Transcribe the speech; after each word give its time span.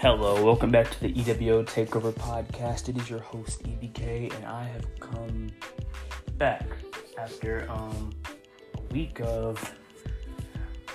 Hello, 0.00 0.42
welcome 0.42 0.70
back 0.70 0.90
to 0.92 1.00
the 1.00 1.12
EWO 1.12 1.62
Takeover 1.62 2.10
Podcast. 2.10 2.88
It 2.88 2.96
is 2.96 3.10
your 3.10 3.18
host 3.18 3.62
EBK, 3.64 4.34
and 4.34 4.46
I 4.46 4.64
have 4.64 4.98
come 4.98 5.48
back 6.38 6.66
after 7.18 7.70
um 7.70 8.10
a 8.78 8.94
week 8.94 9.20
of 9.20 9.74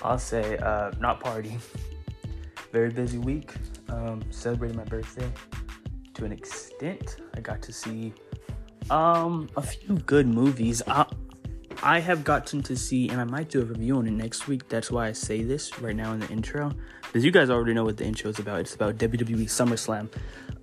I'll 0.02 0.18
say 0.18 0.58
uh 0.58 0.90
not 0.98 1.20
party. 1.20 1.56
Very 2.72 2.90
busy 2.90 3.18
week. 3.18 3.54
Um 3.90 4.24
celebrating 4.30 4.76
my 4.76 4.82
birthday 4.82 5.30
to 6.14 6.24
an 6.24 6.32
extent. 6.32 7.18
I 7.36 7.38
got 7.38 7.62
to 7.62 7.72
see 7.72 8.12
um 8.90 9.48
a 9.56 9.62
few 9.62 9.98
good 9.98 10.26
movies. 10.26 10.82
I 10.88 11.06
I 11.82 12.00
have 12.00 12.24
gotten 12.24 12.62
to 12.64 12.76
see 12.76 13.08
and 13.08 13.20
I 13.20 13.24
might 13.24 13.48
do 13.48 13.60
a 13.60 13.64
review 13.64 13.96
on 13.96 14.06
it 14.06 14.12
next 14.12 14.48
week. 14.48 14.68
That's 14.68 14.90
why 14.90 15.08
I 15.08 15.12
say 15.12 15.42
this 15.42 15.78
right 15.80 15.94
now 15.94 16.12
in 16.12 16.20
the 16.20 16.28
intro. 16.28 16.72
Because 17.02 17.24
you 17.24 17.30
guys 17.30 17.50
already 17.50 17.74
know 17.74 17.84
what 17.84 17.96
the 17.96 18.04
intro 18.04 18.30
is 18.30 18.38
about. 18.38 18.60
It's 18.60 18.74
about 18.74 18.96
WWE 18.96 19.44
SummerSlam 19.44 20.08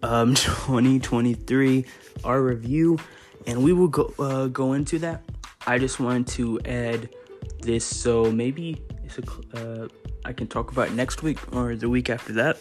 um 0.04 0.34
2023, 0.36 1.86
our 2.24 2.42
review, 2.42 3.00
and 3.48 3.64
we 3.64 3.74
will 3.74 3.88
go 3.88 4.14
uh, 4.20 4.48
go 4.48 4.74
into 4.74 5.00
that. 5.00 5.24
I 5.66 5.78
just 5.78 6.00
wanted 6.00 6.28
to 6.36 6.60
add 6.66 7.10
this 7.62 7.86
so 7.86 8.32
maybe 8.32 8.82
it's 9.04 9.18
a, 9.18 9.84
uh, 9.84 9.88
I 10.26 10.34
can 10.34 10.48
talk 10.48 10.72
about 10.72 10.92
next 10.92 11.24
week 11.24 11.40
or 11.56 11.76
the 11.76 11.90
week 11.90 12.10
after 12.10 12.34
that. 12.34 12.58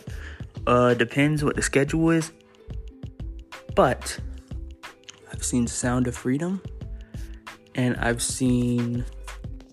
Uh, 0.67 0.95
depends 0.95 1.43
what 1.43 1.57
the 1.57 1.63
schedule 1.63 2.11
is. 2.11 2.33
But 3.75 4.19
I've 5.33 5.43
seen 5.43 5.67
Sound 5.67 6.07
of 6.07 6.17
Freedom 6.17 6.63
and 7.75 7.97
I've 7.97 8.23
seen 8.23 9.05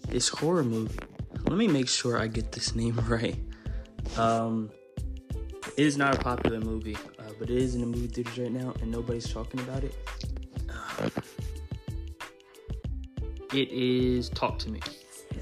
this 0.07 0.29
horror 0.29 0.63
movie. 0.63 0.99
Let 1.43 1.57
me 1.57 1.67
make 1.67 1.87
sure 1.87 2.17
I 2.17 2.27
get 2.27 2.51
this 2.51 2.75
name 2.81 2.99
right. 3.07 3.37
Um, 4.17 4.71
it 5.77 5.85
is 5.85 5.97
not 5.97 6.15
a 6.15 6.19
popular 6.19 6.59
movie, 6.59 6.95
uh, 6.95 7.31
but 7.37 7.49
it 7.49 7.57
is 7.57 7.75
in 7.75 7.81
the 7.81 7.87
movie 7.87 8.07
theaters 8.07 8.37
right 8.37 8.51
now, 8.51 8.73
and 8.81 8.91
nobody's 8.91 9.31
talking 9.31 9.59
about 9.61 9.83
it. 9.83 9.95
Uh, 10.69 11.09
it 13.53 13.69
is 13.69 14.29
Talk 14.29 14.59
to 14.59 14.69
Me. 14.69 14.79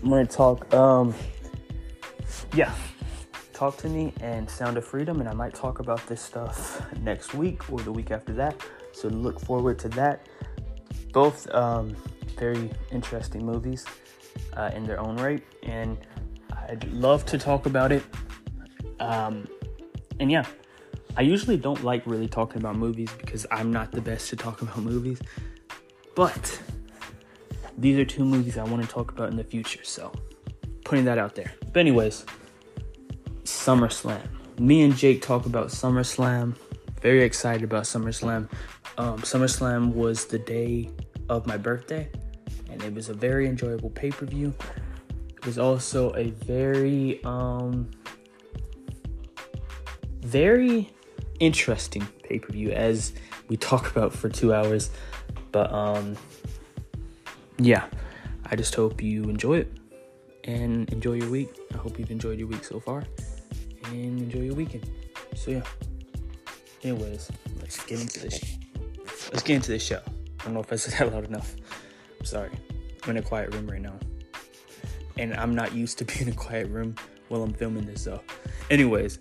I'm 0.03 0.09
gonna 0.09 0.25
talk. 0.25 0.71
Um, 0.73 1.13
yeah, 2.53 2.73
Talk 3.53 3.77
to 3.77 3.89
Me 3.89 4.13
and 4.21 4.47
Sound 4.47 4.77
of 4.77 4.85
Freedom, 4.85 5.19
and 5.19 5.27
I 5.27 5.33
might 5.33 5.55
talk 5.55 5.79
about 5.79 6.05
this 6.07 6.21
stuff 6.21 6.85
next 7.01 7.33
week 7.33 7.71
or 7.71 7.79
the 7.79 7.91
week 7.91 8.11
after 8.11 8.33
that. 8.33 8.61
So 8.91 9.07
look 9.07 9.39
forward 9.39 9.79
to 9.79 9.89
that. 9.89 10.27
Both 11.11 11.49
um, 11.55 11.95
very 12.37 12.69
interesting 12.91 13.45
movies 13.45 13.85
uh, 14.55 14.71
in 14.75 14.85
their 14.85 14.99
own 14.99 15.17
right, 15.17 15.43
and 15.63 15.97
I'd 16.69 16.85
love 16.91 17.25
to 17.27 17.37
talk 17.37 17.65
about 17.65 17.91
it. 17.91 18.03
Um, 18.99 19.47
and 20.19 20.31
yeah, 20.31 20.45
I 21.15 21.21
usually 21.21 21.57
don't 21.57 21.83
like 21.83 22.05
really 22.05 22.27
talking 22.27 22.61
about 22.61 22.75
movies 22.75 23.09
because 23.17 23.45
I'm 23.51 23.71
not 23.71 23.91
the 23.91 24.01
best 24.01 24.29
to 24.29 24.35
talk 24.35 24.61
about 24.63 24.77
movies, 24.77 25.19
but 26.15 26.61
these 27.77 27.97
are 27.97 28.05
two 28.05 28.25
movies 28.25 28.57
I 28.57 28.63
want 28.63 28.83
to 28.83 28.89
talk 28.89 29.11
about 29.11 29.29
in 29.29 29.37
the 29.37 29.43
future, 29.43 29.83
so 29.83 30.11
putting 30.83 31.05
that 31.05 31.17
out 31.17 31.35
there. 31.35 31.53
But, 31.73 31.81
anyways, 31.81 32.25
SummerSlam. 33.43 34.21
Me 34.59 34.81
and 34.81 34.95
Jake 34.95 35.21
talk 35.21 35.45
about 35.45 35.67
SummerSlam. 35.67 36.55
Very 37.01 37.23
excited 37.23 37.63
about 37.63 37.83
SummerSlam. 37.83 38.49
Um, 38.97 39.19
SummerSlam 39.19 39.93
was 39.93 40.25
the 40.25 40.39
day 40.39 40.89
of 41.29 41.45
my 41.45 41.57
birthday, 41.57 42.09
and 42.69 42.81
it 42.83 42.93
was 42.93 43.09
a 43.09 43.13
very 43.13 43.47
enjoyable 43.47 43.89
pay 43.89 44.11
per 44.11 44.25
view. 44.25 44.53
It 45.35 45.45
was 45.45 45.57
also 45.57 46.13
a 46.15 46.29
very, 46.31 47.23
um, 47.23 47.89
very 50.21 50.91
interesting 51.39 52.07
pay 52.23 52.39
per 52.39 52.51
view 52.51 52.71
as 52.71 53.13
we 53.47 53.57
talk 53.57 53.89
about 53.91 54.13
for 54.13 54.29
two 54.29 54.53
hours. 54.53 54.89
But, 55.51 55.71
um, 55.71 56.17
yeah, 57.57 57.85
I 58.45 58.55
just 58.55 58.75
hope 58.75 59.01
you 59.01 59.23
enjoy 59.23 59.59
it 59.59 59.77
and 60.43 60.89
enjoy 60.91 61.13
your 61.13 61.29
week. 61.29 61.49
I 61.73 61.77
hope 61.77 61.97
you've 61.97 62.11
enjoyed 62.11 62.37
your 62.39 62.47
week 62.47 62.63
so 62.63 62.79
far 62.79 63.03
and 63.85 64.19
enjoy 64.19 64.41
your 64.41 64.55
weekend. 64.55 64.89
So, 65.35 65.51
yeah. 65.51 65.63
Anyways, 66.83 67.31
let's 67.59 67.83
get 67.85 68.01
into 68.01 68.19
this. 68.19 68.57
Let's 69.31 69.43
get 69.43 69.55
into 69.55 69.71
this 69.71 69.83
show. 69.83 70.01
I 70.39 70.43
don't 70.43 70.53
know 70.53 70.59
if 70.61 70.71
I 70.71 70.75
said 70.75 70.93
that 70.99 71.13
loud 71.13 71.25
enough. 71.25 71.55
I'm 72.27 72.31
sorry. 72.31 72.51
I'm 73.03 73.11
in 73.11 73.17
a 73.17 73.21
quiet 73.21 73.55
room 73.55 73.67
right 73.67 73.79
now. 73.79 73.97
And 75.17 75.33
I'm 75.35 75.55
not 75.55 75.73
used 75.73 75.97
to 75.99 76.05
being 76.05 76.23
in 76.23 76.29
a 76.29 76.35
quiet 76.35 76.67
room 76.67 76.93
while 77.29 77.41
I'm 77.41 77.53
filming 77.53 77.85
this, 77.85 78.03
though. 78.03 78.21
Anyways, 78.69 79.19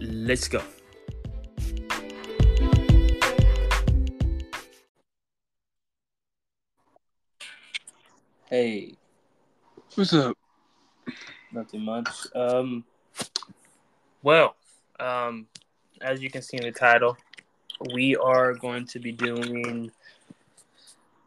let's 0.00 0.48
go. 0.48 0.60
Hey, 8.46 8.94
What's 9.94 10.12
up? 10.14 10.36
nothing 11.52 11.82
much. 11.82 12.08
Um, 12.34 12.84
well, 14.24 14.56
um, 14.98 15.46
as 16.00 16.20
you 16.20 16.28
can 16.28 16.42
see 16.42 16.56
in 16.56 16.64
the 16.64 16.72
title, 16.72 17.16
we 17.94 18.16
are 18.16 18.52
going 18.52 18.84
to 18.86 18.98
be 18.98 19.12
doing 19.12 19.92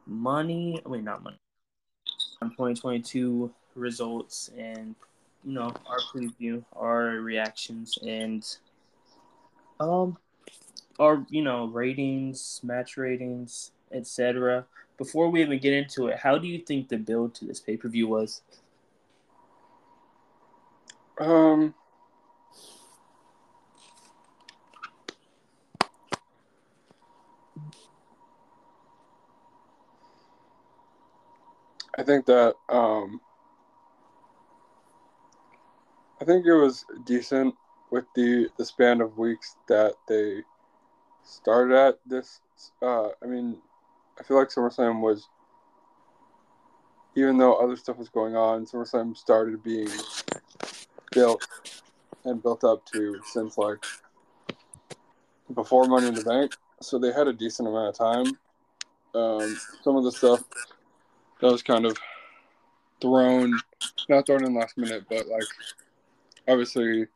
money. 0.07 0.81
Wait, 0.85 1.03
not 1.03 1.23
money. 1.23 1.37
2022 2.41 3.51
results 3.75 4.49
and 4.57 4.95
you 5.43 5.53
know 5.53 5.73
our 5.85 5.99
preview, 6.13 6.63
our 6.75 7.05
reactions, 7.21 7.97
and 8.05 8.57
um, 9.79 10.17
our 10.99 11.25
you 11.29 11.41
know 11.41 11.65
ratings, 11.65 12.59
match 12.63 12.97
ratings, 12.97 13.71
etc. 13.91 14.65
Before 14.97 15.29
we 15.29 15.41
even 15.41 15.59
get 15.59 15.73
into 15.73 16.07
it, 16.07 16.17
how 16.17 16.37
do 16.37 16.47
you 16.47 16.59
think 16.59 16.89
the 16.89 16.97
build 16.97 17.35
to 17.35 17.45
this 17.45 17.59
pay 17.59 17.77
per 17.77 17.87
view 17.87 18.07
was? 18.07 18.41
Um, 21.19 21.73
I 31.97 32.03
think 32.03 32.25
that 32.27 32.55
um, 32.69 33.19
I 36.21 36.25
think 36.25 36.45
it 36.45 36.53
was 36.53 36.85
decent 37.05 37.55
with 37.91 38.05
the 38.15 38.49
the 38.57 38.65
span 38.65 39.01
of 39.01 39.17
weeks 39.17 39.55
that 39.67 39.93
they 40.07 40.43
started 41.23 41.75
at 41.75 41.99
this. 42.05 42.41
Uh, 42.81 43.09
I 43.23 43.25
mean, 43.25 43.57
I 44.19 44.23
feel 44.23 44.37
like 44.37 44.49
SummerSlam 44.49 45.01
was, 45.01 45.27
even 47.15 47.37
though 47.37 47.55
other 47.55 47.75
stuff 47.75 47.97
was 47.97 48.09
going 48.09 48.35
on, 48.35 48.65
SummerSlam 48.65 49.15
started 49.15 49.63
being 49.63 49.89
built 51.11 51.47
and 52.25 52.41
built 52.43 52.63
up 52.63 52.85
to 52.93 53.19
since 53.31 53.57
like 53.57 53.83
before 55.53 55.87
Money 55.87 56.07
in 56.07 56.13
the 56.13 56.23
Bank. 56.23 56.53
So 56.81 56.99
they 56.99 57.11
had 57.11 57.27
a 57.27 57.33
decent 57.33 57.67
amount 57.67 57.89
of 57.89 57.97
time. 57.97 58.37
Um, 59.15 59.57
some 59.83 59.95
of 59.95 60.03
the 60.03 60.11
stuff 60.11 60.43
that 61.41 61.51
was 61.51 61.63
kind 61.63 61.85
of 61.85 61.97
thrown, 63.01 63.59
not 64.09 64.25
thrown 64.25 64.45
in 64.45 64.55
last 64.55 64.77
minute, 64.77 65.05
but 65.09 65.27
like 65.27 65.43
obviously 66.47 67.07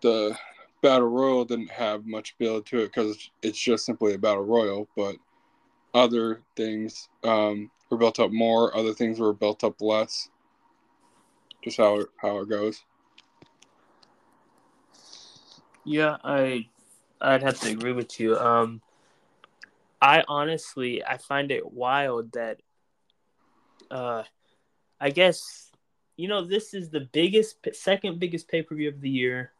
the 0.00 0.36
battle 0.82 1.08
royal 1.08 1.44
didn't 1.44 1.70
have 1.70 2.06
much 2.06 2.36
build 2.38 2.66
to 2.66 2.80
it 2.80 2.86
because 2.86 3.30
it's 3.42 3.58
just 3.58 3.86
simply 3.86 4.14
a 4.14 4.18
battle 4.18 4.44
royal. 4.44 4.88
But 4.96 5.16
other 5.94 6.40
things 6.56 7.08
um, 7.24 7.70
were 7.90 7.98
built 7.98 8.18
up 8.18 8.32
more. 8.32 8.76
Other 8.76 8.94
things 8.94 9.20
were 9.20 9.32
built 9.32 9.64
up 9.64 9.80
less. 9.80 10.28
Just 11.62 11.76
how 11.76 12.00
it, 12.00 12.08
how 12.20 12.38
it 12.38 12.48
goes. 12.48 12.84
Yeah, 15.84 16.16
I 16.24 16.68
I'd 17.20 17.42
have 17.42 17.60
to 17.60 17.70
agree 17.70 17.92
with 17.92 18.18
you. 18.18 18.36
Um 18.38 18.80
I 20.02 20.24
honestly 20.26 21.04
I 21.04 21.16
find 21.16 21.52
it 21.52 21.72
wild 21.72 22.32
that 22.32 22.60
uh 23.88 24.24
I 25.00 25.10
guess 25.10 25.70
you 26.16 26.26
know 26.26 26.44
this 26.44 26.74
is 26.74 26.90
the 26.90 27.08
biggest 27.12 27.56
second 27.72 28.18
biggest 28.18 28.48
pay-per-view 28.48 28.88
of 28.88 29.00
the 29.00 29.08
year. 29.08 29.52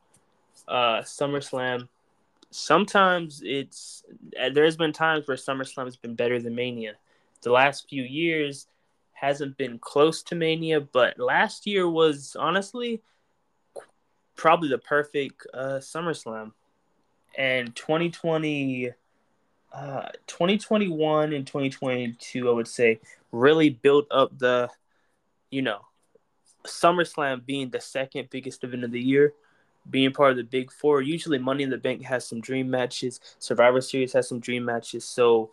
Uh 0.67 1.03
SummerSlam. 1.03 1.89
Sometimes 2.51 3.41
it's 3.45 4.03
there's 4.53 4.77
been 4.77 4.93
times 4.93 5.29
where 5.29 5.37
SummerSlam 5.37 5.85
has 5.85 5.97
been 5.97 6.17
better 6.17 6.41
than 6.41 6.57
Mania. 6.57 6.95
The 7.43 7.53
last 7.53 7.89
few 7.89 8.03
years 8.03 8.67
hasn't 9.13 9.57
been 9.57 9.79
close 9.79 10.25
to 10.25 10.35
Mania, 10.35 10.81
but 10.81 11.21
last 11.21 11.69
year 11.69 11.89
was 11.89 12.37
honestly 12.39 13.01
probably 14.35 14.69
the 14.69 14.79
perfect 14.79 15.47
uh, 15.55 15.79
SummerSlam. 15.79 16.53
And 17.39 17.75
2020, 17.75 18.93
uh, 19.73 20.09
2021 20.27 21.33
and 21.33 21.47
2022, 21.47 22.49
I 22.49 22.53
would 22.53 22.69
say, 22.69 23.01
really 23.33 23.71
built 23.71 24.07
up 24.11 24.39
the, 24.39 24.69
you 25.51 25.63
know, 25.63 25.81
SummerSlam 26.67 27.45
being 27.47 27.71
the 27.71 27.81
second 27.81 28.29
biggest 28.31 28.65
event 28.65 28.85
of 28.85 28.93
the 28.93 29.01
year. 29.01 29.35
being 29.91 30.13
part 30.13 30.31
of 30.33 30.37
the 30.37 30.45
Big 30.45 30.71
Four. 30.71 31.03
Usually, 31.03 31.39
Money 31.39 31.65
in 31.65 31.71
the 31.71 31.79
Bank 31.79 32.03
has 32.05 32.27
some 32.27 32.41
dream 32.41 32.71
matches. 32.71 33.21
Survivor 33.39 33.81
Series 33.81 34.13
has 34.13 34.29
some 34.29 34.41
dream 34.41 34.65
matches. 34.65 35.05
So, 35.05 35.51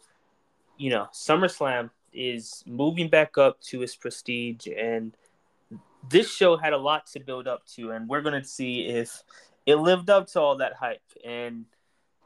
you 0.78 0.90
know, 0.92 1.08
SummerSlam 1.14 1.90
is 2.14 2.64
moving 2.68 3.10
back 3.10 3.38
up 3.38 3.60
to 3.62 3.82
its 3.82 3.96
prestige, 3.96 4.68
and 4.68 5.16
this 6.10 6.32
show 6.32 6.58
had 6.58 6.74
a 6.74 6.78
lot 6.78 7.08
to 7.08 7.20
build 7.20 7.48
up 7.48 7.66
to, 7.76 7.92
and 7.92 8.08
we're 8.08 8.22
gonna 8.22 8.44
see 8.44 8.88
if 8.88 9.24
it 9.66 9.76
lived 9.76 10.10
up 10.10 10.28
to 10.28 10.40
all 10.40 10.58
that 10.58 10.74
hype. 10.74 11.02
And 11.26 11.66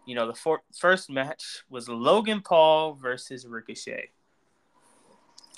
you 0.06 0.16
know, 0.16 0.28
the 0.28 0.34
for- 0.34 0.64
first 0.78 1.10
match 1.10 1.64
was 1.70 1.88
Logan 1.88 2.42
Paul 2.42 2.94
versus 2.94 3.48
Ricochet. 3.48 4.10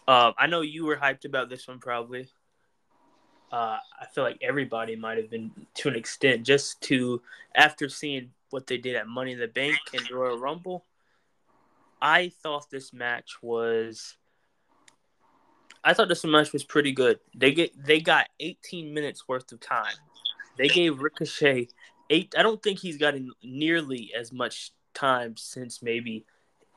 Uh, 0.08 0.34
I 0.38 0.48
know 0.48 0.62
you 0.62 0.86
were 0.86 0.98
hyped 0.98 1.26
about 1.26 1.50
this 1.50 1.68
one, 1.68 1.80
probably. 1.80 2.30
Uh, 3.52 3.78
I 4.00 4.06
feel 4.14 4.24
like 4.24 4.38
everybody 4.42 4.96
might 4.96 5.18
have 5.18 5.30
been 5.30 5.52
to 5.76 5.90
an 5.90 5.96
extent, 5.96 6.44
just 6.44 6.82
to 6.82 7.22
after 7.56 7.90
seeing 7.90 8.32
what 8.50 8.68
they 8.68 8.78
did 8.78 8.96
at 8.96 9.08
Money 9.08 9.32
in 9.34 9.40
the 9.40 9.48
Bank 9.48 9.78
and 9.94 10.10
Royal 10.12 10.38
Rumble. 10.38 10.86
I 12.02 12.32
thought 12.44 12.70
this 12.70 12.94
match 12.94 13.38
was. 13.42 14.16
I 15.84 15.94
thought 15.94 16.10
this 16.10 16.24
match 16.24 16.52
was 16.52 16.64
pretty 16.64 16.92
good. 16.92 17.20
They 17.36 17.52
get 17.52 17.72
they 17.84 18.00
got 18.00 18.28
18 18.40 18.94
minutes 18.94 19.28
worth 19.28 19.52
of 19.52 19.60
time. 19.60 19.96
They 20.58 20.68
gave 20.68 21.00
Ricochet 21.00 21.70
eight. 22.10 22.34
I 22.38 22.44
don't 22.44 22.62
think 22.62 22.80
he's 22.80 22.98
gotten 22.98 23.32
nearly 23.44 24.12
as 24.18 24.32
much 24.32 24.72
time 24.94 25.36
since 25.38 25.82
maybe 25.82 26.26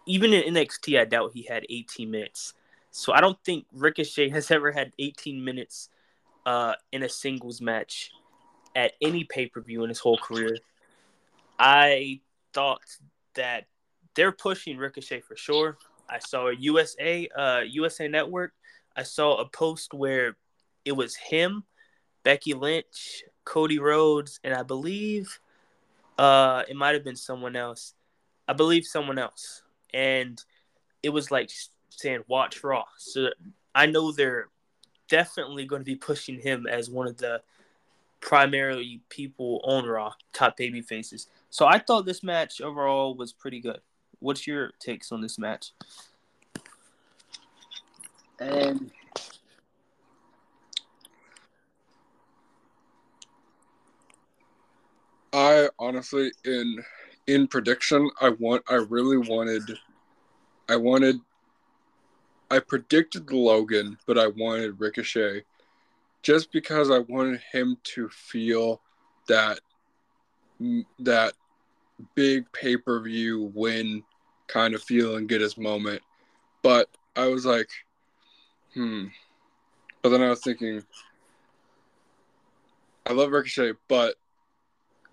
even 0.06 0.32
in 0.32 0.54
NXT. 0.54 1.00
I 1.00 1.04
doubt 1.04 1.32
he 1.34 1.42
had 1.42 1.64
18 1.68 2.10
minutes. 2.10 2.54
So 2.90 3.12
I 3.12 3.20
don't 3.20 3.38
think 3.44 3.66
Ricochet 3.72 4.28
has 4.30 4.50
ever 4.50 4.72
had 4.72 4.92
18 4.98 5.44
minutes 5.44 5.88
uh, 6.46 6.74
in 6.92 7.02
a 7.02 7.08
singles 7.08 7.60
match 7.60 8.10
at 8.74 8.92
any 9.00 9.24
pay 9.24 9.46
per 9.46 9.60
view 9.60 9.82
in 9.82 9.88
his 9.88 9.98
whole 9.98 10.18
career. 10.18 10.56
I 11.58 12.20
thought 12.52 12.80
that 13.34 13.66
they're 14.14 14.32
pushing 14.32 14.78
Ricochet 14.78 15.20
for 15.20 15.36
sure. 15.36 15.76
I 16.08 16.18
saw 16.18 16.48
a 16.48 16.54
USA 16.54 17.28
uh, 17.36 17.60
USA 17.60 18.08
Network. 18.08 18.52
I 18.96 19.02
saw 19.02 19.36
a 19.36 19.48
post 19.48 19.94
where 19.94 20.36
it 20.84 20.92
was 20.92 21.14
him, 21.14 21.64
Becky 22.24 22.54
Lynch, 22.54 23.22
Cody 23.48 23.78
Rhodes, 23.78 24.40
and 24.44 24.52
I 24.52 24.62
believe 24.62 25.40
uh, 26.18 26.64
it 26.68 26.76
might 26.76 26.94
have 26.94 27.02
been 27.02 27.16
someone 27.16 27.56
else. 27.56 27.94
I 28.46 28.52
believe 28.52 28.84
someone 28.84 29.18
else, 29.18 29.62
and 29.94 30.42
it 31.02 31.08
was 31.08 31.30
like 31.30 31.50
saying 31.88 32.24
"Watch 32.28 32.62
Raw." 32.62 32.84
So 32.98 33.30
I 33.74 33.86
know 33.86 34.12
they're 34.12 34.48
definitely 35.08 35.64
going 35.64 35.80
to 35.80 35.86
be 35.86 35.96
pushing 35.96 36.38
him 36.38 36.66
as 36.66 36.90
one 36.90 37.06
of 37.06 37.16
the 37.16 37.40
primarily 38.20 39.00
people 39.08 39.62
on 39.64 39.86
Raw 39.86 40.12
top 40.34 40.58
baby 40.58 40.82
faces. 40.82 41.26
So 41.48 41.66
I 41.66 41.78
thought 41.78 42.04
this 42.04 42.22
match 42.22 42.60
overall 42.60 43.14
was 43.14 43.32
pretty 43.32 43.60
good. 43.60 43.80
What's 44.18 44.46
your 44.46 44.72
takes 44.78 45.10
on 45.10 45.22
this 45.22 45.38
match? 45.38 45.72
Um, 48.40 48.90
I 55.32 55.68
honestly, 55.78 56.32
in 56.44 56.84
in 57.26 57.46
prediction, 57.46 58.10
I 58.20 58.30
want, 58.30 58.62
I 58.68 58.76
really 58.76 59.18
wanted, 59.18 59.78
I 60.68 60.76
wanted, 60.76 61.20
I 62.50 62.58
predicted 62.58 63.30
Logan, 63.30 63.98
but 64.06 64.18
I 64.18 64.28
wanted 64.28 64.80
Ricochet, 64.80 65.44
just 66.22 66.50
because 66.52 66.90
I 66.90 67.00
wanted 67.00 67.40
him 67.52 67.76
to 67.94 68.08
feel 68.08 68.80
that 69.28 69.60
that 71.00 71.34
big 72.14 72.50
pay 72.52 72.76
per 72.76 73.00
view 73.00 73.52
win 73.54 74.02
kind 74.46 74.74
of 74.74 74.82
feel 74.82 75.16
and 75.16 75.28
get 75.28 75.42
his 75.42 75.58
moment. 75.58 76.00
But 76.62 76.88
I 77.14 77.26
was 77.26 77.44
like, 77.44 77.68
hmm. 78.72 79.06
But 80.00 80.10
then 80.10 80.22
I 80.22 80.30
was 80.30 80.40
thinking, 80.40 80.82
I 83.04 83.12
love 83.12 83.30
Ricochet, 83.30 83.72
but 83.88 84.14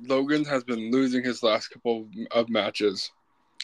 Logan 0.02 0.46
has 0.46 0.64
been 0.64 0.92
losing 0.92 1.24
his 1.24 1.44
last 1.44 1.70
couple 1.70 2.08
of 2.32 2.50
matches. 2.50 3.12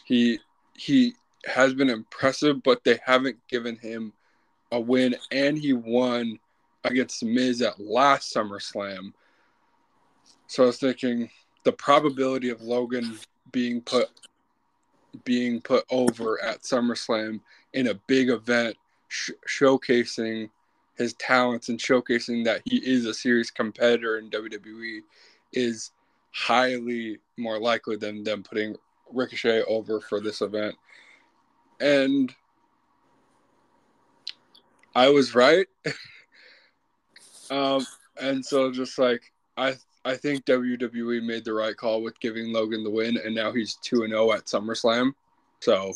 He 0.06 0.40
he 0.76 1.14
has 1.46 1.74
been 1.74 1.90
impressive, 1.90 2.64
but 2.64 2.84
they 2.84 3.00
haven't 3.06 3.38
given 3.48 3.76
him 3.78 4.14
a 4.72 4.80
win, 4.80 5.16
and 5.32 5.58
he 5.58 5.74
won 5.74 6.40
against 6.84 7.24
Miz 7.24 7.62
at 7.62 7.80
last 7.80 8.34
SummerSlam. 8.34 9.14
So 10.48 10.64
I 10.64 10.66
was 10.68 10.80
thinking 10.80 11.30
the 11.64 11.74
probability 11.74 12.50
of 12.50 12.62
Logan 12.62 13.20
being 13.52 13.82
put 13.82 14.10
being 15.26 15.60
put 15.62 15.84
over 15.90 16.42
at 16.42 16.62
SummerSlam 16.62 17.42
in 17.74 17.88
a 17.88 17.94
big 18.08 18.30
event, 18.30 18.78
sh- 19.10 19.32
showcasing 19.48 20.50
his 20.98 21.14
talents 21.16 21.70
and 21.70 21.80
showcasing 21.80 22.46
that 22.46 22.62
he 22.66 22.78
is 22.78 23.06
a 23.06 23.14
serious 23.14 23.52
competitor 23.52 24.20
in 24.20 24.30
WWE, 24.30 25.02
is 25.52 25.92
highly 26.32 27.20
more 27.38 27.60
likely 27.60 27.98
than 27.98 28.24
them 28.24 28.44
putting 28.44 28.76
Ricochet 29.12 29.64
over 29.64 30.00
for 30.00 30.20
this 30.20 30.42
event. 30.42 30.76
And 31.80 32.34
I 34.96 35.10
was 35.10 35.36
right. 35.36 35.68
um, 37.52 37.86
and 38.20 38.46
so 38.46 38.72
just 38.72 38.98
like 38.98 39.32
I 39.58 39.76
I 40.04 40.16
think 40.16 40.46
WWE 40.46 41.24
made 41.24 41.46
the 41.46 41.54
right 41.54 41.76
call 41.76 42.02
with 42.02 42.20
giving 42.20 42.52
Logan 42.52 42.84
the 42.84 42.90
win 42.90 43.18
and 43.18 43.36
now 43.36 43.52
he's 43.52 43.76
2 43.84 44.04
and 44.04 44.12
0 44.12 44.32
at 44.34 44.46
SummerSlam. 44.46 45.12
So 45.60 45.94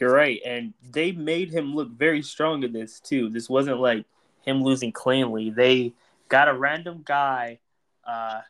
you're 0.00 0.12
right 0.12 0.40
and 0.44 0.72
they 0.90 1.12
made 1.12 1.52
him 1.52 1.74
look 1.74 1.90
very 1.90 2.22
strong 2.22 2.62
in 2.62 2.72
this 2.72 3.00
too. 3.00 3.28
This 3.28 3.48
wasn't 3.48 3.80
like 3.80 4.04
him 4.44 4.62
losing 4.62 4.92
cleanly. 4.92 5.50
They 5.50 5.92
got 6.28 6.48
a 6.48 6.54
random 6.54 7.02
guy 7.04 7.60
uh 8.06 8.40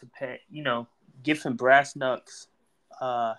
to 0.00 0.06
pay, 0.06 0.40
you 0.50 0.62
know, 0.62 0.86
give 1.22 1.42
him 1.42 1.56
brass 1.56 1.96
knucks, 1.96 2.48
uh, 3.00 3.34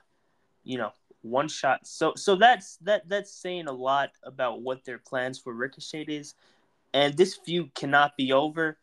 you 0.64 0.78
know, 0.78 0.92
one 1.22 1.48
shot. 1.48 1.86
So 1.86 2.14
so 2.16 2.36
that's 2.36 2.78
that 2.78 3.08
that's 3.10 3.32
saying 3.32 3.68
a 3.68 3.72
lot 3.72 4.12
about 4.24 4.62
what 4.62 4.86
their 4.86 5.00
plans 5.00 5.40
for 5.40 5.54
Ricochet 5.54 6.06
is, 6.08 6.36
and 6.94 7.16
this 7.16 7.36
feud 7.36 7.74
cannot 7.74 8.16
be 8.18 8.32
over. 8.34 8.78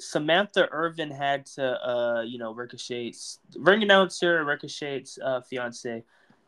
Samantha 0.00 0.68
Irvin 0.72 1.10
had 1.10 1.44
to, 1.46 1.88
uh, 1.88 2.22
you 2.22 2.38
know, 2.38 2.54
Ricochet's 2.54 3.38
ring 3.56 3.82
announcer, 3.82 4.44
Ricochet's 4.44 5.18
uh, 5.22 5.42
fiance, 5.42 6.02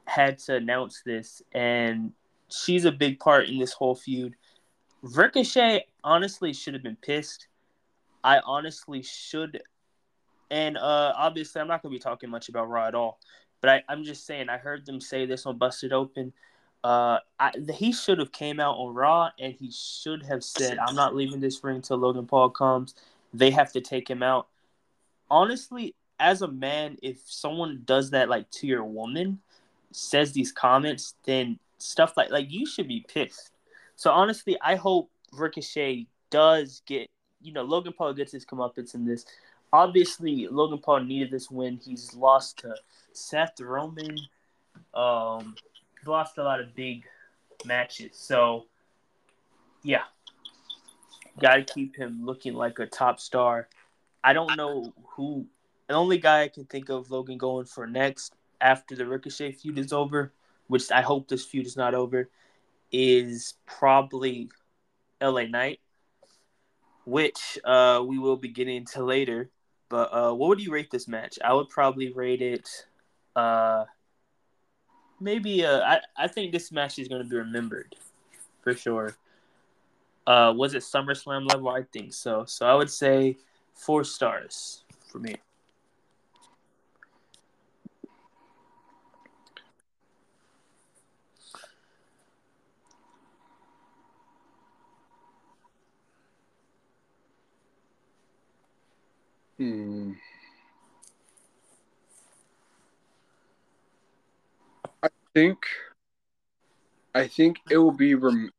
had 0.07 0.39
to 0.39 0.57
announce 0.57 1.03
this, 1.05 1.43
and 1.53 2.13
she's 2.49 2.85
a 2.85 2.93
big 2.93 3.19
part 3.21 3.49
in 3.49 3.59
this 3.59 3.73
whole 3.73 3.95
feud. 3.95 4.35
Ricochet 5.03 5.85
honestly 6.03 6.53
should 6.55 6.75
have 6.75 6.83
been 6.83 6.97
pissed. 6.97 7.49
I 8.23 8.41
honestly 8.47 9.03
should 9.03 9.63
and 10.55 10.79
uh, 10.79 11.13
obviously, 11.17 11.61
I'm 11.61 11.67
not 11.67 11.83
going 11.83 11.93
to 11.93 11.99
be 11.99 12.01
talking 12.01 12.31
much 12.31 12.49
about 12.49 12.69
Raw 12.69 12.87
at 12.87 12.95
all. 12.95 13.19
But 13.61 13.71
I, 13.89 13.93
am 13.93 14.05
just 14.05 14.25
saying, 14.25 14.49
I 14.49 14.57
heard 14.57 14.87
them 14.87 15.01
say 15.01 15.27
this 15.27 15.47
on 15.47 15.59
Busted 15.59 15.93
Open. 15.93 16.33
Uh, 16.85 17.19
I, 17.41 17.51
he 17.73 17.93
should 17.93 18.21
have 18.21 18.31
came 18.31 18.61
out 18.61 18.77
on 18.77 18.95
Raw 18.95 19.31
and 19.41 19.53
he 19.53 19.73
should 19.73 20.23
have 20.23 20.45
said, 20.45 20.79
"I'm 20.79 20.95
not 20.95 21.17
leaving 21.17 21.41
this 21.41 21.65
ring 21.65 21.77
until 21.77 21.97
Logan 21.97 22.27
Paul 22.27 22.51
comes. 22.51 22.95
They 23.33 23.51
have 23.51 23.73
to 23.73 23.81
take 23.81 24.09
him 24.09 24.23
out." 24.23 24.47
Honestly, 25.29 25.97
as 26.21 26.43
a 26.43 26.49
man, 26.49 26.99
if 27.03 27.19
someone 27.25 27.83
does 27.85 28.11
that 28.11 28.29
like 28.29 28.49
to 28.53 28.69
your 28.69 28.85
woman, 28.85 29.41
says 29.91 30.31
these 30.33 30.53
comments, 30.53 31.15
then 31.25 31.59
stuff 31.79 32.17
like 32.17 32.31
like 32.31 32.53
you 32.53 32.65
should 32.65 32.87
be 32.87 33.05
pissed. 33.09 33.51
So 33.97 34.13
honestly, 34.13 34.57
I 34.63 34.77
hope 34.77 35.11
Ricochet 35.33 36.07
does 36.31 36.83
get 36.87 37.09
you 37.43 37.53
know 37.53 37.63
Logan 37.63 37.93
Paul 37.93 38.13
gets 38.13 38.31
his 38.31 38.47
comeuppance 38.47 38.95
in 38.95 39.05
this 39.05 39.25
obviously 39.75 40.47
Logan 40.47 40.79
Paul 40.79 41.01
needed 41.01 41.33
this 41.33 41.51
win. 41.51 41.81
He's 41.83 42.15
lost 42.15 42.61
to 42.61 42.77
Seth 43.13 43.61
Roman. 43.61 44.17
Um, 44.95 45.57
lost 46.07 46.39
a 46.39 46.45
lot 46.45 46.61
of 46.61 46.77
big 46.77 47.05
matches. 47.65 48.13
So, 48.13 48.67
yeah, 49.83 50.05
got 51.41 51.57
to 51.57 51.65
keep 51.65 51.97
him 51.97 52.25
looking 52.25 52.55
like 52.55 52.79
a 52.79 52.87
top 52.87 53.19
star. 53.19 53.69
I 54.23 54.33
don't 54.33 54.57
know 54.57 54.93
who. 55.09 55.47
The 55.89 55.95
only 55.95 56.19
guy 56.19 56.43
I 56.43 56.49
can 56.49 56.67
think 56.67 56.89
of 56.89 57.11
Logan 57.11 57.37
going 57.37 57.67
for 57.67 57.87
next 57.87 58.33
after 58.61 58.95
the 58.95 59.07
Ricochet 59.07 59.53
feud 59.53 59.77
is 59.77 59.93
over, 59.93 60.33
which 60.69 60.91
I 60.93 61.03
hope 61.03 61.29
this 61.29 61.45
feud 61.45 61.67
is 61.67 61.77
not 61.77 61.95
over, 61.95 62.31
is 62.93 63.55
probably 63.67 64.51
LA 65.21 65.43
Knight, 65.43 65.81
which 67.05 67.59
uh, 67.65 68.03
we 68.07 68.19
will 68.19 68.37
be 68.37 68.49
getting 68.49 68.77
into 68.77 69.03
later. 69.05 69.51
But 69.89 70.13
uh, 70.13 70.33
what 70.33 70.49
would 70.49 70.61
you 70.61 70.73
rate 70.73 70.91
this 70.91 71.07
match? 71.07 71.39
I 71.45 71.53
would 71.53 71.69
probably 71.69 72.13
rate 72.13 72.43
it. 72.43 72.69
Uh, 73.37 73.85
maybe 75.21 75.65
uh, 75.65 75.81
I 75.81 76.01
I 76.17 76.29
think 76.29 76.53
this 76.53 76.73
match 76.73 76.99
is 76.99 77.09
going 77.09 77.23
to 77.23 77.29
be 77.29 77.37
remembered 77.37 77.95
for 78.63 78.75
sure. 78.75 79.17
Uh, 80.27 80.53
was 80.57 80.75
it 80.75 80.83
SummerSlam 80.83 81.49
level? 81.49 81.69
I 81.69 81.83
think 81.83 82.15
so. 82.15 82.45
So 82.47 82.67
I 82.67 82.75
would 82.75 82.91
say 82.91 83.37
four 83.75 84.05
stars 84.05 84.85
for 85.11 85.19
me. 85.19 85.37
Hmm. 99.59 100.13
I 105.03 105.09
think 105.33 105.59
I 107.15 107.29
think 107.29 107.59
it 107.71 107.77
will 107.77 107.93
be 107.93 108.15
rem- 108.15 108.51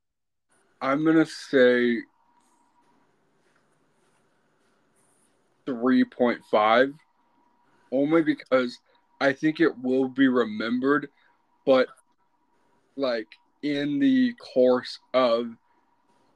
I'm 0.81 1.03
to 1.03 1.25
say 1.25 1.97
3.5 5.65 6.93
only 7.91 8.21
because 8.21 8.79
I 9.19 9.33
think 9.33 9.59
it 9.59 9.77
will 9.79 10.07
be 10.07 10.27
remembered 10.27 11.09
but 11.65 11.87
like 12.95 13.27
in 13.63 13.99
the 13.99 14.33
course 14.33 14.99
of 15.13 15.47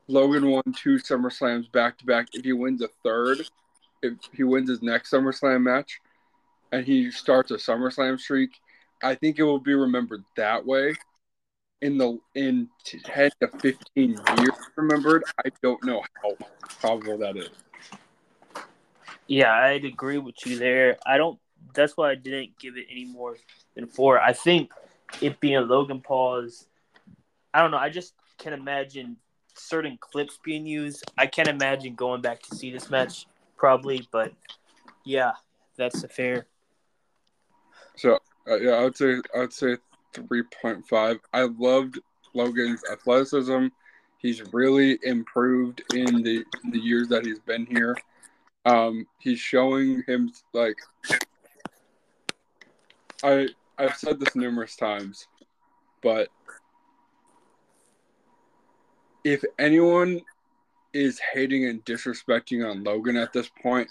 Logan 0.08 0.50
won 0.50 0.64
two 0.76 0.96
SummerSlams 0.96 1.72
back 1.72 1.98
to 2.00 2.06
back 2.06 2.28
if 2.34 2.44
he 2.44 2.54
wins 2.54 2.82
a 2.82 2.90
third 3.04 3.48
if 4.02 4.14
he 4.34 4.44
wins 4.44 4.70
his 4.70 4.82
next 4.82 5.12
SummerSlam 5.12 5.64
match 5.64 6.00
and 6.72 6.86
he 6.86 7.12
starts 7.12 7.52
a 7.52 7.56
SummerSlam 7.56 8.20
streak, 8.20 8.52
I 9.02 9.16
think 9.16 9.40
it 9.40 9.44
will 9.44 9.60
be 9.60 9.74
remembered 9.74 10.24
that 10.36 10.66
way. 10.66 10.94
In 11.82 11.98
the 11.98 12.20
in 12.36 12.68
ten 12.84 13.30
to 13.40 13.48
fifteen 13.60 14.20
years 14.38 14.52
remembered, 14.76 15.24
I 15.46 15.50
don't 15.64 15.82
know 15.86 16.04
how 16.22 16.36
probable 16.82 17.18
that 17.20 17.38
is. 17.38 17.50
Yeah, 19.28 19.54
I'd 19.54 19.86
agree 19.86 20.18
with 20.18 20.36
you 20.46 20.58
there. 20.58 20.98
I 21.06 21.18
don't. 21.18 21.40
That's 21.74 21.96
why 21.96 22.12
I 22.12 22.16
didn't 22.16 22.60
give 22.60 22.76
it 22.76 22.88
any 22.92 23.06
more 23.06 23.38
than 23.76 23.88
four. 23.88 24.20
I 24.20 24.34
think 24.34 24.72
it 25.22 25.40
being 25.40 25.68
Logan 25.70 26.02
Paul's. 26.02 26.68
I 27.54 27.62
don't 27.62 27.72
know. 27.72 27.78
I 27.78 27.90
just 27.90 28.14
can't 28.38 28.56
imagine 28.56 29.16
certain 29.54 29.98
clips 30.02 30.38
being 30.44 30.66
used. 30.66 31.10
I 31.18 31.28
can't 31.28 31.48
imagine 31.48 31.96
going 31.96 32.22
back 32.22 32.42
to 32.44 32.56
see 32.56 32.72
this 32.72 32.90
match 32.90 33.26
probably, 33.60 34.08
but 34.12 34.32
yeah, 35.06 35.34
that's 35.78 36.04
a 36.04 36.08
fair. 36.08 36.48
So 37.98 38.18
uh, 38.50 38.56
yeah, 38.56 38.72
I 38.72 38.84
would 38.84 38.96
say 38.96 39.18
I 39.36 39.40
would 39.40 39.54
say 39.54 39.78
three 40.14 40.44
point 40.62 40.88
five. 40.88 41.20
I 41.34 41.42
loved 41.58 42.00
Logan's 42.34 42.82
athleticism. 42.92 43.68
He's 44.18 44.42
really 44.54 44.98
improved 45.04 45.84
in 45.94 46.24
the 46.24 46.44
in 46.64 46.72
the 46.72 46.80
years 46.80 47.10
that 47.10 47.26
he's 47.26 47.40
been 47.40 47.66
here. 47.66 47.96
Um, 48.66 49.06
he's 49.20 49.40
showing 49.40 50.04
him 50.08 50.32
like 50.54 50.78
I 53.24 53.50
I've 53.78 53.98
said 53.98 54.20
this 54.20 54.36
numerous 54.36 54.76
times, 54.76 55.28
but 56.02 56.30
if 59.24 59.44
anyone 59.58 60.22
is 60.94 61.20
hating 61.34 61.66
and 61.66 61.84
disrespecting 61.86 62.70
on 62.70 62.84
Logan 62.84 63.18
at 63.18 63.34
this 63.34 63.50
point, 63.62 63.90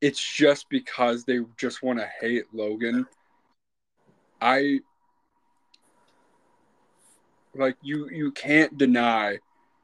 it's 0.00 0.20
just 0.20 0.68
because 0.68 1.24
they 1.24 1.40
just 1.56 1.82
want 1.82 1.98
to 1.98 2.08
hate 2.20 2.44
Logan. 2.52 3.06
I 4.40 4.80
like 7.54 7.76
you 7.82 8.08
you 8.10 8.32
can't 8.32 8.76
deny 8.76 9.38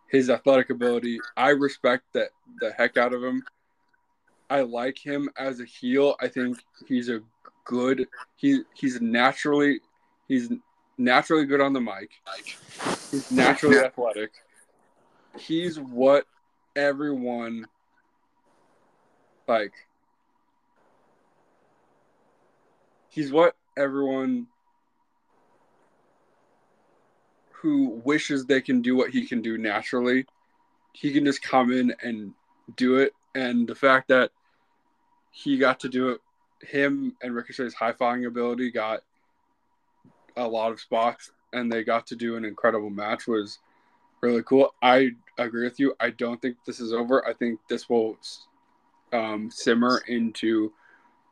his 0.09 0.29
athletic 0.29 0.71
ability. 0.71 1.21
I 1.37 1.51
respect 1.51 2.05
that 2.15 2.31
the 2.61 2.73
heck 2.73 2.97
out 2.97 3.15
of 3.15 3.23
him. 3.23 3.43
I 4.51 4.63
like 4.63 4.99
him 4.99 5.31
as 5.39 5.61
a 5.61 5.65
heel. 5.65 6.17
I 6.21 6.29
think 6.29 6.59
he's 6.87 7.09
a 7.09 7.21
good 7.65 8.07
he 8.37 8.63
he's 8.75 9.01
naturally 9.01 9.81
he's 10.27 10.51
naturally 10.99 11.47
good 11.47 11.61
on 11.61 11.73
the 11.73 11.81
mic. 11.81 12.11
He's 13.11 13.31
naturally 13.31 13.79
athletic 13.79 14.33
he's 15.39 15.79
what 15.79 16.27
everyone 16.77 17.67
like 19.49 19.73
he's 23.09 23.33
what 23.33 23.57
everyone 23.77 24.47
who 27.51 28.01
wishes 28.05 28.47
they 28.47 28.61
can 28.61 28.81
do 28.81 28.97
what 28.97 29.11
he 29.11 29.27
can 29.27 29.43
do 29.43 29.59
naturally 29.59 30.25
he 30.93 31.13
can 31.13 31.25
just 31.25 31.43
come 31.43 31.73
in 31.73 31.95
and 32.03 32.33
do 32.77 32.97
it. 32.97 33.13
And 33.35 33.67
the 33.69 33.75
fact 33.75 34.09
that 34.09 34.31
he 35.31 35.59
got 35.59 35.81
to 35.81 35.89
do 35.89 36.11
it 36.11 36.21
him 36.63 37.17
and 37.23 37.35
ricochet's 37.35 37.73
high 37.73 37.93
flying 37.93 38.27
ability 38.27 38.71
got 38.71 39.01
a 40.37 40.47
lot 40.47 40.73
of 40.73 40.81
spots 40.81 41.31
and 41.55 41.73
they 41.73 41.83
got 41.83 42.07
to 42.09 42.17
do 42.17 42.37
an 42.37 42.45
incredible 42.45 42.91
match 42.91 43.27
was 43.27 43.59
really 44.21 44.43
cool. 44.43 44.75
I 44.83 45.11
agree 45.39 45.65
with 45.65 45.81
you. 45.81 45.95
I 46.01 46.11
don't 46.11 46.41
think 46.41 46.57
this 46.67 46.81
is 46.81 46.93
over. 46.93 47.27
I 47.27 47.33
think 47.35 47.61
this 47.69 47.89
will 47.89 48.19
um, 49.13 49.51
simmer 49.51 50.03
into 50.09 50.73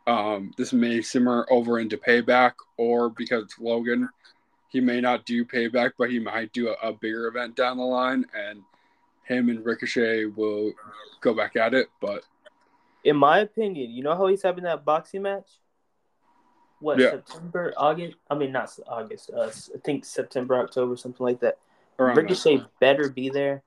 um, 0.07 0.52
this 0.57 0.73
may 0.73 1.02
simmer 1.02 1.47
over 1.50 1.78
into 1.78 1.99
payback, 1.99 2.52
or 2.78 3.11
because 3.11 3.45
it's 3.45 3.59
Logan, 3.59 4.09
he 4.68 4.80
may 4.80 5.00
not 5.02 5.26
do 5.26 5.45
payback, 5.45 5.92
but 5.99 6.11
he 6.11 6.18
might 6.18 6.52
do 6.54 6.68
a, 6.68 6.88
a 6.88 6.92
bigger 6.95 7.26
event 7.26 7.57
down 7.57 7.76
the 7.76 7.83
line, 7.83 8.25
and 8.35 8.62
him 9.25 9.50
and 9.50 9.64
Ricochet 9.64 10.25
will 10.25 10.73
go 11.21 11.35
back 11.35 11.57
at 11.57 11.75
it. 11.75 11.88
But 12.00 12.23
in 13.04 13.16
my 13.16 13.40
opinion, 13.40 13.90
you 13.90 14.02
know 14.02 14.16
how 14.16 14.28
he's 14.28 14.42
having 14.42 14.64
that 14.64 14.85
boxing 14.85 15.23
match. 15.23 15.49
What 16.80 16.99
yeah. 16.99 17.11
September, 17.11 17.75
August? 17.76 18.16
I 18.30 18.35
mean, 18.35 18.52
not 18.52 18.71
August. 18.87 19.30
Uh, 19.37 19.50
I 19.50 19.78
think 19.85 20.04
September, 20.04 20.59
October, 20.59 20.97
something 20.97 21.25
like 21.26 21.40
that 21.40 21.59
Ricochet 21.98 22.64
better 22.80 23.08
be 23.08 23.28
there, 23.28 23.62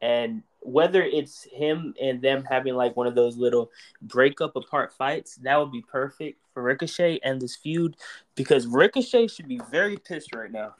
and 0.00 0.42
whether 0.60 1.02
it's 1.02 1.44
him 1.44 1.94
and 2.02 2.20
them 2.20 2.44
having 2.44 2.74
like 2.74 2.96
one 2.96 3.06
of 3.06 3.14
those 3.14 3.36
little 3.36 3.70
breakup 4.02 4.56
apart 4.56 4.92
fights, 4.92 5.36
that 5.36 5.58
would 5.58 5.70
be 5.70 5.82
perfect 5.82 6.40
for 6.52 6.62
Ricochet 6.62 7.20
and 7.22 7.40
this 7.40 7.54
feud 7.54 7.96
because 8.34 8.66
Ricochet 8.66 9.28
should 9.28 9.48
be 9.48 9.60
very 9.70 9.96
pissed 9.96 10.34
right 10.34 10.50
now. 10.50 10.74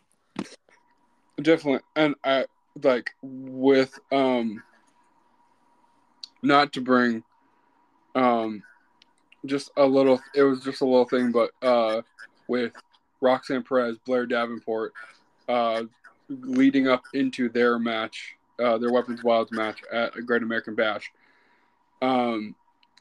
Definitely, 1.41 1.83
and 1.95 2.15
I 2.25 2.47
like 2.83 3.11
with 3.23 3.97
um, 4.11 4.63
not 6.43 6.73
to 6.73 6.81
bring 6.81 7.23
um, 8.15 8.63
just 9.45 9.71
a 9.77 9.85
little. 9.85 10.21
It 10.35 10.43
was 10.43 10.65
just 10.65 10.81
a 10.81 10.85
little 10.85 11.05
thing, 11.05 11.31
but 11.31 11.51
uh, 11.63 12.03
with 12.49 12.73
Roxanne 13.21 13.63
Perez, 13.63 13.99
Blair 14.05 14.27
Davenport, 14.27 14.93
uh, 15.49 15.83
leading 16.29 16.89
up 16.89 17.05
into 17.15 17.49
their 17.49 17.79
match, 17.79 18.37
uh, 18.59 18.79
their 18.79 18.93
Weapons 18.93 19.23
Wilds 19.23 19.53
match 19.53 19.81
at 19.93 20.15
Great 20.27 20.43
American 20.43 20.75
Bash. 20.75 21.11
Um, 22.03 22.55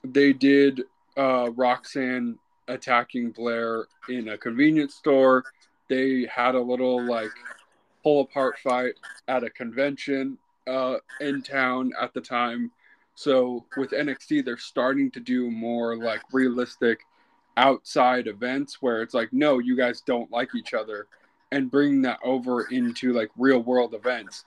they 0.04 0.34
did 0.34 0.84
uh, 1.18 1.50
Roxanne 1.56 2.38
attacking 2.68 3.32
Blair 3.32 3.88
in 4.10 4.30
a 4.30 4.38
convenience 4.38 4.96
store. 4.96 5.44
They 5.88 6.28
had 6.34 6.56
a 6.56 6.62
little 6.62 7.04
like 7.04 7.32
pull 8.04 8.22
apart 8.22 8.58
fight 8.60 8.96
at 9.28 9.44
a 9.44 9.50
convention 9.50 10.38
uh, 10.68 10.98
in 11.22 11.42
town 11.42 11.92
at 12.00 12.14
the 12.14 12.22
time. 12.22 12.72
So 13.16 13.66
with 13.78 13.92
NXT, 13.92 14.44
they're 14.44 14.58
starting 14.58 15.10
to 15.12 15.20
do 15.20 15.50
more 15.50 15.98
like 15.98 16.22
realistic 16.34 17.00
outside 17.58 18.28
events 18.28 18.82
where 18.82 19.02
it's 19.02 19.14
like, 19.14 19.32
no, 19.32 19.60
you 19.60 19.78
guys 19.78 20.02
don't 20.02 20.30
like 20.32 20.54
each 20.56 20.74
other 20.74 21.08
and 21.56 21.72
bringing 21.72 22.02
that 22.02 22.20
over 22.22 22.64
into 22.66 23.14
like 23.14 23.32
real 23.38 23.60
world 23.60 23.94
events 23.94 24.44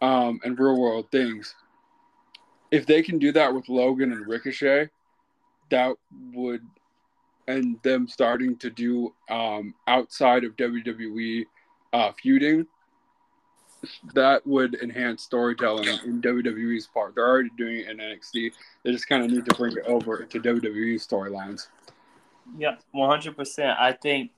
um, 0.00 0.40
and 0.44 0.58
real 0.58 0.80
world 0.80 1.06
things. 1.12 1.54
If 2.70 2.86
they 2.86 3.02
can 3.02 3.18
do 3.18 3.32
that 3.32 3.54
with 3.54 3.68
Logan 3.68 4.12
and 4.12 4.26
Ricochet, 4.26 4.88
that 5.68 5.94
would, 6.32 6.62
and 7.48 7.78
them 7.82 8.08
starting 8.08 8.56
to 8.56 8.70
do 8.70 9.12
um, 9.28 9.74
outside 9.86 10.44
of 10.44 10.56
WWE 10.56 11.44
uh, 11.92 12.12
feuding, 12.12 12.66
that 14.14 14.46
would 14.46 14.76
enhance 14.76 15.22
storytelling 15.22 15.88
in 16.06 16.22
WWE's 16.22 16.86
part. 16.86 17.14
They're 17.14 17.28
already 17.28 17.50
doing 17.58 17.80
it 17.80 17.90
in 17.90 17.98
NXT. 17.98 18.52
They 18.84 18.92
just 18.92 19.06
kind 19.06 19.22
of 19.22 19.30
need 19.30 19.44
to 19.44 19.54
bring 19.54 19.76
it 19.76 19.84
over 19.84 20.24
to 20.24 20.40
WWE 20.40 20.94
storylines. 20.94 21.68
Yeah, 22.56 22.76
one 22.92 23.10
hundred 23.10 23.36
percent. 23.36 23.78
I 23.78 23.92
think 23.92 24.30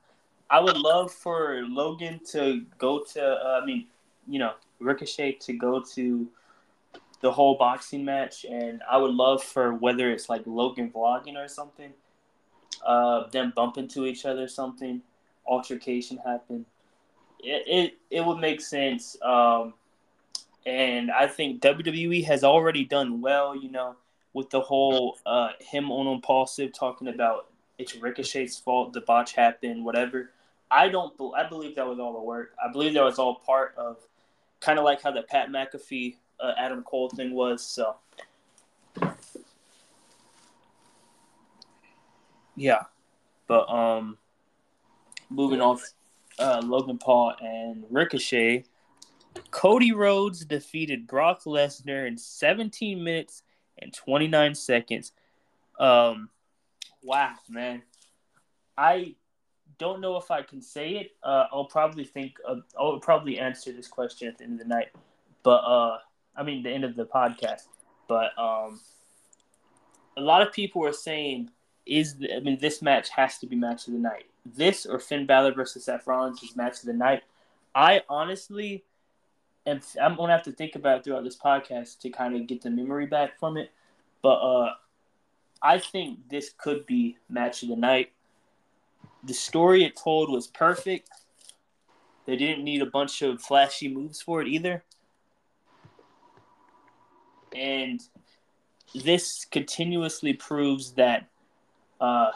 I 0.51 0.61
would 0.61 0.77
love 0.77 1.13
for 1.13 1.63
Logan 1.69 2.21
to 2.33 2.65
go 2.79 3.03
to. 3.13 3.23
Uh, 3.23 3.61
I 3.63 3.65
mean, 3.65 3.87
you 4.29 4.39
know, 4.39 4.53
Ricochet 4.79 5.39
to 5.43 5.53
go 5.53 5.83
to 5.95 6.29
the 7.21 7.33
whole 7.33 7.57
boxing 7.57 8.05
match, 8.05 8.45
and 8.45 8.83
I 8.91 8.99
would 8.99 9.15
love 9.15 9.43
for 9.43 9.75
whether 9.75 10.11
it's 10.11 10.29
like 10.29 10.43
Logan 10.47 10.91
vlogging 10.91 11.37
or 11.37 11.49
something, 11.49 11.93
uh, 12.85 13.29
them 13.29 13.53
bump 13.57 13.79
into 13.79 14.05
each 14.05 14.27
other, 14.27 14.47
something, 14.47 15.01
altercation 15.47 16.19
happen. 16.19 16.67
It 17.41 17.65
it, 17.67 17.99
it 18.11 18.25
would 18.25 18.39
make 18.39 18.61
sense. 18.61 19.17
Um, 19.23 19.75
and 20.67 21.11
I 21.11 21.27
think 21.27 21.61
WWE 21.63 22.25
has 22.25 22.45
already 22.45 22.85
done 22.85 23.21
well. 23.21 23.57
You 23.57 23.71
know, 23.71 23.97
with 24.35 24.51
the 24.51 24.61
whole 24.61 25.19
uh, 25.25 25.51
him 25.61 25.91
on 25.91 26.07
Impaulsive 26.07 26.73
talking 26.73 27.09
about 27.09 27.49
it's 27.79 27.97
Ricochet's 27.97 28.59
fault, 28.59 28.93
the 28.93 29.01
botch 29.01 29.33
happened, 29.33 29.85
whatever. 29.85 30.31
I 30.71 30.89
don't. 30.89 31.15
I 31.37 31.49
believe 31.49 31.77
that 31.77 31.87
was 31.87 31.99
all 31.99 32.13
the 32.13 32.21
work. 32.21 32.53
I 32.63 32.71
believe 32.71 32.95
that 32.95 33.05
was 33.05 33.19
all 33.19 33.37
part 33.37 33.75
of, 33.77 33.99
kind 34.61 34.79
of 34.79 34.85
like 34.85 35.03
how 35.03 35.11
the 35.11 35.23
Pat 35.23 35.49
McAfee, 35.51 36.17
uh, 36.41 36.53
Adam 36.57 36.83
Cole 36.83 37.09
thing 37.11 37.33
was. 37.33 37.65
So, 37.65 37.97
yeah, 42.57 42.83
but 43.47 43.69
um, 43.69 44.19
moving 45.31 45.61
off, 45.61 45.83
uh, 46.39 46.61
Logan 46.65 46.99
Paul 46.99 47.35
and 47.41 47.85
Ricochet. 47.91 48.65
Cody 49.51 49.93
Rhodes 49.93 50.45
defeated 50.45 51.07
Brock 51.09 51.43
Lesnar 51.45 52.07
in 52.07 52.17
17 52.17 53.03
minutes 53.03 53.43
and 53.79 53.93
29 53.93 54.55
seconds. 54.55 55.13
Um, 55.79 56.29
wow, 57.05 57.35
man. 57.49 57.83
I 58.77 59.15
don't 59.79 60.01
know 60.01 60.17
if 60.17 60.31
I 60.31 60.43
can 60.43 60.63
say 60.63 60.97
it. 60.97 61.13
Uh, 61.23 61.47
I'll 61.53 61.67
probably 61.67 62.05
think 62.05 62.37
I'll 62.79 62.99
probably 62.99 63.39
answer 63.39 63.73
this 63.73 63.87
question 63.89 64.29
at 64.29 64.39
the 64.39 64.45
end 64.45 64.61
of 64.61 64.67
the 64.67 64.75
night, 64.75 64.89
but 65.43 65.59
uh, 65.59 65.99
I 66.37 66.43
mean 66.43 66.63
the 66.63 66.71
end 66.71 66.85
of 66.85 66.97
the 66.97 67.05
podcast. 67.05 67.63
But 68.09 68.37
um, 68.39 68.81
a 70.17 70.21
lot 70.21 70.47
of 70.47 70.53
people 70.53 70.85
are 70.85 70.93
saying 70.93 71.51
is 71.87 72.17
the, 72.17 72.35
I 72.35 72.41
mean 72.41 72.59
this 72.61 72.83
match 72.83 73.11
has 73.11 73.39
to 73.39 73.47
be 73.47 73.57
match 73.57 73.87
of 73.87 73.93
the 73.93 73.99
night. 73.99 74.25
This 74.47 74.87
or 74.87 74.99
Finn 74.99 75.27
Balor 75.27 75.55
versus 75.55 75.85
Seth 75.85 76.07
Rollins 76.07 76.43
is 76.43 76.57
match 76.57 76.81
of 76.81 76.87
the 76.87 76.93
night. 76.93 77.23
I 77.75 78.03
honestly 78.09 78.85
am. 79.67 79.81
I'm 80.01 80.17
gonna 80.17 80.33
have 80.33 80.45
to 80.45 80.53
think 80.53 80.75
about 80.77 81.05
throughout 81.05 81.25
this 81.25 81.37
podcast 81.37 82.01
to 82.01 82.11
kind 82.11 82.37
of 82.37 82.47
get 82.47 82.63
the 82.63 82.71
memory 82.71 83.07
back 83.07 83.39
from 83.39 83.57
it. 83.57 83.71
But 84.23 84.37
uh, 84.37 84.75
I 85.65 85.79
think 85.79 86.29
this 86.29 86.51
could 86.57 86.85
be 86.85 87.17
match 87.31 87.63
of 87.63 87.71
the 87.71 87.77
night. 87.77 88.13
The 89.25 89.33
story 89.33 89.83
it 89.83 89.97
told 89.97 90.31
was 90.31 90.47
perfect. 90.47 91.09
They 92.27 92.37
didn't 92.37 92.65
need 92.65 92.83
a 92.83 92.87
bunch 92.87 93.23
of 93.23 93.41
flashy 93.41 93.89
moves 93.89 94.21
for 94.21 94.43
it 94.43 94.49
either. 94.49 94.85
And 97.57 98.01
this 98.95 99.47
continuously 99.47 100.35
proves 100.35 100.93
that 100.93 101.29
uh, 101.99 102.33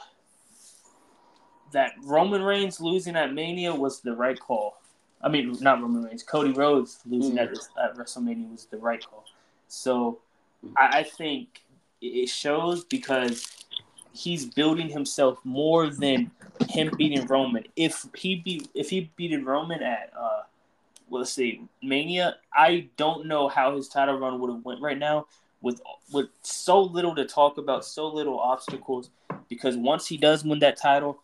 that 1.73 1.93
Roman 2.03 2.43
Reigns 2.43 2.81
losing 2.81 3.15
at 3.15 3.35
Mania 3.35 3.75
was 3.75 4.01
the 4.01 4.15
right 4.15 4.41
call. 4.41 4.81
I 5.21 5.29
mean, 5.29 5.55
not 5.61 5.83
Roman 5.83 6.03
Reigns, 6.03 6.23
Cody 6.23 6.53
Rhodes 6.53 7.01
losing 7.05 7.37
mm. 7.37 7.43
at, 7.43 7.51
at 7.83 7.97
WrestleMania 7.97 8.51
was 8.51 8.67
the 8.67 8.79
right 8.79 9.05
call. 9.05 9.25
So 9.67 10.21
I, 10.77 11.01
I 11.01 11.03
think 11.03 11.63
it 12.01 12.29
shows 12.29 12.85
because 12.85 13.47
he's 14.13 14.47
building 14.47 14.89
himself 14.89 15.39
more 15.45 15.91
than 15.91 16.31
him 16.69 16.91
beating 16.97 17.27
Roman. 17.27 17.65
If 17.77 18.07
he 18.15 18.37
beat 18.37 18.69
if 18.75 18.91
he 18.91 19.11
beated 19.17 19.45
Roman 19.45 19.83
at 19.83 20.13
uh 20.19 20.43
well, 21.09 21.21
let's 21.21 21.33
see 21.33 21.63
Mania, 21.83 22.37
I 22.55 22.89
don't 22.97 23.27
know 23.27 23.49
how 23.49 23.77
his 23.77 23.89
title 23.89 24.19
run 24.19 24.41
would 24.41 24.51
have 24.51 24.65
went 24.65 24.81
right 24.81 24.99
now 24.99 25.27
with 25.61 25.81
with 26.13 26.27
so 26.43 26.83
little 26.83 27.15
to 27.15 27.25
talk 27.25 27.59
about, 27.59 27.85
so 27.85 28.09
little 28.09 28.39
obstacles. 28.39 29.11
Because 29.49 29.77
once 29.77 30.07
he 30.07 30.19
does 30.19 30.45
win 30.45 30.59
that 30.59 30.77
title, 30.77 31.23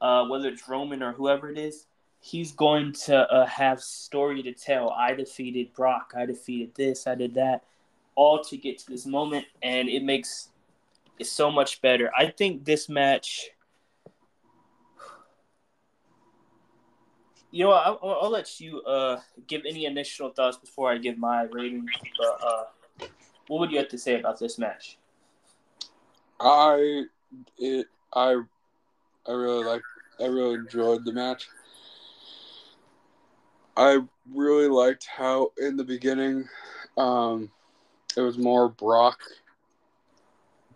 uh, 0.00 0.26
whether 0.26 0.48
it's 0.48 0.66
Roman 0.68 1.02
or 1.02 1.12
whoever 1.12 1.50
it 1.50 1.58
is, 1.58 1.86
he's 2.20 2.52
going 2.52 2.92
to 3.04 3.16
uh, 3.30 3.44
have 3.46 3.82
story 3.82 4.42
to 4.42 4.52
tell. 4.52 4.90
I 4.90 5.12
defeated 5.12 5.74
Brock. 5.74 6.14
I 6.16 6.24
defeated 6.24 6.74
this. 6.74 7.06
I 7.06 7.14
did 7.14 7.34
that 7.34 7.64
all 8.20 8.44
to 8.44 8.56
get 8.58 8.76
to 8.76 8.86
this 8.86 9.06
moment, 9.06 9.46
and 9.62 9.88
it 9.88 10.02
makes 10.02 10.50
it 11.18 11.26
so 11.26 11.50
much 11.50 11.80
better. 11.80 12.10
I 12.14 12.26
think 12.26 12.66
this 12.66 12.86
match. 12.86 13.48
You 17.50 17.64
know, 17.64 17.70
I'll, 17.72 17.98
I'll 18.22 18.30
let 18.30 18.60
you 18.60 18.82
uh, 18.82 19.20
give 19.46 19.62
any 19.66 19.86
initial 19.86 20.28
thoughts 20.28 20.58
before 20.58 20.92
I 20.92 20.98
give 20.98 21.16
my 21.16 21.44
rating. 21.44 21.86
But 22.18 22.46
uh, 22.46 22.64
what 23.48 23.60
would 23.60 23.72
you 23.72 23.78
have 23.78 23.88
to 23.88 23.98
say 23.98 24.20
about 24.20 24.38
this 24.38 24.58
match? 24.58 24.98
I 26.38 27.04
it 27.58 27.86
I 28.12 28.42
I 29.26 29.32
really 29.32 29.64
like 29.64 29.82
I 30.20 30.26
really 30.26 30.56
enjoyed 30.56 31.06
the 31.06 31.12
match. 31.12 31.48
I 33.78 34.00
really 34.30 34.68
liked 34.68 35.06
how 35.06 35.52
in 35.56 35.78
the 35.78 35.84
beginning 35.84 36.46
um, 36.98 37.50
it 38.16 38.20
was 38.20 38.38
more 38.38 38.68
Brock. 38.68 39.20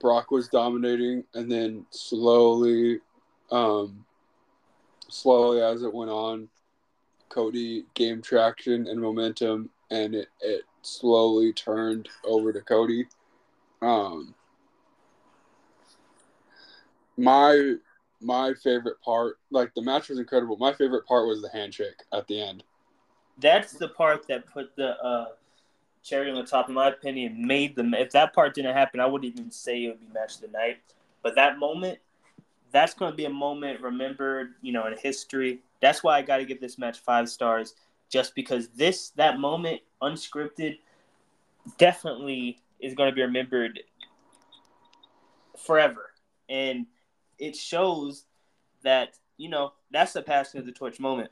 Brock 0.01 0.31
was 0.31 0.49
dominating, 0.49 1.25
and 1.35 1.51
then 1.51 1.87
slowly, 1.91 3.01
um, 3.51 4.05
slowly 5.09 5.63
as 5.63 5.83
it 5.83 5.93
went 5.93 6.11
on, 6.11 6.49
Cody 7.29 7.85
gained 7.95 8.25
traction 8.25 8.87
and 8.87 9.01
momentum, 9.01 9.71
and 9.91 10.15
it, 10.15 10.29
it 10.41 10.63
slowly 10.83 11.53
turned 11.53 12.09
over 12.25 12.53
to 12.53 12.61
Cody. 12.61 13.07
Um, 13.83 14.35
my 17.17 17.75
my 18.21 18.55
favorite 18.55 19.01
part, 19.03 19.39
like 19.51 19.75
the 19.75 19.83
match 19.83 20.09
was 20.09 20.19
incredible. 20.19 20.57
My 20.57 20.73
favorite 20.73 21.07
part 21.07 21.27
was 21.27 21.43
the 21.43 21.51
handshake 21.51 22.03
at 22.13 22.27
the 22.27 22.41
end. 22.41 22.65
That's 23.39 23.73
the 23.73 23.89
part 23.89 24.27
that 24.29 24.47
put 24.47 24.75
the 24.77 24.97
uh, 25.03 25.29
cherry 26.05 26.31
on 26.31 26.37
the 26.37 26.45
top, 26.45 26.69
in 26.69 26.75
my 26.75 26.89
opinion, 26.89 27.47
made 27.47 27.75
them. 27.75 27.95
If 27.95 28.13
that 28.13 28.35
part 28.35 28.55
didn't 28.55 28.75
happen, 28.75 29.01
I 29.01 29.07
wouldn't 29.07 29.33
even 29.33 29.51
say 29.51 29.85
it 29.85 29.89
would 29.89 30.01
be 30.01 30.07
match 30.13 30.37
of 30.37 30.43
the 30.43 30.49
night. 30.49 30.79
But 31.23 31.35
that 31.37 31.59
moment, 31.59 31.99
that's 32.71 32.95
going 32.95 33.11
to 33.11 33.17
be 33.17 33.25
a 33.25 33.31
moment 33.31 33.81
remembered, 33.81 34.55
you 34.61 34.73
know, 34.73 34.87
in 34.87 34.97
history. 34.99 35.61
That's 35.81 36.05
why 36.05 36.19
I 36.19 36.23
got 36.23 36.39
to 36.39 36.45
give 36.45 36.61
this 36.61 36.79
match 36.79 36.99
five 36.99 37.29
stars, 37.29 37.75
just 38.11 38.35
because 38.35 38.69
this 38.69 39.11
that 39.11 39.41
moment, 39.41 39.81
unscripted, 40.03 40.79
definitely 41.79 42.59
is 42.81 42.95
going 42.95 43.11
to 43.11 43.15
be 43.15 43.23
remembered 43.23 43.81
forever, 45.57 46.11
and 46.49 46.87
it 47.39 47.57
shows 47.57 48.25
that 48.83 49.17
you 49.37 49.49
know 49.49 49.73
that's 49.91 50.13
the 50.13 50.23
passing 50.23 50.61
of 50.61 50.67
the 50.67 50.73
torch 50.73 51.01
moment. 51.01 51.31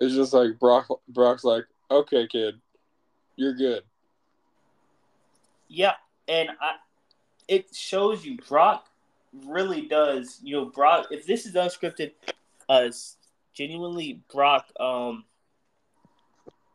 It's 0.00 0.14
just 0.14 0.32
like 0.32 0.58
Brock. 0.60 0.86
Brock's 1.08 1.44
like, 1.44 1.64
okay, 1.90 2.26
kid, 2.26 2.60
you're 3.36 3.54
good. 3.54 3.82
Yeah, 5.68 5.94
and 6.28 6.50
I, 6.60 6.76
it 7.48 7.74
shows 7.74 8.24
you 8.24 8.36
Brock 8.48 8.88
really 9.46 9.82
does. 9.82 10.40
You 10.42 10.56
know, 10.56 10.64
Brock. 10.66 11.06
If 11.10 11.26
this 11.26 11.46
is 11.46 11.54
unscripted, 11.54 12.12
uh, 12.68 12.88
genuinely 13.54 14.20
Brock. 14.32 14.66
Um, 14.78 15.24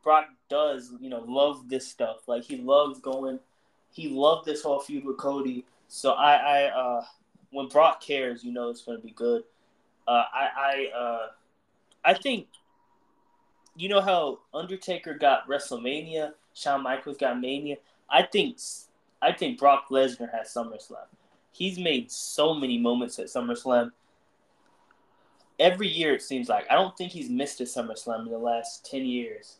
Brock 0.03 0.27
does 0.49 0.93
you 0.99 1.09
know 1.09 1.23
love 1.27 1.69
this 1.69 1.87
stuff. 1.87 2.27
Like 2.27 2.43
he 2.43 2.57
loves 2.57 2.99
going. 2.99 3.39
He 3.91 4.09
loved 4.09 4.45
this 4.45 4.63
whole 4.63 4.79
feud 4.79 5.03
with 5.03 5.17
Cody. 5.17 5.65
So 5.87 6.11
I, 6.13 6.35
I 6.35 6.63
uh, 6.69 7.05
when 7.51 7.67
Brock 7.67 8.01
cares, 8.01 8.43
you 8.43 8.51
know 8.51 8.69
it's 8.69 8.83
going 8.83 8.97
to 8.97 9.05
be 9.05 9.11
good. 9.11 9.43
Uh, 10.07 10.23
I, 10.33 10.49
I, 10.57 10.97
uh, 10.97 11.27
I 12.03 12.13
think 12.13 12.47
you 13.75 13.89
know 13.89 14.01
how 14.01 14.39
Undertaker 14.53 15.13
got 15.13 15.47
WrestleMania, 15.47 16.33
Shawn 16.53 16.83
Michaels 16.83 17.17
got 17.17 17.39
Mania. 17.39 17.77
I 18.09 18.23
think 18.23 18.57
I 19.21 19.31
think 19.31 19.59
Brock 19.59 19.85
Lesnar 19.89 20.31
has 20.31 20.53
SummerSlam. 20.53 21.05
He's 21.51 21.77
made 21.77 22.11
so 22.11 22.53
many 22.53 22.77
moments 22.77 23.19
at 23.19 23.27
SummerSlam. 23.27 23.91
Every 25.59 25.87
year 25.87 26.15
it 26.15 26.21
seems 26.21 26.49
like 26.49 26.65
I 26.69 26.75
don't 26.75 26.95
think 26.97 27.11
he's 27.11 27.29
missed 27.29 27.61
a 27.61 27.63
SummerSlam 27.63 28.25
in 28.25 28.31
the 28.31 28.37
last 28.37 28.89
ten 28.89 29.05
years. 29.05 29.57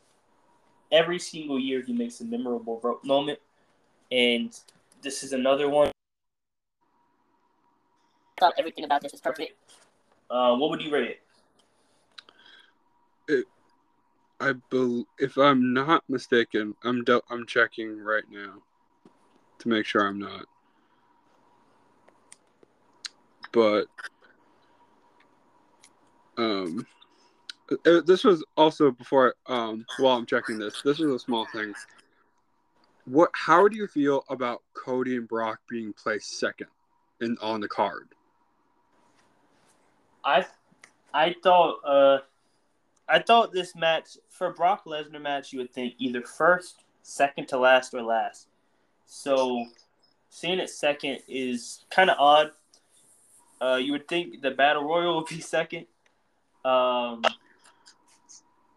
Every 0.92 1.20
single 1.20 1.60
year 1.60 1.82
he 1.82 1.94
makes 1.94 2.20
a 2.20 2.26
memorable 2.26 3.00
moment, 3.04 3.40
and 4.12 4.58
this 5.02 5.24
is 5.24 5.32
another 5.32 5.70
one. 5.70 5.92
I 8.38 8.42
thought 8.42 8.54
everything 8.58 8.84
about 8.84 9.02
this 9.02 9.14
is 9.14 9.22
perfect. 9.22 9.54
Uh, 10.30 10.56
what 10.56 10.70
would 10.70 10.82
you 10.82 10.92
rate? 10.92 11.10
It 11.12 11.22
I 14.42 14.54
bel 14.72 15.06
if 15.20 15.38
I'm 15.38 15.72
not 15.72 16.04
mistaken, 16.10 16.76
I'm 16.84 17.04
do- 17.04 17.22
I'm 17.30 17.46
checking 17.46 18.00
right 18.00 18.24
now 18.30 18.56
to 19.60 19.70
make 19.70 19.86
sure 19.86 20.06
I'm 20.06 20.18
not. 20.18 20.46
But 23.52 23.86
um 26.38 26.88
uh, 27.86 28.02
this 28.06 28.24
was 28.24 28.44
also 28.58 28.90
before 28.90 29.36
um 29.46 29.86
while 30.00 30.18
I'm 30.18 30.26
checking 30.26 30.58
this. 30.58 30.82
This 30.82 30.98
was 30.98 31.12
a 31.12 31.20
small 31.20 31.46
thing. 31.54 31.76
What 33.06 33.30
how 33.34 33.68
do 33.68 33.78
you 33.78 33.88
feel 33.88 34.24
about 34.28 34.64
Cody 34.74 35.18
and 35.18 35.28
Brock 35.28 35.60
being 35.70 35.94
placed 35.94 36.40
second 36.40 36.68
in 37.22 37.38
on 37.42 37.62
the 37.62 37.68
card? 37.68 38.10
I 40.26 40.48
I 41.14 41.36
thought 41.44 41.76
uh 41.86 42.18
I 43.12 43.20
thought 43.20 43.52
this 43.52 43.76
match 43.76 44.18
for 44.30 44.54
Brock 44.54 44.86
Lesnar 44.86 45.22
match, 45.22 45.52
you 45.52 45.60
would 45.60 45.74
think 45.74 45.96
either 45.98 46.22
first, 46.22 46.84
second 47.04 47.48
to 47.50 47.58
last, 47.58 47.94
or 47.94 48.02
last. 48.02 48.48
So 49.06 49.66
seeing 50.30 50.60
it 50.60 50.70
second 50.70 51.20
is 51.28 51.86
kind 51.90 52.10
of 52.10 52.18
odd. 52.18 52.52
Uh, 53.62 53.76
you 53.76 53.92
would 53.92 54.08
think 54.08 54.42
the 54.42 54.52
battle 54.52 54.84
royal 54.84 55.18
would 55.18 55.28
be 55.28 55.42
second, 55.42 55.86
um, 56.64 57.22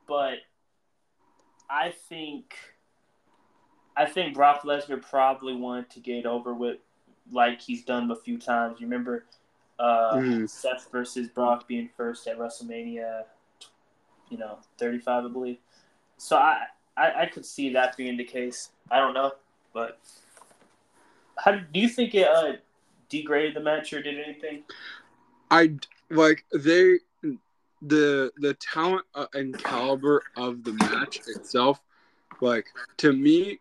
but 0.09 0.39
I 1.71 1.93
think 2.09 2.55
I 3.97 4.07
think 4.07 4.35
Brock 4.35 4.63
Lesnar 4.63 5.01
probably 5.01 5.55
wanted 5.55 5.91
to 5.91 6.01
get 6.01 6.27
over 6.27 6.53
with 6.53 6.79
like 7.31 7.61
he's 7.61 7.85
done 7.85 8.11
a 8.11 8.17
few 8.17 8.39
times. 8.39 8.81
You 8.81 8.87
remember 8.87 9.25
uh, 9.79 10.15
Mm. 10.15 10.49
Seth 10.49 10.89
versus 10.93 11.29
Brock 11.29 11.67
being 11.67 11.89
first 11.97 12.27
at 12.27 12.39
WrestleMania, 12.39 13.25
you 14.31 14.39
know, 14.39 14.59
35, 14.79 15.25
I 15.25 15.29
believe. 15.29 15.59
So 16.17 16.37
I, 16.37 16.65
I, 16.97 17.23
I 17.23 17.27
could 17.27 17.45
see 17.45 17.73
that 17.73 17.97
being 17.97 18.17
the 18.17 18.25
case. 18.25 18.71
I 18.91 18.99
don't 18.99 19.15
know, 19.15 19.33
but 19.73 19.99
how 21.39 21.53
do 21.53 21.81
you 21.81 21.89
think 21.89 22.15
it 22.15 22.29
uh, 22.29 22.53
degraded 23.09 23.55
the 23.55 23.61
match 23.61 23.93
or 23.93 24.03
did 24.03 24.19
anything? 24.19 24.63
I 25.51 25.75
like 26.11 26.45
they 26.53 26.99
the 27.83 28.33
the 28.39 28.55
talent 28.55 29.05
uh, 29.15 29.27
and 29.35 29.57
caliber 29.63 30.23
of 30.37 30.65
the 30.65 30.73
match 30.73 31.21
itself. 31.27 31.81
Like 32.41 32.67
to 32.99 33.13
me, 33.13 33.59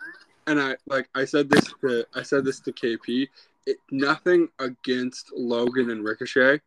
and 0.48 0.60
I 0.60 0.76
like 0.88 1.10
I 1.16 1.26
said 1.26 1.50
this 1.50 1.74
to 1.82 2.06
I 2.16 2.24
said 2.24 2.46
this 2.46 2.60
to 2.62 2.72
KP. 2.72 3.28
It, 3.66 3.78
nothing 3.92 4.50
against 4.60 5.32
Logan 5.34 5.90
and 5.90 6.04
Ricochet, 6.04 6.60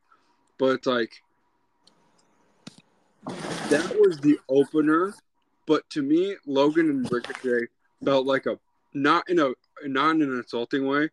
but 0.58 0.66
it's 0.66 0.86
like 0.86 1.22
that 3.26 3.96
was 3.98 4.18
the 4.18 4.38
opener. 4.48 5.14
But 5.66 5.88
to 5.90 6.02
me, 6.02 6.36
Logan 6.46 6.90
and 6.90 7.10
Ricochet 7.10 7.66
felt 8.04 8.26
like 8.26 8.46
a 8.46 8.58
not 8.94 9.28
in 9.28 9.38
a 9.38 9.52
not 9.84 10.16
in 10.16 10.22
an 10.22 10.38
insulting 10.38 10.86
way, 10.86 11.10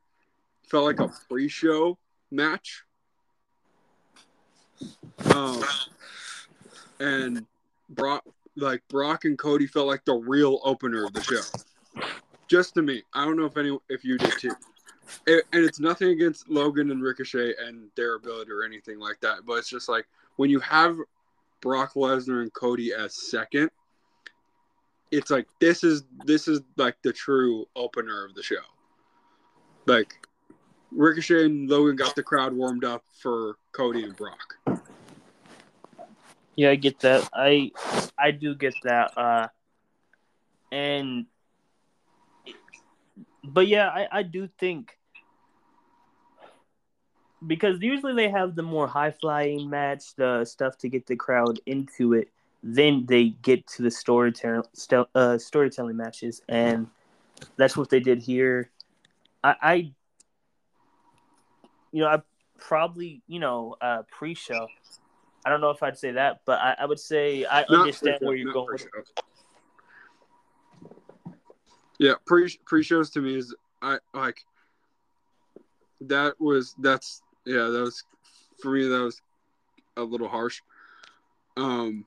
felt 0.69 0.85
like 0.85 0.99
a 0.99 1.11
pre-show 1.29 1.97
match. 2.31 2.83
Um, 5.33 5.63
and 6.99 7.45
Brock, 7.89 8.23
like 8.55 8.81
Brock 8.89 9.25
and 9.25 9.37
Cody, 9.37 9.67
felt 9.67 9.87
like 9.87 10.05
the 10.05 10.13
real 10.13 10.59
opener 10.63 11.05
of 11.05 11.13
the 11.13 11.23
show. 11.23 11.41
Just 12.47 12.75
to 12.75 12.81
me, 12.81 13.03
I 13.13 13.25
don't 13.25 13.37
know 13.37 13.45
if 13.45 13.57
any 13.57 13.77
if 13.89 14.03
you 14.05 14.17
did 14.17 14.33
too. 14.39 14.55
And 15.27 15.43
it's 15.51 15.79
nothing 15.79 16.09
against 16.09 16.49
Logan 16.49 16.89
and 16.91 17.03
Ricochet 17.03 17.53
and 17.65 17.89
their 17.95 18.15
ability 18.15 18.51
or 18.51 18.63
anything 18.63 18.99
like 18.99 19.19
that, 19.21 19.45
but 19.45 19.55
it's 19.55 19.69
just 19.69 19.89
like 19.89 20.05
when 20.37 20.49
you 20.49 20.59
have 20.61 20.97
Brock 21.63 21.93
Lesnar 21.93 22.41
and 22.41 22.53
Cody 22.53 22.93
as 22.93 23.15
second, 23.15 23.71
it's 25.11 25.31
like 25.31 25.47
this 25.61 25.83
is 25.83 26.03
this 26.25 26.49
is 26.49 26.59
like 26.75 26.97
the 27.03 27.13
true 27.13 27.65
opener 27.75 28.25
of 28.25 28.35
the 28.35 28.43
show. 28.43 28.55
Like 29.85 30.27
Ricochet 30.91 31.45
and 31.45 31.69
Logan 31.69 31.95
got 31.95 32.15
the 32.15 32.21
crowd 32.21 32.53
warmed 32.53 32.83
up 32.83 33.05
for 33.17 33.55
Cody 33.71 34.03
and 34.03 34.15
Brock. 34.15 34.83
Yeah, 36.57 36.71
I 36.71 36.75
get 36.75 36.99
that. 36.99 37.29
I 37.33 37.71
I 38.17 38.31
do 38.31 38.55
get 38.55 38.75
that. 38.83 39.17
Uh, 39.17 39.47
and 40.69 41.27
but 43.41 43.67
yeah, 43.67 43.87
I 43.87 44.07
I 44.11 44.23
do 44.23 44.49
think 44.59 44.97
because 47.47 47.81
usually 47.81 48.13
they 48.13 48.29
have 48.29 48.55
the 48.55 48.63
more 48.63 48.87
high 48.87 49.11
flying 49.11 49.69
match, 49.69 50.15
the 50.15 50.45
stuff 50.45 50.77
to 50.79 50.89
get 50.89 51.05
the 51.05 51.15
crowd 51.15 51.59
into 51.65 52.13
it. 52.13 52.29
Then 52.61 53.05
they 53.07 53.29
get 53.41 53.67
to 53.67 53.83
the 53.83 53.91
storytelling 53.91 54.63
uh, 55.15 55.37
storytelling 55.37 55.97
matches, 55.97 56.41
and 56.47 56.87
that's 57.57 57.75
what 57.75 57.89
they 57.89 57.99
did 57.99 58.19
here. 58.19 58.69
I, 59.43 59.55
I 59.61 59.73
you 61.91 62.01
know, 62.01 62.07
I 62.07 62.21
probably 62.57 63.21
you 63.27 63.39
know 63.39 63.75
uh, 63.81 64.03
pre-show. 64.09 64.67
I 65.45 65.49
don't 65.49 65.59
know 65.59 65.71
if 65.71 65.83
I'd 65.83 65.97
say 65.97 66.11
that, 66.11 66.39
but 66.45 66.59
I, 66.59 66.75
I 66.79 66.85
would 66.85 66.99
say 66.99 67.45
I 67.45 67.65
Not 67.69 67.81
understand 67.81 68.19
where 68.21 68.35
you're 68.35 68.53
going. 68.53 68.77
Yeah, 71.99 72.13
pre 72.25 72.49
pre 72.65 72.81
shows 72.81 73.09
to 73.11 73.19
me 73.19 73.35
is 73.37 73.53
I 73.81 73.97
like 74.13 74.45
that 76.01 76.39
was 76.39 76.75
that's 76.79 77.22
yeah 77.45 77.67
that 77.67 77.81
was 77.81 78.03
for 78.61 78.71
me 78.71 78.87
that 78.87 79.01
was 79.01 79.21
a 79.97 80.03
little 80.03 80.27
harsh. 80.27 80.61
Um, 81.57 82.05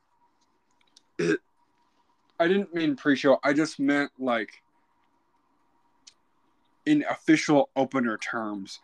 it 1.18 1.40
I 2.40 2.49
didn't 2.49 2.75
mean 2.75 2.96
pre 2.96 3.16
show. 3.16 3.38
I 3.42 3.53
just 3.53 3.81
meant 3.81 4.11
like 4.18 4.62
in 6.85 7.05
official 7.11 7.70
opener 7.77 8.16
terms. 8.18 8.81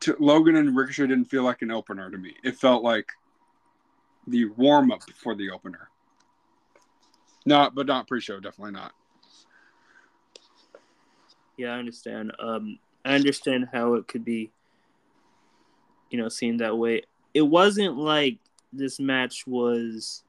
To 0.00 0.16
Logan 0.20 0.54
and 0.54 0.76
Ricochet 0.76 1.08
didn't 1.08 1.24
feel 1.24 1.42
like 1.42 1.62
an 1.62 1.72
opener 1.72 2.10
to 2.10 2.16
me. 2.16 2.34
It 2.44 2.56
felt 2.56 2.84
like 2.84 3.08
the 4.26 4.44
warm 4.44 4.92
up 4.92 5.02
for 5.16 5.34
the 5.34 5.50
opener. 5.50 5.88
Not, 7.44 7.74
but 7.74 7.86
not 7.86 8.06
pre-show. 8.06 8.38
Definitely 8.38 8.72
not. 8.72 8.92
Yeah, 11.56 11.74
I 11.74 11.78
understand. 11.78 12.32
Um, 12.38 12.78
I 13.04 13.14
understand 13.14 13.68
how 13.72 13.94
it 13.94 14.06
could 14.06 14.24
be, 14.24 14.52
you 16.10 16.18
know, 16.18 16.28
seen 16.28 16.56
that 16.58 16.76
way. 16.76 17.02
It 17.34 17.42
wasn't 17.42 17.96
like 17.96 18.38
this 18.72 18.98
match 19.00 19.46
was. 19.46 20.22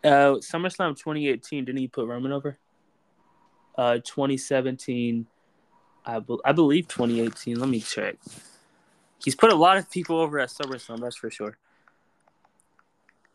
Uh, 0.03 0.35
SummerSlam 0.37 0.95
2018, 0.95 1.65
didn't 1.65 1.79
he 1.79 1.87
put 1.87 2.07
Roman 2.07 2.31
over? 2.31 2.57
Uh, 3.75 3.95
2017, 3.95 5.27
I, 6.05 6.19
be- 6.19 6.37
I 6.45 6.51
believe 6.51 6.87
2018. 6.87 7.59
Let 7.59 7.69
me 7.69 7.79
check. 7.79 8.15
He's 9.23 9.35
put 9.35 9.51
a 9.51 9.55
lot 9.55 9.77
of 9.77 9.89
people 9.89 10.19
over 10.19 10.39
at 10.39 10.49
SummerSlam, 10.49 10.99
that's 10.99 11.15
for 11.15 11.31
sure. 11.31 11.57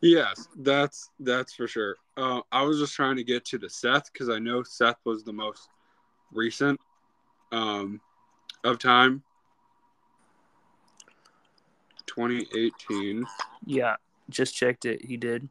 Yes, 0.01 0.49
that's 0.57 1.11
that's 1.21 1.55
for 1.55 1.69
sure. 1.69 1.97
Uh, 2.17 2.41
I 2.51 2.63
was 2.63 2.81
just 2.81 2.95
trying 2.95 3.15
to 3.17 3.25
get 3.25 3.45
to 3.47 3.59
the 3.59 3.71
Seth 3.71 4.13
because 4.13 4.29
I 4.29 4.41
know 4.41 4.65
Seth 4.65 4.97
was 5.05 5.23
the 5.23 5.33
most 5.33 5.69
recent 6.33 6.81
um, 7.53 8.01
of 8.65 8.81
time. 8.81 9.23
2018. 12.15 13.27
Yeah, 13.65 13.97
just 14.29 14.55
checked 14.55 14.85
it. 14.85 15.05
He 15.05 15.17
did. 15.17 15.49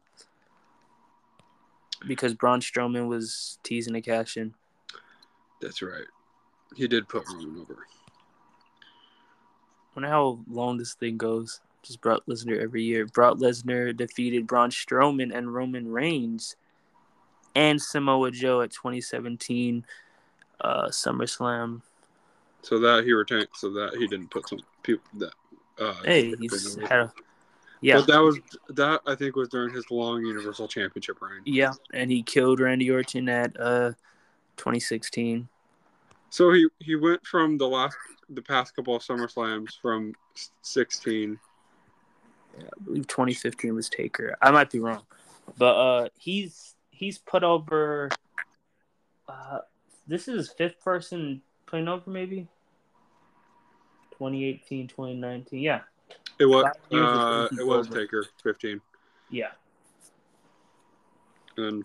Because 2.06 2.34
Braun 2.34 2.60
Strowman 2.60 3.08
was 3.08 3.58
teasing 3.62 3.94
a 3.94 4.02
cash 4.02 4.36
in. 4.36 4.54
That's 5.60 5.82
right. 5.82 6.06
He 6.74 6.88
did 6.88 7.08
put 7.08 7.28
Roman 7.28 7.60
over. 7.60 7.86
wonder 9.94 10.08
how 10.08 10.40
long 10.50 10.78
this 10.78 10.94
thing 10.94 11.16
goes. 11.16 11.60
Just 11.82 12.00
Brock 12.00 12.22
Lesnar 12.28 12.60
every 12.60 12.82
year. 12.82 13.06
Brock 13.06 13.38
Lesnar 13.38 13.96
defeated 13.96 14.46
Braun 14.46 14.70
Strowman 14.70 15.34
and 15.34 15.52
Roman 15.52 15.90
Reigns 15.90 16.56
and 17.54 17.80
Samoa 17.80 18.30
Joe 18.30 18.62
at 18.62 18.70
2017 18.70 19.84
uh, 20.60 20.86
SummerSlam. 20.86 21.82
So 22.62 22.78
that 22.78 23.04
he 23.04 23.12
retained. 23.12 23.48
So 23.54 23.70
that 23.70 23.96
he 23.98 24.06
didn't 24.06 24.30
put 24.30 24.48
some 24.48 24.60
people 24.82 25.04
that. 25.18 25.34
Uh, 25.78 25.94
Hey, 26.04 26.34
he's 26.38 26.76
had 26.88 27.00
a 27.00 27.12
yeah, 27.82 27.96
But 27.96 28.06
that 28.06 28.18
was 28.18 28.38
that 28.70 29.00
I 29.06 29.16
think 29.16 29.34
was 29.34 29.48
during 29.48 29.74
his 29.74 29.90
long 29.90 30.24
Universal 30.24 30.68
Championship 30.68 31.20
reign. 31.20 31.42
yeah, 31.44 31.72
and 31.92 32.10
he 32.10 32.22
killed 32.22 32.60
Randy 32.60 32.90
Orton 32.90 33.28
at 33.28 33.58
uh, 33.58 33.92
2016. 34.56 35.48
So 36.30 36.52
he 36.52 36.68
he 36.78 36.94
went 36.94 37.26
from 37.26 37.58
the 37.58 37.66
last 37.66 37.96
the 38.30 38.40
past 38.40 38.76
couple 38.76 38.94
of 38.94 39.02
Summer 39.02 39.28
Slams 39.28 39.76
from 39.82 40.14
16. 40.62 41.38
I 42.56 42.62
believe 42.84 43.06
2015 43.08 43.74
was 43.74 43.88
Taker. 43.88 44.36
I 44.40 44.50
might 44.52 44.70
be 44.70 44.78
wrong, 44.78 45.02
but 45.58 45.74
uh, 45.74 46.08
he's 46.16 46.76
he's 46.90 47.18
put 47.18 47.42
over. 47.42 48.10
Uh, 49.28 49.58
this 50.06 50.28
is 50.28 50.36
his 50.36 50.48
fifth 50.52 50.80
person 50.84 51.42
playing 51.66 51.88
over, 51.88 52.08
maybe. 52.08 52.46
2018, 54.30 54.86
2019, 54.86 55.60
yeah, 55.60 55.80
It 56.38 56.46
was 56.46 56.62
Five 56.64 56.74
years 56.90 57.04
of 57.04 57.18
uh, 57.18 57.48
it 57.58 57.66
was. 57.66 57.88
Taker 57.88 58.24
15 58.44 58.80
yeah. 59.30 59.48
and 61.56 61.84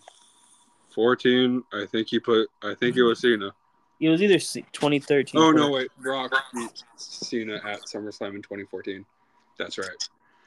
14. 0.94 1.64
I 1.74 1.86
think 1.88 2.10
he 2.10 2.20
put. 2.20 2.48
I 2.62 2.76
think 2.76 2.96
it 2.96 3.04
was 3.04 3.22
Cena. 3.22 3.52
It 4.00 4.10
was 4.10 4.22
either 4.22 4.38
2013. 4.38 5.42
Oh 5.42 5.46
or- 5.48 5.54
no, 5.54 5.72
wait, 5.72 5.90
Brock 5.98 6.32
beat 6.54 6.84
Cena 6.96 7.56
at 7.66 7.82
SummerSlam 7.86 8.36
in 8.36 8.42
2014. 8.44 9.04
That's 9.58 9.80
right. 9.80 9.88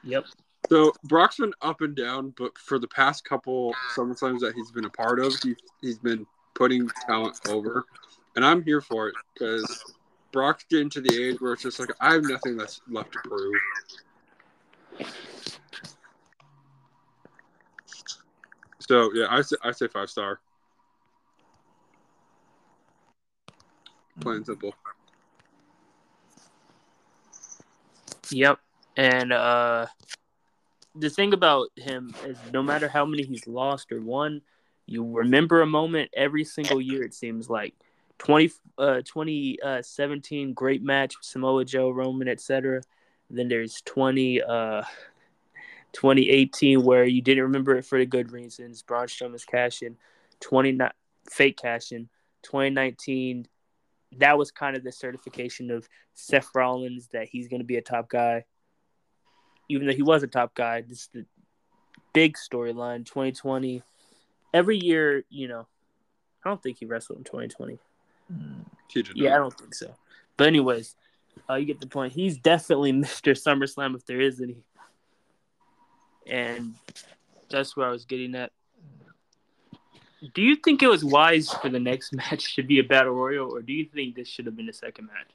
Yep. 0.05 0.25
So 0.69 0.93
Brock's 1.03 1.37
been 1.37 1.53
up 1.61 1.81
and 1.81 1.93
down, 1.93 2.33
but 2.37 2.57
for 2.57 2.79
the 2.79 2.87
past 2.87 3.25
couple 3.25 3.75
SummerSlams 3.93 4.39
that 4.39 4.53
he's 4.55 4.71
been 4.71 4.85
a 4.85 4.89
part 4.89 5.19
of, 5.19 5.33
he, 5.43 5.55
he's 5.81 5.97
been 5.97 6.25
putting 6.53 6.87
talent 7.05 7.37
over, 7.49 7.83
and 8.37 8.45
I'm 8.45 8.63
here 8.63 8.79
for 8.79 9.09
it 9.09 9.15
because 9.33 9.83
Brock's 10.31 10.65
getting 10.69 10.89
to 10.91 11.01
the 11.01 11.23
age 11.23 11.41
where 11.41 11.53
it's 11.53 11.63
just 11.63 11.79
like 11.79 11.89
I 11.99 12.13
have 12.13 12.23
nothing 12.23 12.57
that's 12.57 12.81
left 12.89 13.11
to 13.13 13.19
prove. 13.23 13.55
So 18.79 19.11
yeah, 19.13 19.27
I 19.29 19.41
say 19.41 19.55
I 19.63 19.71
say 19.71 19.87
five 19.87 20.09
star. 20.09 20.39
Plain 24.19 24.37
and 24.37 24.45
simple. 24.45 24.75
Yep. 28.29 28.59
And 28.97 29.33
uh 29.33 29.87
the 30.95 31.09
thing 31.09 31.33
about 31.33 31.69
him 31.77 32.13
is 32.25 32.37
no 32.51 32.61
matter 32.61 32.87
how 32.87 33.05
many 33.05 33.23
he's 33.23 33.47
lost 33.47 33.91
or 33.91 34.01
won, 34.01 34.41
you 34.85 35.09
remember 35.09 35.61
a 35.61 35.65
moment 35.67 36.11
every 36.15 36.43
single 36.43 36.81
year 36.81 37.03
it 37.03 37.13
seems 37.13 37.49
like 37.49 37.73
20 38.21 38.51
uh 38.77 39.01
2017 39.03 40.53
great 40.53 40.83
match 40.83 41.15
Samoa 41.21 41.65
Joe, 41.65 41.89
Roman, 41.89 42.27
etc. 42.27 42.83
Then 43.31 43.47
there's 43.47 43.81
20 43.85 44.43
uh 44.43 44.83
2018 45.93 46.83
where 46.83 47.03
you 47.03 47.23
didn't 47.23 47.43
remember 47.43 47.75
it 47.77 47.85
for 47.85 47.97
the 47.97 48.05
good 48.05 48.31
reasons. 48.31 48.83
Braun 48.83 49.07
Strowman's 49.07 49.43
cash 49.43 49.81
in 49.81 49.97
29 50.39 50.91
fake 51.31 51.57
cash 51.57 51.91
in 51.91 52.09
2019 52.43 53.47
that 54.17 54.37
was 54.37 54.51
kind 54.51 54.75
of 54.75 54.83
the 54.83 54.91
certification 54.91 55.71
of 55.71 55.87
Seth 56.13 56.49
Rollins 56.53 57.07
that 57.13 57.27
he's 57.27 57.47
going 57.47 57.61
to 57.61 57.65
be 57.65 57.77
a 57.77 57.81
top 57.81 58.07
guy. 58.09 58.43
Even 59.67 59.87
though 59.87 59.95
he 59.95 60.03
was 60.03 60.21
a 60.21 60.27
top 60.27 60.53
guy, 60.53 60.81
this 60.81 61.03
is 61.03 61.09
the 61.13 61.25
big 62.13 62.35
storyline 62.35 63.05
2020. 63.05 63.81
Every 64.53 64.77
year, 64.77 65.23
you 65.29 65.47
know, 65.47 65.65
I 66.43 66.49
don't 66.49 66.61
think 66.61 66.77
he 66.77 66.85
wrestled 66.85 67.19
in 67.19 67.23
2020. 67.23 67.79
Yeah, 69.15 69.35
I 69.35 69.37
don't 69.37 69.57
think 69.57 69.73
so. 69.73 69.93
But 70.37 70.47
anyways, 70.47 70.95
uh, 71.49 71.55
you 71.55 71.65
get 71.65 71.79
the 71.79 71.87
point. 71.87 72.13
He's 72.13 72.37
definitely 72.37 72.91
Mr. 72.93 73.33
SummerSlam 73.33 73.95
if 73.95 74.05
there 74.05 74.21
is 74.21 74.41
any. 74.41 74.57
And 76.27 76.75
that's 77.49 77.75
where 77.75 77.87
I 77.87 77.91
was 77.91 78.05
getting 78.05 78.35
at. 78.35 78.51
Do 80.35 80.41
you 80.41 80.55
think 80.55 80.83
it 80.83 80.87
was 80.87 81.03
wise 81.03 81.49
for 81.49 81.69
the 81.69 81.79
next 81.79 82.13
match 82.15 82.55
to 82.55 82.63
be 82.63 82.79
a 82.79 82.83
battle 82.83 83.13
royal, 83.13 83.51
or 83.51 83.61
do 83.61 83.73
you 83.73 83.85
think 83.85 84.15
this 84.15 84.27
should 84.27 84.45
have 84.45 84.55
been 84.55 84.67
the 84.67 84.73
second 84.73 85.07
match? 85.07 85.27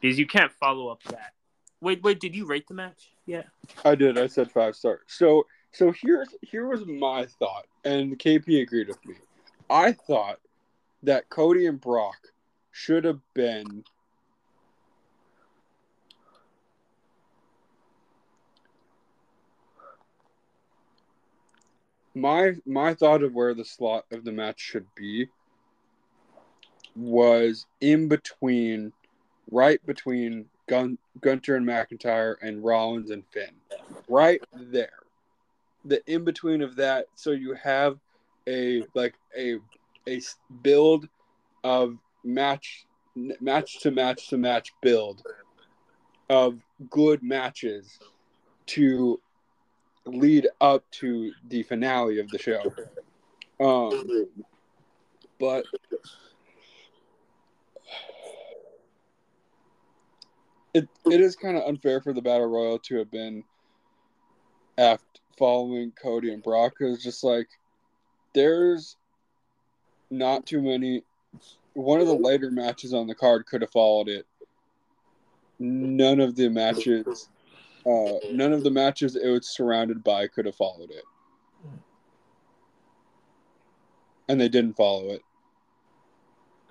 Because 0.00 0.18
you 0.18 0.26
can't 0.26 0.52
follow 0.52 0.88
up 0.88 1.02
that. 1.04 1.32
Wait, 1.80 2.02
wait, 2.02 2.20
did 2.20 2.34
you 2.34 2.46
rate 2.46 2.68
the 2.68 2.74
match? 2.74 3.10
Yeah. 3.26 3.44
I 3.84 3.94
did. 3.94 4.18
I 4.18 4.26
said 4.26 4.50
five 4.50 4.76
stars. 4.76 5.00
So 5.06 5.46
so 5.72 5.92
here's 5.92 6.28
here 6.42 6.66
was 6.66 6.84
my 6.86 7.26
thought, 7.38 7.66
and 7.84 8.18
KP 8.18 8.62
agreed 8.62 8.88
with 8.88 9.04
me. 9.04 9.14
I 9.70 9.92
thought 9.92 10.38
that 11.02 11.28
Cody 11.28 11.66
and 11.66 11.80
Brock 11.80 12.16
should 12.72 13.04
have 13.04 13.20
been 13.34 13.84
my 22.14 22.54
my 22.66 22.94
thought 22.94 23.22
of 23.22 23.34
where 23.34 23.54
the 23.54 23.64
slot 23.64 24.04
of 24.10 24.24
the 24.24 24.32
match 24.32 24.60
should 24.60 24.86
be 24.94 25.28
was 26.96 27.66
in 27.80 28.08
between 28.08 28.92
right 29.50 29.84
between 29.86 30.46
Gun, 30.68 30.98
Gunther 31.20 31.56
and 31.56 31.66
McIntyre 31.66 32.36
and 32.42 32.62
Rollins 32.62 33.10
and 33.10 33.24
Finn. 33.32 33.50
Right 34.08 34.42
there. 34.52 34.92
The 35.84 36.02
in 36.06 36.24
between 36.24 36.60
of 36.60 36.76
that. 36.76 37.06
So 37.14 37.30
you 37.30 37.54
have 37.54 37.98
a 38.46 38.84
like 38.94 39.14
a 39.36 39.58
a 40.08 40.20
build 40.62 41.08
of 41.64 41.98
match 42.24 42.86
match 43.40 43.80
to 43.80 43.90
match 43.90 44.28
to 44.28 44.38
match 44.38 44.72
build 44.80 45.22
of 46.30 46.60
good 46.90 47.22
matches 47.22 47.98
to 48.66 49.20
lead 50.06 50.46
up 50.60 50.84
to 50.90 51.32
the 51.48 51.62
finale 51.64 52.18
of 52.20 52.28
the 52.28 52.38
show. 52.38 52.62
Um 53.60 54.26
but 55.40 55.64
it 60.74 60.88
it 61.06 61.20
is 61.20 61.36
kind 61.36 61.56
of 61.56 61.64
unfair 61.64 62.00
for 62.00 62.12
the 62.12 62.22
battle 62.22 62.46
royal 62.46 62.78
to 62.78 62.96
have 62.96 63.10
been 63.10 63.42
after 64.76 65.04
following 65.38 65.92
Cody 66.00 66.32
and 66.32 66.42
Brock 66.42 66.74
because 66.78 67.02
just 67.02 67.24
like 67.24 67.48
there's 68.34 68.96
not 70.10 70.46
too 70.46 70.62
many. 70.62 71.02
One 71.74 72.00
of 72.00 72.06
the 72.06 72.14
later 72.14 72.50
matches 72.50 72.92
on 72.94 73.06
the 73.06 73.14
card 73.14 73.46
could 73.46 73.62
have 73.62 73.70
followed 73.70 74.08
it. 74.08 74.26
None 75.58 76.20
of 76.20 76.36
the 76.36 76.48
matches, 76.48 77.28
uh, 77.86 78.12
none 78.32 78.52
of 78.52 78.62
the 78.64 78.70
matches 78.70 79.16
it 79.16 79.28
was 79.28 79.48
surrounded 79.48 80.02
by 80.04 80.26
could 80.28 80.46
have 80.46 80.54
followed 80.54 80.90
it, 80.90 81.04
and 84.28 84.40
they 84.40 84.48
didn't 84.48 84.74
follow 84.74 85.10
it. 85.10 85.22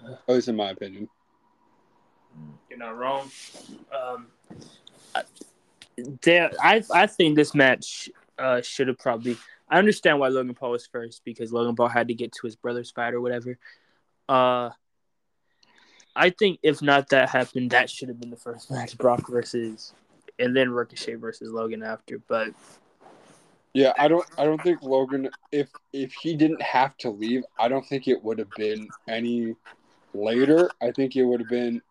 At 0.06 0.34
least 0.34 0.48
in 0.48 0.56
my 0.56 0.72
opinion. 0.72 1.10
You're 2.70 2.80
not 2.80 2.98
wrong. 2.98 3.30
Um, 3.92 4.28
I- 5.16 5.24
there, 6.22 6.52
I 6.62 6.84
I 6.94 7.08
think 7.08 7.36
this 7.36 7.56
match 7.56 8.10
uh, 8.38 8.62
should 8.62 8.88
have 8.88 9.00
probably. 9.00 9.36
I 9.70 9.80
understand 9.80 10.20
why 10.20 10.30
Logan 10.30 10.56
Paul 10.56 10.72
was 10.72 10.88
first 10.88 11.24
because 11.26 11.52
Logan 11.52 11.76
Paul 11.76 11.90
had 11.90 12.08
to 12.08 12.14
get 12.14 12.32
to 12.34 12.48
his 12.48 12.56
brother's 12.56 12.92
fight 12.92 13.14
or 13.14 13.22
whatever. 13.22 13.58
Uh, 14.30 14.70
I 16.16 16.30
think 16.32 16.60
if 16.64 16.82
not 16.82 17.10
that 17.10 17.30
happened, 17.30 17.72
that 17.72 17.90
should 17.90 18.08
have 18.08 18.20
been 18.20 18.30
the 18.30 18.38
first 18.38 18.72
match: 18.72 18.98
Brock 18.98 19.28
versus, 19.30 19.94
and 20.40 20.56
then 20.56 20.72
Ricochet 20.72 21.16
versus 21.16 21.52
Logan 21.52 21.84
after. 21.84 22.20
But 22.28 22.54
Yeah, 23.74 23.94
I 24.00 24.08
don't 24.08 24.26
I 24.38 24.46
don't 24.46 24.62
think 24.64 24.82
Logan 24.82 25.30
if 25.52 25.70
if 25.94 26.12
he 26.14 26.36
didn't 26.36 26.62
have 26.62 26.98
to 26.98 27.10
leave, 27.10 27.44
I 27.60 27.68
don't 27.68 27.86
think 27.86 28.08
it 28.08 28.24
would 28.24 28.40
have 28.40 28.50
been 28.58 28.88
any 29.08 29.56
later. 30.14 30.72
I 30.82 30.92
think 30.92 31.16
it 31.16 31.24
would 31.24 31.42
have 31.42 31.50
been 31.50 31.82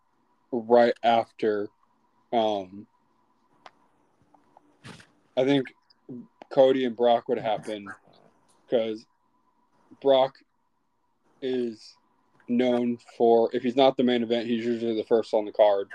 right 0.51 0.93
after 1.03 1.69
um 2.33 2.85
I 5.37 5.45
think 5.45 5.67
Cody 6.49 6.85
and 6.85 6.95
Brock 6.95 7.27
would 7.27 7.39
happen 7.39 7.87
cuz 8.69 9.05
Brock 10.01 10.35
is 11.41 11.95
known 12.47 12.97
for 13.17 13.49
if 13.53 13.63
he's 13.63 13.75
not 13.75 13.97
the 13.97 14.03
main 14.03 14.23
event, 14.23 14.47
he's 14.47 14.65
usually 14.65 14.95
the 14.95 15.03
first 15.03 15.33
on 15.33 15.45
the 15.45 15.51
card. 15.51 15.89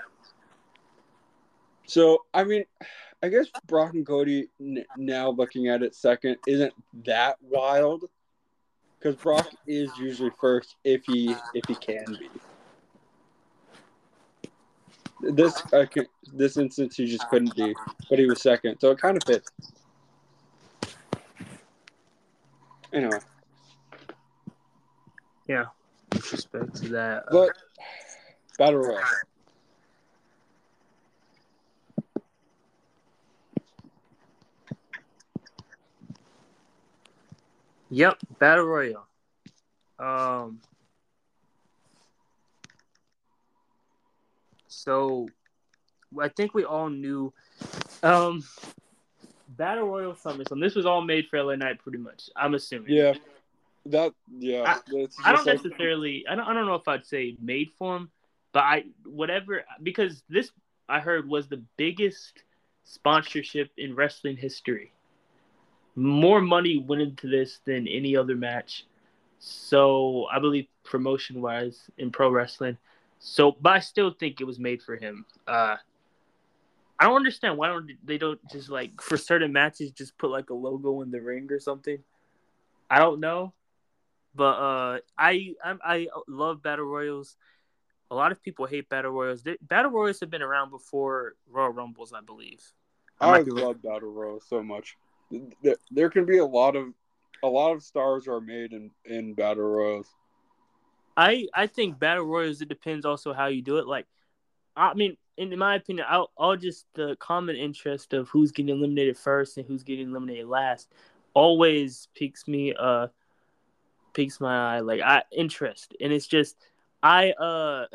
So, 1.85 2.23
I 2.33 2.43
mean, 2.43 2.63
I 3.21 3.29
guess 3.29 3.47
Brock 3.67 3.93
and 3.93 4.05
Cody 4.05 4.49
n- 4.59 4.85
now 4.95 5.29
looking 5.29 5.67
at 5.67 5.83
it 5.83 5.95
second 5.95 6.37
isn't 6.47 6.73
that 7.05 7.37
wild 7.41 8.05
because 8.99 9.15
Brock 9.15 9.47
is 9.67 9.89
usually 9.97 10.31
first 10.39 10.75
if 10.83 11.03
he 11.05 11.35
if 11.53 11.65
he 11.67 11.75
can 11.75 12.17
be. 12.19 12.29
This 15.31 15.61
I 15.73 15.85
can, 15.85 16.05
this 16.33 16.57
instance 16.57 16.95
he 16.97 17.05
just 17.05 17.27
couldn't 17.29 17.55
be, 17.55 17.73
but 18.09 18.19
he 18.19 18.25
was 18.25 18.41
second, 18.41 18.79
so 18.79 18.91
it 18.91 18.99
kind 18.99 19.17
of 19.17 19.23
fits. 19.23 19.49
Anyway. 22.93 23.19
Yeah. 25.47 25.65
With 26.13 26.31
respect 26.31 26.75
to 26.75 26.89
that. 26.89 27.23
Uh, 27.27 27.31
but 27.31 27.49
uh, 27.49 27.53
battle 28.57 28.79
royale. 28.79 29.03
Yep, 37.89 38.17
battle 38.39 38.65
royale. 38.65 39.07
Um. 39.99 40.59
So, 44.67 45.27
I 46.19 46.27
think 46.29 46.53
we 46.53 46.65
all 46.65 46.89
knew. 46.89 47.31
Um, 48.01 48.43
Battle 49.63 49.87
Royal 49.87 50.13
SummerSlam. 50.13 50.59
This 50.59 50.75
was 50.75 50.85
all 50.85 51.01
made 51.01 51.29
for 51.29 51.41
LA 51.41 51.55
Knight 51.55 51.79
pretty 51.79 51.97
much. 51.97 52.29
I'm 52.35 52.53
assuming. 52.53 52.91
Yeah. 52.91 53.13
That 53.85 54.11
yeah. 54.37 54.63
I, 54.63 54.71
I 55.23 55.31
don't 55.31 55.45
like... 55.45 55.55
necessarily 55.63 56.25
I 56.29 56.35
don't 56.35 56.45
I 56.45 56.53
don't 56.53 56.65
know 56.65 56.75
if 56.75 56.85
I'd 56.85 57.05
say 57.05 57.37
made 57.41 57.69
for 57.77 57.95
him, 57.95 58.09
but 58.51 58.59
I 58.59 58.83
whatever 59.05 59.63
because 59.81 60.21
this 60.27 60.51
I 60.89 60.99
heard 60.99 61.29
was 61.29 61.47
the 61.47 61.63
biggest 61.77 62.43
sponsorship 62.83 63.71
in 63.77 63.95
wrestling 63.95 64.35
history. 64.35 64.91
More 65.95 66.41
money 66.41 66.83
went 66.85 67.01
into 67.01 67.29
this 67.29 67.61
than 67.63 67.87
any 67.87 68.17
other 68.17 68.35
match. 68.35 68.85
So 69.39 70.27
I 70.29 70.39
believe 70.39 70.67
promotion 70.83 71.41
wise 71.41 71.89
in 71.97 72.11
pro 72.11 72.29
wrestling. 72.29 72.77
So, 73.19 73.55
but 73.61 73.71
I 73.71 73.79
still 73.79 74.11
think 74.11 74.41
it 74.41 74.43
was 74.43 74.59
made 74.59 74.81
for 74.81 74.97
him. 74.97 75.25
Uh, 75.47 75.77
I 76.99 77.05
don't 77.05 77.15
understand 77.15 77.57
why 77.57 77.67
don't 77.67 77.91
they 78.03 78.17
don't 78.17 78.39
just 78.51 78.69
like 78.69 79.01
for 79.01 79.17
certain 79.17 79.51
matches 79.51 79.91
just 79.91 80.17
put 80.17 80.29
like 80.29 80.49
a 80.49 80.53
logo 80.53 81.01
in 81.01 81.11
the 81.11 81.19
ring 81.19 81.47
or 81.51 81.59
something. 81.59 81.97
I 82.89 82.99
don't 82.99 83.19
know, 83.19 83.53
but 84.35 84.43
uh, 84.43 84.99
I 85.17 85.53
I, 85.63 85.75
I 85.83 86.07
love 86.27 86.61
battle 86.61 86.85
royals. 86.85 87.35
A 88.11 88.15
lot 88.15 88.31
of 88.31 88.41
people 88.43 88.67
hate 88.67 88.89
battle 88.89 89.11
royals. 89.11 89.41
They, 89.41 89.57
battle 89.61 89.91
royals 89.91 90.19
have 90.19 90.29
been 90.29 90.43
around 90.43 90.69
before 90.69 91.33
Royal 91.49 91.71
Rumbles, 91.71 92.13
I 92.13 92.21
believe. 92.21 92.61
I, 93.19 93.39
I 93.39 93.41
love 93.41 93.81
battle 93.81 94.11
royals 94.11 94.45
so 94.47 94.61
much. 94.61 94.97
There, 95.63 95.77
there 95.89 96.09
can 96.09 96.25
be 96.25 96.37
a 96.37 96.45
lot 96.45 96.75
of 96.75 96.93
a 97.41 97.47
lot 97.47 97.73
of 97.73 97.83
stars 97.83 98.27
are 98.27 98.41
made 98.41 98.73
in 98.73 98.91
in 99.05 99.33
battle 99.33 99.63
royals. 99.63 100.07
I 101.17 101.47
I 101.53 101.67
think 101.67 101.99
battle 101.99 102.25
royals. 102.25 102.61
It 102.61 102.69
depends 102.69 103.05
also 103.05 103.33
how 103.33 103.47
you 103.47 103.61
do 103.61 103.77
it. 103.77 103.87
Like, 103.87 104.05
I 104.75 104.93
mean, 104.93 105.17
in 105.37 105.57
my 105.57 105.75
opinion, 105.75 106.05
I'll, 106.09 106.31
I'll 106.37 106.55
just 106.55 106.85
the 106.93 107.15
common 107.19 107.55
interest 107.55 108.13
of 108.13 108.29
who's 108.29 108.51
getting 108.51 108.75
eliminated 108.75 109.17
first 109.17 109.57
and 109.57 109.65
who's 109.65 109.83
getting 109.83 110.09
eliminated 110.09 110.47
last 110.47 110.89
always 111.33 112.07
piques 112.13 112.47
me. 112.47 112.73
Uh, 112.77 113.07
piques 114.13 114.39
my 114.39 114.75
eye. 114.75 114.79
Like 114.79 115.01
I 115.01 115.23
interest, 115.31 115.95
and 115.99 116.13
it's 116.13 116.27
just 116.27 116.55
I 117.01 117.31
uh 117.31 117.87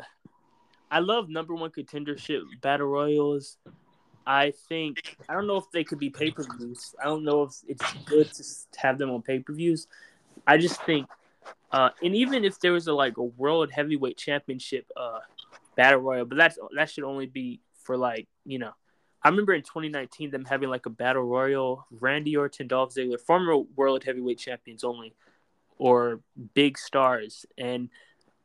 I 0.91 0.99
love 0.99 1.29
number 1.29 1.55
one 1.55 1.71
contendership 1.71 2.41
battle 2.61 2.87
royals. 2.87 3.57
I 4.27 4.53
think 4.67 5.17
I 5.27 5.33
don't 5.33 5.47
know 5.47 5.57
if 5.57 5.71
they 5.71 5.83
could 5.83 5.99
be 5.99 6.09
pay 6.09 6.31
per 6.31 6.43
views. 6.57 6.93
I 7.01 7.05
don't 7.05 7.23
know 7.23 7.43
if 7.43 7.53
it's 7.67 7.93
good 8.05 8.31
to 8.31 8.79
have 8.79 8.97
them 8.97 9.09
on 9.09 9.21
pay 9.21 9.39
per 9.39 9.53
views. 9.53 9.87
I 10.45 10.57
just 10.57 10.81
think 10.83 11.07
uh, 11.71 11.89
and 12.03 12.15
even 12.15 12.43
if 12.43 12.59
there 12.59 12.73
was 12.73 12.87
a 12.87 12.93
like 12.93 13.17
a 13.17 13.23
world 13.23 13.71
heavyweight 13.71 14.17
championship 14.17 14.85
uh, 14.97 15.19
battle 15.79 16.01
royal, 16.01 16.25
but 16.25 16.37
that's 16.37 16.59
that 16.75 16.89
should 16.89 17.05
only 17.05 17.25
be 17.25 17.61
for 17.83 17.95
like 17.95 18.27
you 18.43 18.59
know. 18.59 18.71
I 19.23 19.29
remember 19.29 19.53
in 19.53 19.61
2019 19.61 20.29
them 20.31 20.43
having 20.43 20.69
like 20.69 20.85
a 20.85 20.89
battle 20.89 21.23
royal, 21.23 21.85
Randy 21.89 22.35
Orton, 22.35 22.67
Dolph 22.67 22.93
Ziggler, 22.93 23.19
former 23.19 23.57
world 23.57 24.03
heavyweight 24.03 24.39
champions 24.39 24.83
only, 24.83 25.13
or 25.77 26.19
big 26.53 26.77
stars, 26.77 27.45
and 27.57 27.89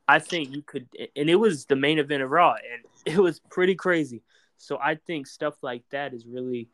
I 0.07 0.21
think 0.21 0.55
you 0.55 0.63
could, 0.63 0.87
and 1.17 1.29
it 1.29 1.35
was 1.35 1.65
the 1.67 1.75
main 1.75 1.99
event 1.99 2.23
of 2.23 2.31
Raw, 2.31 2.55
and 2.55 2.85
it 3.17 3.19
was 3.19 3.41
pretty 3.51 3.75
crazy. 3.75 4.23
So 4.57 4.79
I 4.81 4.95
think 4.95 5.27
stuff 5.27 5.55
like 5.61 5.83
that 5.91 6.15
is 6.15 6.25
really. 6.27 6.69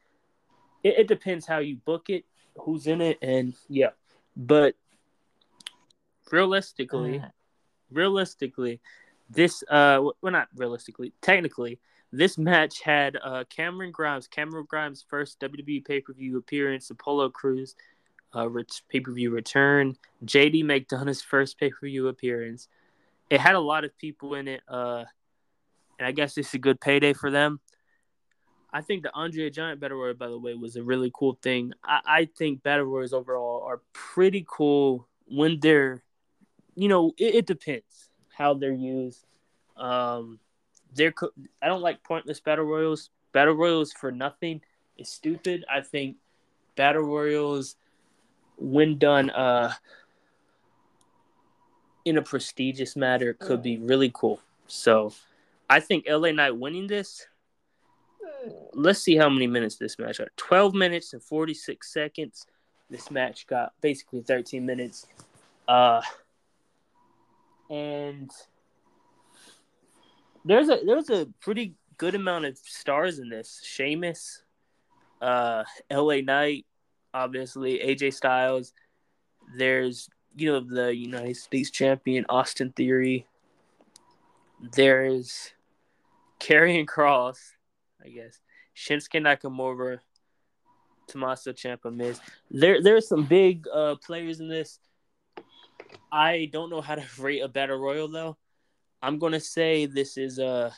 It, 0.82 1.00
it 1.00 1.08
depends 1.08 1.46
how 1.46 1.58
you 1.58 1.76
book 1.76 2.10
it, 2.10 2.24
who's 2.58 2.86
in 2.86 3.00
it, 3.00 3.18
and 3.22 3.54
yeah. 3.68 3.90
But 4.36 4.74
realistically, 6.30 7.22
realistically, 7.90 8.80
this 9.30 9.62
uh, 9.70 10.00
well, 10.02 10.32
not 10.32 10.48
realistically, 10.56 11.12
technically, 11.22 11.78
this 12.12 12.36
match 12.36 12.82
had 12.82 13.16
uh 13.22 13.44
Cameron 13.48 13.92
Grimes, 13.92 14.26
Cameron 14.26 14.66
Grimes' 14.68 15.04
first 15.08 15.40
WWE 15.40 15.84
pay 15.84 16.00
per 16.00 16.12
view 16.12 16.36
appearance, 16.38 16.90
Apollo 16.90 17.30
Crews, 17.30 17.76
uh, 18.34 18.48
rich 18.48 18.82
pay 18.88 19.00
per 19.00 19.12
view 19.12 19.30
return, 19.30 19.96
JD 20.24 20.64
McDonagh's 20.64 21.22
first 21.22 21.58
pay 21.58 21.70
per 21.70 21.86
view 21.86 22.08
appearance. 22.08 22.68
It 23.30 23.40
had 23.40 23.54
a 23.54 23.60
lot 23.60 23.84
of 23.84 23.96
people 23.96 24.34
in 24.34 24.48
it, 24.48 24.62
uh, 24.68 25.04
and 25.98 26.06
I 26.06 26.10
guess 26.10 26.36
it's 26.36 26.52
a 26.54 26.58
good 26.58 26.80
payday 26.80 27.12
for 27.12 27.30
them. 27.30 27.60
I 28.72 28.82
think 28.82 29.02
the 29.02 29.14
Andre 29.14 29.50
Giant 29.50 29.80
Battle 29.80 29.98
Royal, 29.98 30.14
by 30.14 30.28
the 30.28 30.38
way, 30.38 30.54
was 30.54 30.76
a 30.76 30.82
really 30.82 31.10
cool 31.14 31.38
thing. 31.42 31.72
I, 31.84 32.00
I 32.06 32.24
think 32.36 32.62
Battle 32.62 32.86
Royals 32.86 33.12
overall 33.12 33.64
are 33.64 33.80
pretty 33.92 34.44
cool 34.48 35.08
when 35.26 35.60
they're 35.60 36.02
you 36.76 36.88
know, 36.88 37.12
it, 37.18 37.34
it 37.34 37.46
depends 37.46 38.09
how 38.40 38.54
they're 38.54 38.72
used. 38.72 39.26
Um, 39.76 40.40
they're 40.94 41.12
I 41.62 41.68
don't 41.68 41.82
like 41.82 42.02
pointless 42.02 42.40
battle 42.40 42.64
royals. 42.64 43.10
Battle 43.32 43.54
royals 43.54 43.92
for 43.92 44.10
nothing 44.10 44.62
is 44.96 45.08
stupid. 45.10 45.64
I 45.72 45.82
think 45.82 46.16
battle 46.74 47.02
royals, 47.02 47.76
when 48.56 48.98
done 48.98 49.30
uh, 49.30 49.72
in 52.04 52.16
a 52.16 52.22
prestigious 52.22 52.96
manner, 52.96 53.34
could 53.34 53.62
be 53.62 53.76
really 53.76 54.10
cool. 54.12 54.40
So, 54.66 55.12
I 55.68 55.80
think 55.80 56.06
LA 56.08 56.32
Knight 56.32 56.56
winning 56.56 56.86
this. 56.86 57.26
Let's 58.72 59.00
see 59.00 59.16
how 59.16 59.28
many 59.28 59.46
minutes 59.46 59.76
this 59.76 59.98
match 59.98 60.18
got. 60.18 60.28
Twelve 60.36 60.74
minutes 60.74 61.12
and 61.12 61.22
forty 61.22 61.54
six 61.54 61.92
seconds. 61.92 62.46
This 62.88 63.10
match 63.10 63.46
got 63.46 63.74
basically 63.82 64.22
thirteen 64.22 64.64
minutes. 64.64 65.06
Uh, 65.68 66.00
and 67.70 68.30
there's 70.44 70.68
a 70.68 70.80
there's 70.84 71.08
a 71.08 71.26
pretty 71.40 71.74
good 71.96 72.14
amount 72.14 72.44
of 72.44 72.58
stars 72.58 73.18
in 73.18 73.28
this. 73.28 73.60
Sheamus, 73.64 74.42
uh, 75.22 75.64
L.A. 75.88 76.22
Knight, 76.22 76.66
obviously 77.14 77.78
AJ 77.78 78.14
Styles. 78.14 78.72
There's 79.56 80.08
you 80.36 80.50
know 80.50 80.60
the 80.60 80.94
United 80.94 81.36
States 81.36 81.70
champion 81.70 82.26
Austin 82.28 82.72
Theory. 82.72 83.26
There's 84.74 85.52
Karrion 86.40 86.86
Kross, 86.86 87.38
I 88.04 88.08
guess. 88.08 88.40
Shinsuke 88.76 89.20
Nakamura, 89.20 89.98
Tommaso 91.06 91.52
Ciampa, 91.52 91.94
Miz. 91.94 92.20
There 92.50 92.82
there's 92.82 93.08
some 93.08 93.24
big 93.24 93.66
uh, 93.72 93.96
players 94.04 94.40
in 94.40 94.48
this. 94.48 94.78
I 96.12 96.48
don't 96.52 96.70
know 96.70 96.80
how 96.80 96.96
to 96.96 97.04
rate 97.18 97.40
a 97.40 97.48
battle 97.48 97.78
royal 97.78 98.08
though. 98.08 98.36
I'm 99.02 99.18
gonna 99.18 99.40
say 99.40 99.86
this 99.86 100.16
is 100.16 100.38
a 100.38 100.72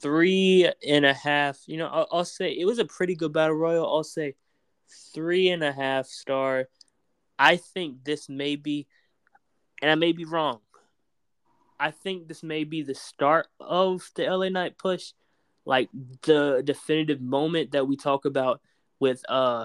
three 0.00 0.70
and 0.86 1.04
a 1.04 1.14
half. 1.14 1.58
You 1.66 1.78
know, 1.78 1.88
I'll, 1.88 2.06
I'll, 2.12 2.24
say 2.24 2.52
it 2.52 2.64
was 2.64 2.78
a 2.78 2.84
pretty 2.84 3.14
good 3.14 3.32
battle 3.32 3.56
royal. 3.56 3.86
I'll 3.86 4.04
say 4.04 4.34
three 5.12 5.48
and 5.50 5.62
a 5.62 5.72
half 5.72 6.06
star. 6.06 6.68
I 7.38 7.56
think 7.56 8.04
this 8.04 8.28
may 8.28 8.56
be, 8.56 8.86
and 9.82 9.90
I 9.90 9.94
may 9.94 10.12
be 10.12 10.24
wrong. 10.24 10.60
I 11.78 11.90
think 11.90 12.28
this 12.28 12.42
may 12.42 12.64
be 12.64 12.82
the 12.82 12.94
start 12.94 13.46
of 13.58 14.08
the 14.14 14.24
LA 14.24 14.50
Knight 14.50 14.76
push, 14.76 15.12
like 15.64 15.88
the 16.22 16.62
definitive 16.64 17.20
moment 17.20 17.72
that 17.72 17.88
we 17.88 17.96
talk 17.96 18.26
about 18.26 18.60
with 18.98 19.22
uh 19.30 19.64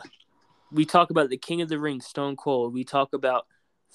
we 0.71 0.85
talk 0.85 1.09
about 1.09 1.29
the 1.29 1.37
King 1.37 1.61
of 1.61 1.69
the 1.69 1.79
Ring, 1.79 2.01
Stone 2.01 2.35
Cold. 2.37 2.73
We 2.73 2.83
talk 2.83 3.13
about 3.13 3.45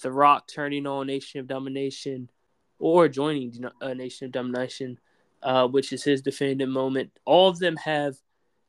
The 0.02 0.12
Rock 0.12 0.48
turning 0.48 0.86
on 0.86 1.06
Nation 1.06 1.40
of 1.40 1.46
Domination 1.46 2.30
or 2.78 3.08
joining 3.08 3.52
uh, 3.80 3.94
Nation 3.94 4.26
of 4.26 4.32
Domination, 4.32 4.98
uh, 5.42 5.66
which 5.68 5.92
is 5.92 6.04
his 6.04 6.22
definitive 6.22 6.68
moment. 6.68 7.10
All 7.24 7.48
of 7.48 7.58
them 7.58 7.76
have, 7.76 8.16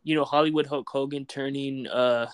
you 0.03 0.15
know, 0.15 0.25
Hollywood 0.25 0.67
Hulk 0.67 0.89
Hogan 0.89 1.25
turning 1.25 1.87
uh, 1.87 2.29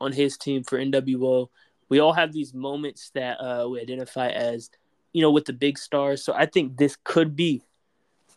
on 0.00 0.12
his 0.12 0.36
team 0.36 0.64
for 0.64 0.78
NWO. 0.78 1.48
We 1.88 2.00
all 2.00 2.12
have 2.12 2.32
these 2.32 2.52
moments 2.52 3.10
that 3.14 3.36
uh, 3.36 3.68
we 3.68 3.80
identify 3.80 4.28
as, 4.28 4.70
you 5.12 5.22
know, 5.22 5.30
with 5.30 5.44
the 5.44 5.52
big 5.52 5.78
stars. 5.78 6.24
So 6.24 6.34
I 6.34 6.46
think 6.46 6.76
this 6.76 6.96
could 7.04 7.36
be 7.36 7.62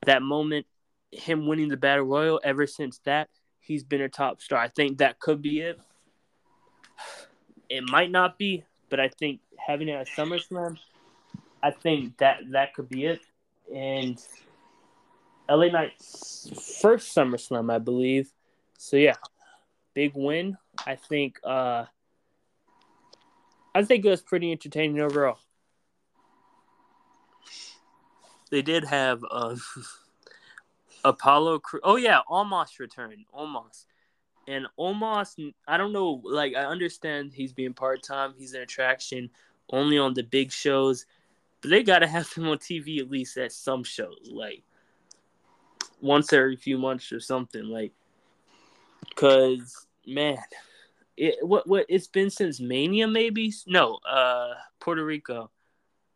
that 0.05 0.22
moment, 0.22 0.67
him 1.11 1.47
winning 1.47 1.67
the 1.67 1.78
Battle 1.78 2.05
Royal. 2.05 2.39
Ever 2.43 2.67
since 2.67 2.99
that, 3.05 3.30
he's 3.59 3.84
been 3.84 4.01
a 4.01 4.09
top 4.09 4.41
star. 4.41 4.59
I 4.59 4.67
think 4.70 4.99
that 4.99 5.20
could 5.20 5.41
be 5.41 5.61
it. 5.61 5.80
It 7.70 7.84
might 7.89 8.12
not 8.12 8.38
be, 8.38 8.64
but 8.89 9.00
I 9.00 9.10
think 9.10 9.41
having 9.58 9.89
it 9.89 9.93
at 9.93 10.08
SummerSlam, 10.08 10.78
I 11.62 11.72
think 11.72 12.18
that 12.18 12.39
that 12.52 12.74
could 12.74 12.89
be 12.89 13.06
it. 13.06 13.22
And 13.74 14.22
LA 15.50 15.68
Knight's 15.68 16.80
first 16.82 17.16
SummerSlam, 17.16 17.72
I 17.72 17.80
believe. 17.80 18.32
So 18.78 18.97
yeah, 18.97 19.16
big 19.93 20.14
win. 20.16 20.58
I 20.86 20.95
think 20.95 21.39
uh 21.43 21.86
I 23.76 23.84
think 23.84 24.06
it 24.06 24.10
was 24.10 24.22
pretty 24.22 24.52
entertaining 24.52 25.00
overall. 25.00 25.38
They 28.50 28.62
did 28.62 28.84
have 28.86 29.24
uh, 29.30 29.56
Apollo. 31.06 31.62
Oh 31.84 31.95
yeah, 31.95 32.22
almost 32.28 32.80
returned. 32.80 33.26
Almost. 33.32 33.86
And 34.50 34.66
Omos, 34.80 35.54
I 35.68 35.78
don't 35.78 35.93
know, 35.93 36.22
like 36.24 36.56
I 36.56 36.66
understand 36.66 37.34
he's 37.36 37.54
being 37.54 37.74
part 37.74 38.02
time, 38.02 38.34
he's 38.36 38.56
an 38.56 38.62
attraction 38.62 39.30
only 39.72 40.00
on 40.00 40.16
the 40.16 40.24
big 40.24 40.52
shows. 40.52 41.06
but 41.62 41.70
they 41.70 41.84
gotta 41.84 42.08
have 42.08 42.34
him 42.34 42.47
on 42.47 42.58
TV 42.58 42.97
at 43.00 43.12
least 43.12 43.38
at 43.38 43.52
some 43.52 43.84
shows, 43.84 44.28
like 44.32 44.64
once 46.02 46.34
every 46.34 46.56
few 46.56 46.80
months 46.80 47.12
or 47.12 47.20
something, 47.20 47.66
like. 47.66 47.93
Cause 49.16 49.86
man, 50.08 50.38
it 51.16 51.45
what 51.45 51.68
what 51.68 51.86
it's 51.88 52.08
been 52.08 52.30
since 52.30 52.60
Mania 52.60 53.08
maybe 53.08 53.54
no 53.68 54.00
uh 54.10 54.54
Puerto 54.80 55.06
Rico, 55.06 55.52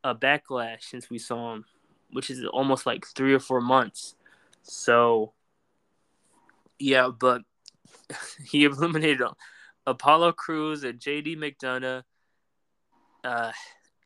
a 0.03 0.15
backlash 0.15 0.83
since 0.83 1.09
we 1.09 1.19
saw 1.19 1.53
him, 1.53 1.65
which 2.11 2.29
is 2.31 2.45
almost 2.45 2.85
like 2.85 3.05
three 3.05 3.33
or 3.33 3.39
four 3.39 3.61
months. 3.61 4.15
So 4.63 5.33
yeah, 6.79 7.09
but 7.09 7.43
he 8.45 8.65
eliminated 8.65 9.21
Apollo 9.85 10.33
Crews 10.33 10.83
and 10.83 10.99
JD 10.99 11.37
McDonagh 11.37 12.03
uh, 13.23 13.51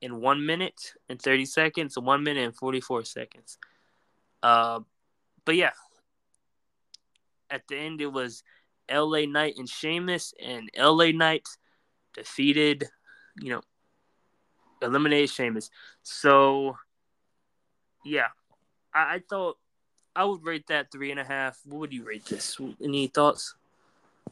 in 0.02 0.22
one 0.22 0.46
minute 0.46 0.94
and 1.10 1.22
30 1.22 1.46
seconds, 1.46 1.98
one 1.98 2.24
minute 2.24 2.46
and 2.46 2.56
44 2.56 3.06
seconds. 3.06 3.58
Uh, 4.44 4.82
but 5.46 5.56
yeah, 5.56 5.72
at 7.50 7.68
the 7.68 7.78
end, 7.78 8.02
it 8.02 8.12
was 8.12 8.44
LA 8.92 9.26
Knight 9.26 9.56
and 9.58 9.70
Sheamus, 9.70 10.34
and 10.44 10.70
LA 10.78 11.12
Knight 11.12 11.48
defeated, 12.14 12.86
you 13.40 13.52
know, 13.52 13.62
eliminated 14.82 15.30
Sheamus. 15.30 15.70
So, 16.04 16.78
yeah, 18.06 18.28
I, 18.94 19.16
I 19.16 19.24
thought 19.30 19.58
I 20.16 20.26
would 20.26 20.44
rate 20.44 20.68
that 20.68 20.92
three 20.92 21.12
and 21.12 21.20
a 21.20 21.24
half. 21.24 21.60
What 21.66 21.80
would 21.80 21.94
you 21.94 22.04
rate 22.04 22.26
this? 22.26 22.60
Any 22.82 23.08
thoughts? 23.08 23.56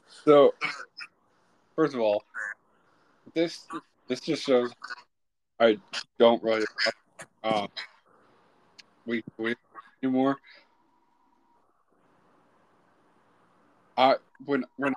So, 0.07 0.53
first 1.75 1.93
of 1.93 1.99
all, 1.99 2.23
this 3.33 3.65
this 4.07 4.21
just 4.21 4.43
shows 4.43 4.71
I 5.59 5.77
don't 6.19 6.41
really 6.43 6.65
uh, 7.43 7.67
we 9.05 9.23
we 9.37 9.55
anymore. 10.03 10.37
I 13.97 14.15
when 14.45 14.65
when 14.77 14.93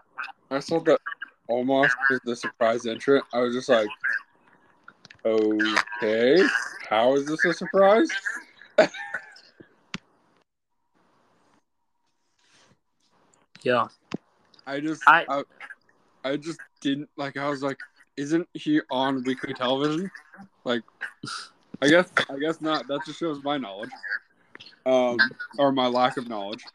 I 0.51 0.61
saw 0.61 0.81
that 0.81 1.01
Omos 1.51 1.91
was 2.11 2.21
the 2.25 2.37
surprise 2.37 2.87
entrant, 2.87 3.25
I 3.33 3.41
was 3.41 3.55
just 3.55 3.69
like, 3.69 3.89
okay, 5.25 6.43
how 6.89 7.15
is 7.15 7.27
this 7.27 7.45
a 7.45 7.53
surprise? 7.53 8.09
yeah, 13.63 13.89
I 14.69 14.81
just 14.81 15.03
I- 15.09 15.25
I, 15.29 15.43
I 16.25 16.37
just 16.37 16.61
didn't 16.81 17.09
like. 17.17 17.37
I 17.39 17.49
was 17.49 17.63
like, 17.63 17.79
isn't 18.17 18.47
he 18.53 18.81
on 18.91 19.25
weekly 19.25 19.55
television? 19.55 20.11
Like, 20.65 20.83
I 21.81 21.89
guess 21.89 22.11
I 22.29 22.39
guess 22.39 22.61
not. 22.61 22.87
That 22.89 23.03
just 23.05 23.19
shows 23.19 23.43
my 23.43 23.57
knowledge, 23.57 23.91
um, 24.85 25.31
or 25.59 25.73
my 25.73 25.87
lack 25.87 26.19
of 26.19 26.29
knowledge. 26.29 26.67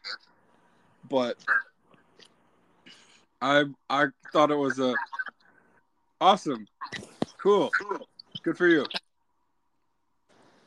But 1.08 1.36
I 3.40 3.64
I 3.88 4.06
thought 4.32 4.50
it 4.50 4.56
was 4.56 4.80
a 4.80 4.96
awesome, 6.20 6.66
cool, 7.38 7.72
good 8.42 8.56
for 8.58 8.66
you. 8.66 8.86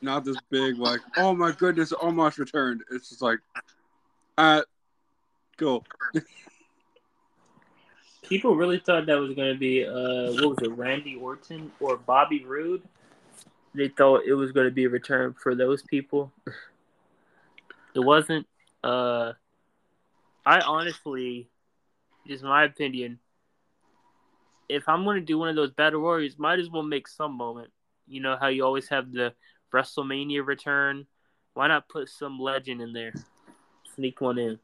Not 0.00 0.24
this 0.24 0.38
big 0.48 0.78
like, 0.78 1.00
oh 1.16 1.34
my 1.34 1.52
goodness, 1.52 1.92
almost 1.92 2.38
returned. 2.38 2.82
It's 2.90 3.10
just 3.10 3.20
like, 3.20 3.40
uh, 4.38 4.62
cool. 5.58 5.84
people 8.28 8.54
really 8.54 8.78
thought 8.78 9.06
that 9.06 9.18
was 9.18 9.34
going 9.34 9.52
to 9.52 9.58
be 9.58 9.86
uh, 9.86 10.32
what 10.32 10.50
was 10.50 10.58
it, 10.62 10.70
Randy 10.72 11.16
Orton 11.16 11.72
or 11.80 11.96
Bobby 11.96 12.44
Roode? 12.44 12.82
They 13.74 13.88
thought 13.88 14.22
it 14.26 14.34
was 14.34 14.52
going 14.52 14.66
to 14.66 14.72
be 14.72 14.84
a 14.84 14.88
return 14.88 15.34
for 15.34 15.54
those 15.54 15.82
people. 15.82 16.32
It 17.94 18.00
wasn't. 18.00 18.46
Uh, 18.84 19.32
I 20.44 20.60
honestly, 20.60 21.48
just 22.26 22.44
my 22.44 22.64
opinion. 22.64 23.18
If 24.68 24.88
I'm 24.88 25.04
going 25.04 25.18
to 25.18 25.24
do 25.24 25.38
one 25.38 25.48
of 25.48 25.56
those 25.56 25.70
battle 25.70 26.00
royals, 26.00 26.38
might 26.38 26.58
as 26.58 26.68
well 26.68 26.82
make 26.82 27.08
some 27.08 27.32
moment. 27.32 27.70
You 28.06 28.20
know 28.20 28.36
how 28.38 28.48
you 28.48 28.64
always 28.64 28.88
have 28.88 29.12
the 29.12 29.32
WrestleMania 29.72 30.46
return. 30.46 31.06
Why 31.54 31.68
not 31.68 31.88
put 31.88 32.08
some 32.08 32.38
legend 32.38 32.82
in 32.82 32.92
there? 32.92 33.14
Sneak 33.94 34.20
one 34.20 34.38
in. 34.38 34.58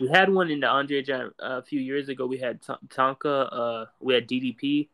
We 0.00 0.08
had 0.08 0.32
one 0.32 0.50
in 0.50 0.60
the 0.60 0.66
Andre 0.66 1.02
Giant 1.02 1.34
uh, 1.42 1.58
a 1.58 1.62
few 1.62 1.80
years 1.80 2.08
ago. 2.08 2.26
We 2.26 2.38
had 2.38 2.62
T- 2.62 2.72
Tonka. 2.88 3.48
Uh, 3.52 3.86
we 4.00 4.14
had 4.14 4.26
DDP. 4.26 4.88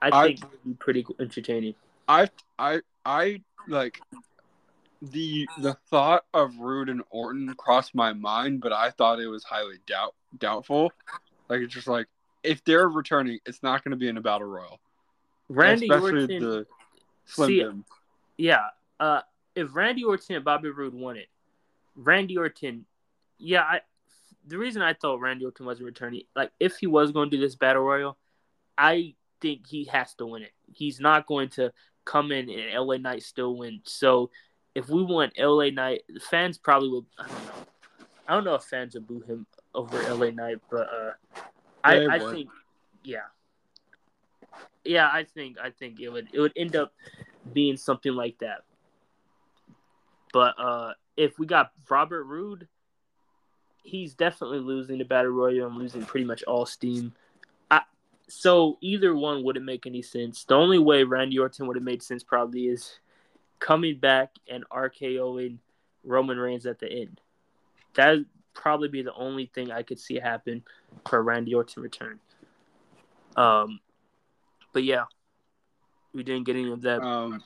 I 0.00 0.10
I- 0.12 0.26
think 0.26 0.38
it 0.38 0.44
would 0.44 0.64
be 0.64 0.74
pretty 0.74 1.06
entertaining. 1.18 1.74
I 2.08 2.28
I 2.58 2.80
I 3.04 3.42
like 3.66 4.00
the 5.02 5.48
the 5.58 5.74
thought 5.90 6.24
of 6.32 6.56
Roode 6.58 6.88
and 6.88 7.02
Orton 7.10 7.52
crossed 7.56 7.94
my 7.94 8.12
mind, 8.12 8.60
but 8.60 8.72
I 8.72 8.90
thought 8.90 9.18
it 9.20 9.26
was 9.26 9.42
highly 9.42 9.78
doubt 9.86 10.14
doubtful. 10.38 10.92
Like 11.48 11.60
it's 11.60 11.74
just 11.74 11.88
like 11.88 12.06
if 12.44 12.64
they're 12.64 12.88
returning, 12.88 13.40
it's 13.44 13.62
not 13.62 13.82
going 13.82 13.90
to 13.90 13.96
be 13.96 14.08
in 14.08 14.16
a 14.16 14.20
battle 14.20 14.46
royal, 14.46 14.78
Randy 15.48 15.88
especially 15.88 16.22
Orton. 16.22 16.42
the 16.42 16.66
Slim 17.24 17.48
see, 17.48 17.58
Jim. 17.60 17.84
Yeah. 18.36 18.66
Uh, 19.00 19.20
if 19.56 19.74
Randy 19.74 20.04
Orton 20.04 20.36
and 20.36 20.44
Bobby 20.44 20.70
Roode 20.70 20.94
won 20.94 21.16
it, 21.16 21.28
Randy 21.96 22.38
Orton, 22.38 22.86
yeah, 23.38 23.62
I. 23.62 23.80
The 24.46 24.58
reason 24.58 24.82
I 24.82 24.94
thought 24.94 25.20
Randy 25.20 25.44
Orton 25.44 25.66
wasn't 25.66 25.86
returning, 25.86 26.22
like 26.34 26.52
if 26.60 26.76
he 26.76 26.86
was 26.86 27.12
going 27.12 27.30
to 27.30 27.36
do 27.36 27.42
this 27.42 27.56
battle 27.56 27.82
royal, 27.82 28.16
I 28.78 29.14
think 29.40 29.66
he 29.66 29.84
has 29.86 30.14
to 30.14 30.26
win 30.26 30.42
it. 30.42 30.52
He's 30.72 31.00
not 31.00 31.26
going 31.26 31.48
to 31.50 31.72
come 32.04 32.30
in 32.32 32.48
and 32.48 32.72
LA 32.74 32.96
Knight 32.98 33.22
still 33.22 33.56
win. 33.56 33.80
So 33.84 34.30
if 34.74 34.88
we 34.88 35.02
want 35.02 35.32
LA 35.38 35.70
Knight, 35.70 36.02
the 36.08 36.20
fans 36.20 36.58
probably 36.58 36.88
will. 36.88 37.06
I 37.18 37.26
don't 37.26 37.44
know. 37.44 37.52
I 38.28 38.34
don't 38.34 38.44
know 38.44 38.54
if 38.54 38.64
fans 38.64 38.94
will 38.94 39.02
boo 39.02 39.20
him 39.20 39.46
over 39.74 40.02
LA 40.14 40.30
Knight, 40.30 40.58
but 40.70 40.88
uh, 40.92 41.40
I, 41.84 42.06
I 42.06 42.18
think, 42.18 42.48
yeah, 43.04 43.18
yeah, 44.84 45.08
I 45.12 45.24
think 45.24 45.58
I 45.62 45.70
think 45.70 46.00
it 46.00 46.08
would 46.08 46.28
it 46.32 46.40
would 46.40 46.52
end 46.56 46.76
up 46.76 46.92
being 47.52 47.76
something 47.76 48.12
like 48.12 48.38
that. 48.38 48.62
But 50.32 50.54
uh, 50.58 50.92
if 51.16 51.38
we 51.38 51.46
got 51.46 51.72
Robert 51.88 52.24
Roode, 52.24 52.68
he's 53.86 54.14
definitely 54.14 54.58
losing 54.58 54.98
the 54.98 55.04
battle 55.04 55.30
royal 55.30 55.68
and 55.68 55.76
losing 55.76 56.04
pretty 56.04 56.26
much 56.26 56.42
all 56.42 56.66
steam. 56.66 57.12
I, 57.70 57.82
so 58.28 58.78
either 58.80 59.14
one 59.14 59.44
wouldn't 59.44 59.64
make 59.64 59.86
any 59.86 60.02
sense. 60.02 60.44
The 60.44 60.56
only 60.56 60.78
way 60.78 61.04
Randy 61.04 61.38
Orton 61.38 61.66
would 61.66 61.76
have 61.76 61.84
made 61.84 62.02
sense 62.02 62.24
probably 62.24 62.66
is 62.66 62.98
coming 63.60 63.98
back 63.98 64.32
and 64.50 64.68
RKOing 64.70 65.58
Roman 66.04 66.36
Reigns 66.38 66.66
at 66.66 66.78
the 66.80 66.90
end. 66.90 67.20
That'd 67.94 68.26
probably 68.54 68.88
be 68.88 69.02
the 69.02 69.14
only 69.14 69.46
thing 69.54 69.70
I 69.70 69.82
could 69.82 70.00
see 70.00 70.16
happen 70.18 70.64
for 71.08 71.22
Randy 71.22 71.54
Orton 71.54 71.82
return. 71.82 72.18
Um, 73.36 73.80
but 74.72 74.82
yeah, 74.82 75.04
we 76.12 76.22
didn't 76.22 76.44
get 76.44 76.56
any 76.56 76.70
of 76.72 76.82
that. 76.82 77.02
Um, 77.02 77.42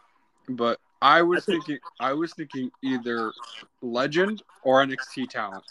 but 0.49 0.81
I 1.03 1.23
was 1.23 1.43
I 1.43 1.53
think- 1.53 1.67
thinking 1.67 1.83
I 2.01 2.13
was 2.15 2.33
thinking 2.33 2.71
either 2.83 3.33
legend 3.83 4.43
or 4.63 4.83
NXT 4.85 5.29
talent. 5.29 5.65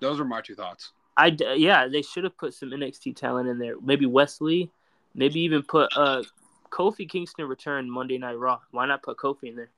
Those 0.00 0.20
are 0.20 0.24
my 0.24 0.40
two 0.40 0.54
thoughts. 0.54 0.92
I 1.16 1.36
yeah, 1.56 1.88
they 1.88 2.02
should 2.02 2.24
have 2.24 2.36
put 2.36 2.54
some 2.54 2.70
NXT 2.70 3.16
talent 3.16 3.48
in 3.48 3.58
there. 3.58 3.74
Maybe 3.80 4.06
Wes 4.06 4.40
Lee, 4.40 4.70
maybe 5.14 5.40
even 5.40 5.62
put 5.62 5.90
uh 5.96 6.22
Kofi 6.70 7.08
Kingston 7.08 7.46
return 7.46 7.90
Monday 7.90 8.18
Night 8.18 8.38
Raw. 8.38 8.60
Why 8.70 8.86
not 8.86 9.02
put 9.02 9.16
Kofi 9.16 9.44
in 9.44 9.56
there? 9.56 9.70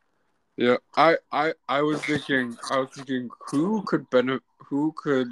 Yeah, 0.57 0.77
I, 0.95 1.17
I, 1.33 1.55
I 1.69 1.81
was 1.81 2.03
thinking, 2.03 2.55
I 2.71 2.81
was 2.81 2.91
thinking, 2.91 3.31
who 3.51 3.83
could 3.83 4.11
benefit, 4.11 4.43
who 4.59 4.93
could 4.95 5.29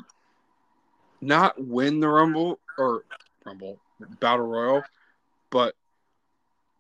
not 1.21 1.63
win 1.63 2.01
the 2.01 2.09
Rumble 2.09 2.61
or 2.79 3.05
Rumble 3.45 3.79
Battle 4.21 4.47
Royal, 4.47 4.83
but 5.51 5.75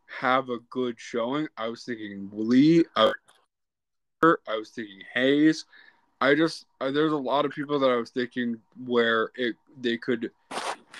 have 0.06 0.48
a 0.48 0.58
good 0.70 0.98
showing. 0.98 1.48
I 1.58 1.68
was 1.68 1.84
thinking 1.84 2.30
Lee, 2.32 2.84
I, 2.96 3.12
I 4.22 4.56
was 4.56 4.70
thinking 4.70 5.02
Hayes. 5.12 5.66
I 6.20 6.34
just 6.34 6.66
uh, 6.80 6.90
there's 6.90 7.12
a 7.12 7.16
lot 7.16 7.44
of 7.44 7.52
people 7.52 7.78
that 7.78 7.90
I 7.90 7.96
was 7.96 8.10
thinking 8.10 8.58
where 8.86 9.30
it 9.36 9.56
they 9.80 9.96
could 9.96 10.30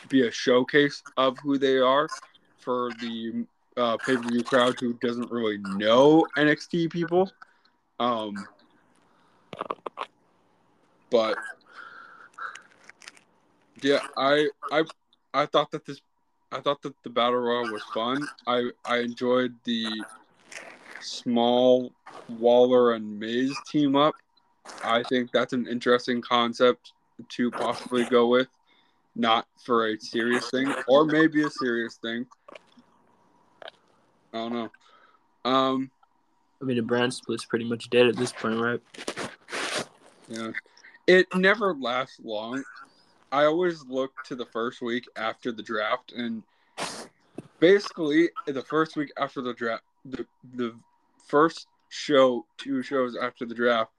be 0.09 0.27
a 0.27 0.31
showcase 0.31 1.03
of 1.17 1.37
who 1.39 1.59
they 1.59 1.79
are 1.79 2.09
for 2.59 2.91
the 3.01 3.45
uh, 3.77 3.97
pay 3.99 4.17
per 4.17 4.23
view 4.23 4.43
crowd 4.43 4.79
who 4.79 4.95
doesn't 4.95 5.31
really 5.31 5.59
know 5.59 6.27
NXT 6.37 6.91
people. 6.91 7.31
Um, 7.99 8.47
but 11.11 11.37
yeah, 13.83 14.01
I 14.17 14.49
I 14.71 14.85
I 15.35 15.47
thought 15.47 15.71
that 15.73 15.85
this 15.85 16.01
I 16.53 16.61
thought 16.61 16.81
that 16.83 16.95
the 17.03 17.11
battle 17.11 17.41
royal 17.41 17.73
was 17.73 17.83
fun. 17.95 18.27
I 18.47 18.71
I 18.85 18.99
enjoyed 18.99 19.55
the 19.65 20.05
small 21.01 21.93
Waller 22.29 22.93
and 22.95 23.19
Miz 23.19 23.57
team 23.67 23.97
up. 23.97 24.15
I 24.85 25.03
think 25.05 25.33
that's 25.33 25.53
an 25.53 25.67
interesting 25.67 26.23
concept 26.23 26.93
to 27.31 27.51
possibly 27.51 28.05
go 28.05 28.29
with, 28.29 28.49
not 29.15 29.47
for 29.65 29.89
a 29.89 29.99
serious 29.99 30.51
thing 30.51 30.73
or 30.87 31.05
maybe 31.05 31.45
a 31.45 31.51
serious 31.51 31.97
thing. 31.97 32.27
I 33.63 33.69
don't 34.33 34.53
know. 34.53 34.71
Um, 35.45 35.91
I 36.61 36.65
mean, 36.65 36.77
the 36.77 36.83
brand 36.83 37.15
split's 37.15 37.45
pretty 37.45 37.65
much 37.65 37.91
dead 37.91 38.07
at 38.07 38.17
this 38.17 38.33
point, 38.33 38.61
right? 38.61 38.81
Yeah. 40.29 40.51
It 41.07 41.27
never 41.35 41.75
lasts 41.75 42.21
long. 42.23 42.63
I 43.33 43.45
always 43.45 43.85
look 43.87 44.13
to 44.25 44.35
the 44.35 44.47
first 44.47 44.83
week 44.83 45.07
after 45.17 45.53
the 45.53 45.63
draft, 45.63 46.13
and 46.13 46.43
basically 47.61 48.31
the 48.47 48.63
first 48.63 48.97
week 48.97 49.13
after 49.19 49.41
the 49.41 49.53
draft, 49.53 49.85
the 50.05 50.27
the 50.55 50.75
first 51.27 51.67
show, 51.89 52.45
two 52.57 52.83
shows 52.83 53.17
after 53.17 53.45
the 53.45 53.55
draft, 53.55 53.91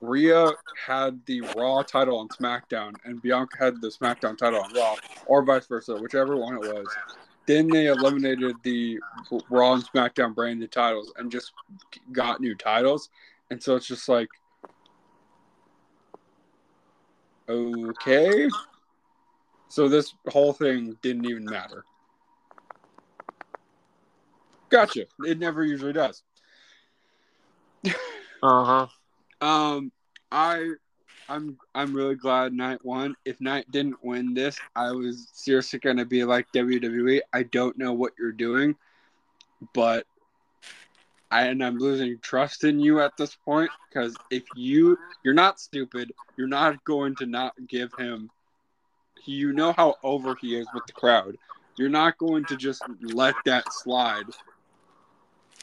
Rhea 0.00 0.50
had 0.86 1.20
the 1.26 1.42
Raw 1.56 1.82
title 1.82 2.18
on 2.18 2.28
SmackDown, 2.28 2.94
and 3.04 3.20
Bianca 3.20 3.56
had 3.58 3.80
the 3.80 3.88
SmackDown 3.88 4.36
title 4.36 4.60
on 4.60 4.72
Raw, 4.72 4.96
or 5.26 5.44
vice 5.44 5.66
versa, 5.66 5.96
whichever 5.96 6.36
one 6.36 6.54
it 6.54 6.62
was. 6.62 6.86
Then 7.46 7.68
they 7.68 7.86
eliminated 7.86 8.56
the 8.62 8.98
Raw 9.50 9.74
and 9.74 9.84
SmackDown 9.84 10.34
branded 10.34 10.72
titles 10.72 11.12
and 11.16 11.30
just 11.30 11.52
got 12.12 12.40
new 12.40 12.54
titles, 12.54 13.10
and 13.50 13.62
so 13.62 13.76
it's 13.76 13.86
just 13.86 14.08
like 14.08 14.28
Okay. 17.50 18.48
So 19.68 19.88
this 19.88 20.14
whole 20.28 20.52
thing 20.52 20.96
didn't 21.02 21.26
even 21.26 21.44
matter. 21.44 21.84
Gotcha. 24.68 25.06
It 25.26 25.38
never 25.38 25.64
usually 25.64 25.92
does. 25.92 26.22
uh 27.86 27.90
huh. 28.42 28.86
Um, 29.40 29.92
I, 30.30 30.70
I'm, 31.28 31.58
I'm 31.74 31.94
really 31.94 32.14
glad 32.14 32.52
Knight 32.52 32.84
won. 32.84 33.14
If 33.24 33.40
Knight 33.40 33.70
didn't 33.70 34.02
win 34.02 34.34
this, 34.34 34.58
I 34.76 34.92
was 34.92 35.28
seriously 35.32 35.78
gonna 35.78 36.04
be 36.04 36.24
like 36.24 36.46
WWE. 36.54 37.20
I 37.32 37.44
don't 37.44 37.78
know 37.78 37.92
what 37.92 38.12
you're 38.18 38.32
doing, 38.32 38.76
but 39.74 40.06
I, 41.30 41.46
and 41.46 41.62
I'm 41.62 41.78
losing 41.78 42.18
trust 42.18 42.64
in 42.64 42.80
you 42.80 43.00
at 43.00 43.16
this 43.16 43.36
point 43.36 43.70
because 43.88 44.16
if 44.30 44.42
you 44.56 44.98
you're 45.22 45.34
not 45.34 45.60
stupid, 45.60 46.12
you're 46.36 46.48
not 46.48 46.84
going 46.84 47.14
to 47.16 47.26
not 47.26 47.54
give 47.68 47.92
him. 47.96 48.30
You 49.24 49.52
know 49.52 49.72
how 49.72 49.96
over 50.02 50.34
he 50.40 50.56
is 50.56 50.66
with 50.74 50.86
the 50.86 50.92
crowd. 50.92 51.36
You're 51.76 51.88
not 51.88 52.18
going 52.18 52.44
to 52.46 52.56
just 52.56 52.82
let 53.00 53.34
that 53.44 53.72
slide. 53.72 54.24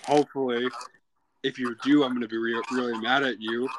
Hopefully, 0.05 0.69
if 1.43 1.59
you 1.59 1.75
do, 1.83 2.03
I'm 2.03 2.11
going 2.11 2.21
to 2.21 2.27
be 2.27 2.37
re- 2.37 2.61
really 2.71 2.99
mad 2.99 3.23
at 3.23 3.41
you 3.41 3.69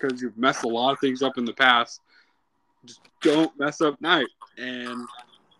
because 0.00 0.20
you've 0.20 0.36
messed 0.38 0.64
a 0.64 0.68
lot 0.68 0.92
of 0.92 0.98
things 0.98 1.22
up 1.22 1.38
in 1.38 1.44
the 1.44 1.52
past. 1.52 2.00
Just 2.84 3.00
don't 3.22 3.56
mess 3.58 3.80
up 3.80 4.00
Knight. 4.00 4.28
And 4.58 5.06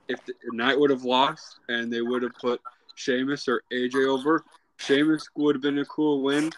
if 0.08 0.24
the, 0.24 0.34
Knight 0.52 0.78
would 0.78 0.90
have 0.90 1.04
lost 1.04 1.60
and 1.68 1.92
they 1.92 2.02
would 2.02 2.22
have 2.22 2.34
put 2.40 2.60
Sheamus 2.94 3.48
or 3.48 3.62
AJ 3.72 4.06
over, 4.06 4.44
Sheamus 4.78 5.28
would 5.36 5.56
have 5.56 5.62
been 5.62 5.78
a 5.78 5.84
cool 5.84 6.22
win, 6.22 6.50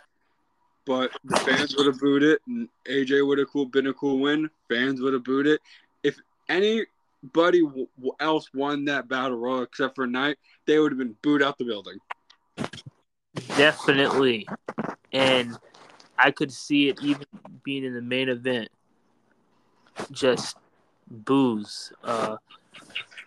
but 0.86 1.10
the 1.24 1.36
fans 1.40 1.76
would 1.76 1.86
have 1.86 1.98
booed 1.98 2.22
it, 2.22 2.40
and 2.46 2.68
AJ 2.86 3.26
would 3.26 3.38
have 3.38 3.48
cool, 3.48 3.66
been 3.66 3.88
a 3.88 3.94
cool 3.94 4.20
win. 4.20 4.48
Fans 4.68 5.00
would 5.00 5.12
have 5.12 5.24
booed 5.24 5.46
it. 5.46 5.60
If 6.02 6.16
anybody 6.48 7.62
w- 7.62 7.86
else 8.20 8.48
won 8.54 8.84
that 8.86 9.08
battle 9.08 9.38
royal 9.38 9.62
except 9.62 9.96
for 9.96 10.06
Knight, 10.06 10.38
they 10.66 10.78
would 10.78 10.92
have 10.92 10.98
been 10.98 11.16
booed 11.22 11.42
out 11.42 11.58
the 11.58 11.64
building. 11.64 11.98
Definitely, 13.62 14.48
and 15.12 15.56
I 16.18 16.32
could 16.32 16.50
see 16.50 16.88
it 16.88 16.98
even 17.00 17.26
being 17.62 17.84
in 17.84 17.94
the 17.94 18.02
main 18.02 18.28
event. 18.28 18.68
Just 20.10 20.56
booze. 21.08 21.92
Uh, 22.02 22.38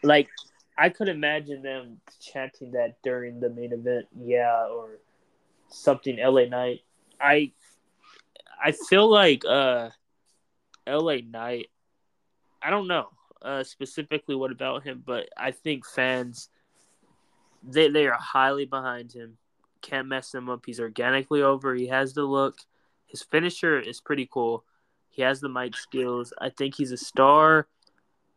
like 0.04 0.28
I 0.78 0.90
could 0.90 1.08
imagine 1.08 1.62
them 1.62 2.02
chanting 2.20 2.72
that 2.72 3.02
during 3.02 3.40
the 3.40 3.50
main 3.50 3.72
event, 3.72 4.08
yeah, 4.20 4.68
or 4.68 5.00
something. 5.70 6.18
LA 6.18 6.46
Knight. 6.50 6.82
I 7.18 7.54
I 8.62 8.74
feel 8.74 9.10
like 9.10 9.46
uh, 9.46 9.92
LA 10.86 11.20
Knight 11.26 11.70
I 12.62 12.72
don't 12.72 12.90
know 12.90 13.08
uh, 13.42 13.64
specifically 13.64 14.36
what 14.36 14.52
about 14.52 14.84
him, 14.84 15.02
but 15.06 15.30
I 15.38 15.52
think 15.52 15.86
fans 15.86 16.50
they 17.64 17.88
they 17.88 18.08
are 18.08 18.20
highly 18.20 18.66
behind 18.66 19.14
him. 19.14 19.38
Can't 19.86 20.08
mess 20.08 20.34
him 20.34 20.50
up. 20.50 20.64
He's 20.66 20.80
organically 20.80 21.44
over. 21.44 21.76
He 21.76 21.86
has 21.88 22.14
the 22.14 22.24
look. 22.24 22.58
His 23.06 23.22
finisher 23.22 23.80
is 23.80 24.02
pretty 24.02 24.28
cool. 24.32 24.64
He 25.10 25.22
has 25.22 25.40
the 25.40 25.48
mic 25.48 25.78
skills. 25.78 26.34
I 26.42 26.50
think 26.50 26.74
he's 26.74 26.92
a 26.92 26.98
star. 26.98 27.68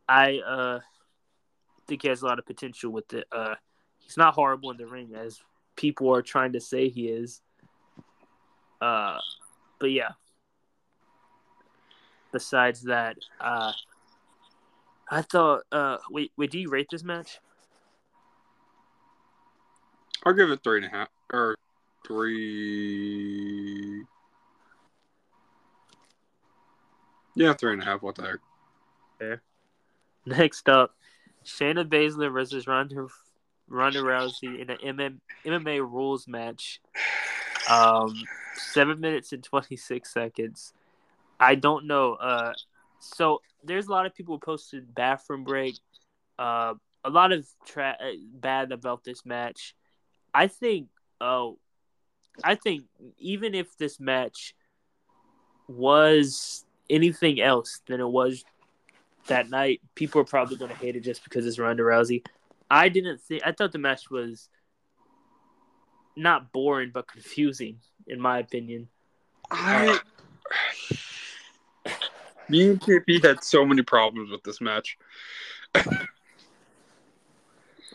I 0.07 0.41
uh 0.41 0.81
think 1.87 2.03
he 2.03 2.09
has 2.09 2.21
a 2.21 2.27
lot 2.27 2.39
of 2.39 2.45
potential 2.45 2.91
with 2.91 3.15
it. 3.15 3.27
Uh, 3.33 3.55
he's 3.99 4.19
not 4.19 4.35
horrible 4.35 4.71
in 4.71 4.77
the 4.77 4.87
ring 4.87 5.15
as 5.17 5.41
people 5.75 6.15
are 6.15 6.21
trying 6.21 6.53
to 6.53 6.61
say 6.61 6.91
he 6.91 7.09
is. 7.09 7.41
Uh, 8.79 9.17
but 9.81 9.91
yeah. 9.91 10.11
Besides 12.31 12.83
that, 12.83 13.17
uh, 13.41 13.73
I 15.11 15.23
thought. 15.23 15.63
Uh, 15.73 15.97
wait, 16.11 16.31
wait. 16.37 16.51
Do 16.51 16.59
you 16.59 16.69
rate 16.69 16.89
this 16.91 17.03
match? 17.03 17.41
I'll 20.27 20.35
give 20.35 20.51
it 20.51 20.63
three 20.63 20.77
and 20.77 20.87
a 20.87 20.91
half 20.91 21.09
or 21.33 21.57
three. 22.07 24.05
Yeah, 27.35 27.55
three 27.55 27.73
and 27.73 27.83
a 27.83 27.85
half. 27.85 28.03
What 28.03 28.17
the 28.17 28.23
heck? 28.23 28.39
Fair. 29.19 29.43
Next 30.27 30.69
up, 30.69 30.95
Shayna 31.45 31.89
Baszler 31.89 32.33
versus 32.33 32.67
Ronda 32.67 33.07
Ronda 33.69 34.01
Rousey 34.01 34.61
in 34.61 34.71
an 34.71 34.79
MM, 34.85 35.21
MMA 35.45 35.81
rules 35.81 36.27
match. 36.27 36.81
Um, 37.71 38.15
seven 38.55 39.01
minutes 39.01 39.33
and 39.33 39.43
twenty 39.43 39.77
six 39.77 40.13
seconds. 40.13 40.73
I 41.39 41.55
don't 41.55 41.87
know. 41.87 42.15
Uh, 42.15 42.53
so 42.99 43.41
there's 43.63 43.87
a 43.87 43.91
lot 43.91 44.07
of 44.07 44.15
people 44.15 44.39
posted 44.39 44.95
bathroom 44.95 45.45
break. 45.45 45.77
Uh, 46.39 46.75
a 47.05 47.11
lot 47.11 47.33
of 47.33 47.47
tra- 47.67 47.97
uh, 48.01 48.13
bad 48.35 48.73
about 48.73 49.05
this 49.05 49.25
match. 49.25 49.75
I 50.35 50.47
think. 50.49 50.89
Oh, 51.21 51.59
I 52.45 52.55
think 52.55 52.85
even 53.19 53.55
if 53.55 53.77
this 53.77 53.99
match 53.99 54.55
was 55.67 56.65
anything 56.89 57.41
else 57.41 57.81
than 57.87 58.01
it 58.01 58.09
was 58.09 58.45
that 59.27 59.51
night, 59.51 59.81
people 59.95 60.21
are 60.21 60.25
probably 60.25 60.57
going 60.57 60.71
to 60.71 60.77
hate 60.77 60.97
it 60.97 61.01
just 61.01 61.25
because 61.25 61.47
it's 61.47 61.59
Ronda 61.59 61.83
Rousey. 61.83 62.25
I 62.71 62.89
didn't 62.89 63.21
think. 63.21 63.43
I 63.45 63.53
thought 63.53 63.73
the 63.73 63.79
match 63.79 64.11
was 64.11 64.49
not 66.17 66.53
boring 66.53 66.91
but 66.93 67.09
confusing, 67.09 67.79
in 68.07 68.21
my 68.21 68.39
opinion. 68.39 68.89
I. 69.51 69.99
Me 72.49 72.71
and 72.71 72.81
KP 72.81 73.23
had 73.23 73.45
so 73.45 73.65
many 73.65 73.83
problems 73.83 74.31
with 74.31 74.43
this 74.43 74.61
match. 74.61 74.97
I 75.75 75.99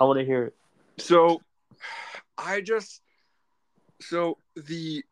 want 0.02 0.20
to 0.20 0.26
hear 0.26 0.46
it. 0.46 0.56
So, 0.98 1.42
I 2.38 2.62
just. 2.62 3.02
So 4.08 4.38
the 4.56 5.04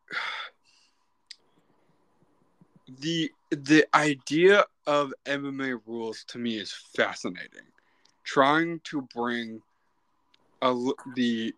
the 3.00 3.30
the 3.50 3.86
idea 3.94 4.64
of 4.86 5.12
MMA 5.26 5.80
rules 5.86 6.24
to 6.28 6.38
me 6.38 6.58
is 6.58 6.72
fascinating. 6.94 7.66
Trying 8.24 8.80
to 8.84 9.02
bring 9.14 9.62
a, 10.60 10.74
the 11.14 11.54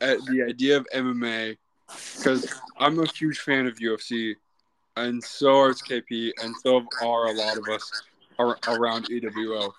uh, 0.00 0.16
the 0.26 0.44
idea 0.48 0.76
of 0.76 0.86
MMA 0.94 1.56
because 2.16 2.60
I'm 2.78 2.98
a 2.98 3.06
huge 3.06 3.38
fan 3.38 3.66
of 3.66 3.76
UFC, 3.76 4.34
and 4.96 5.22
so 5.22 5.66
is 5.66 5.80
KP, 5.82 6.32
and 6.42 6.54
so 6.62 6.84
are 7.02 7.26
a 7.26 7.32
lot 7.32 7.56
of 7.56 7.68
us 7.68 8.02
are 8.38 8.58
around 8.68 9.08
EWO. 9.08 9.72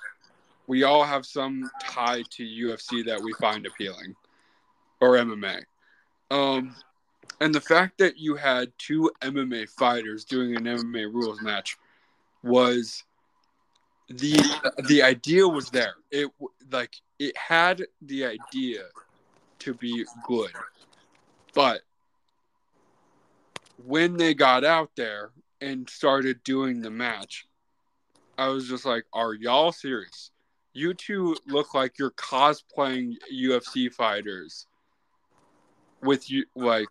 We 0.68 0.84
all 0.84 1.04
have 1.04 1.26
some 1.26 1.70
tie 1.84 2.24
to 2.30 2.44
UFC 2.44 3.06
that 3.06 3.22
we 3.22 3.34
find 3.34 3.66
appealing, 3.66 4.16
or 5.02 5.18
MMA. 5.18 5.64
Um, 6.32 6.76
and 7.42 7.54
the 7.54 7.62
fact 7.62 7.98
that 8.00 8.18
you 8.18 8.36
had 8.36 8.72
two 8.78 9.12
MMA 9.22 9.70
fighters 9.70 10.26
doing 10.26 10.56
an 10.56 10.64
MMA 10.64 11.12
rules 11.14 11.42
match 11.42 11.78
was 12.44 13.04
the 14.10 14.34
the 14.88 15.02
idea 15.04 15.48
was 15.48 15.70
there. 15.70 15.96
It 16.12 16.30
like 16.72 16.96
it 17.18 17.36
had 17.38 17.86
the 18.02 18.26
idea 18.26 18.84
to 19.60 19.74
be 19.74 20.06
good, 20.26 20.52
but 21.54 21.82
when 23.86 24.18
they 24.18 24.34
got 24.34 24.64
out 24.64 24.92
there 24.96 25.32
and 25.62 25.90
started 25.90 26.44
doing 26.44 26.82
the 26.82 26.92
match, 26.92 27.48
I 28.38 28.48
was 28.48 28.68
just 28.68 28.86
like, 28.86 29.06
"Are 29.14 29.34
y'all 29.34 29.72
serious? 29.72 30.32
You 30.74 30.94
two 30.94 31.36
look 31.48 31.74
like 31.74 31.98
you're 31.98 32.12
cosplaying 32.12 33.16
UFC 33.34 33.92
fighters 33.92 34.68
with 36.02 36.30
you 36.30 36.46
like." 36.56 36.90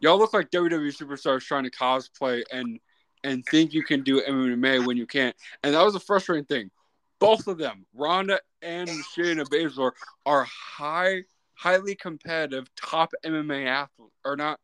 Y'all 0.00 0.18
look 0.18 0.32
like 0.32 0.50
WWE 0.50 0.96
superstars 0.96 1.42
trying 1.42 1.64
to 1.64 1.70
cosplay 1.70 2.42
and 2.50 2.80
and 3.24 3.44
think 3.46 3.72
you 3.72 3.82
can 3.82 4.02
do 4.02 4.22
MMA 4.22 4.84
when 4.86 4.96
you 4.96 5.06
can't. 5.06 5.36
And 5.62 5.74
that 5.74 5.84
was 5.84 5.94
a 5.94 6.00
frustrating 6.00 6.44
thing. 6.44 6.70
Both 7.18 7.46
of 7.48 7.58
them, 7.58 7.84
Ronda 7.94 8.40
and 8.62 8.88
Shayna 8.88 9.44
Baszler, 9.44 9.92
are 10.24 10.44
high, 10.44 11.24
highly 11.54 11.94
competitive 11.94 12.74
top 12.76 13.12
MMA 13.24 13.66
athlete, 13.66 14.10
or 14.24 14.36
not, 14.36 14.58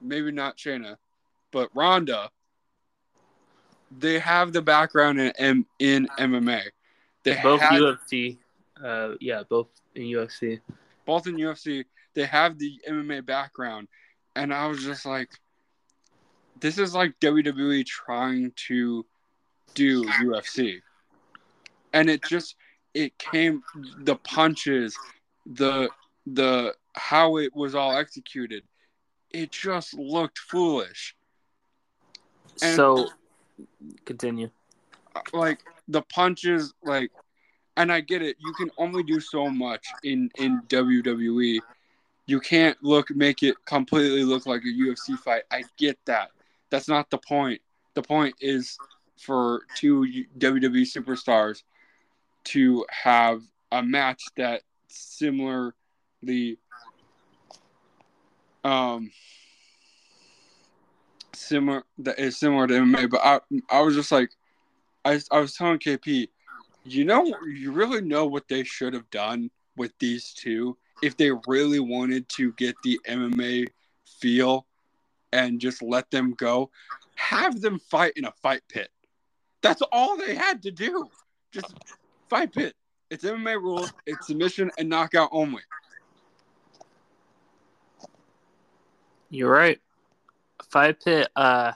maybe 0.00 0.30
not 0.30 0.58
Shayna, 0.58 0.96
but 1.50 1.70
Ronda. 1.74 2.30
They 3.98 4.18
have 4.18 4.52
the 4.52 4.62
background 4.62 5.20
in 5.20 5.32
M- 5.38 5.66
in 5.78 6.08
MMA. 6.18 6.62
They 7.24 7.38
both 7.42 7.60
had, 7.60 7.80
UFC. 7.80 8.38
Uh, 8.82 9.14
yeah, 9.20 9.42
both 9.48 9.68
in 9.94 10.02
UFC. 10.04 10.60
Both 11.06 11.26
in 11.26 11.36
UFC. 11.36 11.84
They 12.14 12.24
have 12.26 12.58
the 12.58 12.80
MMA 12.88 13.24
background, 13.24 13.88
and 14.36 14.52
I 14.52 14.66
was 14.66 14.82
just 14.82 15.06
like, 15.06 15.30
this 16.60 16.78
is 16.78 16.94
like 16.94 17.18
WWE 17.20 17.84
trying 17.86 18.52
to 18.68 19.06
do 19.74 20.04
UFC, 20.04 20.80
and 21.92 22.10
it 22.10 22.22
just 22.22 22.56
it 22.94 23.16
came 23.18 23.62
the 23.98 24.16
punches, 24.16 24.96
the 25.46 25.88
the 26.26 26.74
how 26.94 27.38
it 27.38 27.54
was 27.54 27.74
all 27.74 27.96
executed, 27.96 28.62
it 29.30 29.50
just 29.50 29.94
looked 29.94 30.38
foolish. 30.38 31.16
And- 32.62 32.76
so, 32.76 33.08
continue. 34.04 34.50
like 35.32 35.60
the 35.88 36.02
punches 36.02 36.72
like 36.82 37.10
and 37.76 37.92
I 37.92 38.00
get 38.00 38.22
it. 38.22 38.36
You 38.40 38.52
can 38.54 38.70
only 38.78 39.02
do 39.02 39.20
so 39.20 39.48
much 39.48 39.86
in 40.02 40.30
in 40.38 40.62
WWE 40.68 41.60
you 42.26 42.40
can't 42.40 42.76
look 42.82 43.14
make 43.14 43.42
it 43.42 43.56
completely 43.64 44.24
look 44.24 44.46
like 44.46 44.62
a 44.62 44.66
UFC 44.66 45.18
fight. 45.18 45.42
I 45.50 45.64
get 45.76 45.98
that. 46.06 46.30
That's 46.70 46.88
not 46.88 47.10
the 47.10 47.18
point. 47.18 47.60
The 47.94 48.02
point 48.02 48.34
is 48.40 48.78
for 49.18 49.62
two 49.76 50.06
WWE 50.38 50.82
superstars 50.82 51.62
to 52.44 52.84
have 52.90 53.42
a 53.70 53.82
match 53.82 54.24
that 54.36 54.62
similarly 54.88 55.74
um 58.64 59.10
similar 61.34 61.82
that 61.98 62.18
is 62.18 62.38
similar 62.38 62.66
to 62.66 62.74
MMA 62.74 63.10
but 63.10 63.20
I 63.24 63.40
I 63.70 63.80
was 63.80 63.94
just 63.94 64.12
like 64.12 64.30
I, 65.04 65.20
I 65.30 65.40
was 65.40 65.54
telling 65.54 65.78
KP, 65.78 66.28
you 66.84 67.04
know, 67.04 67.24
you 67.46 67.72
really 67.72 68.00
know 68.00 68.26
what 68.26 68.48
they 68.48 68.64
should 68.64 68.94
have 68.94 69.08
done 69.10 69.50
with 69.76 69.92
these 69.98 70.32
two 70.32 70.76
if 71.02 71.16
they 71.16 71.30
really 71.46 71.80
wanted 71.80 72.28
to 72.28 72.52
get 72.52 72.76
the 72.82 73.00
MMA 73.08 73.66
feel 74.20 74.66
and 75.32 75.60
just 75.60 75.82
let 75.82 76.10
them 76.10 76.34
go. 76.34 76.70
Have 77.16 77.60
them 77.60 77.78
fight 77.78 78.12
in 78.16 78.24
a 78.24 78.32
fight 78.42 78.62
pit. 78.68 78.88
That's 79.62 79.82
all 79.92 80.16
they 80.16 80.34
had 80.34 80.62
to 80.62 80.70
do. 80.70 81.08
Just 81.52 81.74
fight 82.28 82.52
pit. 82.52 82.74
It's 83.10 83.24
MMA 83.24 83.60
rules. 83.60 83.92
It's 84.06 84.26
submission 84.26 84.70
and 84.78 84.88
knockout 84.88 85.28
only. 85.32 85.62
You're 89.30 89.50
right. 89.50 89.80
Fight 90.70 91.02
pit. 91.02 91.28
Uh, 91.36 91.72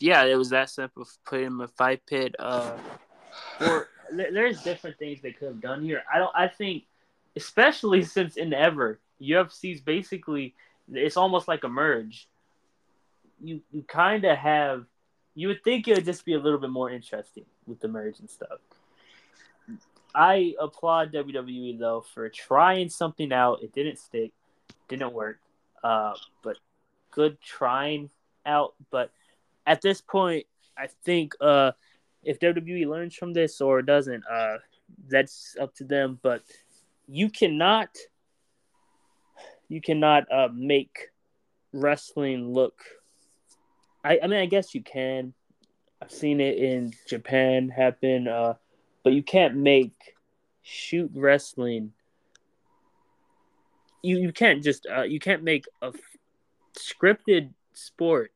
yeah, 0.00 0.24
it 0.24 0.36
was 0.36 0.50
that 0.50 0.70
simple. 0.70 1.06
Put 1.24 1.40
him 1.40 1.60
in 1.60 1.68
fight 1.68 2.02
pit. 2.06 2.34
Uh, 2.38 2.76
or 3.60 3.88
there's 4.12 4.62
different 4.62 4.98
things 4.98 5.20
they 5.20 5.32
could 5.32 5.48
have 5.48 5.60
done 5.60 5.82
here. 5.82 6.02
I 6.12 6.18
don't. 6.18 6.34
I 6.34 6.48
think, 6.48 6.84
especially 7.36 8.02
since 8.16 8.36
in 8.36 8.52
ever 8.52 8.98
UFC's 9.20 9.80
basically 9.80 10.54
it's 10.92 11.16
almost 11.16 11.48
like 11.48 11.64
a 11.64 11.68
merge. 11.68 12.28
You 13.42 13.60
you 13.70 13.82
kind 13.82 14.24
of 14.24 14.36
have. 14.38 14.84
You 15.34 15.48
would 15.48 15.62
think 15.62 15.86
it 15.86 15.96
would 15.96 16.04
just 16.06 16.24
be 16.24 16.32
a 16.32 16.38
little 16.38 16.58
bit 16.58 16.70
more 16.70 16.90
interesting 16.90 17.44
with 17.66 17.80
the 17.80 17.88
merge 17.88 18.20
and 18.20 18.30
stuff. 18.30 18.58
I 20.14 20.54
applaud 20.58 21.12
WWE 21.12 21.78
though 21.78 22.04
for 22.14 22.28
trying 22.30 22.88
something 22.88 23.32
out. 23.32 23.62
It 23.62 23.72
didn't 23.74 23.98
stick, 23.98 24.32
didn't 24.88 25.12
work, 25.12 25.38
uh, 25.84 26.14
but 26.42 26.56
good 27.10 27.38
trying 27.42 28.08
out. 28.46 28.74
But 28.90 29.10
at 29.66 29.82
this 29.82 30.00
point, 30.00 30.46
I 30.78 30.86
think 31.04 31.34
uh, 31.40 31.72
if 32.22 32.38
WWE 32.38 32.86
learns 32.86 33.14
from 33.14 33.32
this 33.32 33.60
or 33.60 33.82
doesn't, 33.82 34.24
uh, 34.30 34.58
that's 35.08 35.56
up 35.60 35.74
to 35.76 35.84
them. 35.84 36.18
But 36.22 36.42
you 37.08 37.28
cannot, 37.28 37.88
you 39.68 39.80
cannot 39.80 40.30
uh, 40.30 40.48
make 40.54 41.10
wrestling 41.72 42.52
look. 42.52 42.80
I, 44.04 44.20
I 44.22 44.26
mean, 44.28 44.40
I 44.40 44.46
guess 44.46 44.74
you 44.74 44.82
can. 44.82 45.34
I've 46.00 46.12
seen 46.12 46.40
it 46.40 46.58
in 46.58 46.92
Japan 47.08 47.68
happen, 47.68 48.28
uh, 48.28 48.54
but 49.02 49.14
you 49.14 49.22
can't 49.22 49.56
make 49.56 49.94
shoot 50.62 51.10
wrestling. 51.14 51.92
You 54.02 54.18
you 54.18 54.32
can't 54.32 54.62
just 54.62 54.86
uh, 54.86 55.02
you 55.02 55.18
can't 55.18 55.42
make 55.42 55.64
a 55.82 55.86
f- 55.86 55.94
scripted 56.78 57.50
sport 57.72 58.30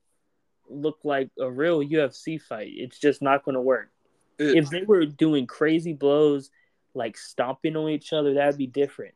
look 0.70 0.98
like 1.04 1.30
a 1.38 1.50
real 1.50 1.80
UFC 1.82 2.40
fight. 2.40 2.70
It's 2.72 2.98
just 2.98 3.22
not 3.22 3.44
going 3.44 3.54
to 3.54 3.60
work. 3.60 3.90
It- 4.38 4.56
if 4.56 4.70
they 4.70 4.82
were 4.82 5.04
doing 5.06 5.46
crazy 5.46 5.92
blows, 5.92 6.50
like 6.94 7.16
stomping 7.16 7.76
on 7.76 7.88
each 7.90 8.12
other, 8.12 8.34
that'd 8.34 8.56
be 8.58 8.66
different. 8.66 9.14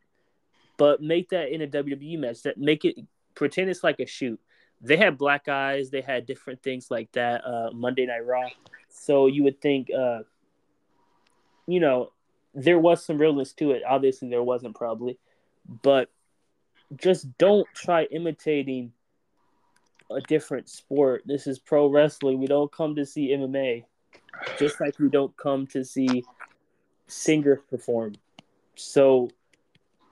But 0.76 1.00
make 1.02 1.30
that 1.30 1.48
in 1.50 1.62
a 1.62 1.66
WWE 1.66 2.18
match. 2.18 2.42
That 2.42 2.58
make 2.58 2.84
it 2.84 2.96
pretend 3.34 3.70
it's 3.70 3.84
like 3.84 4.00
a 4.00 4.06
shoot. 4.06 4.40
They 4.80 4.96
had 4.96 5.16
black 5.16 5.48
eyes. 5.48 5.90
They 5.90 6.00
had 6.00 6.26
different 6.26 6.62
things 6.62 6.90
like 6.90 7.10
that. 7.12 7.44
Uh, 7.46 7.70
Monday 7.72 8.06
Night 8.06 8.26
Raw. 8.26 8.48
So 8.90 9.26
you 9.26 9.44
would 9.44 9.60
think, 9.60 9.88
uh, 9.90 10.20
you 11.66 11.80
know, 11.80 12.12
there 12.54 12.78
was 12.78 13.04
some 13.04 13.18
realness 13.18 13.52
to 13.54 13.70
it. 13.72 13.82
Obviously, 13.88 14.28
there 14.28 14.42
wasn't 14.42 14.76
probably, 14.76 15.18
but 15.82 16.10
just 16.96 17.36
don't 17.38 17.66
try 17.74 18.04
imitating 18.04 18.92
a 20.10 20.20
different 20.20 20.68
sport. 20.68 21.22
This 21.26 21.46
is 21.46 21.58
pro 21.58 21.86
wrestling. 21.88 22.38
We 22.40 22.46
don't 22.46 22.70
come 22.70 22.94
to 22.96 23.06
see 23.06 23.30
MMA, 23.30 23.84
just 24.58 24.80
like 24.80 24.98
we 24.98 25.08
don't 25.08 25.36
come 25.36 25.66
to 25.68 25.84
see 25.84 26.24
singers 27.06 27.60
perform. 27.68 28.14
So, 28.76 29.30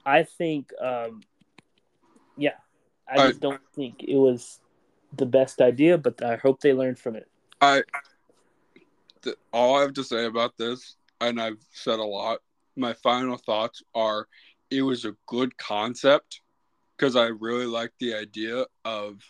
I 0.04 0.22
think, 0.22 0.72
um, 0.80 1.22
yeah, 2.36 2.54
I 3.08 3.22
I- 3.22 3.28
just 3.28 3.40
don't 3.40 3.60
think 3.74 4.02
it 4.02 4.16
was 4.16 4.60
the 5.16 5.26
best 5.26 5.60
idea, 5.60 5.98
but 5.98 6.22
I 6.22 6.36
hope 6.36 6.60
they 6.60 6.72
learned 6.72 6.98
from 6.98 7.16
it. 7.16 7.28
I 7.60 7.82
th- 9.22 9.36
all 9.52 9.76
I 9.76 9.82
have 9.82 9.94
to 9.94 10.04
say 10.04 10.24
about 10.24 10.56
this, 10.56 10.96
and 11.20 11.40
I've 11.40 11.62
said 11.70 11.98
a 11.98 12.04
lot. 12.04 12.40
My 12.76 12.94
final 12.94 13.36
thoughts 13.36 13.82
are: 13.94 14.26
it 14.70 14.82
was 14.82 15.04
a 15.04 15.14
good 15.26 15.56
concept 15.58 16.40
because 16.96 17.14
I 17.14 17.26
really 17.26 17.66
like 17.66 17.92
the 17.98 18.14
idea 18.14 18.64
of. 18.84 19.20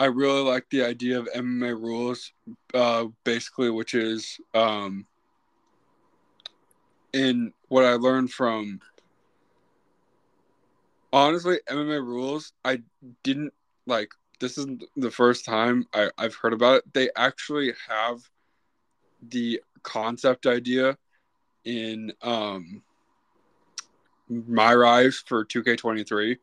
I 0.00 0.06
really 0.06 0.40
like 0.40 0.64
the 0.70 0.82
idea 0.82 1.18
of 1.18 1.28
MMA 1.36 1.78
rules, 1.78 2.32
uh, 2.72 3.08
basically, 3.22 3.68
which 3.68 3.92
is 3.92 4.40
um, 4.54 5.06
in 7.12 7.52
what 7.68 7.84
I 7.84 7.92
learned 7.96 8.32
from. 8.32 8.80
Honestly, 11.12 11.58
MMA 11.68 12.02
rules, 12.02 12.54
I 12.64 12.80
didn't 13.22 13.52
like 13.84 14.12
this 14.38 14.56
isn't 14.56 14.84
the 14.96 15.10
first 15.10 15.44
time 15.44 15.86
I, 15.92 16.08
I've 16.16 16.34
heard 16.34 16.54
about 16.54 16.76
it. 16.76 16.94
They 16.94 17.10
actually 17.14 17.74
have 17.86 18.20
the 19.28 19.60
concept 19.82 20.46
idea 20.46 20.96
in 21.66 22.10
um 22.22 22.82
MyRISE 24.30 25.24
for 25.26 25.44
2K23, 25.44 26.38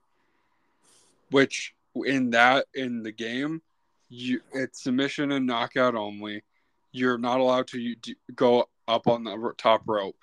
which 1.32 1.74
in 2.04 2.32
that 2.32 2.66
in 2.74 3.04
the 3.04 3.12
game, 3.12 3.62
you 4.10 4.42
it's 4.54 4.84
submission 4.84 5.32
and 5.32 5.46
knockout 5.46 5.96
only. 5.96 6.44
You're 6.92 7.18
not 7.18 7.40
allowed 7.40 7.68
to 7.68 7.96
go 8.36 8.70
up 8.88 9.08
on 9.08 9.24
the 9.24 9.54
top 9.58 9.82
rope, 9.86 10.18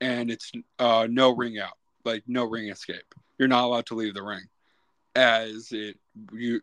and 0.00 0.30
it's 0.30 0.52
uh, 0.78 1.06
no 1.10 1.34
ring 1.34 1.58
out, 1.58 1.76
like 2.04 2.22
no 2.26 2.44
ring 2.44 2.68
escape. 2.68 3.14
You're 3.38 3.48
not 3.48 3.64
allowed 3.64 3.86
to 3.86 3.94
leave 3.94 4.14
the 4.14 4.22
ring, 4.22 4.44
as 5.14 5.72
it 5.72 5.98
you 6.32 6.60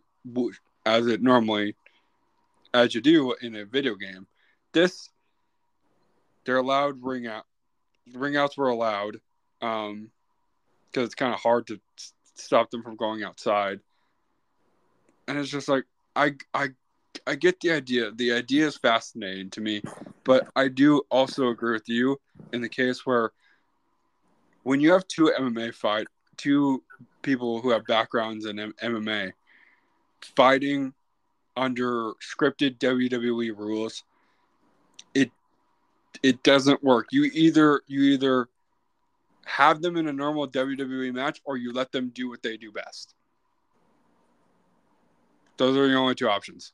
as 0.86 1.07
it 1.07 1.22
normally 1.22 1.76
as 2.74 2.95
you 2.95 3.01
do 3.01 3.36
in 3.41 3.55
a 3.55 3.66
video 3.66 3.95
game. 3.95 4.28
This 4.74 5.09
they're 6.45 6.57
allowed 6.57 7.03
ring 7.03 7.28
out. 7.28 7.45
Ring 8.14 8.38
outs 8.38 8.57
were 8.57 8.70
allowed 8.70 9.18
um 9.62 10.09
because 10.91 11.05
it's 11.05 11.16
kind 11.16 11.34
of 11.34 11.39
hard 11.39 11.68
to 11.68 11.80
stop 12.36 12.70
them 12.70 12.84
from 12.84 12.95
going 12.95 13.24
outside. 13.24 13.80
And 15.28 15.38
it's 15.38 15.50
just 15.50 15.68
like 15.68 15.86
I 16.16 16.36
I 16.54 16.70
I 17.28 17.36
get 17.36 17.60
the 17.60 17.72
idea. 17.72 18.12
The 18.12 18.34
idea 18.34 18.68
is 18.68 18.78
fascinating 18.78 19.50
to 19.52 19.62
me, 19.62 19.82
but 20.24 20.48
I 20.56 20.68
do 20.68 21.04
also 21.10 21.50
agree 21.50 21.74
with 21.74 21.88
you 21.88 22.20
in 22.54 22.62
the 22.62 22.70
case 22.70 23.06
where 23.06 23.32
when 24.64 24.80
you 24.80 24.92
have 24.92 25.08
two 25.08 25.32
MMA 25.38 25.74
fight, 25.74 26.08
two 26.38 26.84
people 27.22 27.62
who 27.62 27.70
have 27.72 27.86
backgrounds 27.86 28.46
in 28.46 28.60
M- 28.60 28.76
MMA 28.82 29.32
fighting 30.36 30.94
under 31.58 32.14
scripted 32.22 32.78
WWE 32.78 33.58
rules, 33.58 34.04
it 35.14 35.32
it 36.24 36.44
doesn't 36.44 36.84
work. 36.84 37.08
You 37.12 37.26
either 37.34 37.82
you 37.88 38.04
either 38.04 38.48
have 39.46 39.82
them 39.82 39.98
in 39.98 40.08
a 40.08 40.14
normal 40.14 40.48
WWE 40.48 41.14
match 41.14 41.42
or 41.44 41.58
you 41.58 41.74
let 41.74 41.92
them 41.92 42.10
do 42.10 42.30
what 42.30 42.42
they 42.42 42.58
do 42.58 42.72
best. 42.72 43.16
Those 45.62 45.78
are 45.78 45.88
your 45.88 45.99
only 45.99 46.16
two 46.16 46.28
options. 46.28 46.74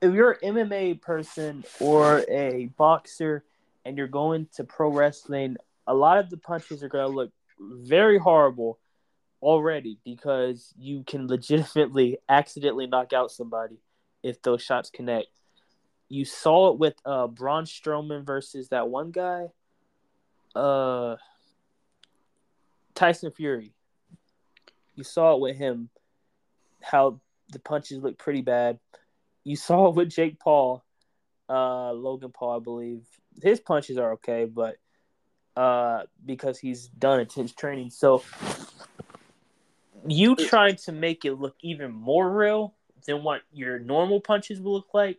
If 0.00 0.12
you're 0.12 0.32
an 0.42 0.56
MMA 0.56 1.00
person 1.00 1.62
or 1.78 2.24
a 2.28 2.70
boxer 2.76 3.44
and 3.84 3.96
you're 3.96 4.08
going 4.08 4.48
to 4.56 4.64
pro 4.64 4.90
wrestling, 4.90 5.56
a 5.86 5.94
lot 5.94 6.18
of 6.18 6.28
the 6.28 6.38
punches 6.38 6.82
are 6.82 6.88
going 6.88 7.08
to 7.08 7.16
look 7.16 7.30
very 7.60 8.18
horrible 8.18 8.80
already 9.40 9.96
because 10.04 10.74
you 10.76 11.04
can 11.04 11.28
legitimately 11.28 12.18
accidentally 12.28 12.88
knock 12.88 13.12
out 13.12 13.30
somebody 13.30 13.78
if 14.24 14.42
those 14.42 14.60
shots 14.60 14.90
connect. 14.90 15.28
You 16.08 16.24
saw 16.24 16.72
it 16.72 16.80
with 16.80 16.94
uh 17.04 17.28
Braun 17.28 17.64
Strowman 17.64 18.26
versus 18.26 18.70
that 18.70 18.88
one 18.88 19.12
guy, 19.12 19.46
uh 20.56 21.14
Tyson 22.96 23.30
Fury. 23.30 23.72
You 24.96 25.04
saw 25.04 25.36
it 25.36 25.40
with 25.40 25.56
him 25.56 25.90
how 26.82 27.20
the 27.50 27.58
punches 27.58 27.98
look 27.98 28.18
pretty 28.18 28.42
bad. 28.42 28.78
You 29.44 29.56
saw 29.56 29.88
it 29.88 29.94
with 29.96 30.10
Jake 30.10 30.38
Paul, 30.38 30.84
uh 31.48 31.92
Logan 31.92 32.32
Paul, 32.32 32.56
I 32.56 32.62
believe. 32.62 33.02
His 33.42 33.60
punches 33.60 33.98
are 33.98 34.12
okay, 34.12 34.44
but 34.44 34.76
uh 35.56 36.02
because 36.24 36.58
he's 36.58 36.88
done 36.88 37.20
intense 37.20 37.52
training. 37.52 37.90
So 37.90 38.22
you 40.06 40.36
trying 40.36 40.76
to 40.76 40.92
make 40.92 41.24
it 41.24 41.34
look 41.34 41.56
even 41.62 41.92
more 41.92 42.30
real 42.30 42.74
than 43.06 43.22
what 43.22 43.42
your 43.52 43.78
normal 43.78 44.20
punches 44.20 44.60
will 44.60 44.74
look 44.74 44.92
like. 44.92 45.18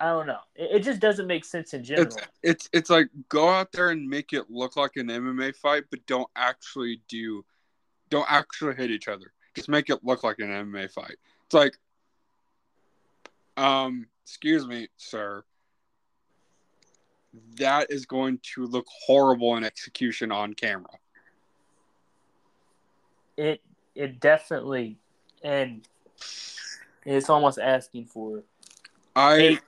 I 0.00 0.08
don't 0.08 0.26
know. 0.26 0.40
It, 0.54 0.76
it 0.76 0.80
just 0.80 1.00
doesn't 1.00 1.26
make 1.26 1.44
sense 1.44 1.74
in 1.74 1.84
general. 1.84 2.06
It's 2.08 2.18
it's 2.42 2.68
it's 2.72 2.90
like 2.90 3.08
go 3.28 3.48
out 3.48 3.72
there 3.72 3.90
and 3.90 4.08
make 4.08 4.32
it 4.32 4.50
look 4.50 4.76
like 4.76 4.96
an 4.96 5.08
MMA 5.08 5.54
fight, 5.56 5.84
but 5.90 6.04
don't 6.06 6.28
actually 6.36 7.00
do, 7.08 7.44
don't 8.10 8.30
actually 8.30 8.74
hit 8.74 8.90
each 8.90 9.08
other. 9.08 9.32
Just 9.54 9.68
make 9.68 9.90
it 9.90 10.00
look 10.02 10.24
like 10.24 10.38
an 10.38 10.48
MMA 10.48 10.90
fight. 10.90 11.16
It's 11.46 11.54
like, 11.54 11.76
um, 13.56 14.06
excuse 14.24 14.66
me, 14.66 14.88
sir. 14.96 15.44
That 17.56 17.90
is 17.90 18.06
going 18.06 18.38
to 18.54 18.66
look 18.66 18.86
horrible 19.06 19.56
in 19.56 19.64
execution 19.64 20.30
on 20.30 20.54
camera. 20.54 20.98
it 23.36 23.60
it 23.94 24.20
definitely 24.20 24.96
and 25.42 25.86
it's 27.04 27.28
almost 27.28 27.58
asking 27.58 28.06
for 28.06 28.38
it. 28.38 28.46
I 29.14 29.58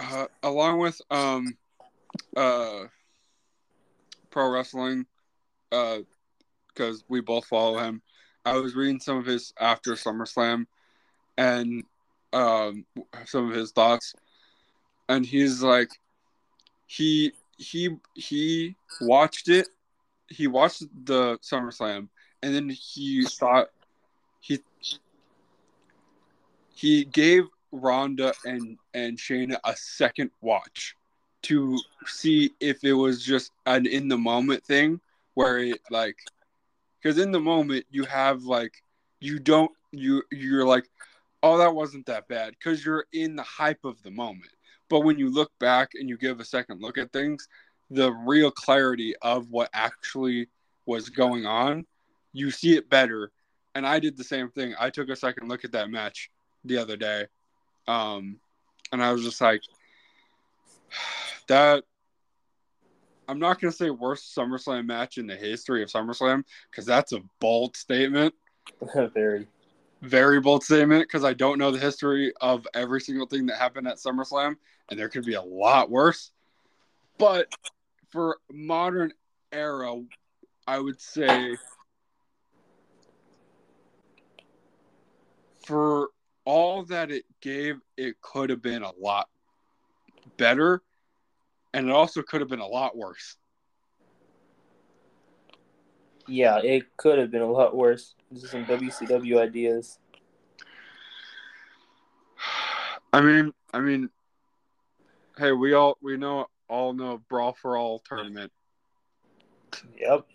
uh, 0.00 0.26
along 0.42 0.78
with 0.78 1.00
um 1.10 1.56
uh 2.36 2.84
pro 4.30 4.50
wrestling 4.50 5.06
uh 5.72 5.98
because 6.78 7.04
we 7.08 7.20
both 7.20 7.46
follow 7.46 7.78
him. 7.78 8.00
I 8.44 8.56
was 8.56 8.74
reading 8.74 9.00
some 9.00 9.18
of 9.18 9.26
his 9.26 9.52
after 9.58 9.92
summerslam 9.94 10.66
and 11.36 11.82
um 12.32 12.86
some 13.26 13.50
of 13.50 13.56
his 13.56 13.72
thoughts. 13.72 14.14
And 15.08 15.26
he's 15.26 15.62
like 15.62 15.90
he 16.86 17.32
he 17.56 17.96
he 18.14 18.76
watched 19.00 19.48
it. 19.48 19.68
He 20.28 20.46
watched 20.46 20.84
the 21.04 21.38
summerslam 21.38 22.08
and 22.42 22.54
then 22.54 22.68
he 22.68 23.24
thought 23.24 23.68
he 24.40 24.60
he 26.74 27.04
gave 27.04 27.44
Ronda 27.72 28.32
and 28.44 28.78
and 28.94 29.18
Shayna 29.18 29.58
a 29.64 29.74
second 29.76 30.30
watch 30.40 30.94
to 31.42 31.78
see 32.06 32.52
if 32.60 32.84
it 32.84 32.92
was 32.92 33.24
just 33.24 33.50
an 33.66 33.86
in 33.86 34.08
the 34.08 34.18
moment 34.18 34.64
thing 34.64 35.00
where 35.34 35.58
it 35.58 35.80
like 35.90 36.16
because 37.00 37.18
in 37.18 37.30
the 37.30 37.40
moment 37.40 37.84
you 37.90 38.04
have 38.04 38.42
like 38.44 38.72
you 39.20 39.38
don't 39.38 39.70
you 39.92 40.22
you're 40.30 40.66
like 40.66 40.88
oh 41.42 41.58
that 41.58 41.74
wasn't 41.74 42.04
that 42.06 42.28
bad 42.28 42.54
because 42.58 42.84
you're 42.84 43.04
in 43.12 43.36
the 43.36 43.42
hype 43.42 43.84
of 43.84 44.02
the 44.02 44.10
moment 44.10 44.50
but 44.88 45.00
when 45.00 45.18
you 45.18 45.32
look 45.32 45.50
back 45.58 45.90
and 45.94 46.08
you 46.08 46.16
give 46.16 46.40
a 46.40 46.44
second 46.44 46.80
look 46.80 46.98
at 46.98 47.12
things 47.12 47.48
the 47.90 48.12
real 48.12 48.50
clarity 48.50 49.14
of 49.22 49.50
what 49.50 49.70
actually 49.72 50.48
was 50.86 51.08
going 51.08 51.46
on 51.46 51.86
you 52.32 52.50
see 52.50 52.76
it 52.76 52.90
better 52.90 53.30
and 53.74 53.86
i 53.86 53.98
did 53.98 54.16
the 54.16 54.24
same 54.24 54.50
thing 54.50 54.74
i 54.78 54.90
took 54.90 55.08
a 55.08 55.16
second 55.16 55.48
look 55.48 55.64
at 55.64 55.72
that 55.72 55.90
match 55.90 56.30
the 56.64 56.76
other 56.76 56.96
day 56.96 57.26
um, 57.88 58.38
and 58.92 59.02
I 59.02 59.12
was 59.12 59.24
just 59.24 59.40
like, 59.40 59.62
that. 61.48 61.84
I'm 63.28 63.38
not 63.38 63.60
gonna 63.60 63.72
say 63.72 63.90
worst 63.90 64.34
SummerSlam 64.34 64.86
match 64.86 65.18
in 65.18 65.26
the 65.26 65.36
history 65.36 65.82
of 65.82 65.90
SummerSlam 65.90 66.44
because 66.70 66.86
that's 66.86 67.12
a 67.12 67.20
bold 67.40 67.76
statement, 67.76 68.34
Very. 69.14 69.46
very 70.00 70.40
bold 70.40 70.64
statement. 70.64 71.02
Because 71.02 71.24
I 71.24 71.34
don't 71.34 71.58
know 71.58 71.70
the 71.70 71.78
history 71.78 72.32
of 72.40 72.66
every 72.72 73.02
single 73.02 73.26
thing 73.26 73.46
that 73.46 73.58
happened 73.58 73.86
at 73.86 73.98
SummerSlam, 73.98 74.56
and 74.90 74.98
there 74.98 75.10
could 75.10 75.26
be 75.26 75.34
a 75.34 75.42
lot 75.42 75.90
worse. 75.90 76.30
But 77.18 77.48
for 78.10 78.38
modern 78.50 79.12
era, 79.52 79.94
I 80.66 80.78
would 80.78 81.00
say 81.00 81.56
for 85.66 86.08
all 86.46 86.84
that 86.84 87.10
it 87.10 87.24
gave, 87.42 87.76
it 87.98 88.20
could 88.22 88.48
have 88.48 88.62
been 88.62 88.82
a 88.82 88.92
lot 88.98 89.28
better, 90.38 90.82
and 91.74 91.88
it 91.88 91.92
also 91.92 92.22
could 92.22 92.40
have 92.40 92.50
been 92.50 92.60
a 92.60 92.66
lot 92.66 92.96
worse. 92.96 93.36
Yeah, 96.26 96.58
it 96.58 96.96
could 96.96 97.18
have 97.18 97.30
been 97.30 97.42
a 97.42 97.50
lot 97.50 97.74
worse. 97.74 98.14
This 98.30 98.44
is 98.44 98.50
some 98.50 98.66
WCW 98.66 99.40
ideas. 99.40 99.98
I 103.12 103.20
mean, 103.22 103.52
I 103.72 103.80
mean, 103.80 104.10
hey, 105.38 105.52
we 105.52 105.72
all 105.72 105.96
we 106.02 106.16
know 106.16 106.46
all 106.68 106.92
know 106.92 107.22
Brawl 107.28 107.54
for 107.54 107.76
All 107.76 108.00
tournament. 108.00 108.52
Yep. 109.98 110.26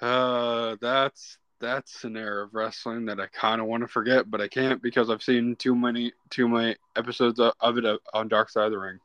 Uh, 0.00 0.76
that's 0.80 1.38
that's 1.60 2.04
an 2.04 2.16
era 2.16 2.44
of 2.44 2.54
wrestling 2.54 3.06
that 3.06 3.20
I 3.20 3.26
kind 3.26 3.60
of 3.60 3.66
want 3.66 3.82
to 3.82 3.88
forget, 3.88 4.30
but 4.30 4.40
I 4.40 4.48
can't 4.48 4.82
because 4.82 5.10
I've 5.10 5.22
seen 5.22 5.56
too 5.56 5.74
many 5.74 6.12
too 6.30 6.48
many 6.48 6.76
episodes 6.96 7.38
of, 7.38 7.52
of 7.60 7.78
it 7.78 8.00
on 8.12 8.28
Dark 8.28 8.50
Side 8.50 8.66
of 8.66 8.72
the 8.72 8.78
Ring. 8.78 8.98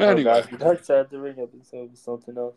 Anyway, 0.00 0.30
Oh, 0.30 0.42
gosh, 0.42 0.58
Dark 0.58 0.84
Side 0.84 0.98
of 1.00 1.10
the 1.10 1.18
Ring 1.20 1.36
episode 1.40 1.90
was 1.90 2.00
something 2.00 2.36
else. 2.36 2.54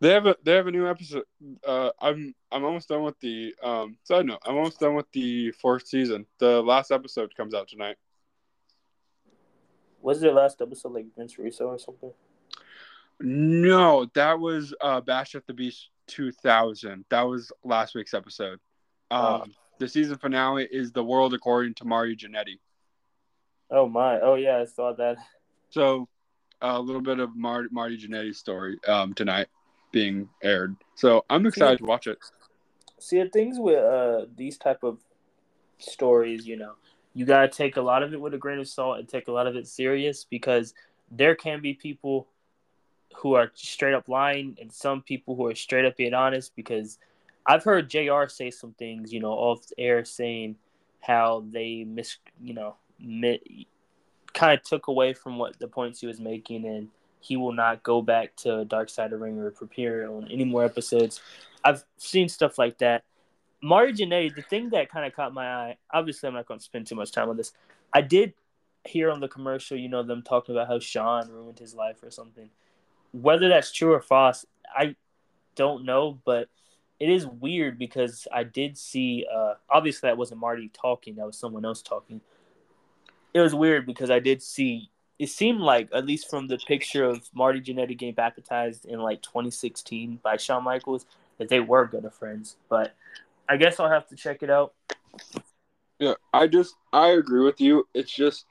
They 0.00 0.10
have 0.10 0.26
a 0.26 0.36
they 0.44 0.52
have 0.52 0.66
a 0.66 0.70
new 0.70 0.86
episode. 0.88 1.24
Uh, 1.66 1.90
I'm 2.00 2.34
I'm 2.52 2.64
almost 2.64 2.88
done 2.88 3.02
with 3.02 3.18
the 3.20 3.54
um. 3.62 3.96
Side 4.04 4.26
note: 4.26 4.40
I'm 4.44 4.56
almost 4.56 4.78
done 4.78 4.94
with 4.94 5.10
the 5.12 5.52
fourth 5.52 5.86
season. 5.86 6.26
The 6.38 6.60
last 6.62 6.90
episode 6.90 7.34
comes 7.34 7.54
out 7.54 7.68
tonight. 7.68 7.96
Was 10.02 10.20
their 10.20 10.32
last 10.32 10.60
episode 10.60 10.92
like 10.92 11.06
Vince 11.16 11.38
Russo 11.38 11.68
or 11.68 11.78
something? 11.78 12.12
No, 13.20 14.06
that 14.14 14.38
was 14.38 14.74
uh 14.82 15.00
Bash 15.00 15.34
at 15.34 15.46
the 15.46 15.54
Beach 15.54 15.88
2000. 16.08 17.06
That 17.08 17.22
was 17.22 17.50
last 17.64 17.94
week's 17.94 18.12
episode. 18.14 18.58
Um, 19.10 19.24
Oh. 19.24 19.44
the 19.78 19.88
season 19.88 20.18
finale 20.18 20.68
is 20.70 20.92
the 20.92 21.02
world 21.02 21.32
according 21.32 21.72
to 21.74 21.86
Mario 21.86 22.14
Jannetty. 22.14 22.58
Oh 23.70 23.88
my! 23.88 24.20
Oh 24.20 24.34
yeah, 24.34 24.58
I 24.58 24.64
saw 24.64 24.92
that. 24.94 25.16
So 25.70 26.08
a 26.62 26.80
little 26.80 27.02
bit 27.02 27.18
of 27.18 27.36
Mar- 27.36 27.68
Marty 27.70 27.98
Jannetty's 27.98 28.38
story 28.38 28.78
um 28.86 29.14
tonight 29.14 29.48
being 29.92 30.28
aired. 30.42 30.76
So 30.94 31.24
I'm 31.28 31.46
excited 31.46 31.78
to 31.78 31.84
watch 31.84 32.06
it. 32.06 32.18
See, 32.98 33.22
the 33.22 33.28
things 33.28 33.58
with 33.58 33.78
uh 33.78 34.26
these 34.36 34.56
type 34.58 34.82
of 34.82 34.98
stories, 35.78 36.46
you 36.46 36.56
know, 36.56 36.72
you 37.14 37.24
gotta 37.24 37.48
take 37.48 37.76
a 37.76 37.82
lot 37.82 38.02
of 38.02 38.12
it 38.12 38.20
with 38.20 38.34
a 38.34 38.38
grain 38.38 38.58
of 38.58 38.68
salt 38.68 38.98
and 38.98 39.08
take 39.08 39.28
a 39.28 39.32
lot 39.32 39.46
of 39.46 39.56
it 39.56 39.66
serious 39.66 40.24
because 40.24 40.74
there 41.10 41.34
can 41.34 41.60
be 41.60 41.74
people 41.74 42.28
who 43.14 43.34
are 43.34 43.50
straight 43.54 43.94
up 43.94 44.08
lying 44.08 44.56
and 44.60 44.72
some 44.72 45.02
people 45.02 45.34
who 45.34 45.46
are 45.46 45.54
straight 45.54 45.84
up 45.84 45.96
being 45.96 46.14
honest. 46.14 46.54
Because 46.56 46.98
I've 47.46 47.64
heard 47.64 47.88
Jr. 47.88 48.26
say 48.28 48.50
some 48.50 48.72
things, 48.72 49.12
you 49.12 49.20
know, 49.20 49.32
off 49.32 49.60
air 49.78 50.04
saying 50.04 50.56
how 51.00 51.44
they 51.50 51.84
mis, 51.84 52.16
you 52.42 52.54
know, 52.54 52.76
kind 54.32 54.58
of 54.58 54.62
took 54.62 54.88
away 54.88 55.12
from 55.12 55.38
what 55.38 55.58
the 55.58 55.68
points 55.68 56.00
he 56.00 56.06
was 56.06 56.20
making 56.20 56.64
and. 56.66 56.88
He 57.18 57.36
will 57.36 57.52
not 57.52 57.82
go 57.82 58.02
back 58.02 58.36
to 58.36 58.64
Dark 58.66 58.88
Side 58.88 59.06
of 59.06 59.10
the 59.12 59.16
Ring 59.18 59.36
or 59.40 59.50
prepare 59.50 60.08
on 60.08 60.28
any 60.30 60.44
more 60.44 60.64
episodes. 60.64 61.20
I've 61.64 61.82
seen 61.96 62.28
stuff 62.28 62.56
like 62.56 62.78
that. 62.78 63.02
Mario 63.60 63.92
Jannetty, 63.92 64.36
the 64.36 64.42
thing 64.42 64.70
that 64.70 64.90
kind 64.90 65.04
of 65.04 65.12
caught 65.12 65.34
my 65.34 65.46
eye, 65.46 65.76
obviously 65.92 66.28
I'm 66.28 66.34
not 66.34 66.46
going 66.46 66.60
to 66.60 66.64
spend 66.64 66.86
too 66.86 66.94
much 66.94 67.10
time 67.10 67.28
on 67.28 67.36
this. 67.36 67.52
I 67.92 68.02
did 68.02 68.34
hear 68.84 69.10
on 69.10 69.18
the 69.18 69.26
commercial, 69.26 69.76
you 69.76 69.88
know, 69.88 70.04
them 70.04 70.22
talking 70.22 70.54
about 70.54 70.68
how 70.68 70.78
Shawn 70.78 71.28
ruined 71.28 71.58
his 71.58 71.74
life 71.74 72.02
or 72.04 72.12
something. 72.12 72.48
Whether 73.10 73.48
that's 73.48 73.72
true 73.72 73.92
or 73.92 74.00
false, 74.00 74.46
I 74.72 74.94
don't 75.56 75.84
know, 75.84 76.20
but 76.24 76.48
it 77.00 77.08
is 77.08 77.26
weird 77.26 77.78
because 77.78 78.28
I 78.32 78.44
did 78.44 78.78
see. 78.78 79.26
Uh, 79.32 79.54
obviously, 79.68 80.08
that 80.08 80.18
wasn't 80.18 80.40
Marty 80.40 80.70
talking. 80.72 81.16
That 81.16 81.26
was 81.26 81.36
someone 81.36 81.64
else 81.64 81.82
talking. 81.82 82.20
It 83.36 83.40
was 83.42 83.54
weird 83.54 83.84
because 83.84 84.08
I 84.08 84.18
did 84.18 84.42
see. 84.42 84.88
It 85.18 85.28
seemed 85.28 85.60
like, 85.60 85.90
at 85.92 86.06
least 86.06 86.30
from 86.30 86.48
the 86.48 86.56
picture 86.56 87.04
of 87.04 87.28
Marty 87.34 87.60
Jannetty 87.60 87.98
getting 87.98 88.14
baptized 88.14 88.86
in 88.86 88.98
like 88.98 89.20
2016 89.20 90.20
by 90.24 90.38
Shawn 90.38 90.64
Michaels, 90.64 91.04
that 91.36 91.50
they 91.50 91.60
were 91.60 91.84
good 91.84 92.06
of 92.06 92.14
friends. 92.14 92.56
But 92.70 92.94
I 93.46 93.58
guess 93.58 93.78
I'll 93.78 93.90
have 93.90 94.08
to 94.08 94.16
check 94.16 94.42
it 94.42 94.48
out. 94.48 94.72
Yeah, 95.98 96.14
I 96.32 96.46
just 96.46 96.76
I 96.94 97.08
agree 97.08 97.44
with 97.44 97.60
you. 97.60 97.86
It's 97.92 98.10
just 98.10 98.46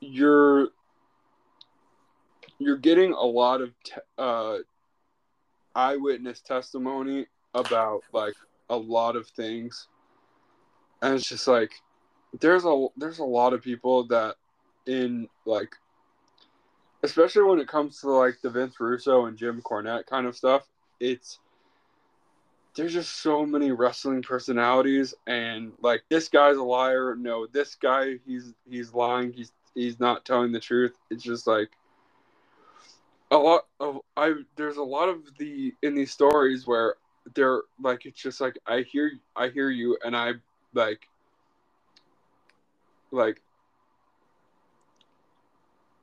you're 0.00 0.68
you're 2.58 2.78
getting 2.78 3.12
a 3.12 3.26
lot 3.26 3.60
of 3.60 3.74
te- 3.84 4.00
uh, 4.16 4.56
eyewitness 5.74 6.40
testimony 6.40 7.26
about 7.52 8.04
like 8.14 8.36
a 8.70 8.76
lot 8.76 9.16
of 9.16 9.26
things, 9.26 9.86
and 11.02 11.16
it's 11.16 11.28
just 11.28 11.46
like 11.46 11.72
there's 12.38 12.64
a 12.64 12.86
there's 12.96 13.18
a 13.18 13.24
lot 13.24 13.52
of 13.52 13.62
people 13.62 14.04
that 14.04 14.36
in 14.86 15.28
like 15.46 15.74
especially 17.02 17.42
when 17.42 17.58
it 17.58 17.68
comes 17.68 18.00
to 18.00 18.10
like 18.10 18.40
the 18.42 18.50
Vince 18.50 18.78
Russo 18.78 19.26
and 19.26 19.36
Jim 19.36 19.62
Cornette 19.62 20.06
kind 20.06 20.26
of 20.26 20.36
stuff. 20.36 20.66
It's 21.00 21.38
there's 22.76 22.92
just 22.92 23.22
so 23.22 23.44
many 23.44 23.72
wrestling 23.72 24.22
personalities 24.22 25.14
and 25.26 25.72
like 25.82 26.02
this 26.08 26.28
guy's 26.28 26.56
a 26.56 26.62
liar 26.62 27.16
no 27.16 27.46
this 27.46 27.74
guy 27.74 28.14
he's 28.26 28.54
he's 28.68 28.94
lying 28.94 29.32
he's 29.32 29.52
he's 29.74 29.98
not 29.98 30.24
telling 30.24 30.52
the 30.52 30.60
truth 30.60 30.96
it's 31.10 31.22
just 31.22 31.46
like 31.46 31.70
a 33.32 33.36
lot 33.36 33.66
of 33.80 33.98
i 34.16 34.32
there's 34.56 34.76
a 34.76 34.82
lot 34.82 35.08
of 35.08 35.18
the 35.38 35.72
in 35.82 35.94
these 35.94 36.12
stories 36.12 36.66
where 36.66 36.94
they're 37.34 37.62
like 37.82 38.06
it's 38.06 38.20
just 38.20 38.40
like 38.40 38.56
i 38.66 38.80
hear 38.82 39.12
i 39.36 39.48
hear 39.48 39.70
you 39.70 39.98
and 40.04 40.16
i 40.16 40.32
like 40.74 41.08
like 43.10 43.40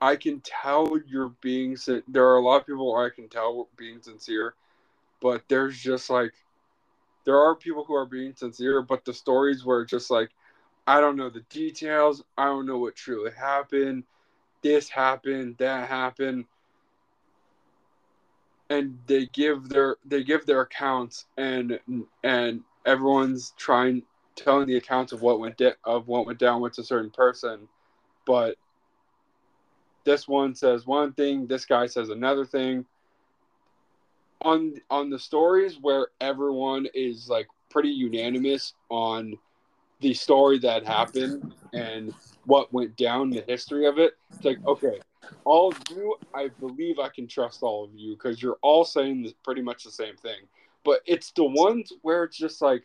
i 0.01 0.15
can 0.15 0.41
tell 0.41 0.97
you're 1.07 1.33
being 1.41 1.77
there 2.07 2.27
are 2.27 2.37
a 2.37 2.41
lot 2.41 2.61
of 2.61 2.67
people 2.67 2.95
i 2.95 3.09
can 3.09 3.27
tell 3.27 3.67
being 3.77 4.01
sincere 4.01 4.53
but 5.21 5.43
there's 5.47 5.77
just 5.77 6.09
like 6.09 6.33
there 7.27 7.37
are 7.37 7.55
people 7.55 7.83
who 7.83 7.93
are 7.93 8.05
being 8.05 8.33
sincere, 8.35 8.81
but 8.81 9.03
the 9.03 9.13
stories 9.13 9.65
were 9.65 9.83
just 9.83 10.09
like, 10.09 10.29
I 10.87 11.01
don't 11.01 11.17
know 11.17 11.29
the 11.29 11.43
details. 11.49 12.23
I 12.37 12.45
don't 12.45 12.65
know 12.65 12.77
what 12.77 12.95
truly 12.95 13.31
happened. 13.37 14.05
This 14.61 14.87
happened, 14.87 15.57
that 15.57 15.89
happened. 15.89 16.45
And 18.69 18.97
they 19.07 19.25
give 19.25 19.67
their 19.67 19.97
they 20.05 20.23
give 20.23 20.45
their 20.45 20.61
accounts 20.61 21.25
and 21.37 21.79
and 22.23 22.61
everyone's 22.85 23.53
trying 23.57 24.03
telling 24.37 24.67
the 24.67 24.77
accounts 24.77 25.11
of 25.11 25.21
what 25.21 25.39
went 25.39 25.61
of 25.83 26.07
what 26.07 26.25
went 26.25 26.39
down 26.39 26.61
with 26.61 26.77
a 26.77 26.83
certain 26.83 27.11
person, 27.11 27.67
but 28.25 28.55
this 30.05 30.27
one 30.27 30.55
says 30.55 30.87
one 30.87 31.11
thing, 31.13 31.47
this 31.47 31.65
guy 31.65 31.85
says 31.85 32.09
another 32.09 32.45
thing 32.45 32.85
on 34.41 34.75
on 34.89 35.09
the 35.09 35.19
stories 35.19 35.77
where 35.81 36.07
everyone 36.21 36.87
is 36.93 37.27
like 37.29 37.47
pretty 37.69 37.89
unanimous 37.89 38.73
on 38.89 39.37
the 39.99 40.13
story 40.13 40.59
that 40.59 40.85
happened 40.85 41.53
and 41.73 42.13
what 42.45 42.71
went 42.71 42.95
down, 42.95 43.29
the 43.29 43.43
history 43.47 43.85
of 43.87 43.97
it. 43.97 44.13
It's 44.31 44.45
like, 44.45 44.65
okay, 44.65 44.99
all 45.43 45.69
of 45.69 45.79
you, 45.89 46.15
I 46.33 46.49
believe 46.59 46.99
I 46.99 47.09
can 47.09 47.27
trust 47.27 47.63
all 47.63 47.83
of 47.83 47.89
you 47.95 48.13
because 48.13 48.41
you're 48.41 48.59
all 48.61 48.85
saying 48.85 49.33
pretty 49.43 49.61
much 49.61 49.83
the 49.83 49.91
same 49.91 50.15
thing. 50.15 50.39
But 50.85 51.01
it's 51.05 51.31
the 51.31 51.43
ones 51.43 51.91
where 52.03 52.23
it's 52.23 52.37
just 52.37 52.61
like, 52.61 52.83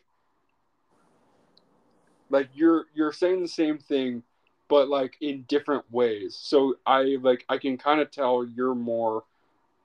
like 2.33 2.49
you're 2.55 2.85
you're 2.95 3.13
saying 3.13 3.41
the 3.41 3.47
same 3.47 3.77
thing, 3.77 4.23
but 4.67 4.89
like 4.89 5.15
in 5.21 5.43
different 5.43 5.85
ways. 5.91 6.37
So 6.41 6.75
I 6.85 7.17
like 7.21 7.45
I 7.47 7.59
can 7.59 7.77
kind 7.77 8.01
of 8.01 8.09
tell 8.09 8.43
you're 8.43 8.75
more 8.75 9.23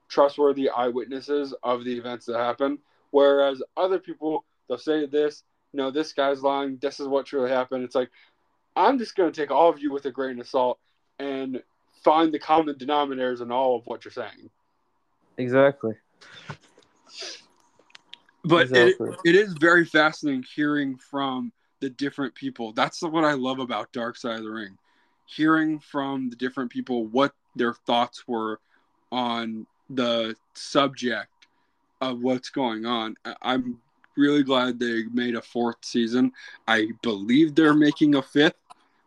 trustworthy 0.09 0.67
eyewitnesses 0.69 1.53
of 1.63 1.85
the 1.85 1.95
events 1.95 2.25
that 2.25 2.37
happen. 2.37 2.79
Whereas 3.11 3.61
other 3.77 3.99
people, 3.99 4.43
they'll 4.67 4.79
say 4.79 5.05
this, 5.05 5.43
no, 5.73 5.91
this 5.91 6.13
guy's 6.13 6.41
lying. 6.41 6.77
This 6.81 6.99
is 6.99 7.07
what 7.07 7.27
truly 7.27 7.51
happened. 7.51 7.83
It's 7.83 7.95
like, 7.95 8.09
I'm 8.75 8.97
just 8.97 9.15
going 9.15 9.31
to 9.31 9.39
take 9.41 9.51
all 9.51 9.69
of 9.69 9.79
you 9.79 9.91
with 9.91 10.05
a 10.05 10.11
grain 10.11 10.39
of 10.39 10.47
salt 10.47 10.79
and 11.19 11.61
find 12.03 12.33
the 12.33 12.39
common 12.39 12.75
denominators 12.75 13.41
in 13.41 13.51
all 13.51 13.75
of 13.75 13.85
what 13.85 14.03
you're 14.03 14.11
saying. 14.11 14.49
Exactly. 15.37 15.93
But 18.43 18.63
exactly. 18.63 19.11
It, 19.25 19.29
it 19.29 19.35
is 19.35 19.53
very 19.59 19.85
fascinating 19.85 20.45
hearing 20.55 20.97
from 20.97 21.51
the 21.79 21.89
different 21.89 22.35
people. 22.35 22.73
That's 22.73 23.01
what 23.01 23.23
I 23.23 23.33
love 23.33 23.59
about 23.59 23.91
Dark 23.91 24.17
Side 24.17 24.37
of 24.37 24.43
the 24.43 24.51
Ring. 24.51 24.77
Hearing 25.25 25.79
from 25.79 26.29
the 26.29 26.35
different 26.35 26.71
people 26.71 27.05
what 27.05 27.33
their 27.55 27.73
thoughts 27.73 28.27
were 28.27 28.59
on 29.11 29.65
the 29.89 30.35
subject 30.53 31.29
of 32.01 32.21
what's 32.21 32.49
going 32.49 32.85
on. 32.85 33.15
I'm 33.41 33.79
really 34.17 34.43
glad 34.43 34.79
they 34.79 35.03
made 35.13 35.35
a 35.35 35.41
fourth 35.41 35.77
season. 35.81 36.31
I 36.67 36.89
believe 37.01 37.55
they're 37.55 37.73
making 37.73 38.15
a 38.15 38.21
fifth, 38.21 38.57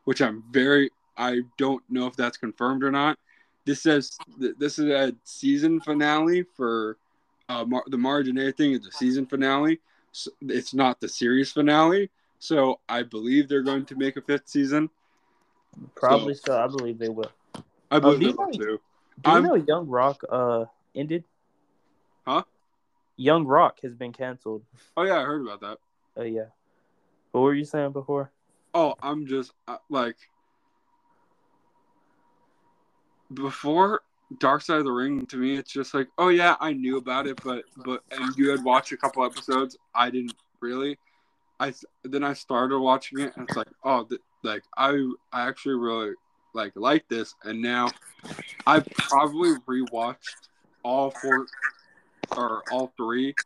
which 0.05 0.21
I'm 0.21 0.43
very 0.51 0.91
I 1.17 1.41
don't 1.59 1.83
know 1.91 2.07
if 2.07 2.17
that's 2.17 2.37
confirmed 2.37 2.83
or 2.83 2.91
not. 2.91 3.19
This 3.65 3.83
says 3.83 4.19
this 4.39 4.79
is 4.79 4.87
a 4.87 5.15
season 5.25 5.81
finale 5.81 6.45
for 6.57 6.97
uh, 7.49 7.65
Mar- 7.65 7.85
the 7.87 7.99
Margin 7.99 8.37
thing 8.53 8.73
is 8.73 8.81
the 8.81 8.93
season 8.93 9.27
finale. 9.27 9.79
So 10.13 10.31
it's 10.43 10.75
not 10.75 11.01
the 11.01 11.09
series 11.09 11.53
finale. 11.53 12.11
So 12.43 12.81
I 12.89 13.05
believe 13.05 13.49
they're 13.49 13.63
going 13.63 13.85
to 13.85 13.95
make 13.95 14.17
a 14.17 14.21
fifth 14.21 14.49
season. 14.49 14.91
Probably 15.95 16.35
so. 16.35 16.43
so 16.47 16.61
I 16.61 16.67
believe 16.67 16.99
they 16.99 17.09
will. 17.09 17.31
I 17.89 18.01
believe 18.01 18.37
um, 18.37 18.37
they 18.37 18.45
will 18.45 18.51
too. 18.51 18.81
Do 19.23 19.31
you 19.31 19.37
I'm, 19.37 19.43
know 19.45 19.55
Young 19.55 19.87
Rock 19.87 20.23
uh 20.29 20.65
ended? 20.93 21.23
Huh? 22.27 22.43
Young 23.17 23.47
Rock 23.47 23.79
has 23.85 23.95
been 23.95 24.13
canceled. 24.13 24.65
Oh 24.97 25.05
yeah, 25.05 25.21
I 25.21 25.23
heard 25.23 25.43
about 25.43 25.61
that. 25.61 25.79
Oh 26.17 26.25
yeah. 26.25 26.47
What 27.31 27.43
were 27.43 27.55
you 27.55 27.65
saying 27.65 27.93
before? 27.93 28.33
Oh, 28.75 28.97
I'm 29.01 29.25
just 29.25 29.53
uh, 29.69 29.77
like 29.89 30.17
before 33.33 34.01
Dark 34.41 34.63
Side 34.63 34.79
of 34.79 34.85
the 34.85 34.91
Ring. 34.91 35.25
To 35.27 35.37
me, 35.37 35.55
it's 35.55 35.71
just 35.71 35.95
like, 35.95 36.09
oh 36.19 36.31
yeah, 36.31 36.57
I 36.59 36.73
knew 36.73 36.97
about 36.97 37.29
it, 37.29 37.41
but 37.45 37.63
but 37.85 38.03
and 38.11 38.37
you 38.37 38.51
had 38.51 38.65
watched 38.65 38.91
a 38.91 38.97
couple 38.97 39.25
episodes. 39.25 39.77
I 39.95 40.11
didn't 40.11 40.35
really. 40.59 40.99
I 41.63 41.73
then 42.03 42.25
I 42.25 42.33
started 42.33 42.81
watching 42.81 43.21
it, 43.21 43.33
and 43.37 43.49
it's 43.49 43.57
like, 43.57 43.69
oh, 43.85 44.03
th- 44.03 44.21
like 44.43 44.65
I 44.77 44.97
I 45.33 45.47
actually 45.47 45.77
really 45.77 46.15
like 46.55 46.73
like 46.75 47.09
this, 47.09 47.37
and 47.45 47.63
now 47.63 47.89
I've 48.67 48.87
probably 48.91 49.55
rewatched 49.69 50.49
all 50.83 51.13
four 51.13 51.47
or 52.37 52.65
all 52.73 52.93
three. 52.97 53.37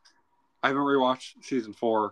I 0.63 0.69
haven't 0.69 0.83
rewatched 0.83 1.43
season 1.43 1.75
four 1.75 2.11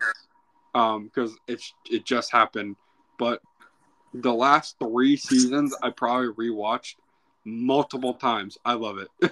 um 0.75 1.05
because 1.05 1.35
it's 1.49 1.73
it 1.91 2.05
just 2.05 2.31
happened, 2.31 2.77
but 3.19 3.41
the 4.13 4.35
last 4.35 4.77
three 4.79 5.17
seasons 5.17 5.75
I 5.83 5.89
probably 5.89 6.51
rewatched 6.51 6.97
multiple 7.47 8.13
times. 8.13 8.59
I 8.63 8.75
love 8.75 8.99
it. 8.99 9.09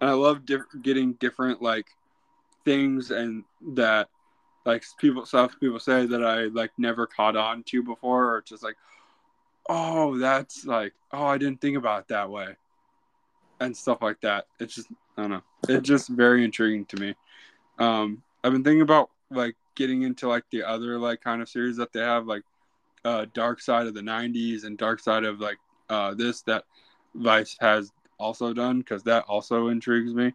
and 0.00 0.08
I 0.08 0.12
love 0.12 0.46
diff- 0.46 0.62
getting 0.82 1.14
different 1.14 1.60
like 1.60 1.86
things 2.64 3.10
and 3.10 3.42
that 3.74 4.08
like 4.68 4.84
people 4.98 5.26
stuff 5.26 5.58
people 5.58 5.80
say 5.80 6.06
that 6.06 6.24
I 6.24 6.44
like 6.44 6.70
never 6.78 7.06
caught 7.06 7.36
on 7.36 7.64
to 7.64 7.82
before 7.82 8.34
or 8.34 8.42
just 8.42 8.62
like 8.62 8.76
oh, 9.68 10.18
that's 10.18 10.64
like, 10.64 10.94
oh, 11.12 11.26
I 11.26 11.38
didn't 11.38 11.60
think 11.60 11.76
about 11.76 12.02
it 12.02 12.08
that 12.08 12.30
way, 12.30 12.56
and 13.60 13.76
stuff 13.76 13.98
like 14.00 14.20
that. 14.22 14.46
It's 14.58 14.74
just, 14.74 14.88
I 15.16 15.22
don't 15.22 15.30
know. 15.30 15.42
It's 15.68 15.86
just 15.86 16.08
very 16.08 16.44
intriguing 16.44 16.86
to 16.86 16.96
me. 16.96 17.14
Um, 17.78 18.22
I've 18.42 18.52
been 18.52 18.64
thinking 18.64 18.82
about 18.82 19.10
like 19.30 19.56
getting 19.74 20.02
into 20.02 20.28
like 20.28 20.44
the 20.50 20.62
other 20.64 20.98
like 20.98 21.20
kind 21.20 21.42
of 21.42 21.48
series 21.48 21.76
that 21.76 21.92
they 21.92 22.00
have, 22.00 22.26
like 22.26 22.42
uh, 23.04 23.26
Dark 23.34 23.60
Side 23.60 23.86
of 23.86 23.94
the 23.94 24.00
'90s 24.00 24.64
and 24.64 24.78
Dark 24.78 25.00
Side 25.00 25.24
of 25.24 25.40
like 25.40 25.58
uh, 25.90 26.14
this 26.14 26.42
that 26.42 26.64
Vice 27.14 27.56
has 27.60 27.92
also 28.18 28.52
done 28.52 28.78
because 28.78 29.02
that 29.04 29.24
also 29.24 29.68
intrigues 29.68 30.14
me. 30.14 30.32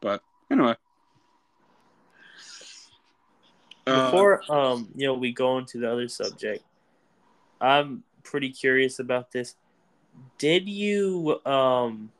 But 0.00 0.22
anyway. 0.50 0.74
Before 3.84 4.42
uh, 4.48 4.72
um, 4.74 4.88
you 4.94 5.06
know, 5.06 5.14
we 5.14 5.32
go 5.32 5.58
into 5.58 5.78
the 5.78 5.90
other 5.90 6.08
subject. 6.08 6.64
I'm 7.60 8.04
pretty 8.22 8.50
curious 8.50 8.98
about 8.98 9.32
this. 9.32 9.56
Did 10.38 10.68
you 10.68 11.40
um 11.44 12.10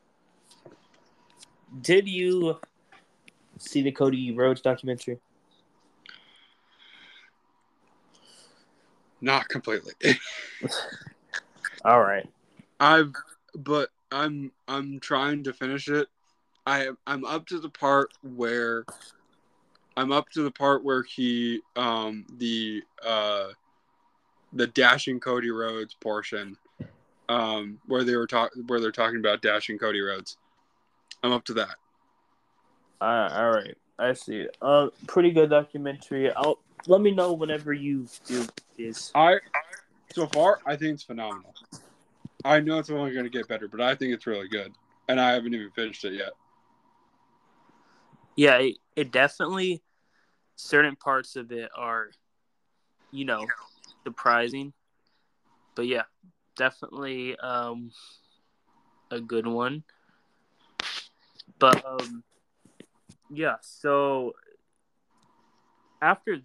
did 1.80 2.08
you 2.08 2.58
see 3.58 3.82
the 3.82 3.92
Cody 3.92 4.32
Rhodes 4.32 4.60
documentary? 4.60 5.18
Not 9.20 9.48
completely. 9.48 9.92
All 11.84 12.02
right. 12.02 12.28
I've 12.80 13.12
but 13.54 13.90
I'm 14.10 14.52
I'm 14.66 14.98
trying 15.00 15.44
to 15.44 15.52
finish 15.52 15.88
it. 15.88 16.08
I 16.66 16.88
I'm 17.06 17.24
up 17.24 17.46
to 17.46 17.60
the 17.60 17.70
part 17.70 18.12
where 18.22 18.84
I'm 19.97 20.12
up 20.12 20.28
to 20.30 20.43
the 20.43 20.51
part 20.51 20.84
where 20.84 21.03
he 21.03 21.61
um 21.76 22.24
the 22.38 22.82
uh 23.05 23.49
the 24.53 24.66
dashing 24.66 25.20
Cody 25.20 25.51
Rhodes 25.51 25.95
portion 25.95 26.57
um 27.28 27.78
where 27.86 28.05
they 28.05 28.16
were 28.16 28.26
talking 28.26 28.64
where 28.66 28.80
they're 28.80 28.93
talking 28.93 29.18
about 29.18 29.43
dashing 29.43 29.78
Cody 29.78 30.01
Rhodes. 30.01 30.36
I'm 31.22 31.32
up 31.32 31.45
to 31.47 31.55
that. 31.55 31.76
Uh, 33.01 33.28
all 33.32 33.51
right, 33.51 33.76
I 33.99 34.12
see. 34.12 34.47
Uh, 34.61 34.88
pretty 35.07 35.32
good 35.32 35.51
documentary. 35.51 36.32
I'll 36.32 36.59
let 36.86 37.01
me 37.01 37.11
know 37.11 37.32
whenever 37.32 37.72
you 37.72 38.07
do 38.26 38.47
this. 38.78 39.11
I 39.14 39.38
so 40.12 40.26
far 40.28 40.61
I 40.66 40.76
think 40.76 40.95
it's 40.95 41.03
phenomenal. 41.03 41.55
I 42.45 42.61
know 42.61 42.78
it's 42.78 42.90
only 42.90 43.12
going 43.12 43.24
to 43.24 43.30
get 43.30 43.47
better, 43.49 43.68
but 43.68 43.80
I 43.80 43.95
think 43.95 44.12
it's 44.12 44.26
really 44.26 44.49
good, 44.49 44.72
and 45.09 45.20
I 45.20 45.32
haven't 45.32 45.55
even 45.55 45.70
finished 45.70 46.05
it 46.05 46.14
yet. 46.14 46.32
Yeah, 48.37 48.59
it, 48.59 48.76
it 48.97 49.12
definitely 49.12 49.83
certain 50.57 50.97
parts 50.97 51.37
of 51.37 51.53
it 51.53 51.70
are, 51.76 52.11
you 53.11 53.24
know, 53.24 53.47
surprising, 54.05 54.72
but 55.74 55.87
yeah, 55.87 56.05
definitely 56.57 57.37
um 57.39 57.91
a 59.11 59.20
good 59.20 59.47
one. 59.47 59.85
But 61.59 61.85
um 61.85 62.22
yeah, 63.30 63.57
so 63.61 64.33
after 66.01 66.39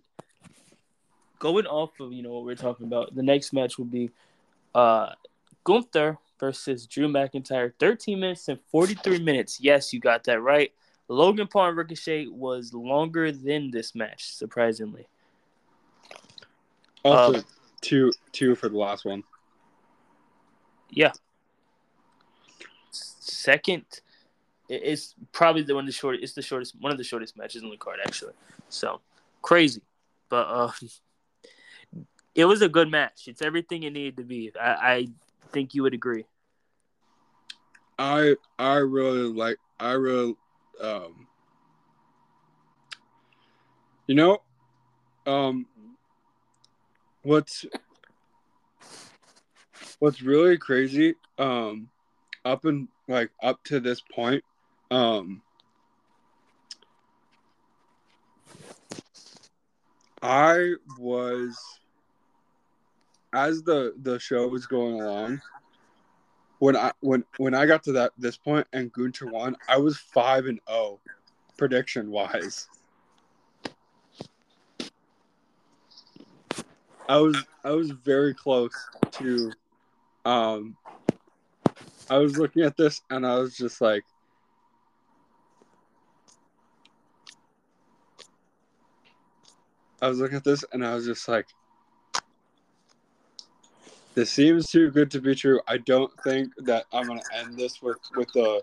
going 1.39 1.65
off 1.65 1.91
of 1.99 2.11
you 2.11 2.21
know 2.23 2.33
what 2.33 2.43
we're 2.45 2.55
talking 2.55 2.85
about, 2.85 3.15
the 3.15 3.23
next 3.23 3.53
match 3.53 3.77
will 3.77 3.85
be 3.85 4.11
uh 4.75 5.11
Gunther 5.63 6.17
versus 6.39 6.85
Drew 6.85 7.07
McIntyre, 7.07 7.73
13 7.79 8.19
minutes 8.19 8.47
and 8.47 8.59
43 8.71 9.19
minutes. 9.19 9.59
Yes, 9.59 9.91
you 9.91 9.99
got 9.99 10.23
that 10.25 10.41
right. 10.41 10.71
Logan 11.07 11.47
Paul 11.47 11.69
and 11.69 11.77
Ricochet 11.77 12.27
was 12.27 12.73
longer 12.73 13.31
than 13.31 13.71
this 13.71 13.95
match, 13.95 14.31
surprisingly. 14.33 15.07
Also, 17.03 17.39
Um, 17.39 17.45
two 17.81 18.11
two 18.31 18.55
for 18.55 18.69
the 18.69 18.77
last 18.77 19.05
one. 19.05 19.23
Yeah. 20.89 21.13
Second, 22.91 23.85
it- 24.67 24.81
it's 24.83 25.15
probably 25.31 25.61
the 25.61 25.75
one 25.75 25.85
the 25.85 25.91
short. 25.91 26.17
It's 26.21 26.33
the 26.33 26.41
shortest, 26.41 26.75
one 26.81 26.91
of 26.91 26.97
the 26.97 27.03
shortest 27.03 27.37
matches 27.37 27.63
on 27.63 27.69
the 27.69 27.77
card, 27.77 27.99
actually. 28.05 28.33
So 28.69 29.01
crazy, 29.41 29.81
but 30.29 30.47
uh, 30.47 30.71
it 32.35 32.45
was 32.45 32.61
a 32.61 32.69
good 32.69 32.89
match. 32.91 33.27
It's 33.27 33.41
everything 33.41 33.83
it 33.83 33.93
needed 33.93 34.17
to 34.17 34.23
be. 34.23 34.51
I, 34.59 34.71
I 34.93 35.07
think 35.51 35.73
you 35.73 35.83
would 35.83 35.93
agree. 35.93 36.25
I 37.99 38.35
I 38.59 38.75
really 38.77 39.31
like 39.31 39.57
I 39.79 39.93
really 39.93 40.35
um 40.81 41.27
you 44.07 44.15
know 44.15 44.41
um 45.25 45.65
what's 47.23 47.65
what's 49.99 50.21
really 50.21 50.57
crazy 50.57 51.15
um 51.37 51.89
up 52.45 52.65
and 52.65 52.87
like 53.07 53.29
up 53.43 53.63
to 53.63 53.79
this 53.79 54.01
point 54.01 54.43
um 54.91 55.41
I 60.21 60.73
was 60.97 61.57
as 63.33 63.61
the 63.63 63.93
the 64.01 64.19
show 64.19 64.47
was 64.47 64.65
going 64.65 65.01
along 65.01 65.41
when 66.59 66.75
I 66.75 66.91
when 67.01 67.23
when 67.37 67.53
I 67.53 67.65
got 67.65 67.83
to 67.83 67.91
that 67.93 68.11
this 68.17 68.37
point 68.37 68.67
and 68.73 68.91
Gunther 68.91 69.27
won, 69.27 69.55
I 69.67 69.77
was 69.77 69.97
five 69.97 70.45
and 70.45 70.59
zero 70.67 70.99
prediction 71.57 72.09
wise. 72.11 72.67
I 77.09 77.17
was 77.17 77.37
I 77.63 77.71
was 77.71 77.91
very 77.91 78.33
close 78.33 78.73
to, 79.11 79.51
um, 80.25 80.75
I 82.09 82.17
was 82.17 82.37
looking 82.37 82.63
at 82.63 82.75
this 82.75 83.01
and 83.09 83.25
I 83.25 83.35
was 83.35 83.55
just 83.55 83.79
like, 83.79 84.03
I 90.01 90.09
was 90.09 90.19
looking 90.19 90.37
at 90.37 90.43
this 90.43 90.65
and 90.73 90.85
I 90.85 90.95
was 90.95 91.05
just 91.05 91.27
like, 91.27 91.47
this 94.17 94.31
seems 94.31 94.65
too 94.71 94.89
good 94.89 95.11
to 95.11 95.21
be 95.21 95.35
true. 95.35 95.61
I 95.67 95.77
don't 95.77 96.11
think 96.23 96.51
that 96.65 96.85
I'm 96.91 97.05
gonna 97.05 97.21
end 97.35 97.55
this 97.55 97.83
with 97.83 97.99
with 98.15 98.35
a, 98.35 98.61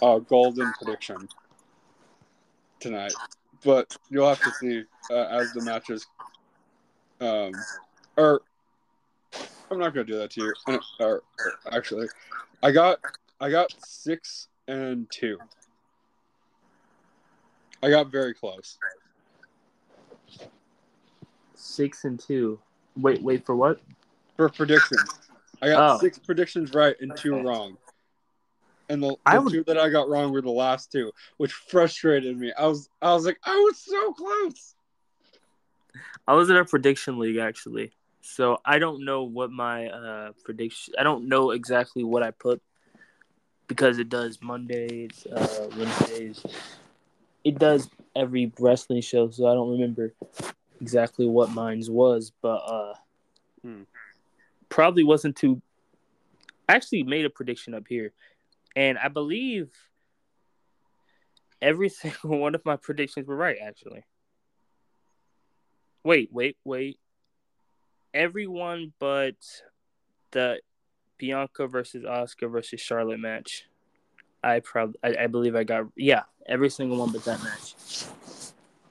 a 0.00 0.20
golden 0.20 0.72
prediction 0.74 1.28
tonight, 2.78 3.16
but 3.64 3.96
you'll 4.10 4.28
have 4.28 4.40
to 4.44 4.52
see 4.52 4.84
uh, 5.10 5.24
as 5.24 5.52
the 5.54 5.60
matches. 5.60 6.06
Um, 7.20 7.52
or 8.16 8.42
I'm 9.72 9.80
not 9.80 9.92
gonna 9.92 10.06
do 10.06 10.18
that 10.18 10.30
to 10.30 10.42
you. 10.44 10.54
Uh, 10.68 10.78
Or, 11.00 11.22
or 11.40 11.52
actually, 11.72 12.06
I 12.62 12.70
got 12.70 13.00
I 13.40 13.50
got 13.50 13.74
six 13.84 14.46
and 14.68 15.10
two. 15.10 15.36
I 17.82 17.90
got 17.90 18.12
very 18.12 18.34
close. 18.34 18.78
Six 21.56 22.04
and 22.04 22.20
two. 22.20 22.60
Wait, 22.96 23.20
wait 23.20 23.44
for 23.44 23.56
what? 23.56 23.80
For 24.48 24.54
predictions. 24.54 25.08
I 25.60 25.68
got 25.68 25.94
Oh. 25.94 25.98
six 25.98 26.18
predictions 26.18 26.74
right 26.74 26.96
and 27.00 27.16
two 27.16 27.34
Okay. 27.36 27.44
wrong. 27.44 27.76
And 28.88 29.02
the, 29.02 29.10
the 29.10 29.16
I 29.26 29.38
would- 29.38 29.52
two 29.52 29.64
that 29.64 29.78
I 29.78 29.88
got 29.88 30.08
wrong 30.08 30.32
were 30.32 30.42
the 30.42 30.50
last 30.50 30.90
two, 30.90 31.12
which 31.36 31.52
frustrated 31.52 32.36
me. 32.38 32.52
I 32.58 32.66
was 32.66 32.88
I 33.00 33.14
was 33.14 33.24
like, 33.24 33.38
I 33.44 33.54
was 33.56 33.78
so 33.78 34.12
close. 34.12 34.74
I 36.26 36.34
was 36.34 36.50
in 36.50 36.56
a 36.56 36.64
prediction 36.64 37.18
league 37.18 37.36
actually, 37.36 37.92
so 38.20 38.58
I 38.64 38.78
don't 38.78 39.04
know 39.04 39.22
what 39.24 39.50
my 39.50 39.88
uh 39.88 40.32
prediction. 40.44 40.94
I 40.98 41.02
don't 41.04 41.28
know 41.28 41.50
exactly 41.52 42.04
what 42.04 42.22
I 42.22 42.30
put 42.32 42.60
because 43.68 43.98
it 43.98 44.08
does 44.08 44.40
Mondays, 44.42 45.26
uh, 45.26 45.68
Wednesdays. 45.76 46.44
It 47.44 47.58
does 47.58 47.88
every 48.14 48.52
wrestling 48.58 49.00
show, 49.00 49.30
so 49.30 49.46
I 49.46 49.54
don't 49.54 49.70
remember 49.70 50.12
exactly 50.80 51.26
what 51.26 51.50
mine's 51.50 51.88
was, 51.90 52.32
but 52.42 52.56
uh, 52.58 52.94
Hmm. 53.62 53.82
Probably 54.72 55.04
wasn't 55.04 55.36
too. 55.36 55.60
I 56.66 56.76
actually 56.76 57.02
made 57.02 57.26
a 57.26 57.30
prediction 57.30 57.74
up 57.74 57.84
here, 57.86 58.14
and 58.74 58.96
I 58.96 59.08
believe 59.08 59.70
every 61.60 61.88
single 61.90 62.38
one 62.38 62.54
of 62.54 62.64
my 62.64 62.76
predictions 62.76 63.26
were 63.26 63.36
right. 63.36 63.58
Actually. 63.62 64.02
Wait, 66.02 66.30
wait, 66.32 66.56
wait. 66.64 66.98
Everyone 68.14 68.94
but 68.98 69.34
the 70.30 70.60
Bianca 71.18 71.66
versus 71.66 72.04
Asuka 72.04 72.50
versus 72.50 72.80
Charlotte 72.80 73.20
match. 73.20 73.68
I 74.42 74.60
probably, 74.60 74.98
I, 75.04 75.24
I 75.24 75.26
believe 75.26 75.54
I 75.54 75.64
got 75.64 75.84
yeah 75.96 76.22
every 76.46 76.70
single 76.70 76.96
one 76.96 77.12
but 77.12 77.26
that 77.26 77.44
match. 77.44 77.74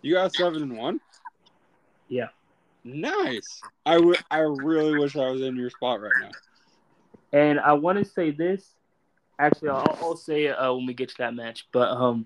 You 0.04 0.14
got 0.14 0.36
seven 0.36 0.62
and 0.62 0.78
one. 0.78 1.02
Yeah. 2.08 2.28
Nice. 2.84 3.62
I. 3.86 4.00
I 4.30 4.40
really 4.40 4.98
wish 4.98 5.16
I 5.16 5.30
was 5.30 5.42
in 5.42 5.56
your 5.56 5.70
spot 5.70 6.02
right 6.02 6.12
now. 6.22 6.32
And 7.34 7.60
I 7.60 7.74
want 7.74 7.98
to 8.00 8.06
say 8.06 8.32
this. 8.32 8.76
Actually, 9.40 9.70
I'll, 9.70 9.98
I'll 10.02 10.18
say 10.18 10.46
it 10.46 10.52
uh, 10.52 10.74
when 10.74 10.86
we 10.86 10.94
get 10.94 11.10
to 11.10 11.16
that 11.20 11.34
match. 11.34 11.68
But 11.72 11.90
um, 11.90 12.26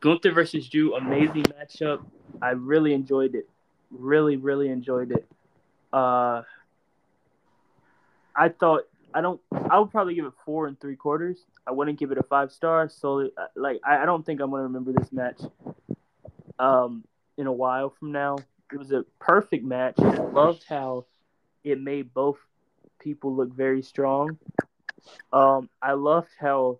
Gunther 0.00 0.32
versus 0.32 0.68
Drew, 0.68 0.94
amazing 0.94 1.44
matchup. 1.44 2.04
I 2.40 2.50
really 2.50 2.94
enjoyed 2.94 3.34
it. 3.34 3.48
Really, 3.90 4.36
really 4.36 4.68
enjoyed 4.68 5.12
it. 5.12 5.26
Uh, 5.92 6.42
I 8.36 8.48
thought 8.48 8.84
I 9.12 9.20
don't. 9.20 9.40
I 9.70 9.78
would 9.78 9.90
probably 9.90 10.14
give 10.14 10.24
it 10.24 10.32
four 10.44 10.66
and 10.66 10.80
three 10.80 10.96
quarters. 10.96 11.38
I 11.66 11.72
wouldn't 11.72 11.98
give 11.98 12.12
it 12.12 12.18
a 12.18 12.22
five 12.22 12.52
star. 12.52 12.88
So 12.88 13.30
like, 13.56 13.80
I, 13.84 13.98
I 13.98 14.04
don't 14.04 14.24
think 14.24 14.40
I'm 14.40 14.50
gonna 14.50 14.62
remember 14.64 14.92
this 14.92 15.12
match. 15.12 15.40
Um, 16.58 17.04
in 17.36 17.46
a 17.46 17.52
while 17.52 17.90
from 17.98 18.12
now, 18.12 18.36
it 18.72 18.78
was 18.78 18.92
a 18.92 19.04
perfect 19.18 19.64
match. 19.64 19.94
I 19.98 20.16
loved 20.16 20.64
how 20.68 21.06
it 21.64 21.80
made 21.80 22.12
both 22.14 22.38
people 22.98 23.34
look 23.34 23.54
very 23.54 23.82
strong. 23.82 24.38
Um, 25.32 25.68
I 25.82 25.92
loved 25.92 26.30
how 26.38 26.78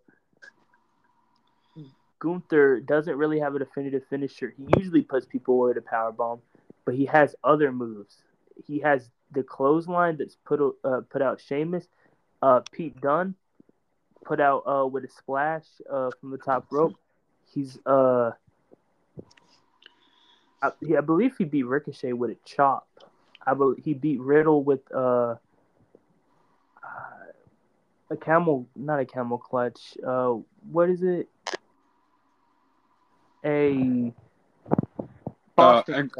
Gunther 2.21 2.81
doesn't 2.81 3.17
really 3.17 3.41
have 3.41 3.55
a 3.55 3.59
definitive 3.59 4.03
finisher. 4.09 4.55
He 4.57 4.67
usually 4.79 5.03
puts 5.03 5.27
people 5.27 5.55
away 5.55 5.69
with 5.69 5.79
a 5.79 5.89
power 5.89 6.13
bomb, 6.13 6.41
but 6.85 6.95
he 6.95 7.07
has 7.07 7.35
other 7.43 7.73
moves. 7.73 8.19
He 8.67 8.79
has 8.81 9.11
the 9.33 9.43
clothesline 9.43 10.17
that's 10.19 10.37
put 10.45 10.61
uh, 10.85 11.01
put 11.11 11.23
out 11.23 11.41
Sheamus. 11.41 11.89
Uh, 12.43 12.61
Pete 12.73 13.01
Dunne 13.01 13.35
put 14.25 14.41
out 14.41 14.63
uh, 14.67 14.87
with 14.87 15.05
a 15.05 15.09
splash 15.09 15.65
uh, 15.91 16.11
from 16.21 16.31
the 16.31 16.39
top 16.39 16.67
rope. 16.71 16.95
He's 17.53 17.79
uh, 17.87 18.33
I, 20.63 20.73
he, 20.81 20.97
I 20.97 21.01
believe 21.01 21.37
he 21.37 21.45
beat 21.45 21.65
Ricochet 21.65 22.13
with 22.13 22.31
a 22.31 22.37
chop. 22.45 22.87
I 23.47 23.55
believe 23.55 23.83
he 23.85 23.95
beat 23.95 24.21
Riddle 24.21 24.63
with 24.63 24.81
uh, 24.95 25.37
a 28.11 28.17
camel, 28.21 28.67
not 28.77 29.01
a 29.01 29.07
camel 29.07 29.39
clutch. 29.39 29.97
Uh, 30.07 30.35
what 30.71 30.91
is 30.91 31.03
it? 31.03 31.29
A 33.45 34.13
Uh, 35.57 35.83
Foster 35.83 35.93
and- 35.95 36.11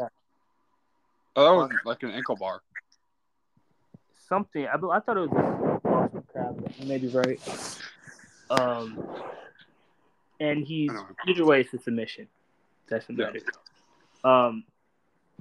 Oh, 1.35 1.43
that 1.45 1.51
was 1.55 1.71
like 1.85 2.03
an 2.03 2.11
ankle 2.11 2.35
bar. 2.35 2.61
something. 4.27 4.65
I, 4.65 4.73
I 4.75 4.99
thought 4.99 5.17
it 5.17 5.29
was 5.29 5.31
a 5.31 5.79
Boston 5.87 6.23
crab. 6.31 6.61
but 6.61 6.79
You 6.79 6.87
may 6.87 6.97
be 6.97 7.07
right. 7.09 7.39
Um, 8.49 9.01
and 10.39 10.65
he's 10.65 10.91
either 11.27 11.45
way, 11.45 11.61
it's 11.61 11.73
a 11.73 11.79
submission. 11.79 12.27
Doesn't 12.89 13.17
Yeah. 13.17 13.25
matter. 13.27 13.39
Um, 14.23 14.63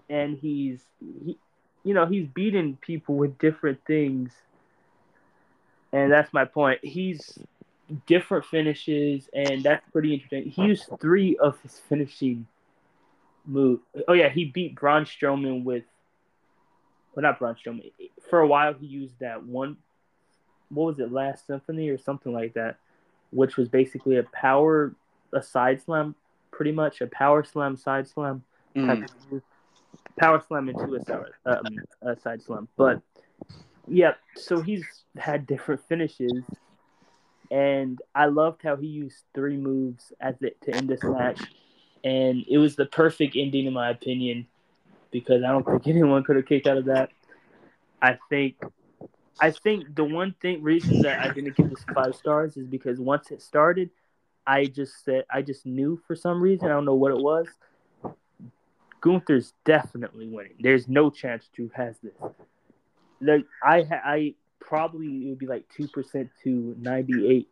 and 0.08 0.36
he's 0.38 0.80
he, 1.24 1.38
you 1.84 1.94
know, 1.94 2.06
he's 2.06 2.26
beating 2.26 2.76
people 2.80 3.16
with 3.16 3.38
different 3.38 3.80
things, 3.86 4.32
and 5.92 6.12
that's 6.12 6.32
my 6.32 6.44
point. 6.44 6.80
He's 6.82 7.38
different 8.06 8.44
finishes, 8.44 9.28
and 9.32 9.62
that's 9.62 9.84
pretty 9.92 10.14
interesting. 10.14 10.50
He 10.50 10.62
used 10.62 10.88
three 11.00 11.36
of 11.36 11.60
his 11.62 11.78
finishing 11.88 12.46
move. 13.46 13.80
Oh 14.08 14.12
yeah, 14.12 14.28
he 14.28 14.46
beat 14.46 14.74
Braun 14.74 15.04
Strowman 15.04 15.64
with 15.64 15.84
well, 17.14 17.22
not 17.22 17.38
Braun 17.38 17.54
Strowman. 17.54 17.90
For 18.28 18.40
a 18.40 18.46
while, 18.46 18.74
he 18.74 18.86
used 18.86 19.18
that 19.20 19.44
one. 19.44 19.76
What 20.68 20.84
was 20.84 21.00
it, 21.00 21.10
Last 21.10 21.46
Symphony 21.46 21.88
or 21.88 21.98
something 21.98 22.32
like 22.32 22.54
that, 22.54 22.76
which 23.30 23.56
was 23.56 23.68
basically 23.68 24.16
a 24.16 24.22
power, 24.22 24.94
a 25.32 25.42
side 25.42 25.82
slam, 25.82 26.14
pretty 26.52 26.70
much 26.70 27.00
a 27.00 27.08
power 27.08 27.42
slam, 27.42 27.76
side 27.76 28.06
slam 28.06 28.44
Mm. 28.76 29.42
Power 30.18 30.42
slam 30.46 30.68
into 30.68 30.94
a, 30.94 31.04
sour, 31.04 31.30
um, 31.46 31.78
a 32.02 32.16
side 32.16 32.42
slam. 32.42 32.68
But 32.76 33.00
yeah, 33.88 34.14
so 34.36 34.60
he's 34.60 34.84
had 35.16 35.46
different 35.46 35.80
finishes, 35.88 36.44
and 37.50 38.00
I 38.14 38.26
loved 38.26 38.62
how 38.62 38.76
he 38.76 38.86
used 38.86 39.24
three 39.34 39.56
moves 39.56 40.12
at 40.20 40.38
the, 40.40 40.52
to 40.62 40.74
end 40.74 40.88
this 40.88 41.02
match, 41.02 41.40
and 42.04 42.44
it 42.48 42.58
was 42.58 42.76
the 42.76 42.86
perfect 42.86 43.36
ending 43.36 43.66
in 43.66 43.72
my 43.72 43.90
opinion 43.90 44.46
because 45.10 45.42
I 45.42 45.48
don't 45.48 45.66
think 45.66 45.86
anyone 45.86 46.22
could 46.22 46.36
have 46.36 46.46
kicked 46.46 46.66
out 46.66 46.76
of 46.76 46.86
that. 46.86 47.10
I 48.02 48.18
think 48.28 48.56
I 49.40 49.50
think 49.50 49.94
the 49.94 50.04
one 50.04 50.34
thing 50.40 50.62
reason 50.62 51.02
that 51.02 51.20
I 51.20 51.32
didn't 51.32 51.56
give 51.56 51.70
this 51.70 51.84
five 51.94 52.14
stars 52.14 52.56
is 52.56 52.66
because 52.66 52.98
once 52.98 53.30
it 53.30 53.42
started, 53.42 53.90
I 54.46 54.66
just 54.66 55.04
said 55.04 55.24
I 55.30 55.42
just 55.42 55.66
knew 55.66 56.00
for 56.06 56.14
some 56.14 56.42
reason 56.42 56.66
I 56.66 56.72
don't 56.72 56.84
know 56.84 56.94
what 56.94 57.12
it 57.12 57.18
was. 57.18 57.46
Gunther's 59.00 59.54
definitely 59.64 60.28
winning. 60.28 60.54
There's 60.60 60.88
no 60.88 61.10
chance 61.10 61.48
Drew 61.54 61.70
has 61.74 61.96
this. 62.02 62.12
Like 63.20 63.44
I 63.62 63.82
ha- 63.82 64.02
I 64.04 64.34
probably 64.60 65.26
it 65.26 65.30
would 65.30 65.38
be 65.38 65.46
like 65.46 65.64
two 65.74 65.88
percent 65.88 66.30
to 66.44 66.76
ninety 66.80 67.28
eight. 67.28 67.48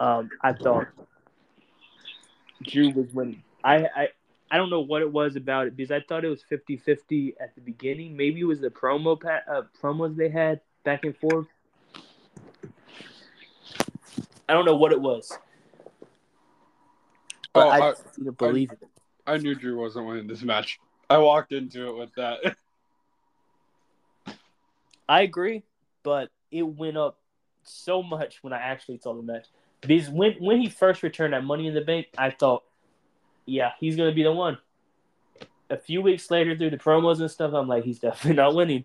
Um, 0.00 0.28
I 0.42 0.52
thought 0.52 0.88
Drew 2.62 2.90
was 2.90 3.12
winning. 3.12 3.42
I, 3.64 3.76
I 3.96 4.08
I 4.50 4.56
don't 4.58 4.70
know 4.70 4.80
what 4.80 5.02
it 5.02 5.10
was 5.10 5.36
about 5.36 5.66
it 5.66 5.76
because 5.76 5.90
I 5.90 6.00
thought 6.08 6.24
it 6.24 6.28
was 6.28 6.44
50-50 6.48 7.34
at 7.40 7.56
the 7.56 7.60
beginning. 7.60 8.16
Maybe 8.16 8.40
it 8.40 8.44
was 8.44 8.60
the 8.60 8.68
promo 8.70 9.20
pa- 9.20 9.40
uh, 9.52 9.62
promos 9.82 10.14
they 10.16 10.28
had 10.28 10.60
back 10.84 11.04
and 11.04 11.16
forth. 11.16 11.48
I 14.48 14.52
don't 14.52 14.64
know 14.64 14.76
what 14.76 14.92
it 14.92 15.00
was, 15.00 15.36
but 17.52 17.66
Oh, 17.66 17.70
I 17.70 17.90
I- 17.90 17.94
didn't 18.16 18.38
believe 18.38 18.70
it. 18.70 18.78
I 19.26 19.38
knew 19.38 19.54
Drew 19.54 19.80
wasn't 19.80 20.06
winning 20.06 20.26
this 20.26 20.42
match. 20.42 20.78
I 21.10 21.18
walked 21.18 21.52
into 21.52 21.88
it 21.88 21.96
with 21.96 22.14
that. 22.16 22.56
I 25.08 25.22
agree, 25.22 25.62
but 26.02 26.30
it 26.50 26.62
went 26.62 26.96
up 26.96 27.18
so 27.64 28.02
much 28.02 28.38
when 28.42 28.52
I 28.52 28.58
actually 28.58 28.98
saw 28.98 29.14
the 29.14 29.22
match. 29.22 29.46
Because 29.80 30.08
when 30.08 30.32
when 30.40 30.60
he 30.60 30.68
first 30.68 31.02
returned 31.02 31.32
that 31.32 31.44
Money 31.44 31.66
in 31.66 31.74
the 31.74 31.80
Bank, 31.80 32.06
I 32.16 32.30
thought, 32.30 32.64
yeah, 33.44 33.72
he's 33.78 33.96
gonna 33.96 34.12
be 34.12 34.22
the 34.22 34.32
one. 34.32 34.58
A 35.70 35.76
few 35.76 36.00
weeks 36.00 36.30
later, 36.30 36.56
through 36.56 36.70
the 36.70 36.76
promos 36.76 37.20
and 37.20 37.30
stuff, 37.30 37.52
I'm 37.52 37.68
like, 37.68 37.84
he's 37.84 37.98
definitely 37.98 38.36
not 38.42 38.54
winning. 38.54 38.84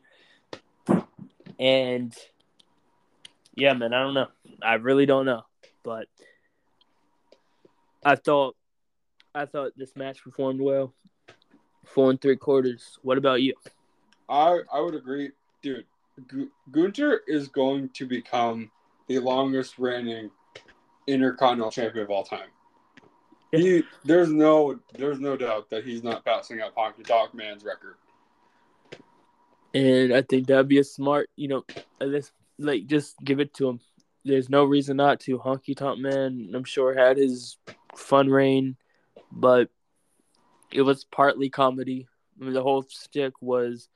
And 1.60 2.16
yeah, 3.56 3.74
man, 3.74 3.94
I 3.94 4.02
don't 4.02 4.14
know. 4.14 4.28
I 4.62 4.76
really 4.76 5.06
don't 5.06 5.26
know, 5.26 5.44
but 5.84 6.08
I 8.04 8.16
thought, 8.16 8.56
I 9.34 9.46
thought 9.46 9.72
this 9.78 9.96
match 9.96 10.24
performed 10.24 10.62
well. 10.62 10.94
Four 11.86 12.12
and 12.12 12.22
three 12.22 12.36
quarters. 12.36 13.00
What 13.02 13.18
about 13.18 13.42
you? 13.42 13.54
I 14.30 14.60
I 14.72 14.80
would 14.80 14.96
agree, 14.96 15.32
dude. 15.62 15.86
Gu- 16.28 16.52
Gunther 16.72 17.22
is 17.28 17.48
going 17.48 17.90
to 17.90 18.06
become 18.06 18.72
the 19.08 19.20
longest 19.20 19.80
reigning 19.80 20.30
Intercontinental 21.08 21.72
Champion 21.72 22.04
of 22.06 22.12
all 22.12 22.24
time. 22.24 22.50
He 23.52 23.84
there's 24.06 24.32
no 24.32 24.80
there's 24.98 25.20
no 25.20 25.36
doubt 25.36 25.70
that 25.72 25.84
he's 25.84 26.04
not 26.04 26.24
passing 26.24 26.62
up 26.62 26.76
Honky 26.76 27.06
Tonk 27.06 27.34
Man's 27.34 27.64
record. 27.64 27.96
And 29.74 30.14
I 30.14 30.22
think 30.22 30.48
that'd 30.48 30.68
be 30.68 30.80
a 30.80 30.84
smart, 30.84 31.30
you 31.36 31.48
know, 31.48 31.64
this 32.00 32.32
like 32.60 32.88
just 32.88 33.18
give 33.24 33.40
it 33.40 33.54
to 33.56 33.70
him. 33.70 33.80
There's 34.24 34.50
no 34.50 34.64
reason 34.64 34.98
not 34.98 35.20
to. 35.22 35.40
Honky 35.40 35.76
Tonk 35.76 36.00
Man, 36.00 36.52
I'm 36.54 36.64
sure 36.64 36.94
had 36.94 37.18
his 37.18 37.58
fun 37.96 38.30
reign, 38.30 38.78
but 39.32 39.70
it 40.72 40.82
was 40.82 41.04
partly 41.06 41.50
comedy. 41.50 42.08
I 42.40 42.44
mean, 42.44 42.54
the 42.54 42.64
whole 42.64 42.84
stick 42.84 43.34
was 43.42 43.90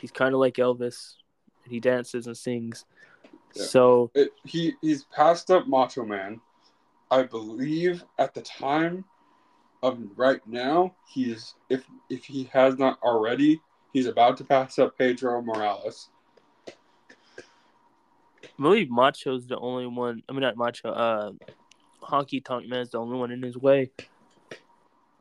he's 0.00 0.10
kind 0.10 0.34
of 0.34 0.40
like 0.40 0.54
Elvis. 0.54 1.14
He 1.68 1.80
dances 1.80 2.26
and 2.26 2.36
sings. 2.36 2.84
Yeah. 3.54 3.64
So 3.64 4.10
It, 4.14 4.30
he 4.44 4.74
he's 4.80 5.04
passed 5.04 5.50
up 5.50 5.66
Macho 5.66 6.04
Man. 6.04 6.40
I 7.10 7.22
believe 7.24 8.04
at 8.18 8.34
the 8.34 8.40
time 8.42 9.04
of 9.82 9.98
right 10.16 10.40
now, 10.46 10.94
he's 11.08 11.54
if 11.68 11.84
if 12.08 12.24
he 12.24 12.44
has 12.52 12.78
not 12.78 12.98
already, 13.02 13.60
he's 13.92 14.06
about 14.06 14.36
to 14.38 14.44
pass 14.44 14.78
up 14.78 14.96
Pedro 14.96 15.42
Morales. 15.42 16.08
I 18.44 18.62
believe 18.62 18.90
Macho's 18.90 19.46
the 19.46 19.58
only 19.58 19.86
one. 19.86 20.22
I 20.28 20.32
mean, 20.32 20.42
not 20.42 20.56
Macho. 20.56 20.90
Uh, 20.90 21.32
Honky 22.02 22.44
Tonk 22.44 22.68
Man's 22.68 22.90
the 22.90 22.98
only 22.98 23.16
one 23.18 23.30
in 23.30 23.42
his 23.42 23.56
way. 23.56 23.90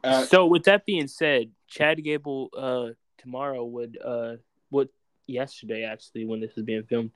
At, 0.04 0.28
so 0.30 0.46
with 0.48 0.64
that 0.64 0.86
being 0.86 1.08
said, 1.08 1.52
Chad 1.68 2.04
Gable 2.04 2.50
uh 2.58 2.90
tomorrow 3.18 3.64
would 3.64 3.98
uh 4.04 4.36
what 4.70 4.90
yesterday 5.28 5.84
actually 5.84 6.26
when 6.26 6.40
this 6.40 6.58
is 6.58 6.64
being 6.64 6.84
filmed 6.84 7.12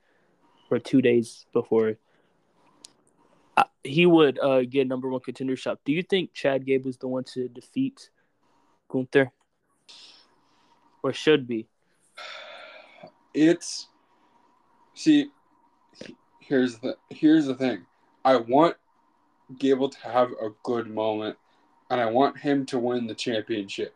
or 0.70 0.78
two 0.78 1.02
days 1.02 1.46
before 1.52 1.96
uh, 3.56 3.64
he 3.82 4.06
would 4.06 4.38
uh 4.38 4.62
get 4.62 4.86
number 4.86 5.08
one 5.08 5.20
contender 5.20 5.56
shot. 5.56 5.78
Do 5.84 5.92
you 5.92 6.02
think 6.02 6.32
Chad 6.32 6.64
Gable 6.64 6.88
is 6.88 6.96
the 6.96 7.08
one 7.08 7.24
to 7.34 7.48
defeat 7.48 8.10
Gunther? 8.88 9.32
Or 11.02 11.12
should 11.12 11.46
be? 11.46 11.68
it's 13.36 13.88
see 14.94 15.26
here's 16.40 16.78
the 16.78 16.96
here's 17.10 17.44
the 17.44 17.54
thing 17.54 17.84
i 18.24 18.34
want 18.34 18.74
gable 19.58 19.90
to 19.90 19.98
have 20.08 20.30
a 20.42 20.48
good 20.62 20.88
moment 20.88 21.36
and 21.90 22.00
i 22.00 22.06
want 22.06 22.38
him 22.38 22.64
to 22.66 22.78
win 22.78 23.06
the 23.06 23.14
championship 23.14 23.94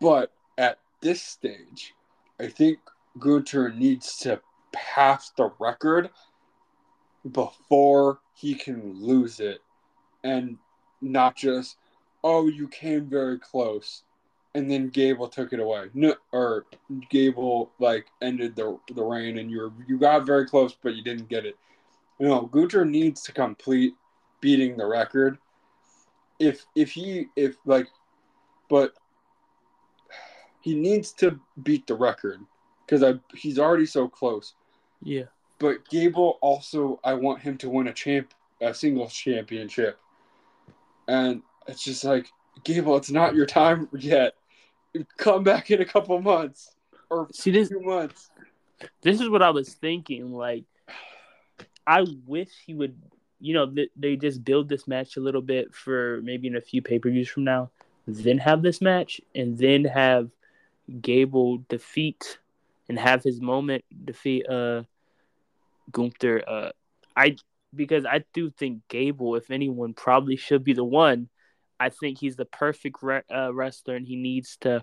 but 0.00 0.32
at 0.58 0.78
this 1.00 1.22
stage 1.22 1.94
i 2.40 2.46
think 2.46 2.78
gunther 3.18 3.70
needs 3.70 4.16
to 4.18 4.40
pass 4.72 5.30
the 5.30 5.50
record 5.58 6.10
before 7.32 8.18
he 8.34 8.54
can 8.54 8.94
lose 9.00 9.40
it 9.40 9.60
and 10.24 10.58
not 11.00 11.36
just 11.36 11.76
oh 12.24 12.48
you 12.48 12.68
came 12.68 13.06
very 13.06 13.38
close 13.38 14.02
and 14.56 14.70
then 14.70 14.88
Gable 14.88 15.28
took 15.28 15.52
it 15.52 15.60
away. 15.60 15.90
No, 15.92 16.14
or 16.32 16.64
Gable 17.10 17.70
like 17.78 18.06
ended 18.22 18.56
the 18.56 18.78
the 18.94 19.04
reign, 19.04 19.36
and 19.36 19.50
you 19.50 19.60
were 19.60 19.72
you 19.86 19.98
got 19.98 20.24
very 20.24 20.46
close, 20.46 20.74
but 20.82 20.96
you 20.96 21.04
didn't 21.04 21.28
get 21.28 21.44
it. 21.44 21.56
You 22.18 22.26
know, 22.26 22.46
Gunther 22.46 22.86
needs 22.86 23.20
to 23.24 23.32
complete 23.32 23.94
beating 24.40 24.78
the 24.78 24.86
record. 24.86 25.36
If 26.38 26.66
if 26.74 26.92
he 26.92 27.28
if 27.36 27.56
like, 27.64 27.88
but 28.68 28.94
he 30.60 30.74
needs 30.74 31.12
to 31.12 31.38
beat 31.62 31.86
the 31.86 31.94
record 31.94 32.40
because 32.84 33.02
I 33.02 33.14
he's 33.34 33.58
already 33.58 33.86
so 33.86 34.08
close. 34.08 34.54
Yeah. 35.02 35.24
But 35.58 35.88
Gable 35.88 36.38
also, 36.42 37.00
I 37.02 37.14
want 37.14 37.40
him 37.40 37.56
to 37.58 37.70
win 37.70 37.88
a 37.88 37.92
champ 37.92 38.34
a 38.60 38.74
singles 38.74 39.12
championship, 39.12 39.98
and 41.08 41.42
it's 41.66 41.84
just 41.84 42.04
like 42.04 42.30
Gable, 42.64 42.96
it's 42.96 43.10
not 43.10 43.34
your 43.34 43.46
time 43.46 43.88
yet. 43.96 44.34
Come 45.18 45.42
back 45.42 45.70
in 45.70 45.80
a 45.80 45.84
couple 45.84 46.20
months 46.20 46.74
or 47.10 47.28
See 47.32 47.50
this 47.50 47.68
two 47.68 47.80
months. 47.80 48.30
this 49.02 49.20
is 49.20 49.28
what 49.28 49.42
I 49.42 49.50
was 49.50 49.74
thinking. 49.74 50.32
Like, 50.32 50.64
I 51.86 52.06
wish 52.26 52.48
he 52.66 52.74
would, 52.74 52.96
you 53.40 53.54
know, 53.54 53.66
th- 53.66 53.90
they 53.96 54.16
just 54.16 54.44
build 54.44 54.68
this 54.68 54.86
match 54.86 55.16
a 55.16 55.20
little 55.20 55.42
bit 55.42 55.74
for 55.74 56.20
maybe 56.22 56.48
in 56.48 56.56
a 56.56 56.60
few 56.60 56.82
pay 56.82 56.98
per 56.98 57.10
views 57.10 57.28
from 57.28 57.44
now, 57.44 57.70
then 58.06 58.38
have 58.38 58.62
this 58.62 58.80
match, 58.80 59.20
and 59.34 59.58
then 59.58 59.84
have 59.84 60.30
Gable 61.00 61.58
defeat 61.68 62.38
and 62.88 62.98
have 62.98 63.22
his 63.22 63.40
moment 63.40 63.84
defeat 64.04 64.48
uh 64.48 64.82
Gunther. 65.90 66.42
Uh, 66.46 66.70
I 67.16 67.36
because 67.74 68.04
I 68.06 68.24
do 68.32 68.50
think 68.50 68.82
Gable, 68.88 69.36
if 69.36 69.50
anyone, 69.50 69.94
probably 69.94 70.36
should 70.36 70.64
be 70.64 70.72
the 70.72 70.84
one. 70.84 71.28
I 71.78 71.90
think 71.90 72.18
he's 72.18 72.36
the 72.36 72.46
perfect 72.46 73.02
re- 73.02 73.22
uh, 73.32 73.52
wrestler, 73.52 73.96
and 73.96 74.06
he 74.06 74.16
needs 74.16 74.56
to 74.62 74.82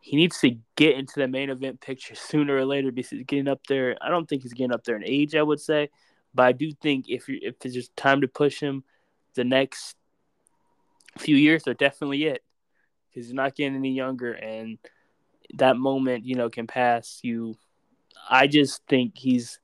he 0.00 0.16
needs 0.16 0.40
to 0.40 0.56
get 0.76 0.96
into 0.96 1.20
the 1.20 1.28
main 1.28 1.50
event 1.50 1.80
picture 1.80 2.14
sooner 2.14 2.56
or 2.56 2.64
later 2.64 2.90
because 2.90 3.10
he's 3.10 3.24
getting 3.26 3.48
up 3.48 3.60
there. 3.68 3.96
I 4.00 4.08
don't 4.08 4.28
think 4.28 4.42
he's 4.42 4.54
getting 4.54 4.72
up 4.72 4.84
there 4.84 4.96
in 4.96 5.04
age, 5.04 5.34
I 5.34 5.42
would 5.42 5.60
say, 5.60 5.90
but 6.34 6.46
I 6.46 6.52
do 6.52 6.72
think 6.72 7.06
if 7.08 7.28
you 7.28 7.38
if 7.42 7.56
it's 7.64 7.74
just 7.74 7.96
time 7.96 8.20
to 8.20 8.28
push 8.28 8.60
him, 8.60 8.84
the 9.34 9.44
next 9.44 9.96
few 11.18 11.36
years 11.36 11.66
are 11.66 11.74
definitely 11.74 12.24
it 12.24 12.42
because 13.08 13.26
he's 13.26 13.34
not 13.34 13.56
getting 13.56 13.76
any 13.76 13.92
younger, 13.92 14.32
and 14.32 14.78
that 15.54 15.76
moment 15.76 16.24
you 16.24 16.34
know 16.34 16.48
can 16.48 16.66
pass 16.66 17.20
you. 17.22 17.56
I 18.28 18.46
just 18.46 18.86
think 18.86 19.16
he's 19.16 19.58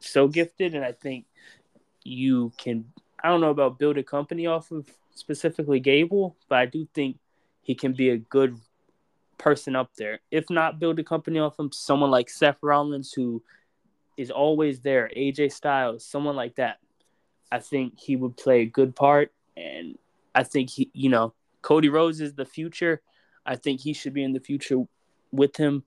so 0.00 0.28
gifted, 0.28 0.74
and 0.74 0.84
I 0.84 0.92
think 0.92 1.26
you 2.04 2.52
can. 2.58 2.86
I 3.22 3.28
don't 3.28 3.40
know 3.40 3.50
about 3.50 3.78
build 3.78 3.98
a 3.98 4.04
company 4.04 4.46
off 4.46 4.70
of 4.70 4.88
specifically 5.14 5.80
Gable, 5.80 6.36
but 6.48 6.58
I 6.58 6.66
do 6.66 6.86
think 6.94 7.18
he 7.62 7.74
can 7.74 7.92
be 7.92 8.10
a 8.10 8.18
good 8.18 8.56
person 9.36 9.74
up 9.74 9.90
there. 9.96 10.20
If 10.30 10.50
not 10.50 10.78
build 10.78 10.98
a 10.98 11.04
company 11.04 11.38
off 11.40 11.58
him, 11.58 11.72
someone 11.72 12.10
like 12.10 12.30
Seth 12.30 12.58
Rollins 12.62 13.12
who 13.12 13.42
is 14.18 14.30
always 14.30 14.80
there, 14.80 15.10
AJ 15.16 15.52
Styles, 15.52 16.04
someone 16.04 16.36
like 16.36 16.56
that. 16.56 16.78
I 17.50 17.60
think 17.60 17.98
he 17.98 18.16
would 18.16 18.36
play 18.36 18.62
a 18.62 18.66
good 18.66 18.94
part 18.94 19.32
and 19.56 19.96
I 20.34 20.42
think 20.42 20.70
he, 20.70 20.90
you 20.92 21.08
know, 21.08 21.32
Cody 21.62 21.88
Rhodes 21.88 22.20
is 22.20 22.34
the 22.34 22.44
future. 22.44 23.00
I 23.46 23.56
think 23.56 23.80
he 23.80 23.94
should 23.94 24.12
be 24.12 24.22
in 24.24 24.32
the 24.32 24.40
future 24.40 24.82
with 25.32 25.56
him. 25.56 25.84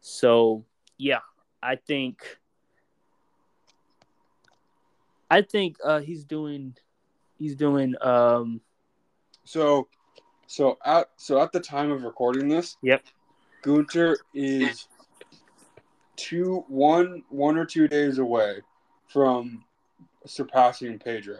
So, 0.00 0.64
yeah, 0.96 1.20
I 1.62 1.76
think 1.76 2.38
I 5.30 5.42
think 5.42 5.76
uh 5.84 6.00
he's 6.00 6.24
doing 6.24 6.76
he's 7.38 7.56
doing 7.56 7.94
um 8.00 8.60
So, 9.44 9.88
so 10.46 10.78
at 10.84 11.10
so 11.16 11.40
at 11.42 11.52
the 11.52 11.60
time 11.60 11.90
of 11.90 12.04
recording 12.04 12.48
this, 12.48 12.76
Yep. 12.82 13.02
Gunther 13.62 14.18
is 14.32 14.88
two 16.16 16.64
one 16.68 17.22
one 17.28 17.56
or 17.56 17.64
two 17.64 17.88
days 17.88 18.18
away 18.18 18.60
from 19.08 19.64
surpassing 20.26 20.98
Pedro. 20.98 21.38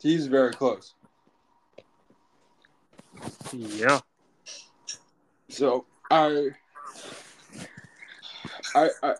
He's 0.00 0.26
very 0.26 0.52
close. 0.52 0.94
yeah. 3.52 4.00
So 5.48 5.86
I, 6.10 6.48
I, 8.74 8.88
I, 9.02 9.14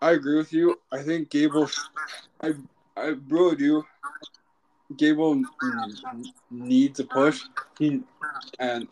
I 0.00 0.10
agree 0.12 0.36
with 0.36 0.52
you. 0.52 0.80
I 0.90 1.02
think 1.02 1.30
Gable, 1.30 1.70
I, 2.40 2.54
I 2.96 3.14
really 3.28 3.54
do. 3.54 3.84
Gable 4.96 5.42
needs 6.50 7.00
a 7.00 7.04
push. 7.04 7.42
He, 7.78 8.02
and 8.58 8.88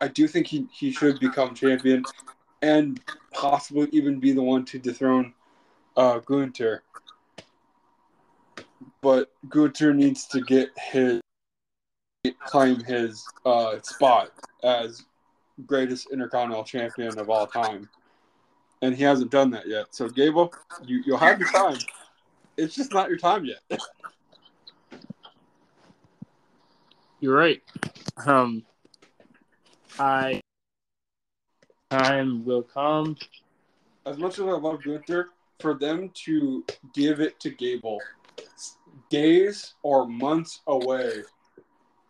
I 0.00 0.08
do 0.08 0.28
think 0.28 0.46
he, 0.46 0.66
he 0.72 0.92
should 0.92 1.18
become 1.20 1.54
champion, 1.54 2.04
and 2.62 3.00
possibly 3.32 3.88
even 3.92 4.20
be 4.20 4.32
the 4.32 4.42
one 4.42 4.64
to 4.66 4.78
dethrone, 4.78 5.32
uh, 5.96 6.18
Gunther. 6.18 6.82
But 9.00 9.32
Gunther 9.48 9.94
needs 9.94 10.26
to 10.28 10.40
get 10.40 10.70
his 10.76 11.20
claim 12.46 12.82
his 12.82 13.24
uh, 13.44 13.80
spot 13.82 14.30
as 14.62 15.04
greatest 15.66 16.08
intercontinental 16.12 16.64
champion 16.64 17.18
of 17.18 17.30
all 17.30 17.46
time, 17.46 17.88
and 18.82 18.94
he 18.94 19.02
hasn't 19.02 19.30
done 19.30 19.50
that 19.50 19.66
yet. 19.66 19.86
So 19.94 20.08
Gable, 20.08 20.52
you 20.84 21.02
you'll 21.06 21.18
have 21.18 21.38
your 21.40 21.50
time. 21.50 21.78
It's 22.56 22.74
just 22.74 22.92
not 22.92 23.08
your 23.08 23.18
time 23.18 23.44
yet. 23.44 23.60
You're 27.20 27.36
right. 27.36 27.62
Um, 28.26 28.62
I 29.98 30.40
time 31.90 32.44
will 32.44 32.62
come. 32.62 33.16
As 34.04 34.18
much 34.18 34.38
as 34.38 34.46
I 34.46 34.52
love 34.52 34.82
Gunther, 34.84 35.30
for 35.60 35.74
them 35.74 36.10
to 36.24 36.64
give 36.94 37.20
it 37.20 37.40
to 37.40 37.50
Gable 37.50 37.98
days 39.10 39.74
or 39.82 40.06
months 40.06 40.60
away 40.66 41.22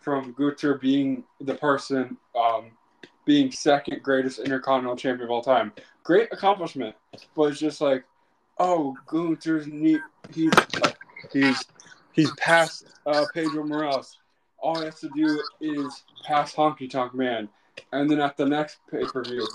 from 0.01 0.33
Gunther 0.33 0.79
being 0.79 1.25
the 1.41 1.55
person 1.55 2.17
um, 2.39 2.71
being 3.25 3.51
second 3.51 4.03
greatest 4.03 4.39
intercontinental 4.39 4.97
champion 4.97 5.25
of 5.25 5.31
all 5.31 5.43
time. 5.43 5.73
Great 6.05 6.29
accomplishment, 6.33 6.95
but 7.35 7.45
it's 7.45 7.61
just 7.61 7.81
like, 7.81 8.05
oh, 8.59 8.97
Gunther's 9.07 9.67
neat. 9.67 10.01
He's 10.33 10.53
he's 11.33 11.65
he's 12.13 12.31
past 12.37 12.87
uh, 13.07 13.25
Pedro 13.35 13.65
Morales. 13.65 14.19
All 14.67 14.81
he 14.81 14.87
has 14.87 14.99
to 14.99 15.09
do 15.11 15.41
is 15.61 16.03
pass 16.25 16.53
Honky 16.53 16.91
Tonk 16.91 17.15
Man, 17.15 17.49
and 17.93 18.11
then 18.11 18.21
at 18.21 18.37
the 18.37 18.45
next 18.45 18.79
pay 18.91 19.05
per 19.05 19.23
view, 19.23 19.47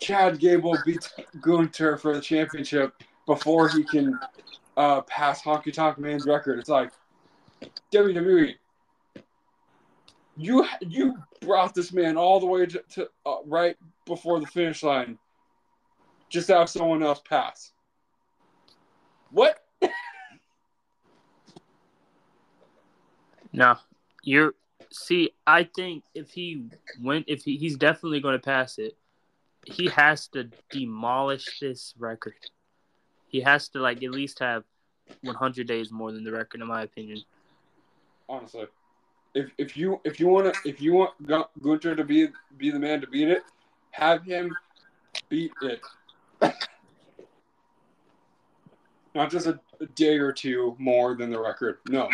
Chad 0.00 0.38
Gable 0.38 0.78
beats 0.86 1.12
Gunther 1.42 1.98
for 1.98 2.14
the 2.14 2.22
championship 2.22 2.94
before 3.26 3.68
he 3.68 3.84
can 3.84 4.18
uh, 4.78 5.02
pass 5.02 5.42
Honky 5.42 5.74
Tonk 5.74 5.98
Man's 5.98 6.24
record. 6.24 6.58
It's 6.58 6.70
like 6.70 6.90
WWE. 7.92 8.54
You 10.38 10.66
you 10.80 11.18
brought 11.42 11.74
this 11.74 11.92
man 11.92 12.16
all 12.16 12.40
the 12.40 12.46
way 12.46 12.64
to, 12.64 12.82
to 12.94 13.10
uh, 13.26 13.42
right 13.44 13.76
before 14.06 14.40
the 14.40 14.46
finish 14.46 14.82
line, 14.82 15.18
just 16.30 16.46
to 16.46 16.54
have 16.56 16.70
someone 16.70 17.02
else 17.02 17.20
pass. 17.28 17.72
What? 19.32 19.58
No, 23.52 23.76
you're. 24.22 24.54
See, 24.92 25.30
I 25.46 25.64
think 25.64 26.02
if 26.14 26.30
he 26.30 26.64
went, 27.00 27.26
if 27.28 27.44
he, 27.44 27.56
he's 27.56 27.76
definitely 27.76 28.20
going 28.20 28.34
to 28.34 28.44
pass 28.44 28.78
it, 28.78 28.96
he 29.64 29.88
has 29.88 30.26
to 30.28 30.48
demolish 30.70 31.60
this 31.60 31.94
record. 31.98 32.34
He 33.28 33.40
has 33.40 33.68
to 33.68 33.80
like 33.80 34.02
at 34.02 34.10
least 34.10 34.40
have 34.40 34.64
100 35.22 35.66
days 35.66 35.92
more 35.92 36.12
than 36.12 36.24
the 36.24 36.32
record, 36.32 36.60
in 36.60 36.66
my 36.66 36.82
opinion. 36.82 37.22
Honestly, 38.28 38.66
if 39.34 39.50
if 39.58 39.76
you 39.76 40.00
if 40.04 40.18
you 40.18 40.28
want 40.28 40.52
to 40.52 40.68
if 40.68 40.80
you 40.80 40.94
want 40.94 41.12
Gunther 41.62 41.94
to 41.94 42.04
be 42.04 42.28
be 42.56 42.70
the 42.70 42.78
man 42.78 43.00
to 43.00 43.06
beat 43.06 43.28
it, 43.28 43.42
have 43.92 44.24
him 44.24 44.54
beat 45.28 45.52
it. 45.62 45.80
Not 49.14 49.30
just 49.30 49.46
a, 49.46 49.58
a 49.80 49.86
day 49.86 50.18
or 50.18 50.32
two 50.32 50.76
more 50.78 51.16
than 51.16 51.30
the 51.30 51.40
record. 51.40 51.78
No, 51.88 52.08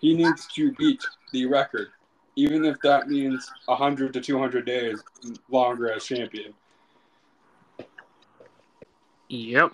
he 0.00 0.14
needs 0.14 0.46
to 0.54 0.72
beat 0.72 1.02
the 1.34 1.44
record, 1.46 1.88
even 2.36 2.64
if 2.64 2.80
that 2.82 3.08
means 3.08 3.50
hundred 3.68 4.12
to 4.14 4.20
two 4.20 4.38
hundred 4.38 4.64
days 4.64 5.02
longer 5.50 5.92
as 5.92 6.04
champion. 6.04 6.54
Yep. 9.28 9.72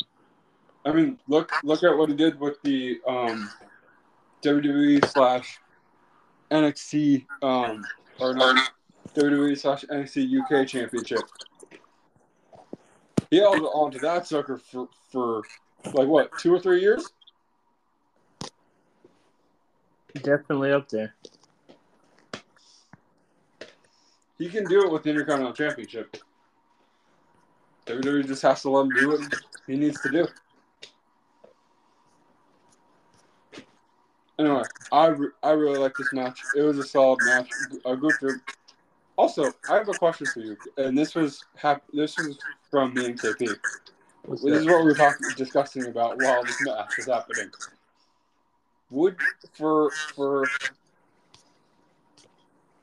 I 0.84 0.92
mean, 0.92 1.18
look 1.28 1.52
look 1.62 1.84
at 1.84 1.96
what 1.96 2.08
he 2.08 2.16
did 2.16 2.40
with 2.40 2.60
the 2.62 2.98
um, 3.06 3.50
WWE 4.42 5.06
slash 5.06 5.58
NXT 6.50 7.26
um, 7.42 7.84
or 8.18 8.34
not 8.34 8.70
WWE 9.14 9.58
slash 9.58 9.84
NXT 9.84 10.40
UK 10.40 10.66
Championship. 10.66 11.20
He 13.30 13.36
held 13.36 13.60
on 13.60 13.90
to 13.92 13.98
that 13.98 14.26
sucker 14.26 14.56
for 14.56 14.88
for 15.10 15.42
like 15.92 16.08
what 16.08 16.30
two 16.38 16.54
or 16.54 16.58
three 16.58 16.80
years. 16.80 17.12
Definitely 20.14 20.72
up 20.72 20.88
there. 20.88 21.14
He 24.40 24.48
can 24.48 24.64
do 24.64 24.82
it 24.84 24.90
with 24.90 25.02
the 25.02 25.10
Intercontinental 25.10 25.52
Championship. 25.52 26.16
WWE 27.84 28.26
just 28.26 28.40
has 28.40 28.62
to 28.62 28.70
let 28.70 28.86
him 28.86 28.88
do 28.88 29.08
what 29.10 29.20
he 29.66 29.76
needs 29.76 30.00
to 30.00 30.08
do. 30.08 30.26
Anyway, 34.38 34.62
I, 34.90 35.08
re- 35.08 35.28
I 35.42 35.50
really 35.50 35.78
like 35.78 35.92
this 35.98 36.10
match. 36.14 36.40
It 36.56 36.62
was 36.62 36.78
a 36.78 36.84
solid 36.84 37.18
match. 37.22 37.50
A 37.84 37.94
good 37.94 38.14
group. 38.14 38.40
Also, 39.18 39.52
I 39.68 39.74
have 39.74 39.90
a 39.90 39.92
question 39.92 40.26
for 40.26 40.40
you, 40.40 40.56
and 40.78 40.96
this 40.96 41.14
was 41.14 41.44
hap- 41.56 41.84
this 41.92 42.16
was 42.16 42.38
from 42.70 42.94
me 42.94 43.04
and 43.04 43.20
KP. 43.20 43.54
What's 44.24 44.42
This 44.42 44.60
is 44.60 44.66
what 44.66 44.78
we 44.78 44.86
were 44.86 44.94
talking 44.94 45.26
discussing 45.36 45.84
about 45.84 46.16
while 46.16 46.42
this 46.42 46.56
match 46.64 46.96
was 46.96 47.04
happening. 47.04 47.50
Would 48.88 49.18
for 49.52 49.90
for 50.14 50.46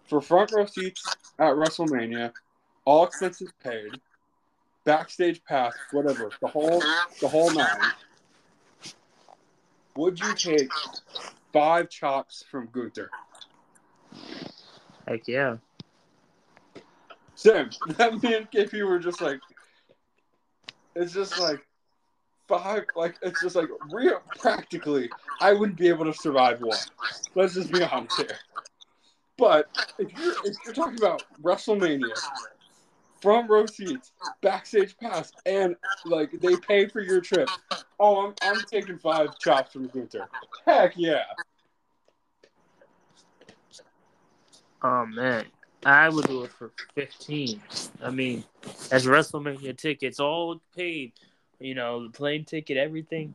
for 0.07 0.21
front 0.21 0.51
row 0.53 0.65
seats 0.65 1.03
at 1.39 1.53
WrestleMania, 1.53 2.31
all 2.85 3.05
expenses 3.05 3.51
paid, 3.63 3.99
backstage 4.85 5.43
pass, 5.43 5.73
whatever, 5.91 6.31
the 6.41 6.47
whole 6.47 6.81
the 7.21 7.27
whole 7.27 7.51
nine. 7.53 7.91
Would 9.95 10.19
you 10.19 10.33
take 10.35 10.69
five 11.51 11.89
chops 11.89 12.45
from 12.49 12.69
Gunther? 12.71 13.09
Heck 15.07 15.27
yeah. 15.27 15.57
Sam, 17.35 17.69
that 17.97 18.21
me 18.21 18.35
and 18.35 18.51
KP 18.51 18.87
were 18.87 18.99
just 18.99 19.21
like, 19.21 19.39
it's 20.95 21.13
just 21.13 21.39
like 21.39 21.65
five, 22.47 22.85
like 22.95 23.15
it's 23.21 23.41
just 23.41 23.55
like 23.55 23.69
real 23.91 24.21
practically, 24.39 25.09
I 25.41 25.53
wouldn't 25.53 25.77
be 25.77 25.87
able 25.87 26.05
to 26.05 26.13
survive 26.13 26.61
one. 26.61 26.77
Let's 27.35 27.53
just 27.53 27.71
be 27.71 27.83
honest 27.83 28.17
here. 28.17 28.37
But 29.37 29.67
if 29.99 30.17
you're 30.17 30.33
if 30.45 30.55
you're 30.65 30.73
talking 30.73 30.97
about 30.97 31.23
WrestleMania, 31.41 32.17
front 33.21 33.49
row 33.49 33.65
seats, 33.65 34.11
backstage 34.41 34.97
pass, 34.97 35.31
and 35.45 35.75
like 36.05 36.31
they 36.41 36.55
pay 36.55 36.87
for 36.87 37.01
your 37.01 37.21
trip, 37.21 37.49
oh, 37.99 38.27
I'm 38.27 38.33
I'm 38.41 38.59
taking 38.61 38.97
five 38.97 39.37
chops 39.39 39.73
from 39.73 39.87
Gunther. 39.87 40.27
Heck 40.65 40.93
yeah. 40.95 41.23
Oh 44.81 45.05
man, 45.05 45.45
I 45.85 46.09
would 46.09 46.25
do 46.25 46.43
it 46.43 46.51
for 46.51 46.71
fifteen. 46.95 47.61
I 48.03 48.09
mean, 48.09 48.43
as 48.91 49.05
WrestleMania 49.05 49.77
tickets, 49.77 50.19
all 50.19 50.59
paid. 50.75 51.13
You 51.59 51.73
know, 51.73 52.03
the 52.03 52.11
plane 52.11 52.45
ticket, 52.45 52.77
everything. 52.77 53.33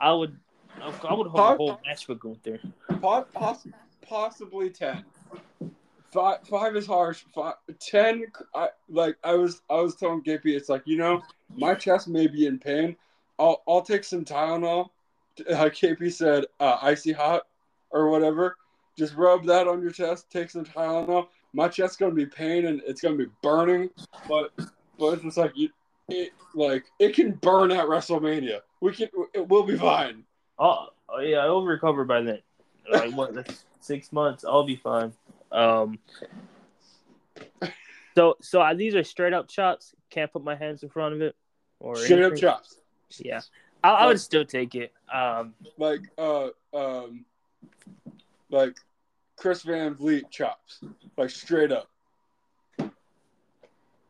I 0.00 0.12
would, 0.12 0.38
I 0.80 0.86
would 1.12 1.26
hold 1.26 1.26
a 1.26 1.56
whole 1.56 1.80
match 1.84 2.06
with 2.06 2.20
Gunther. 2.20 2.60
Poss- 3.00 3.26
possibly 3.34 3.72
ten. 4.70 5.04
Five, 6.12 6.46
five 6.46 6.76
is 6.76 6.86
harsh. 6.86 7.24
Ten, 7.80 8.26
I, 8.54 8.68
like 8.90 9.16
I 9.24 9.34
was, 9.34 9.62
I 9.70 9.76
was 9.76 9.96
telling 9.96 10.22
Gippy, 10.22 10.54
it's 10.54 10.68
like 10.68 10.82
you 10.84 10.98
know, 10.98 11.22
my 11.56 11.74
chest 11.74 12.08
may 12.08 12.26
be 12.26 12.46
in 12.46 12.58
pain. 12.58 12.96
I'll, 13.38 13.62
I'll 13.66 13.82
take 13.82 14.04
some 14.04 14.24
Tylenol. 14.24 14.90
Uh, 15.50 15.64
KP 15.70 16.12
said, 16.12 16.44
uh, 16.60 16.76
icy 16.82 17.10
hot 17.10 17.46
or 17.90 18.10
whatever. 18.10 18.54
Just 18.98 19.14
rub 19.14 19.46
that 19.46 19.66
on 19.66 19.80
your 19.80 19.90
chest. 19.90 20.30
Take 20.30 20.50
some 20.50 20.62
Tylenol. 20.62 21.28
My 21.54 21.68
chest's 21.68 21.96
gonna 21.96 22.12
be 22.12 22.26
pain 22.26 22.66
and 22.66 22.82
it's 22.86 23.00
gonna 23.00 23.16
be 23.16 23.28
burning, 23.42 23.88
but 24.28 24.52
but 24.98 25.14
it's 25.14 25.22
just 25.22 25.38
like 25.38 25.52
you, 25.54 25.70
it 26.10 26.32
like 26.54 26.84
it 26.98 27.14
can 27.14 27.32
burn 27.32 27.72
at 27.72 27.86
WrestleMania. 27.86 28.60
We 28.82 28.92
can, 28.92 29.08
it 29.32 29.48
will 29.48 29.62
be 29.62 29.78
fine. 29.78 30.24
Oh, 30.58 30.88
oh 31.08 31.20
yeah, 31.20 31.38
I'll 31.38 31.64
recover 31.64 32.04
by 32.04 32.20
then. 32.20 32.40
Like 32.90 33.12
what? 33.14 33.34
Six 33.82 34.12
months. 34.12 34.44
I'll 34.44 34.64
be 34.64 34.76
fine. 34.76 35.12
Um. 35.50 35.98
So 38.14 38.36
so 38.40 38.66
these 38.76 38.94
are 38.94 39.04
straight 39.04 39.32
up 39.32 39.48
chops. 39.48 39.94
Can't 40.10 40.32
put 40.32 40.44
my 40.44 40.54
hands 40.54 40.82
in 40.82 40.88
front 40.88 41.14
of 41.14 41.22
it. 41.22 41.34
Or 41.80 41.96
straight 41.96 42.20
anything. 42.20 42.32
up 42.32 42.38
chops. 42.40 42.76
Yeah, 43.18 43.40
I, 43.82 43.90
I 43.90 44.06
would 44.06 44.20
still 44.20 44.44
take 44.44 44.74
it. 44.74 44.92
Um. 45.12 45.54
Like 45.78 46.02
uh 46.18 46.48
um 46.74 47.24
like 48.50 48.76
Chris 49.36 49.62
Van 49.62 49.94
Vliet 49.94 50.30
chops, 50.30 50.80
like 51.16 51.30
straight 51.30 51.72
up. 51.72 51.88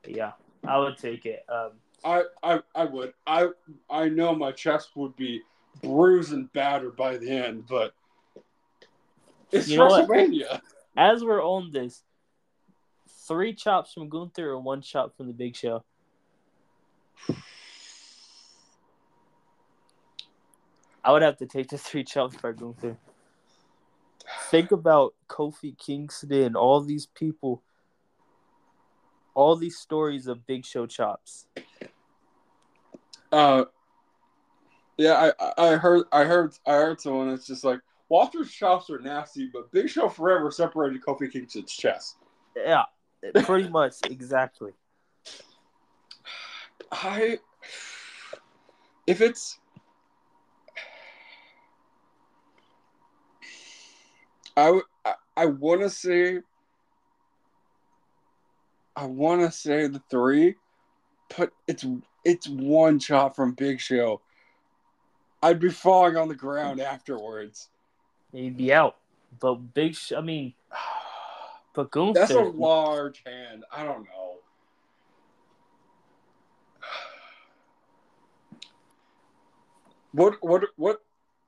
Yeah, 0.07 0.33
I 0.67 0.79
would 0.79 0.99
take 0.99 1.25
it. 1.25 1.47
Um, 1.49 1.71
I, 2.05 2.25
I 2.43 2.61
I 2.75 2.85
would. 2.85 3.15
I 3.27 3.49
I 3.89 4.09
know 4.09 4.35
my 4.35 4.53
chest 4.53 4.91
would 4.97 5.17
be 5.17 5.41
bruised 5.83 6.33
and 6.33 6.53
battered 6.53 6.97
by 6.97 7.17
the 7.17 7.31
end, 7.31 7.65
but 7.69 7.95
it's 9.53 9.69
you 9.69 9.79
WrestleMania. 9.79 10.61
As 10.97 11.25
we're 11.25 11.43
on 11.43 11.71
this, 11.73 12.03
three 13.27 13.55
chops 13.55 13.93
from 13.93 14.09
Gunther 14.09 14.51
or 14.51 14.61
one 14.61 14.83
chop 14.83 15.17
from 15.17 15.27
the 15.27 15.33
Big 15.33 15.57
Show. 15.57 15.85
I 21.05 21.11
would 21.11 21.23
have 21.23 21.39
to 21.39 21.47
take 21.47 21.69
the 21.69 21.79
three 21.79 22.05
chops 22.05 22.37
by 22.37 22.53
Gunther 22.53 22.97
think 24.53 24.73
about 24.73 25.15
Kofi 25.29 25.77
Kingston 25.79 26.33
and 26.33 26.57
all 26.57 26.81
these 26.81 27.07
people, 27.07 27.63
all 29.35 29.57
these 29.57 29.79
stories 29.79 30.27
of 30.27 30.47
Big 30.47 30.65
Show 30.65 30.87
chops. 30.87 31.47
Uh, 33.31 33.65
yeah, 34.99 35.33
I 35.41 35.53
I 35.57 35.77
heard 35.77 36.05
I 36.13 36.25
heard 36.25 36.55
I 36.67 36.73
heard 36.73 37.01
someone. 37.01 37.31
It's 37.31 37.47
just 37.47 37.65
like 37.65 37.81
Walter's 38.13 38.53
chops 38.53 38.91
are 38.91 38.99
nasty, 38.99 39.49
but 39.51 39.73
Big 39.73 39.89
Show 39.89 40.07
forever 40.07 40.51
separated 40.51 41.03
Kofi 41.03 41.33
Kingston's 41.33 41.73
chest. 41.73 42.17
Yeah, 42.55 42.85
pretty 43.45 43.71
much 43.71 43.95
exactly. 44.05 44.73
I 46.93 47.39
if 49.07 49.23
it's 49.23 49.59
I 54.59 54.83
I, 55.07 55.15
I 55.39 55.47
want 55.47 55.81
to 55.81 55.89
say 55.89 56.41
I 58.95 59.07
want 59.07 59.41
to 59.41 59.51
say 59.51 59.87
the 59.87 60.03
three, 60.11 60.57
but 61.39 61.51
it's 61.67 61.87
it's 62.27 62.47
one 62.47 62.99
shot 62.99 63.35
from 63.35 63.53
Big 63.53 63.81
Show. 63.81 64.21
I'd 65.43 65.61
be 65.61 65.71
falling 65.71 66.19
on 66.19 66.29
the 66.29 66.35
ground 66.35 66.79
afterwards. 66.79 67.71
He'd 68.33 68.57
be 68.57 68.73
out, 68.73 68.97
but 69.41 69.55
Big. 69.75 69.97
I 70.17 70.21
mean, 70.21 70.55
but 71.75 71.91
Gunther. 71.91 72.21
That's 72.21 72.33
a 72.33 72.41
large 72.41 73.23
hand. 73.27 73.65
I 73.73 73.85
don't 73.85 74.05
know. 74.05 74.37
What 80.15 80.37
what 80.43 80.65
what 80.77 81.01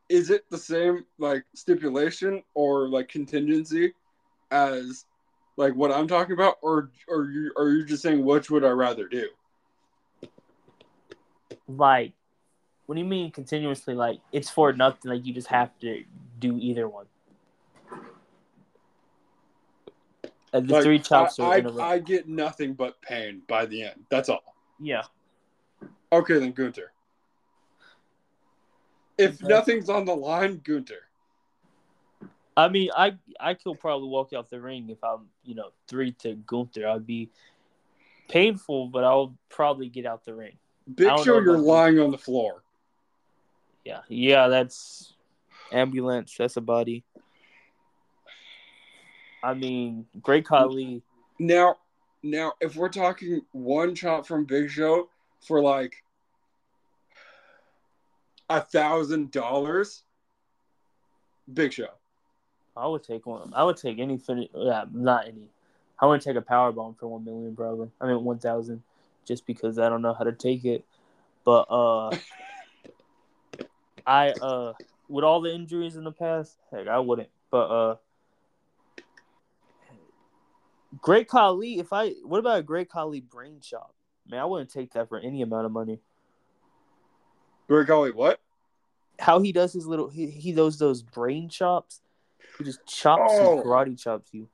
is 0.09 0.31
it 0.31 0.47
the 0.51 0.57
same 0.57 1.05
like 1.19 1.45
stipulation 1.55 2.43
or 2.55 2.89
like 2.89 3.09
contingency 3.09 3.93
as 4.51 5.05
like 5.57 5.75
what 5.75 5.93
I'm 5.93 6.09
talking 6.09 6.33
about, 6.33 6.57
or 6.63 6.91
or 7.09 7.25
you 7.25 7.53
are 7.57 7.69
you 7.69 7.85
just 7.85 8.03
saying 8.03 8.25
which 8.25 8.51
would 8.51 8.65
I 8.65 8.71
rather 8.71 9.07
do? 9.07 9.29
Like, 11.69 12.13
what 12.87 12.97
do 12.97 13.01
you 13.01 13.07
mean 13.07 13.31
continuously? 13.31 13.95
Like 13.95 14.21
it's 14.33 14.51
for 14.51 14.73
nothing. 14.73 15.11
Like 15.11 15.27
you 15.27 15.33
just 15.33 15.49
have 15.49 15.71
to 15.81 16.05
do 16.39 16.59
either 16.59 16.89
one. 16.89 17.07
And 20.53 20.69
the 20.69 20.75
like, 20.75 20.85
three 20.85 20.99
chops 21.01 21.41
I, 21.41 21.57
I, 21.57 21.93
I 21.95 21.99
get 21.99 22.29
nothing 22.29 22.75
but 22.75 23.01
pain 23.03 23.43
by 23.49 23.67
the 23.67 23.83
end. 23.83 24.05
That's 24.09 24.29
all. 24.29 24.55
Yeah. 24.79 25.03
Okay, 26.13 26.39
then 26.39 26.53
Gunther. 26.53 26.93
If 29.19 29.43
nothing's 29.43 29.89
on 29.89 30.05
the 30.05 30.15
line, 30.15 30.61
Gunther. 30.63 31.03
I 32.57 32.69
mean, 32.69 32.91
I 32.97 33.15
I 33.41 33.55
could 33.55 33.81
probably 33.81 34.09
walk 34.09 34.33
out 34.33 34.49
the 34.51 34.61
ring 34.61 34.91
if 34.91 35.03
I'm, 35.03 35.27
you 35.45 35.55
know, 35.55 35.71
three 35.89 36.13
to 36.21 36.35
Gunther. 36.35 36.87
I'd 36.87 37.07
be 37.07 37.31
painful, 38.29 38.89
but 38.89 39.05
I'll 39.05 39.37
probably 39.49 39.89
get 39.89 40.07
out 40.07 40.25
the 40.25 40.35
ring. 40.35 40.57
Big 40.95 41.09
Show, 41.25 41.41
you're 41.41 41.59
lying 41.59 41.99
on 41.99 42.11
the 42.11 42.19
floor. 42.19 42.64
Yeah, 43.85 44.01
yeah, 44.09 44.49
that's 44.49 45.15
ambulance. 45.73 46.35
That's 46.39 46.57
a 46.57 46.61
body. 46.61 47.05
I 49.43 49.53
mean, 49.53 50.07
Great 50.23 50.47
Khali. 50.47 51.03
Now, 51.39 51.77
now, 52.23 52.55
if 52.61 52.77
we're 52.77 52.89
talking 52.89 53.43
one 53.53 53.95
chop 53.95 54.27
from 54.27 54.47
Big 54.47 54.71
Show 54.71 55.11
for 55.47 55.61
like 55.61 56.03
a 58.49 58.63
thousand 58.63 59.31
dollars, 59.31 60.05
Big 61.53 61.75
Show. 61.75 61.89
I 62.77 62.87
would 62.87 63.05
take 63.05 63.27
one. 63.27 63.53
I 63.55 63.65
would 63.65 63.77
take 63.77 63.99
any 63.99 64.17
finish. 64.17 64.49
Yeah, 64.55 64.85
not 64.93 65.29
any. 65.29 65.49
I 66.01 66.07
wouldn't 66.07 66.23
take 66.23 66.37
a 66.37 66.43
power 66.43 66.73
bomb 66.73 66.95
for 66.95 67.07
one 67.07 67.25
million, 67.25 67.53
brother. 67.53 67.89
I 68.01 68.07
mean 68.07 68.25
one 68.25 68.39
thousand, 68.39 68.83
just 69.27 69.47
because 69.47 69.79
I 69.79 69.89
don't 69.89 70.03
know 70.03 70.15
how 70.15 70.25
to 70.25 70.33
take 70.33 70.65
it. 70.65 70.85
But 71.45 71.67
uh, 71.71 72.11
I 74.07 74.31
uh, 74.31 74.73
with 75.09 75.25
all 75.25 75.41
the 75.41 75.55
injuries 75.55 75.97
in 75.97 76.05
the 76.05 76.13
past, 76.13 76.57
heck, 76.71 76.89
I 76.89 76.99
wouldn't. 76.99 77.31
But 77.51 77.67
uh, 77.67 77.97
Great 81.01 81.29
Khali. 81.29 81.79
If 81.79 81.93
I, 81.93 82.11
what 82.25 82.39
about 82.39 82.59
a 82.59 82.63
Great 82.63 82.91
Khali 82.91 83.21
brain 83.21 83.61
chop? 83.61 83.95
Man, 84.29 84.41
I 84.41 84.45
wouldn't 84.45 84.71
take 84.71 84.93
that 84.95 85.09
for 85.09 85.19
any 85.19 85.43
amount 85.43 85.67
of 85.67 85.73
money. 85.73 86.01
Great 87.69 87.87
Khali, 87.87 88.11
what? 88.11 88.41
How 89.19 89.41
he 89.41 89.53
does 89.53 89.73
his 89.73 89.87
little 89.87 90.09
he, 90.09 90.29
he 90.29 90.53
does 90.53 90.79
those 90.79 91.03
brain 91.03 91.49
chops. 91.49 92.01
He 92.59 92.65
just 92.65 92.85
chops 92.87 93.33
oh. 93.35 93.63
karate 93.65 93.99
chops 93.99 94.29
you. 94.33 94.49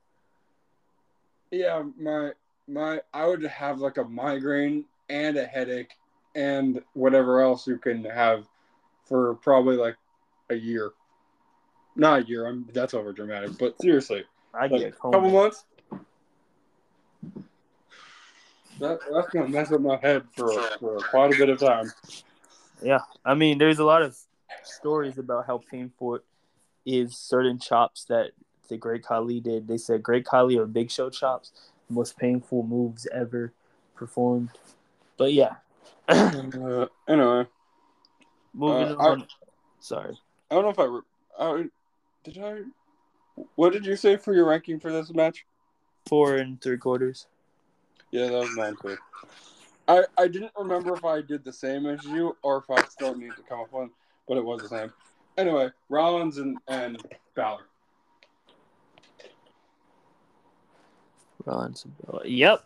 Yeah, 1.49 1.83
my 1.99 2.31
my 2.67 3.01
I 3.13 3.25
would 3.25 3.43
have 3.43 3.79
like 3.79 3.97
a 3.97 4.03
migraine 4.03 4.85
and 5.09 5.35
a 5.37 5.45
headache 5.45 5.93
and 6.35 6.81
whatever 6.93 7.41
else 7.41 7.67
you 7.67 7.77
can 7.77 8.05
have 8.05 8.45
for 9.11 9.35
probably 9.35 9.75
like 9.75 9.97
a 10.49 10.55
year. 10.55 10.91
Not 11.97 12.21
a 12.21 12.23
year. 12.23 12.47
I'm 12.47 12.65
that's 12.71 12.93
over 12.93 13.11
dramatic, 13.11 13.57
but 13.59 13.79
seriously, 13.81 14.23
I 14.53 14.67
like 14.67 14.79
get 14.79 14.87
a 14.87 14.91
couple 14.93 15.29
months. 15.29 15.65
That, 18.79 18.99
that's 19.13 19.29
gonna 19.29 19.49
mess 19.49 19.69
up 19.73 19.81
my 19.81 19.97
head 19.97 20.23
for, 20.33 20.49
for 20.79 20.97
quite 20.99 21.35
a 21.35 21.37
bit 21.37 21.49
of 21.49 21.59
time. 21.59 21.91
Yeah, 22.81 23.01
I 23.25 23.33
mean, 23.35 23.57
there's 23.57 23.79
a 23.79 23.83
lot 23.83 24.01
of 24.01 24.17
stories 24.63 25.17
about 25.17 25.45
how 25.45 25.61
painful 25.69 26.15
it 26.15 26.23
is 26.85 27.17
certain 27.17 27.59
chops 27.59 28.05
that 28.05 28.31
the 28.69 28.77
Great 28.77 29.03
Khali 29.03 29.41
did. 29.41 29.67
They 29.67 29.77
said 29.77 30.01
Great 30.01 30.25
Khali 30.25 30.57
or 30.57 30.65
Big 30.65 30.89
Show 30.89 31.09
chops, 31.09 31.51
most 31.89 32.17
painful 32.17 32.63
moves 32.63 33.05
ever 33.13 33.51
performed. 33.93 34.51
But 35.17 35.33
yeah. 35.33 35.55
uh, 36.07 36.87
anyway, 37.09 37.45
Moving 38.53 38.95
Uh, 38.97 39.01
I- 39.01 39.09
on. 39.09 39.27
Sorry. 39.79 40.17
I 40.49 40.55
don't 40.55 40.63
know 40.63 40.69
if 40.69 40.79
I, 40.79 40.83
re- 40.83 41.01
I 41.39 41.69
did 42.23 42.37
I. 42.37 42.61
What 43.55 43.71
did 43.73 43.85
you 43.85 43.95
say 43.95 44.17
for 44.17 44.33
your 44.33 44.45
ranking 44.45 44.79
for 44.79 44.91
this 44.91 45.13
match? 45.13 45.45
Four 46.07 46.35
and 46.35 46.61
three 46.61 46.77
quarters. 46.77 47.27
Yeah, 48.11 48.27
that 48.27 48.39
was 48.39 48.55
mine 48.57 48.75
too. 48.81 48.97
I 49.87 50.03
I 50.17 50.27
didn't 50.27 50.51
remember 50.57 50.93
if 50.93 51.05
I 51.05 51.21
did 51.21 51.43
the 51.45 51.53
same 51.53 51.85
as 51.85 52.03
you 52.03 52.35
or 52.43 52.57
if 52.57 52.69
I 52.69 52.83
still 52.89 53.15
need 53.15 53.35
to 53.37 53.41
come 53.43 53.61
up 53.61 53.67
with 53.67 53.73
one, 53.73 53.91
but 54.27 54.37
it 54.37 54.43
was 54.43 54.61
the 54.61 54.67
same. 54.67 54.93
Anyway, 55.37 55.69
Rollins 55.89 56.37
and 56.37 56.57
and 56.67 57.01
Balor. 57.35 57.65
Rollins. 61.45 61.85
Yep. 62.25 62.63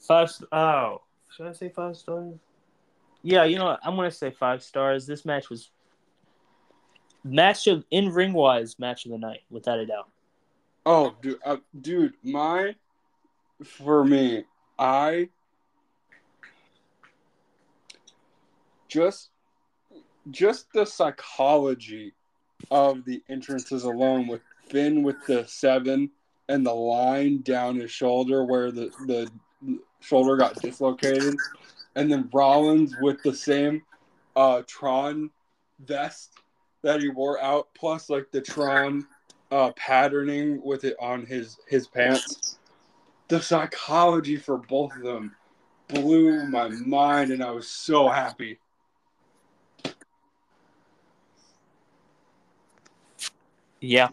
Five. 0.00 0.30
Oh, 0.52 1.00
should 1.30 1.46
I 1.46 1.52
say 1.52 1.68
five 1.70 1.96
stars? 1.96 2.34
Yeah, 3.24 3.44
you 3.44 3.56
know? 3.58 3.76
I'm 3.82 3.96
gonna 3.96 4.10
say 4.10 4.30
five 4.30 4.62
stars. 4.62 5.06
This 5.06 5.24
match 5.24 5.48
was 5.48 5.70
match 7.24 7.66
of 7.66 7.84
in 7.90 8.10
ring 8.10 8.34
wise 8.34 8.78
match 8.78 9.06
of 9.06 9.12
the 9.12 9.18
night, 9.18 9.40
without 9.50 9.78
a 9.78 9.86
doubt. 9.86 10.10
Oh, 10.84 11.16
dude, 11.22 11.38
uh, 11.44 11.56
dude, 11.80 12.12
my 12.22 12.74
for 13.64 14.04
me, 14.04 14.44
I 14.78 15.30
just 18.88 19.30
just 20.30 20.70
the 20.74 20.84
psychology 20.84 22.12
of 22.70 23.06
the 23.06 23.22
entrances 23.30 23.84
alone 23.84 24.26
with 24.26 24.42
Finn 24.68 25.02
with 25.02 25.16
the 25.26 25.46
seven 25.46 26.10
and 26.50 26.64
the 26.66 26.74
line 26.74 27.40
down 27.40 27.76
his 27.76 27.90
shoulder 27.90 28.44
where 28.44 28.70
the 28.70 28.90
the 29.06 29.30
shoulder 30.00 30.36
got 30.36 30.60
dislocated, 30.60 31.36
and 31.96 32.10
then 32.10 32.28
Rollins 32.32 32.96
with 33.00 33.22
the 33.22 33.34
same 33.34 33.82
uh 34.36 34.62
Tron 34.66 35.30
vest 35.80 36.32
that 36.82 37.00
he 37.00 37.08
wore 37.08 37.40
out, 37.40 37.68
plus 37.74 38.10
like 38.10 38.30
the 38.30 38.40
Tron 38.40 39.06
uh, 39.50 39.72
patterning 39.76 40.60
with 40.62 40.84
it 40.84 40.96
on 41.00 41.24
his 41.24 41.58
his 41.66 41.86
pants. 41.86 42.58
The 43.28 43.40
psychology 43.40 44.36
for 44.36 44.58
both 44.58 44.94
of 44.96 45.02
them 45.02 45.34
blew 45.88 46.46
my 46.46 46.68
mind, 46.68 47.30
and 47.30 47.42
I 47.42 47.50
was 47.50 47.68
so 47.68 48.08
happy. 48.08 48.58
Yeah. 53.80 54.08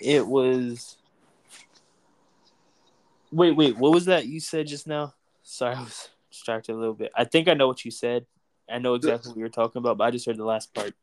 It 0.00 0.26
was. 0.26 0.96
Wait, 3.32 3.52
wait. 3.52 3.76
What 3.76 3.92
was 3.92 4.04
that 4.04 4.26
you 4.26 4.40
said 4.40 4.66
just 4.66 4.86
now? 4.86 5.14
Sorry, 5.42 5.74
I 5.76 5.80
was 5.80 6.10
distracted 6.30 6.74
a 6.74 6.76
little 6.76 6.94
bit. 6.94 7.10
I 7.16 7.24
think 7.24 7.48
I 7.48 7.54
know 7.54 7.66
what 7.66 7.84
you 7.84 7.90
said. 7.90 8.26
I 8.70 8.78
know 8.78 8.94
exactly 8.94 9.30
what 9.30 9.36
you 9.36 9.42
were 9.42 9.48
talking 9.50 9.80
about, 9.80 9.98
but 9.98 10.04
I 10.04 10.10
just 10.10 10.24
heard 10.24 10.36
the 10.36 10.44
last 10.44 10.72
part. 10.72 10.94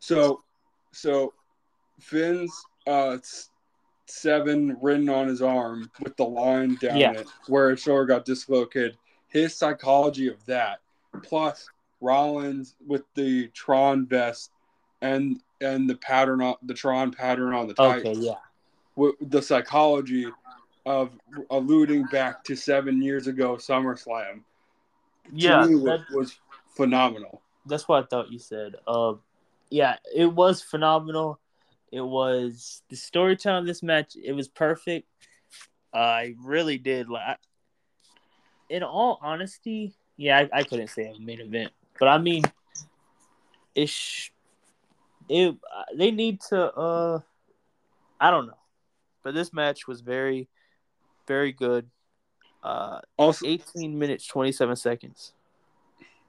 So, 0.00 0.42
so 0.92 1.32
Finn's 1.98 2.52
uh 2.86 3.18
seven 4.06 4.76
written 4.80 5.08
on 5.08 5.28
his 5.28 5.40
arm 5.42 5.90
with 6.02 6.16
the 6.16 6.24
line 6.24 6.76
down 6.76 6.98
Yeah. 6.98 7.12
it 7.12 7.28
where 7.46 7.70
his 7.70 7.80
shoulder 7.80 8.04
got 8.06 8.24
dislocated. 8.24 8.96
His 9.28 9.54
psychology 9.54 10.28
of 10.28 10.44
that, 10.46 10.80
plus 11.22 11.68
Rollins 12.00 12.76
with 12.86 13.02
the 13.14 13.48
Tron 13.48 14.06
vest 14.06 14.50
and 15.00 15.40
and 15.60 15.88
the 15.88 15.96
pattern 15.96 16.42
on 16.42 16.56
the 16.62 16.74
Tron 16.74 17.12
pattern 17.12 17.52
on 17.54 17.68
the 17.68 17.74
tights. 17.74 18.06
Okay, 18.06 18.18
yeah. 18.18 18.34
with 18.96 19.14
the 19.20 19.42
psychology 19.42 20.26
of 20.86 21.10
alluding 21.50 22.04
back 22.04 22.42
to 22.44 22.56
seven 22.56 23.02
years 23.02 23.26
ago 23.26 23.56
SummerSlam. 23.56 24.42
Yeah, 25.32 25.66
to 25.66 25.80
that- 25.84 26.06
was 26.12 26.38
phenomenal. 26.74 27.42
that's 27.66 27.86
what 27.86 28.02
I 28.02 28.06
thought 28.06 28.32
you 28.32 28.38
said. 28.38 28.76
Um, 28.86 29.20
yeah, 29.70 29.96
it 30.14 30.26
was 30.26 30.62
phenomenal. 30.62 31.38
It 31.92 32.00
was 32.00 32.82
the 32.88 32.96
storytelling 32.96 33.60
of 33.60 33.66
this 33.66 33.82
match. 33.82 34.16
It 34.22 34.32
was 34.32 34.48
perfect. 34.48 35.06
I 35.92 36.34
really 36.42 36.78
did 36.78 37.08
like. 37.08 37.38
In 38.68 38.82
all 38.84 39.18
honesty, 39.20 39.94
yeah, 40.16 40.38
I, 40.38 40.60
I 40.60 40.62
couldn't 40.62 40.88
say 40.88 41.12
a 41.12 41.20
main 41.20 41.40
event, 41.40 41.72
but 41.98 42.06
I 42.08 42.18
mean, 42.18 42.44
it's 43.74 44.30
it. 45.28 45.56
They 45.96 46.10
need 46.12 46.40
to. 46.50 46.72
uh 46.74 47.20
I 48.20 48.30
don't 48.30 48.46
know, 48.46 48.58
but 49.24 49.34
this 49.34 49.52
match 49.52 49.88
was 49.88 50.02
very, 50.02 50.48
very 51.26 51.52
good. 51.52 51.90
Uh, 52.62 53.00
Also, 53.18 53.46
18 53.46 53.98
minutes 53.98 54.26
27 54.26 54.76
seconds. 54.76 55.34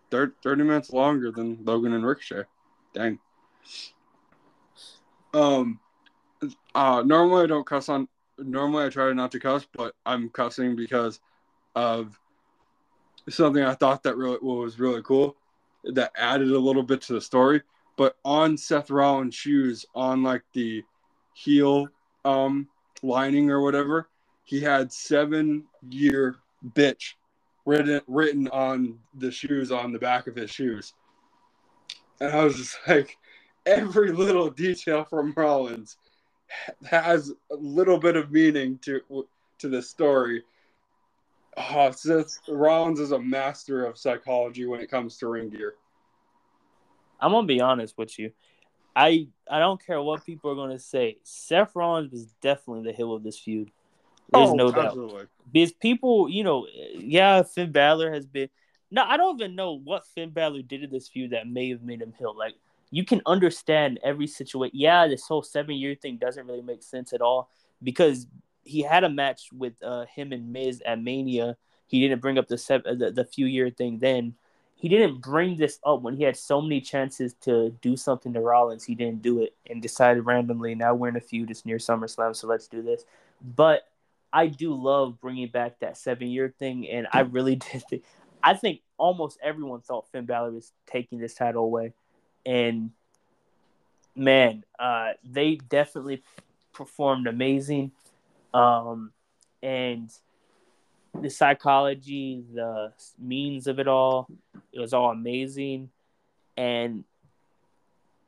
thir- 0.09 0.34
30 0.43 0.63
minutes 0.63 0.91
longer 0.91 1.31
than 1.31 1.63
Logan 1.63 1.93
and 1.93 2.05
Ricochet. 2.05 2.43
Dang. 2.93 3.19
Um, 5.34 5.80
uh, 6.76 7.03
normally 7.05 7.43
I 7.43 7.47
don't 7.47 7.65
cuss 7.65 7.88
on. 7.89 8.07
Normally 8.38 8.85
I 8.85 8.89
try 8.89 9.11
not 9.13 9.31
to 9.31 9.39
cuss, 9.39 9.65
but 9.73 9.95
I'm 10.05 10.30
cussing 10.30 10.76
because 10.76 11.19
of 11.76 12.19
something 13.30 13.63
I 13.63 13.76
thought 13.76 14.03
that 14.03 14.18
really 14.18 14.39
was 14.41 14.80
really 14.80 15.01
cool 15.03 15.35
that 15.84 16.11
added 16.18 16.51
a 16.51 16.59
little 16.59 16.84
bit 16.84 17.01
to 17.03 17.13
the 17.13 17.22
story. 17.22 17.61
But 17.97 18.15
on 18.26 18.57
Seth 18.57 18.89
Rollins' 18.89 19.35
shoes, 19.35 19.85
on 19.95 20.23
like 20.23 20.43
the 20.53 20.84
heel 21.34 21.88
um 22.26 22.68
lining 23.01 23.49
or 23.49 23.61
whatever, 23.61 24.09
he 24.51 24.59
had 24.59 24.91
seven 24.91 25.63
year 25.89 26.35
bitch 26.73 27.13
written 27.65 28.01
written 28.05 28.49
on 28.49 28.99
the 29.17 29.31
shoes 29.31 29.71
on 29.71 29.93
the 29.93 29.97
back 29.97 30.27
of 30.27 30.35
his 30.35 30.51
shoes. 30.51 30.93
And 32.19 32.33
I 32.33 32.43
was 32.43 32.57
just 32.57 32.77
like, 32.85 33.17
every 33.65 34.11
little 34.11 34.49
detail 34.49 35.05
from 35.05 35.33
Rollins 35.37 35.95
has 36.83 37.31
a 37.49 37.55
little 37.55 37.97
bit 37.97 38.17
of 38.17 38.29
meaning 38.31 38.77
to 38.79 38.99
to 39.59 39.69
the 39.69 39.81
story. 39.81 40.43
Oh, 41.55 41.91
Seth 41.91 42.39
Rollins 42.49 42.99
is 42.99 43.13
a 43.13 43.19
master 43.19 43.85
of 43.85 43.97
psychology 43.97 44.65
when 44.65 44.81
it 44.81 44.91
comes 44.91 45.17
to 45.17 45.27
ring 45.27 45.49
gear. 45.49 45.75
I'm 47.21 47.31
gonna 47.31 47.47
be 47.47 47.61
honest 47.61 47.97
with 47.97 48.19
you. 48.19 48.33
I 48.97 49.29
I 49.49 49.59
don't 49.59 49.83
care 49.83 50.01
what 50.01 50.25
people 50.25 50.51
are 50.51 50.55
gonna 50.55 50.77
say. 50.77 51.19
Seth 51.23 51.73
Rollins 51.73 52.11
was 52.11 52.25
definitely 52.41 52.91
the 52.91 52.97
heel 52.97 53.13
of 53.13 53.23
this 53.23 53.39
feud. 53.39 53.71
There's 54.31 54.49
Oh, 54.49 54.55
no 54.55 54.71
doubt. 54.71 54.97
Because 55.51 55.73
people, 55.73 56.29
you 56.29 56.43
know, 56.43 56.67
yeah, 56.95 57.43
Finn 57.43 57.71
Balor 57.71 58.13
has 58.13 58.25
been. 58.25 58.49
No, 58.89 59.03
I 59.03 59.17
don't 59.17 59.39
even 59.39 59.55
know 59.55 59.73
what 59.77 60.05
Finn 60.07 60.31
Balor 60.31 60.63
did 60.63 60.83
in 60.83 60.89
this 60.91 61.07
feud 61.07 61.31
that 61.31 61.47
may 61.47 61.69
have 61.69 61.81
made 61.81 62.01
him 62.01 62.13
heel. 62.17 62.35
Like 62.37 62.55
you 62.89 63.05
can 63.05 63.21
understand 63.25 63.99
every 64.03 64.27
situation. 64.27 64.77
Yeah, 64.77 65.07
this 65.07 65.27
whole 65.27 65.43
seven 65.43 65.75
year 65.75 65.95
thing 65.95 66.17
doesn't 66.17 66.45
really 66.45 66.61
make 66.61 66.83
sense 66.83 67.13
at 67.13 67.21
all 67.21 67.49
because 67.83 68.27
he 68.63 68.81
had 68.81 69.03
a 69.03 69.09
match 69.09 69.49
with 69.53 69.73
uh, 69.83 70.05
him 70.05 70.31
and 70.31 70.51
Miz 70.53 70.81
at 70.85 71.01
Mania. 71.01 71.57
He 71.87 71.99
didn't 71.99 72.21
bring 72.21 72.37
up 72.37 72.47
the 72.47 72.57
seven, 72.57 72.99
the, 72.99 73.11
the 73.11 73.25
few 73.25 73.45
year 73.45 73.69
thing 73.69 73.99
then. 73.99 74.35
He 74.75 74.89
didn't 74.89 75.21
bring 75.21 75.57
this 75.57 75.79
up 75.85 76.01
when 76.01 76.15
he 76.15 76.23
had 76.23 76.35
so 76.35 76.59
many 76.59 76.81
chances 76.81 77.35
to 77.41 77.69
do 77.81 77.95
something 77.95 78.33
to 78.33 78.39
Rollins. 78.39 78.83
He 78.83 78.95
didn't 78.95 79.21
do 79.21 79.41
it 79.41 79.53
and 79.69 79.81
decided 79.81 80.25
randomly. 80.25 80.73
Now 80.73 80.95
we're 80.95 81.09
in 81.09 81.15
a 81.15 81.21
feud. 81.21 81.51
It's 81.51 81.65
near 81.65 81.77
SummerSlam, 81.77 82.35
so 82.35 82.47
let's 82.47 82.67
do 82.67 82.81
this. 82.81 83.05
But 83.55 83.87
I 84.33 84.47
do 84.47 84.73
love 84.73 85.19
bringing 85.19 85.47
back 85.47 85.79
that 85.79 85.97
seven 85.97 86.27
year 86.27 86.53
thing, 86.57 86.87
and 86.89 87.07
I 87.11 87.21
really 87.21 87.55
did. 87.71 87.83
Think, 87.89 88.03
I 88.43 88.53
think 88.53 88.81
almost 88.97 89.37
everyone 89.41 89.81
thought 89.81 90.07
Finn 90.11 90.25
Balor 90.25 90.51
was 90.51 90.71
taking 90.87 91.19
this 91.19 91.33
title 91.33 91.63
away, 91.63 91.93
and 92.45 92.91
man, 94.15 94.63
uh, 94.79 95.11
they 95.23 95.55
definitely 95.55 96.23
performed 96.73 97.27
amazing. 97.27 97.91
Um, 98.53 99.11
and 99.61 100.09
the 101.19 101.29
psychology, 101.29 102.43
the 102.53 102.93
means 103.19 103.67
of 103.67 103.79
it 103.79 103.87
all, 103.87 104.27
it 104.71 104.79
was 104.79 104.93
all 104.93 105.11
amazing. 105.11 105.89
And 106.57 107.03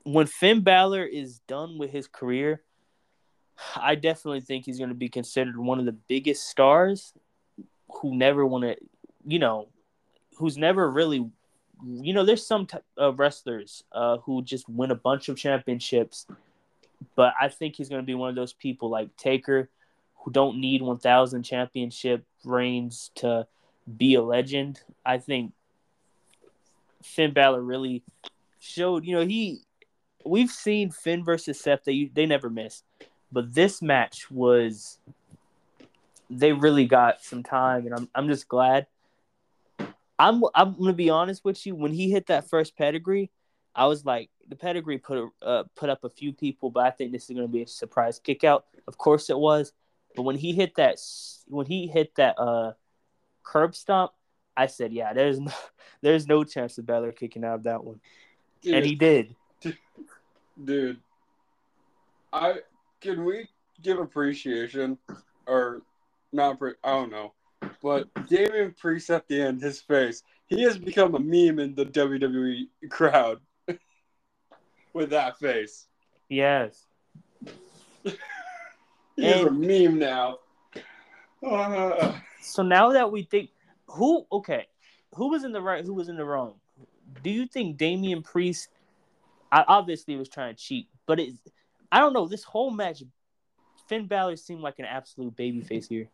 when 0.03 0.27
Finn 0.27 0.61
Balor 0.61 1.05
is 1.05 1.39
done 1.39 1.77
with 1.77 1.91
his 1.91 2.07
career, 2.07 2.61
I 3.75 3.95
definitely 3.95 4.41
think 4.41 4.65
he's 4.65 4.77
going 4.77 4.89
to 4.89 4.95
be 4.95 5.09
considered 5.09 5.57
one 5.57 5.79
of 5.79 5.85
the 5.85 5.91
biggest 5.91 6.49
stars 6.49 7.13
who 8.01 8.15
never 8.15 8.45
want 8.45 8.63
to, 8.63 8.75
you 9.25 9.39
know, 9.39 9.67
who's 10.37 10.57
never 10.57 10.89
really, 10.89 11.29
you 11.83 12.13
know, 12.13 12.25
there's 12.25 12.45
some 12.45 12.65
t- 12.65 12.77
uh, 12.99 13.13
wrestlers 13.13 13.83
uh, 13.91 14.17
who 14.17 14.41
just 14.41 14.67
win 14.67 14.91
a 14.91 14.95
bunch 14.95 15.29
of 15.29 15.37
championships, 15.37 16.25
but 17.15 17.33
I 17.39 17.49
think 17.49 17.75
he's 17.75 17.89
going 17.89 18.01
to 18.01 18.05
be 18.05 18.15
one 18.15 18.29
of 18.29 18.35
those 18.35 18.53
people 18.53 18.89
like 18.89 19.15
Taker 19.17 19.69
who 20.17 20.31
don't 20.31 20.59
need 20.59 20.81
1,000 20.81 21.43
championship 21.43 22.23
reigns 22.45 23.11
to 23.15 23.45
be 23.97 24.15
a 24.15 24.21
legend. 24.21 24.81
I 25.05 25.17
think 25.17 25.51
Finn 27.03 27.33
Balor 27.33 27.61
really 27.61 28.03
showed, 28.59 29.05
you 29.05 29.15
know, 29.15 29.25
he, 29.25 29.61
we've 30.25 30.49
seen 30.49 30.91
Finn 30.91 31.23
versus 31.23 31.59
Seth, 31.59 31.83
they, 31.83 32.09
they 32.13 32.25
never 32.25 32.49
miss. 32.49 32.83
But 33.33 33.53
this 33.53 33.81
match 33.81 34.29
was 34.29 34.99
they 36.29 36.53
really 36.53 36.85
got 36.85 37.23
some 37.23 37.41
time 37.43 37.85
and 37.87 37.95
I'm 37.95 38.09
I'm 38.13 38.27
just 38.27 38.47
glad. 38.47 38.85
I'm 40.19 40.43
I'm 40.53 40.75
gonna 40.77 40.93
be 40.93 41.09
honest 41.09 41.43
with 41.43 41.65
you. 41.65 41.73
When 41.75 41.91
he 41.91 42.11
hit 42.11 42.27
that 42.27 42.47
first 42.47 42.77
pedigree, 42.77 43.31
I 43.75 43.87
was 43.87 44.05
like, 44.05 44.29
the 44.47 44.55
pedigree 44.55 44.99
put 44.99 45.31
uh, 45.41 45.63
put 45.75 45.89
up 45.89 46.03
a 46.03 46.09
few 46.09 46.31
people, 46.31 46.69
but 46.69 46.85
I 46.85 46.91
think 46.91 47.11
this 47.11 47.29
is 47.29 47.35
gonna 47.35 47.47
be 47.47 47.63
a 47.63 47.67
surprise 47.67 48.19
kick 48.19 48.43
out. 48.43 48.65
Of 48.87 48.97
course 48.97 49.29
it 49.31 49.37
was, 49.37 49.73
but 50.15 50.21
when 50.21 50.37
he 50.37 50.53
hit 50.53 50.75
that 50.75 50.99
when 51.47 51.65
he 51.65 51.87
hit 51.87 52.13
that 52.15 52.39
uh 52.39 52.73
curb 53.41 53.75
stomp, 53.75 54.11
I 54.55 54.67
said, 54.67 54.93
yeah, 54.93 55.13
there's 55.13 55.39
no 55.39 55.51
there's 56.01 56.27
no 56.27 56.43
chance 56.43 56.77
of 56.77 56.85
Balor 56.85 57.13
kicking 57.13 57.43
out 57.43 57.55
of 57.55 57.63
that 57.63 57.83
one, 57.83 57.99
Dude, 58.61 58.75
and 58.75 58.85
he 58.85 58.95
did. 58.95 59.35
dude. 60.63 60.99
I 62.31 62.59
can 63.03 63.25
we 63.25 63.47
give 63.81 63.99
appreciation 63.99 64.97
or 65.45 65.81
not? 66.31 66.57
Pre- 66.57 66.73
I 66.83 66.91
don't 66.91 67.11
know, 67.11 67.33
but 67.83 68.07
Damian 68.27 68.73
Priest 68.79 69.09
at 69.09 69.27
the 69.27 69.41
end, 69.41 69.61
his 69.61 69.81
face, 69.81 70.23
he 70.47 70.63
has 70.63 70.77
become 70.77 71.13
a 71.13 71.19
meme 71.19 71.59
in 71.59 71.75
the 71.75 71.85
WWE 71.85 72.67
crowd 72.89 73.41
with 74.93 75.09
that 75.09 75.37
face. 75.37 75.87
Yes. 76.29 76.85
he's 78.03 78.15
is 79.17 79.45
a 79.45 79.51
meme 79.51 79.99
now. 79.99 80.39
Uh, 81.45 82.17
So 82.41 82.63
now 82.63 82.93
that 82.93 83.11
we 83.11 83.23
think, 83.23 83.49
who 83.87 84.25
okay, 84.31 84.67
who 85.13 85.29
was 85.29 85.43
in 85.43 85.51
the 85.51 85.61
right, 85.61 85.85
who 85.85 85.93
was 85.93 86.07
in 86.07 86.15
the 86.15 86.25
wrong? 86.25 86.55
Do 87.21 87.29
you 87.29 87.45
think 87.45 87.77
Damian 87.77 88.23
Priest? 88.23 88.69
I 89.51 89.63
obviously 89.67 90.15
was 90.15 90.29
trying 90.29 90.55
to 90.55 90.59
cheat, 90.59 90.87
but 91.05 91.19
it, 91.19 91.33
I 91.93 91.99
don't 91.99 92.11
know. 92.11 92.27
This 92.27 92.43
whole 92.43 92.71
match, 92.71 93.03
Finn 93.87 94.07
Balor 94.07 94.35
seemed 94.37 94.61
like 94.61 94.79
an 94.79 94.85
absolute 94.85 95.35
babyface 95.37 95.87
here. 95.87 96.09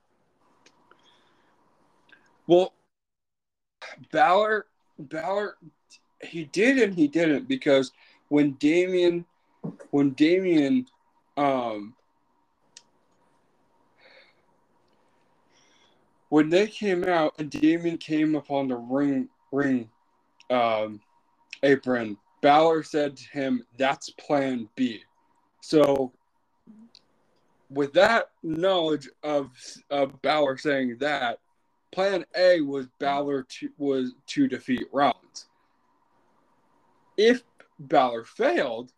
well, 2.47 2.73
Balor, 4.11 4.65
Balor, 4.99 5.55
he 6.21 6.43
did 6.43 6.79
and 6.79 6.93
he 6.93 7.07
didn't 7.07 7.47
because 7.47 7.93
when 8.27 8.51
Damian, 8.59 9.23
when 9.91 10.09
Damian, 10.11 10.85
um, 11.37 11.95
when 16.27 16.49
they 16.49 16.67
came 16.67 17.05
out 17.05 17.35
and 17.39 17.49
Damian 17.49 17.97
came 17.97 18.35
upon 18.35 18.67
the 18.67 18.75
ring 18.75 19.29
ring 19.53 19.89
um, 20.49 20.99
apron, 21.63 22.17
Balor 22.41 22.83
said 22.83 23.15
to 23.15 23.23
him, 23.29 23.65
"That's 23.77 24.09
Plan 24.09 24.67
B." 24.75 25.03
So, 25.61 26.13
with 27.69 27.93
that 27.93 28.31
knowledge 28.43 29.09
of 29.23 29.51
of 29.89 30.21
Balor 30.21 30.57
saying 30.57 30.97
that, 30.99 31.39
Plan 31.91 32.25
A 32.35 32.61
was 32.61 32.87
Balor 32.99 33.43
to, 33.43 33.69
was 33.77 34.13
to 34.27 34.47
defeat 34.47 34.87
Rollins. 34.91 35.47
If 37.17 37.43
Balor 37.79 38.25
failed, 38.25 38.91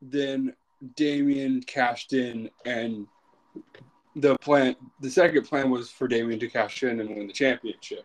then 0.00 0.54
Damian 0.94 1.62
cashed 1.62 2.12
in 2.12 2.50
and 2.64 3.06
the 4.16 4.36
plan 4.38 4.76
the 5.00 5.10
second 5.10 5.44
plan 5.44 5.70
was 5.70 5.90
for 5.90 6.08
Damian 6.08 6.40
to 6.40 6.48
cash 6.48 6.82
in 6.82 7.00
and 7.00 7.16
win 7.16 7.26
the 7.26 7.32
championship. 7.32 8.04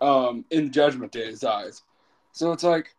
Um, 0.00 0.46
in 0.50 0.72
Judgment 0.72 1.12
Day's 1.12 1.44
eyes. 1.44 1.82
So 2.32 2.52
it's 2.52 2.62
like 2.62 2.94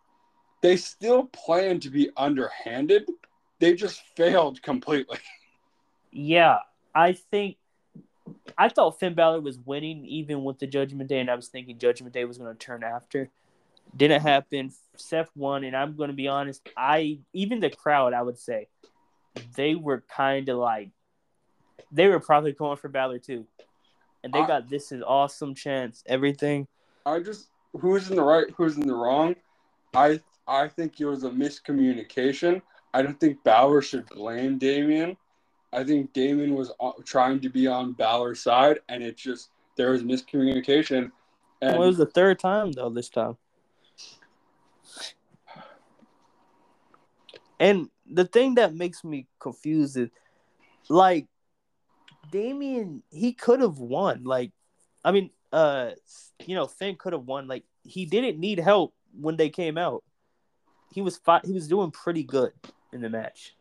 they 0.62 0.78
still 0.78 1.26
plan 1.26 1.80
to 1.80 1.90
be 1.90 2.12
underhanded. 2.16 3.10
They 3.62 3.76
just 3.76 4.02
failed 4.18 4.62
completely. 4.62 5.20
Yeah, 6.14 6.58
I 6.94 7.14
think. 7.14 7.56
I 8.58 8.68
thought 8.68 9.00
Finn 9.00 9.14
Balor 9.14 9.40
was 9.40 9.58
winning 9.60 10.06
even 10.06 10.44
with 10.44 10.60
the 10.60 10.68
Judgment 10.68 11.08
Day, 11.08 11.22
and 11.22 11.32
I 11.32 11.36
was 11.36 11.48
thinking 11.48 11.78
Judgment 11.78 12.14
Day 12.14 12.26
was 12.26 12.38
going 12.38 12.52
to 12.52 12.60
turn 12.60 12.84
after. 12.84 13.30
Didn't 13.96 14.22
happen. 14.22 14.74
Seth 14.98 15.30
won, 15.38 15.64
and 15.64 15.74
I'm 15.74 15.96
going 15.96 16.10
to 16.10 16.14
be 16.14 16.28
honest. 16.28 16.68
I 16.76 17.20
even 17.32 17.62
the 17.62 17.70
crowd, 17.70 18.12
I 18.12 18.22
would 18.22 18.38
say, 18.38 18.68
they 19.56 19.76
were 19.76 20.04
kind 20.14 20.50
of 20.50 20.58
like 20.58 20.90
they 21.94 22.10
were 22.10 22.20
probably 22.20 22.52
going 22.52 22.76
for 22.76 22.90
Balor 22.90 23.20
too, 23.20 23.46
and 24.22 24.34
they 24.34 24.40
I- 24.40 24.48
got 24.48 24.70
this 24.70 24.92
is 24.92 25.02
awesome 25.02 25.56
chance, 25.56 26.04
everything. 26.08 26.68
I 27.06 27.20
just 27.22 27.48
who's 27.80 28.10
in 28.10 28.18
the 28.18 28.24
right, 28.24 28.48
who's 28.58 28.76
in 28.76 28.86
the 28.86 28.96
wrong. 28.96 29.34
I 29.94 30.20
I 30.46 30.68
think 30.68 31.00
it 31.00 31.06
was 31.06 31.24
a 31.24 31.30
miscommunication. 31.30 32.62
I 32.94 33.02
don't 33.02 33.20
think 33.20 33.44
Balor 33.44 33.82
should 33.82 34.08
blame 34.08 34.58
Damian. 34.58 35.18
I 35.74 35.84
think 35.84 36.12
Damian 36.14 36.56
was 36.56 36.72
uh, 36.80 36.92
trying 37.06 37.40
to 37.42 37.50
be 37.50 37.68
on 37.68 37.94
Balor's 37.94 38.42
side, 38.42 38.80
and 38.90 39.02
it 39.02 39.16
just 39.18 39.50
there 39.78 39.92
was 39.92 40.04
miscommunication. 40.04 41.12
And 41.62 41.78
Well, 41.78 41.84
it 41.84 41.88
was 41.88 41.98
the 41.98 42.06
third 42.06 42.40
time 42.40 42.72
though 42.72 42.90
this 42.90 43.10
time. 43.10 43.38
And 47.60 47.90
the 48.12 48.26
thing 48.26 48.56
that 48.56 48.74
makes 48.74 49.04
me 49.04 49.28
confused 49.40 49.96
is 49.96 50.10
like 50.90 51.28
Damian, 52.32 53.04
he 53.12 53.34
could 53.34 53.62
have 53.62 53.78
won. 53.78 54.24
Like, 54.24 54.52
I 55.06 55.12
mean, 55.12 55.30
uh, 55.54 55.92
you 56.46 56.56
know, 56.56 56.66
Finn 56.66 56.96
could 56.96 57.14
have 57.14 57.26
won. 57.26 57.48
Like, 57.48 57.64
he 57.84 58.06
didn't 58.06 58.40
need 58.40 58.60
help 58.60 58.96
when 59.14 59.38
they 59.38 59.50
came 59.50 59.78
out. 59.78 60.04
He 60.92 61.02
was 61.02 61.18
fi- 61.18 61.42
he 61.46 61.54
was 61.54 61.68
doing 61.68 61.92
pretty 61.92 62.24
good 62.24 62.52
in 62.94 63.02
the 63.02 63.10
match. 63.10 63.54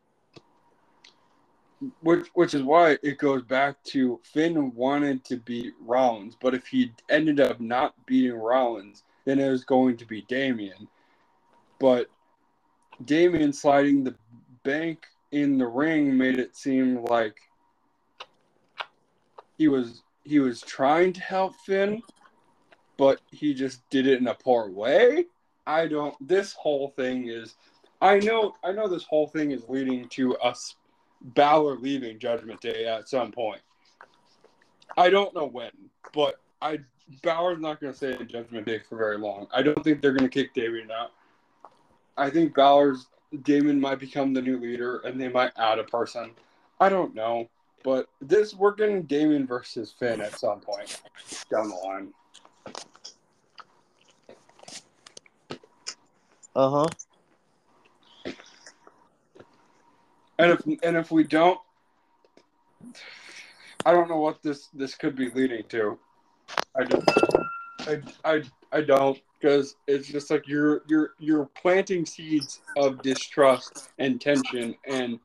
which 2.02 2.28
which 2.34 2.54
is 2.54 2.62
why 2.62 2.98
it 3.02 3.18
goes 3.18 3.42
back 3.42 3.82
to 3.84 4.20
Finn 4.24 4.74
wanted 4.74 5.24
to 5.26 5.36
beat 5.38 5.74
Rollins, 5.80 6.36
but 6.40 6.54
if 6.54 6.66
he 6.66 6.92
ended 7.10 7.40
up 7.40 7.60
not 7.60 7.94
beating 8.06 8.34
Rollins, 8.36 9.04
then 9.24 9.38
it 9.38 9.50
was 9.50 9.64
going 9.64 9.96
to 9.98 10.06
be 10.06 10.22
Damian. 10.22 10.88
But 11.80 12.08
Damian 13.04 13.52
sliding 13.52 14.04
the 14.04 14.14
bank 14.64 15.06
in 15.32 15.58
the 15.58 15.66
ring 15.66 16.16
made 16.16 16.38
it 16.38 16.56
seem 16.56 17.04
like 17.04 17.36
he 19.58 19.68
was 19.68 20.02
he 20.24 20.40
was 20.40 20.60
trying 20.62 21.12
to 21.14 21.20
help 21.20 21.54
Finn, 21.66 22.02
but 22.98 23.20
he 23.30 23.54
just 23.54 23.88
did 23.90 24.06
it 24.06 24.20
in 24.20 24.28
a 24.28 24.34
poor 24.34 24.70
way. 24.70 25.26
I 25.66 25.86
don't. 25.88 26.16
This 26.26 26.52
whole 26.54 26.90
thing 26.96 27.28
is. 27.28 27.56
I 28.00 28.18
know. 28.18 28.54
I 28.64 28.72
know 28.72 28.88
this 28.88 29.04
whole 29.04 29.26
thing 29.26 29.50
is 29.50 29.68
leading 29.68 30.08
to 30.10 30.36
us 30.38 30.76
Balor 31.20 31.76
leaving 31.76 32.18
Judgment 32.18 32.60
Day 32.60 32.86
at 32.86 33.08
some 33.08 33.30
point. 33.30 33.60
I 34.96 35.10
don't 35.10 35.34
know 35.34 35.46
when, 35.46 35.70
but 36.12 36.36
I 36.62 36.78
Balor's 37.22 37.60
not 37.60 37.80
going 37.80 37.92
to 37.92 37.96
stay 37.96 38.16
in 38.18 38.26
Judgment 38.26 38.66
Day 38.66 38.80
for 38.88 38.96
very 38.96 39.18
long. 39.18 39.48
I 39.52 39.62
don't 39.62 39.82
think 39.82 40.00
they're 40.00 40.12
going 40.12 40.28
to 40.28 40.42
kick 40.42 40.54
Damian 40.54 40.90
out. 40.90 41.12
I 42.16 42.30
think 42.30 42.54
Balor's 42.54 43.08
Damon 43.42 43.80
might 43.80 43.98
become 43.98 44.32
the 44.32 44.42
new 44.42 44.58
leader, 44.58 44.98
and 45.00 45.20
they 45.20 45.28
might 45.28 45.52
add 45.56 45.78
a 45.78 45.84
person. 45.84 46.32
I 46.80 46.88
don't 46.88 47.14
know, 47.14 47.48
but 47.84 48.06
this 48.20 48.54
we're 48.54 48.74
getting 48.74 49.02
Damian 49.02 49.46
versus 49.46 49.94
Finn 49.98 50.20
at 50.20 50.38
some 50.38 50.60
point 50.60 51.00
down 51.50 51.68
the 51.68 51.74
line. 51.76 52.12
Uh 56.56 56.70
huh. 56.70 56.88
And 60.40 60.52
if 60.52 60.82
and 60.82 60.96
if 60.96 61.10
we 61.10 61.24
don't, 61.24 61.60
I 63.84 63.92
don't 63.92 64.08
know 64.08 64.18
what 64.18 64.42
this 64.42 64.68
this 64.72 64.94
could 64.94 65.14
be 65.14 65.28
leading 65.30 65.64
to. 65.68 65.98
I 66.74 66.84
just, 66.84 67.08
I 67.80 68.00
I 68.24 68.42
I 68.72 68.80
don't 68.80 69.20
because 69.38 69.76
it's 69.86 70.08
just 70.08 70.30
like 70.30 70.48
you're 70.48 70.82
you're 70.88 71.12
you're 71.18 71.44
planting 71.44 72.06
seeds 72.06 72.62
of 72.78 73.02
distrust 73.02 73.90
and 73.98 74.18
tension. 74.18 74.76
And 74.88 75.20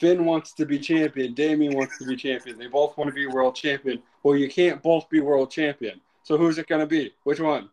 Finn 0.00 0.26
wants 0.26 0.52
to 0.54 0.66
be 0.66 0.78
champion. 0.78 1.32
Damian 1.32 1.74
wants 1.74 1.96
to 1.98 2.04
be 2.04 2.14
champion. 2.14 2.58
They 2.58 2.66
both 2.66 2.98
want 2.98 3.08
to 3.08 3.14
be 3.14 3.26
world 3.26 3.54
champion. 3.54 4.02
Well, 4.22 4.36
you 4.36 4.50
can't 4.50 4.82
both 4.82 5.08
be 5.08 5.20
world 5.20 5.50
champion. 5.50 6.00
So 6.24 6.36
who's 6.36 6.58
it 6.58 6.66
going 6.66 6.82
to 6.82 6.86
be? 6.86 7.14
Which 7.22 7.40
one? 7.40 7.70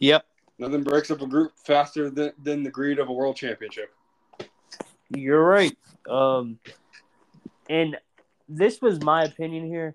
Yep. 0.00 0.26
Nothing 0.58 0.82
breaks 0.82 1.10
up 1.10 1.22
a 1.22 1.26
group 1.26 1.52
faster 1.56 2.10
than, 2.10 2.32
than 2.42 2.62
the 2.62 2.70
greed 2.70 2.98
of 2.98 3.08
a 3.08 3.12
world 3.12 3.36
championship. 3.36 3.94
You're 5.08 5.42
right. 5.42 5.76
Um, 6.08 6.58
and 7.68 7.96
this 8.48 8.82
was 8.82 9.02
my 9.02 9.24
opinion 9.24 9.66
here. 9.66 9.94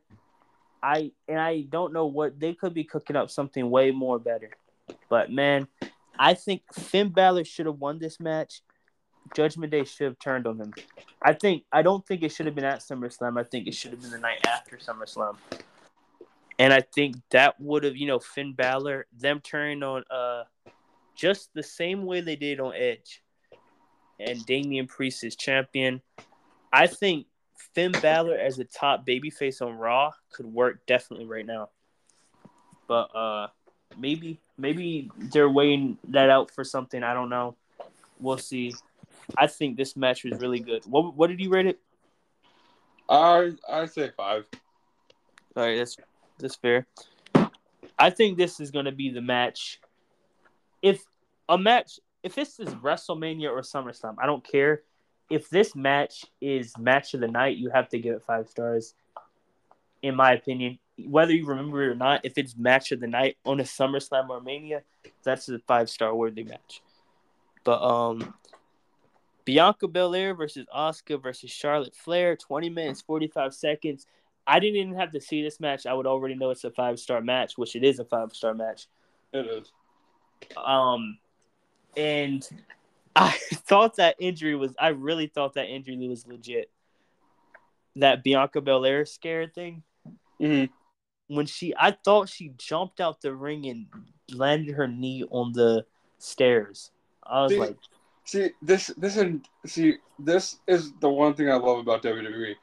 I 0.81 1.11
and 1.27 1.39
I 1.39 1.61
don't 1.61 1.93
know 1.93 2.05
what 2.05 2.39
they 2.39 2.53
could 2.53 2.73
be 2.73 2.83
cooking 2.83 3.15
up 3.15 3.31
something 3.31 3.69
way 3.69 3.91
more 3.91 4.19
better. 4.19 4.51
But 5.09 5.31
man, 5.31 5.67
I 6.17 6.35
think 6.35 6.61
Finn 6.73 7.09
Balor 7.09 7.45
should 7.45 7.65
have 7.65 7.79
won 7.79 7.99
this 7.99 8.19
match. 8.19 8.61
Judgment 9.33 9.71
Day 9.71 9.83
should 9.83 10.05
have 10.05 10.19
turned 10.19 10.45
on 10.45 10.59
him. 10.59 10.73
I 11.21 11.33
think 11.33 11.63
I 11.71 11.81
don't 11.81 12.05
think 12.05 12.21
it 12.21 12.31
should 12.31 12.45
have 12.45 12.55
been 12.55 12.65
at 12.65 12.79
SummerSlam. 12.79 13.39
I 13.39 13.43
think 13.43 13.67
it 13.67 13.73
should 13.73 13.91
have 13.91 14.01
been 14.01 14.11
the 14.11 14.19
night 14.19 14.45
after 14.45 14.77
SummerSlam. 14.77 15.37
And 16.57 16.73
I 16.73 16.81
think 16.81 17.17
that 17.31 17.59
would 17.59 17.83
have, 17.83 17.97
you 17.97 18.07
know, 18.07 18.19
Finn 18.19 18.53
Balor, 18.53 19.07
them 19.17 19.41
turning 19.41 19.83
on 19.83 20.03
uh 20.09 20.43
just 21.15 21.53
the 21.53 21.63
same 21.63 22.05
way 22.05 22.21
they 22.21 22.35
did 22.35 22.59
on 22.59 22.73
Edge 22.75 23.23
and 24.19 24.45
Damian 24.45 24.87
Priest 24.87 25.23
is 25.23 25.35
champion. 25.35 26.01
I 26.71 26.87
think 26.87 27.27
Finn 27.73 27.91
Balor 27.91 28.37
as 28.37 28.59
a 28.59 28.65
top 28.65 29.05
babyface 29.05 29.61
on 29.61 29.77
Raw 29.77 30.11
could 30.31 30.45
work 30.45 30.85
definitely 30.85 31.25
right 31.25 31.45
now. 31.45 31.69
But 32.87 33.15
uh 33.15 33.47
maybe 33.97 34.39
maybe 34.57 35.09
they're 35.17 35.49
weighing 35.49 35.97
that 36.09 36.29
out 36.29 36.51
for 36.51 36.63
something. 36.63 37.03
I 37.03 37.13
don't 37.13 37.29
know. 37.29 37.55
We'll 38.19 38.37
see. 38.37 38.73
I 39.37 39.47
think 39.47 39.75
this 39.75 39.95
match 39.95 40.23
was 40.23 40.39
really 40.39 40.59
good. 40.59 40.83
What 40.85 41.15
what 41.15 41.27
did 41.27 41.39
you 41.39 41.49
rate 41.49 41.67
it? 41.67 41.79
I 43.09 43.51
I 43.69 43.85
say 43.85 44.11
five. 44.15 44.45
All 45.55 45.63
right, 45.63 45.77
that's 45.77 45.97
that's 46.39 46.55
fair. 46.55 46.87
I 47.97 48.09
think 48.09 48.37
this 48.37 48.59
is 48.59 48.71
going 48.71 48.85
to 48.85 48.91
be 48.91 49.09
the 49.09 49.21
match. 49.21 49.79
If 50.81 51.03
a 51.47 51.57
match, 51.57 51.99
if 52.23 52.35
this 52.35 52.59
is 52.59 52.69
WrestleMania 52.69 53.49
or 53.49 53.61
SummerSlam, 53.61 54.15
I 54.19 54.25
don't 54.25 54.45
care. 54.45 54.81
If 55.29 55.49
this 55.49 55.75
match 55.75 56.25
is 56.41 56.77
match 56.77 57.13
of 57.13 57.21
the 57.21 57.27
night, 57.27 57.57
you 57.57 57.69
have 57.69 57.89
to 57.89 57.99
give 57.99 58.15
it 58.15 58.23
five 58.27 58.47
stars. 58.47 58.93
In 60.01 60.15
my 60.15 60.33
opinion, 60.33 60.77
whether 61.03 61.33
you 61.33 61.45
remember 61.45 61.83
it 61.83 61.87
or 61.87 61.95
not, 61.95 62.21
if 62.23 62.37
it's 62.37 62.55
match 62.55 62.91
of 62.91 62.99
the 62.99 63.07
night 63.07 63.37
on 63.45 63.59
a 63.59 63.63
SummerSlam 63.63 64.29
or 64.29 64.41
Mania, 64.41 64.83
that's 65.23 65.49
a 65.49 65.59
five 65.59 65.89
star 65.89 66.13
worthy 66.13 66.43
match. 66.43 66.81
But 67.63 67.81
um, 67.81 68.35
Bianca 69.45 69.87
Belair 69.87 70.35
versus 70.35 70.67
Asuka 70.75 71.21
versus 71.21 71.51
Charlotte 71.51 71.95
Flair, 71.95 72.35
twenty 72.35 72.69
minutes 72.69 73.01
forty 73.01 73.27
five 73.27 73.53
seconds. 73.53 74.05
I 74.47 74.59
didn't 74.59 74.77
even 74.77 74.95
have 74.95 75.11
to 75.13 75.21
see 75.21 75.41
this 75.41 75.59
match. 75.59 75.85
I 75.85 75.93
would 75.93 76.07
already 76.07 76.35
know 76.35 76.51
it's 76.51 76.63
a 76.63 76.71
five 76.71 76.99
star 76.99 77.21
match, 77.21 77.57
which 77.57 77.75
it 77.75 77.83
is 77.83 77.99
a 77.99 78.05
five 78.05 78.33
star 78.33 78.53
match. 78.53 78.87
It 79.33 79.47
is. 79.47 79.71
Um, 80.57 81.17
and 81.97 82.47
I 83.15 83.31
thought 83.53 83.95
that 83.97 84.15
injury 84.19 84.55
was. 84.55 84.73
I 84.79 84.89
really 84.89 85.27
thought 85.27 85.55
that 85.55 85.67
injury 85.67 86.07
was 86.07 86.27
legit. 86.27 86.69
That 87.95 88.23
Bianca 88.23 88.61
Belair 88.61 89.05
scare 89.05 89.47
thing. 89.47 89.83
Mm-hmm. 90.41 90.71
When 91.33 91.45
she, 91.47 91.73
I 91.79 91.91
thought 91.91 92.29
she 92.29 92.51
jumped 92.57 93.01
out 93.01 93.21
the 93.21 93.33
ring 93.33 93.65
and 93.65 93.87
landed 94.37 94.75
her 94.75 94.87
knee 94.87 95.23
on 95.31 95.53
the 95.53 95.85
stairs. 96.19 96.91
I 97.23 97.43
was 97.43 97.51
See, 97.51 97.57
like, 97.57 97.77
See 98.25 98.49
this 98.59 98.87
this 98.97 99.17
and 99.17 99.47
see 99.67 99.97
this 100.17 100.57
is 100.67 100.91
the 100.99 101.09
one 101.09 101.35
thing 101.35 101.49
I 101.49 101.55
love 101.55 101.77
about 101.77 102.01
WWE. 102.01 102.55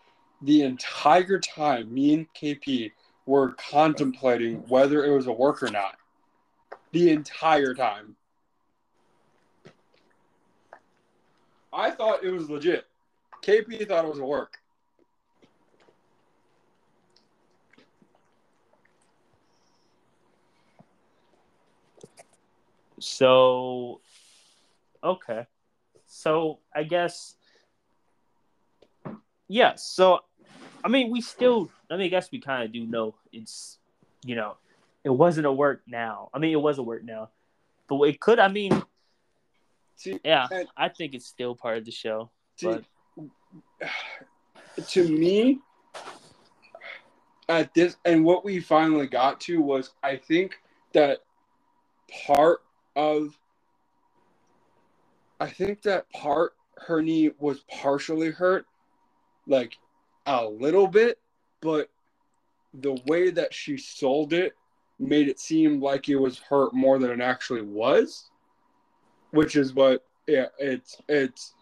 The 0.42 0.62
entire 0.62 1.38
time, 1.38 1.92
me 1.92 2.14
and 2.14 2.34
KP 2.34 2.92
were 3.26 3.52
contemplating 3.52 4.56
whether 4.68 5.04
it 5.04 5.14
was 5.14 5.26
a 5.26 5.32
work 5.32 5.62
or 5.62 5.70
not. 5.70 5.96
The 6.92 7.10
entire 7.10 7.74
time. 7.74 8.16
I 11.72 11.90
thought 11.90 12.24
it 12.24 12.30
was 12.30 12.50
legit. 12.50 12.86
KP 13.42 13.88
thought 13.88 14.04
it 14.04 14.08
was 14.08 14.18
a 14.18 14.24
work. 14.24 14.58
so 23.02 24.00
okay. 25.02 25.46
So 26.06 26.60
I 26.74 26.84
guess 26.84 27.34
yeah, 29.48 29.74
so 29.76 30.20
I 30.84 30.88
mean 30.88 31.10
we 31.10 31.20
still 31.20 31.70
I 31.90 31.96
mean 31.96 32.06
I 32.06 32.08
guess 32.08 32.30
we 32.30 32.40
kind 32.40 32.64
of 32.64 32.72
do 32.72 32.84
know 32.86 33.14
it's 33.32 33.78
you 34.24 34.34
know 34.34 34.56
it 35.04 35.10
wasn't 35.10 35.46
a 35.46 35.52
work 35.52 35.82
now. 35.86 36.30
I 36.32 36.38
mean 36.38 36.52
it 36.52 36.60
was 36.60 36.78
a 36.78 36.82
work 36.82 37.04
now. 37.04 37.30
But 37.88 38.00
it 38.02 38.20
could 38.20 38.38
I 38.38 38.48
mean 38.48 38.82
See, 39.96 40.18
yeah, 40.24 40.48
and- 40.50 40.68
I 40.76 40.88
think 40.88 41.14
it's 41.14 41.26
still 41.26 41.54
part 41.54 41.78
of 41.78 41.84
the 41.84 41.90
show. 41.92 42.30
But 42.60 42.84
to 44.88 45.08
me, 45.08 45.60
at 47.48 47.72
this 47.74 47.96
and 48.04 48.24
what 48.24 48.44
we 48.44 48.58
finally 48.60 49.06
got 49.06 49.40
to 49.42 49.60
was 49.60 49.90
I 50.02 50.16
think 50.16 50.56
that 50.92 51.18
part 52.26 52.62
of 52.96 53.38
I 55.40 55.48
think 55.50 55.82
that 55.82 56.10
part 56.10 56.54
her 56.78 57.02
knee 57.02 57.30
was 57.38 57.60
partially 57.70 58.30
hurt, 58.30 58.66
like 59.46 59.76
a 60.26 60.46
little 60.46 60.86
bit, 60.86 61.18
but 61.60 61.88
the 62.74 62.98
way 63.06 63.30
that 63.30 63.52
she 63.52 63.76
sold 63.76 64.32
it 64.32 64.54
made 64.98 65.28
it 65.28 65.40
seem 65.40 65.80
like 65.80 66.08
it 66.08 66.16
was 66.16 66.38
hurt 66.38 66.72
more 66.72 66.98
than 66.98 67.10
it 67.10 67.20
actually 67.20 67.62
was, 67.62 68.30
which 69.30 69.56
is 69.56 69.74
what 69.74 70.04
yeah 70.26 70.46
it's 70.58 70.98
it's 71.08 71.54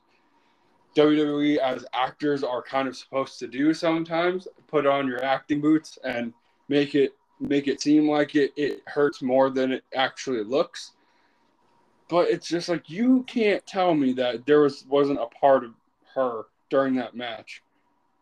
WWE 0.97 1.57
as 1.59 1.85
actors 1.95 2.43
are 2.43 2.63
kind 2.63 2.89
of 2.89 2.97
supposed 2.97 3.39
to 3.39 3.47
do 3.47 3.73
sometimes 3.73 4.47
put 4.69 4.87
on 4.87 5.07
your 5.07 5.25
acting 5.25 5.61
boots 5.61 5.99
and 6.05 6.33
make 6.69 6.95
it 6.95 7.13
make 7.41 7.69
it 7.69 7.81
seem 7.81 8.09
like 8.09 8.35
it, 8.35 8.53
it 8.57 8.83
hurts 8.87 9.23
more 9.23 9.51
than 9.51 9.73
it 9.73 9.85
actually 9.95 10.45
looks. 10.45 10.93
But 12.09 12.29
it's 12.29 12.49
just 12.49 12.69
like 12.69 12.91
you 12.91 13.23
can't 13.23 13.65
tell 13.67 13.95
me 13.95 14.13
that 14.15 14.45
there 14.47 14.61
was 14.61 14.85
wasn't 14.89 15.21
a 15.21 15.27
part 15.27 15.65
of 15.65 15.73
her 16.15 16.43
during 16.69 16.95
that 16.97 17.17
match 17.17 17.63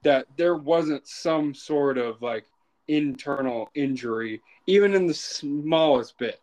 that 0.09 0.27
there 0.37 0.57
wasn't 0.57 1.07
some 1.07 1.53
sort 1.53 1.99
of 1.99 2.21
like 2.23 2.47
internal 2.89 3.71
injury 3.75 4.41
even 4.67 4.95
in 4.95 5.07
the 5.07 5.15
smallest 5.15 6.17
bit 6.19 6.41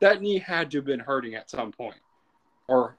that 0.00 0.22
knee 0.22 0.38
had 0.38 0.70
to 0.70 0.78
have 0.78 0.86
been 0.86 1.00
hurting 1.00 1.34
at 1.34 1.50
some 1.50 1.70
point 1.70 2.00
or 2.68 2.96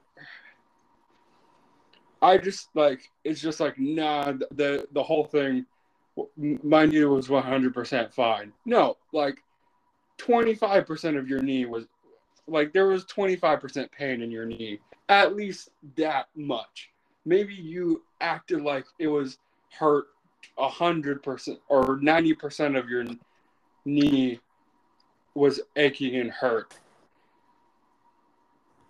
I 2.22 2.38
just 2.38 2.68
like 2.74 3.10
it's 3.24 3.40
just 3.40 3.60
like 3.60 3.78
nah 3.78 4.32
the 4.52 4.86
the 4.92 5.02
whole 5.02 5.24
thing 5.24 5.66
my 6.62 6.86
knee 6.86 7.04
was 7.04 7.28
100% 7.28 8.12
fine. 8.12 8.52
No, 8.64 8.96
like 9.12 9.42
25% 10.18 11.18
of 11.18 11.28
your 11.28 11.42
knee 11.42 11.66
was 11.66 11.84
like 12.48 12.72
there 12.72 12.86
was 12.86 13.04
25% 13.04 13.90
pain 13.92 14.22
in 14.22 14.30
your 14.30 14.46
knee. 14.46 14.80
At 15.08 15.36
least 15.36 15.70
that 15.96 16.28
much. 16.34 16.90
Maybe 17.24 17.54
you 17.54 18.02
acted 18.20 18.62
like 18.62 18.86
it 18.98 19.08
was 19.08 19.38
hurt 19.72 20.06
a 20.58 20.68
100% 20.68 21.58
or 21.68 21.98
90% 21.98 22.78
of 22.78 22.88
your 22.88 23.04
knee 23.84 24.40
was 25.34 25.60
aching 25.76 26.16
and 26.16 26.30
hurt. 26.30 26.74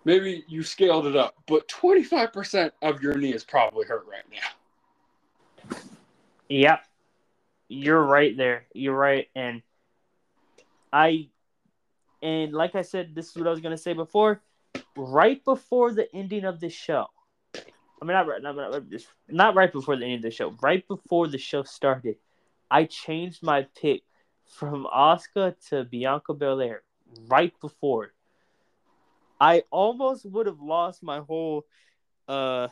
Maybe 0.05 0.45
you 0.47 0.63
scaled 0.63 1.05
it 1.05 1.17
up, 1.17 1.35
but 1.47 1.67
25% 1.67 2.71
of 2.81 3.01
your 3.01 3.17
knee 3.17 3.33
is 3.33 3.43
probably 3.43 3.85
hurt 3.85 4.05
right 4.09 4.23
now. 4.31 5.77
Yep. 6.47 6.85
You're 7.67 8.03
right 8.03 8.35
there. 8.37 8.65
You're 8.73 8.95
right. 8.95 9.27
And 9.35 9.61
I 10.93 11.27
and 12.21 12.53
like 12.53 12.75
I 12.75 12.81
said, 12.81 13.13
this 13.13 13.29
is 13.29 13.35
what 13.35 13.47
I 13.47 13.49
was 13.49 13.59
gonna 13.59 13.77
say 13.77 13.91
before. 13.93 14.41
Right 14.95 15.43
before 15.43 15.91
the 15.91 16.07
ending 16.15 16.45
of 16.45 16.59
the 16.59 16.69
show. 16.69 17.07
I 18.01 18.05
mean 18.05 18.13
not 18.13 18.27
right 18.27 18.41
not, 18.41 18.55
not, 18.55 18.83
not 19.27 19.55
right 19.55 19.71
before 19.71 19.97
the 19.97 20.05
end 20.05 20.15
of 20.15 20.21
the 20.23 20.31
show. 20.31 20.55
Right 20.61 20.87
before 20.87 21.27
the 21.27 21.37
show 21.37 21.63
started, 21.63 22.17
I 22.69 22.85
changed 22.85 23.43
my 23.43 23.67
pick 23.79 24.03
from 24.45 24.85
Asuka 24.85 25.55
to 25.69 25.83
Bianca 25.83 26.33
Belair 26.33 26.83
right 27.27 27.53
before. 27.59 28.13
I 29.39 29.63
almost 29.71 30.25
would 30.25 30.47
have 30.47 30.61
lost 30.61 31.03
my 31.03 31.19
whole 31.19 31.65
uh 32.27 32.67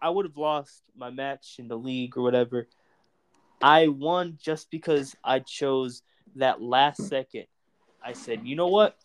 I 0.00 0.10
would 0.10 0.26
have 0.26 0.36
lost 0.36 0.82
my 0.96 1.10
match 1.10 1.56
in 1.58 1.68
the 1.68 1.76
league 1.76 2.16
or 2.16 2.22
whatever. 2.22 2.68
I 3.60 3.88
won 3.88 4.38
just 4.40 4.70
because 4.70 5.16
I 5.24 5.40
chose 5.40 6.02
that 6.36 6.62
last 6.62 7.08
second. 7.08 7.46
I 8.02 8.12
said, 8.12 8.46
you 8.46 8.54
know 8.54 8.68
what? 8.68 8.96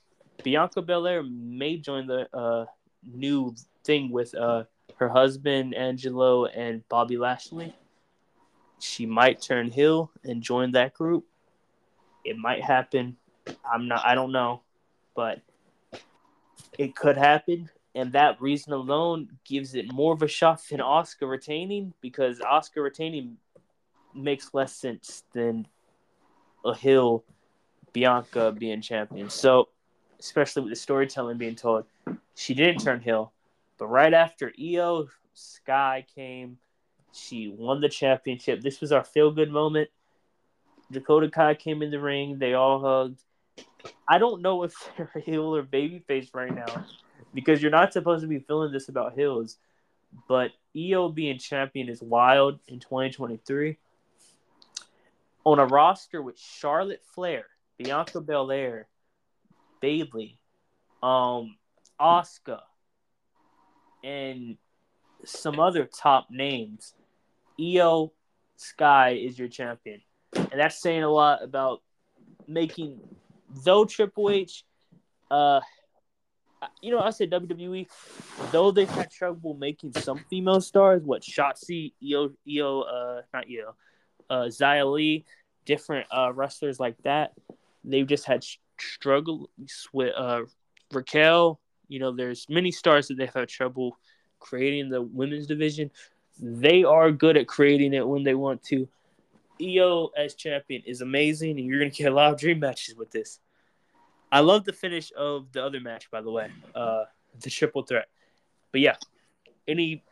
Bianca 0.44 0.82
Belair 0.82 1.24
may 1.24 1.78
join 1.78 2.06
the 2.06 2.28
uh, 2.36 2.66
new 3.04 3.56
thing 3.84 4.12
with 4.12 4.36
uh, 4.36 4.64
her 4.98 5.10
husband 5.10 5.76
Angelo 5.76 6.46
and 6.46 6.88
Bobby 6.90 7.18
Lashley. 7.18 7.74
She 8.80 9.06
might 9.06 9.42
turn 9.42 9.72
heel 9.72 10.12
and 10.24 10.42
join 10.42 10.72
that 10.72 10.94
group. 10.94 11.26
It 12.26 12.38
might 12.38 12.64
happen. 12.64 13.18
I'm 13.70 13.88
not. 13.88 14.06
I 14.06 14.16
don't 14.16 14.32
know, 14.32 14.62
but 15.16 15.42
it 16.78 16.96
could 16.96 17.18
happen 17.18 17.70
and 17.96 18.12
that 18.14 18.42
reason 18.42 18.74
alone 18.74 19.30
gives 19.46 19.76
it 19.76 19.92
more 19.92 20.14
of 20.14 20.24
a 20.24 20.28
shot 20.28 20.62
than 20.70 20.80
Asuka 20.80 21.30
retaining 21.30 21.94
because 22.02 22.40
Asuka 22.40 22.82
retaining 22.82 23.38
makes 24.16 24.54
less 24.54 24.76
sense 24.76 25.24
than 25.34 25.68
a 26.66 26.74
Hill 26.74 27.24
Bianca 27.92 28.52
being 28.52 28.82
champion. 28.82 29.30
So, 29.30 29.70
especially 30.20 30.64
with 30.64 30.72
the 30.72 30.76
storytelling 30.76 31.38
being 31.38 31.56
told, 31.56 31.86
she 32.36 32.56
didn't 32.56 32.82
turn 32.82 33.00
heel, 33.00 33.32
but 33.78 33.88
right 33.88 34.14
after 34.14 34.52
Io 34.60 35.08
Sky 35.34 36.06
came, 36.16 36.58
she 37.12 37.48
won 37.48 37.82
the 37.82 37.90
championship. 37.90 38.62
This 38.62 38.82
was 38.82 38.92
our 38.92 39.04
feel 39.04 39.32
good 39.32 39.52
moment. 39.52 39.90
Dakota 40.92 41.30
Kai 41.30 41.56
came 41.56 41.82
in 41.82 41.92
the 41.92 42.00
ring. 42.00 42.40
They 42.40 42.54
all 42.54 42.80
hugged. 42.80 43.22
I 44.08 44.18
don't 44.18 44.42
know 44.42 44.64
if 44.64 44.74
they're 44.98 45.24
heel 45.24 45.56
or 45.56 45.64
babyface 45.64 46.30
right 46.34 46.54
now 46.54 46.86
because 47.34 47.62
you're 47.62 47.72
not 47.72 47.94
supposed 47.94 48.22
to 48.22 48.28
be 48.28 48.40
feeling 48.40 48.72
this 48.72 48.90
about 48.90 49.14
heels. 49.14 49.58
but 50.28 50.52
EO 50.76 51.10
being 51.10 51.38
champion 51.38 51.90
is 51.90 52.02
wild 52.02 52.60
in 52.68 52.80
2023. 52.80 53.78
On 55.46 55.60
a 55.60 55.66
roster 55.66 56.22
with 56.22 56.40
Charlotte 56.40 57.04
Flair, 57.14 57.46
Bianca 57.78 58.22
Belair, 58.22 58.88
Bayley, 59.82 60.40
um, 61.02 61.58
Asuka, 62.00 62.62
and 64.04 64.58
some 65.26 65.60
other 65.60 65.86
top 65.86 66.28
names, 66.30 66.94
Io 67.60 68.12
Sky 68.58 69.12
is 69.12 69.38
your 69.38 69.48
champion. 69.48 70.02
And 70.36 70.60
that's 70.60 70.82
saying 70.82 71.04
a 71.04 71.10
lot 71.10 71.44
about 71.44 71.82
making, 72.48 73.00
though 73.64 73.86
Triple 73.86 74.30
H, 74.30 74.66
uh, 75.32 75.62
you 76.82 76.92
know, 76.92 77.00
I 77.00 77.10
said 77.10 77.32
WWE, 77.32 77.88
though 78.52 78.72
they've 78.72 78.90
had 78.90 79.12
trouble 79.12 79.54
making 79.54 79.94
some 79.94 80.24
female 80.30 80.62
stars, 80.62 81.04
what 81.04 81.22
Shotzi, 81.22 81.94
Io, 82.04 82.32
Io, 82.50 82.82
uh, 82.82 83.22
not 83.34 83.46
Io, 83.50 83.76
uh, 84.30 84.46
Xia 84.48 84.92
Li, 84.92 85.26
different 85.66 86.08
uh, 86.16 86.32
wrestlers 86.34 86.80
like 86.80 86.96
that, 87.04 87.34
they've 87.84 88.08
just 88.08 88.26
had 88.26 88.46
struggle 88.80 89.50
with 89.92 90.14
uh, 90.16 90.42
Raquel. 90.92 91.60
You 91.88 92.00
know, 92.00 92.12
there's 92.12 92.48
many 92.50 92.72
stars 92.72 93.08
that 93.08 93.18
they've 93.18 93.34
had 93.34 93.50
trouble 93.50 93.98
creating 94.40 94.90
the 94.90 95.02
women's 95.02 95.48
division. 95.48 95.92
They 96.40 96.84
are 96.84 97.12
good 97.12 97.38
at 97.38 97.48
creating 97.48 97.94
it 97.94 98.08
when 98.08 98.24
they 98.24 98.36
want 98.36 98.64
to. 98.66 98.88
Io 99.62 100.10
as 100.18 100.34
champion 100.34 100.82
is 100.86 101.02
amazing, 101.02 101.58
and 101.58 101.68
you're 101.68 101.80
gonna 101.80 101.92
get 101.92 102.12
a 102.12 102.16
lot 102.16 102.34
of 102.34 102.40
dream 102.40 102.60
matches 102.60 102.96
with 102.96 103.12
this. 103.12 103.40
I 104.32 104.40
love 104.40 104.66
the 104.66 104.74
finish 104.74 105.12
of 105.16 105.52
the 105.52 105.64
other 105.64 105.80
match, 105.80 106.10
by 106.10 106.22
the 106.22 106.32
way, 106.32 106.52
uh, 106.74 107.04
the 107.42 107.50
triple 107.52 107.84
threat. 107.84 108.08
But 108.72 108.82
yeah, 108.82 108.96
any 109.68 110.04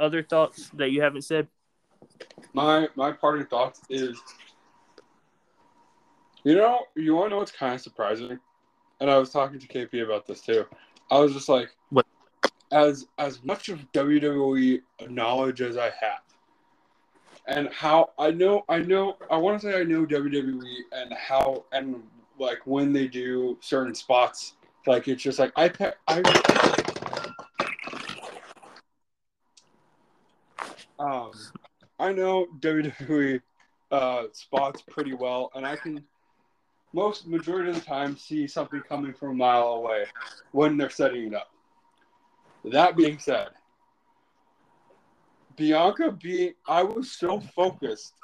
other 0.00 0.22
thoughts 0.22 0.70
that 0.70 0.90
you 0.90 1.02
haven't 1.02 1.22
said? 1.22 1.46
My 2.54 2.88
my 2.94 3.12
parting 3.12 3.46
thoughts 3.46 3.82
is, 3.90 4.18
you 6.44 6.54
know, 6.54 6.86
you 6.96 7.14
want 7.14 7.26
to 7.26 7.30
know 7.30 7.38
what's 7.38 7.52
kind 7.52 7.74
of 7.74 7.80
surprising, 7.82 8.38
and 9.00 9.10
I 9.10 9.18
was 9.18 9.30
talking 9.30 9.58
to 9.58 9.66
KP 9.66 10.04
about 10.04 10.26
this 10.26 10.40
too. 10.40 10.66
I 11.10 11.18
was 11.18 11.32
just 11.32 11.48
like, 11.48 11.70
what? 11.90 12.06
As 12.70 13.06
as 13.18 13.42
much 13.42 13.68
of 13.68 13.90
WWE 13.92 14.82
knowledge 15.08 15.60
as 15.60 15.76
I 15.76 15.90
have, 16.00 16.22
and 17.46 17.68
how 17.70 18.10
I 18.18 18.30
know 18.30 18.64
I 18.68 18.78
know 18.78 19.16
I 19.30 19.36
want 19.36 19.60
to 19.60 19.66
say 19.66 19.80
I 19.80 19.82
know 19.82 20.06
WWE 20.06 20.76
and 20.92 21.12
how 21.14 21.64
and 21.72 22.02
like 22.38 22.58
when 22.66 22.92
they 22.92 23.08
do 23.08 23.58
certain 23.60 23.94
spots, 23.94 24.54
like 24.86 25.08
it's 25.08 25.22
just 25.22 25.38
like 25.38 25.52
I 25.56 25.72
I 26.06 26.22
um 30.98 31.32
I 31.98 32.12
know 32.12 32.46
WWE 32.60 33.40
uh, 33.90 34.24
spots 34.32 34.82
pretty 34.82 35.12
well, 35.12 35.50
and 35.54 35.66
I 35.66 35.76
can 35.76 36.04
most 36.92 37.26
majority 37.26 37.70
of 37.70 37.76
the 37.76 37.80
time 37.80 38.16
see 38.16 38.46
something 38.46 38.80
coming 38.88 39.12
from 39.12 39.30
a 39.30 39.34
mile 39.34 39.68
away 39.68 40.04
when 40.52 40.76
they're 40.76 40.90
setting 40.90 41.28
it 41.28 41.34
up. 41.34 41.50
That 42.64 42.96
being 42.96 43.18
said, 43.18 43.48
Bianca 45.56 46.12
being 46.12 46.54
I 46.66 46.82
was 46.82 47.12
so 47.12 47.40
focused 47.40 48.14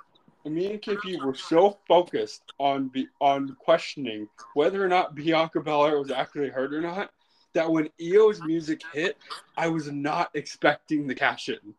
me 0.50 0.70
and 0.70 0.80
KP 0.80 1.22
were 1.24 1.34
so 1.34 1.78
focused 1.88 2.52
on 2.58 2.90
on 3.20 3.56
questioning 3.58 4.28
whether 4.54 4.84
or 4.84 4.88
not 4.88 5.14
Bianca 5.14 5.60
Belair 5.60 5.98
was 5.98 6.10
actually 6.10 6.48
hurt 6.48 6.72
or 6.72 6.80
not 6.80 7.10
that 7.52 7.70
when 7.70 7.88
Io's 8.00 8.42
music 8.42 8.82
hit, 8.92 9.16
I 9.56 9.68
was 9.68 9.90
not 9.90 10.30
expecting 10.34 11.06
the 11.06 11.14
cash 11.14 11.48
in. 11.48 11.74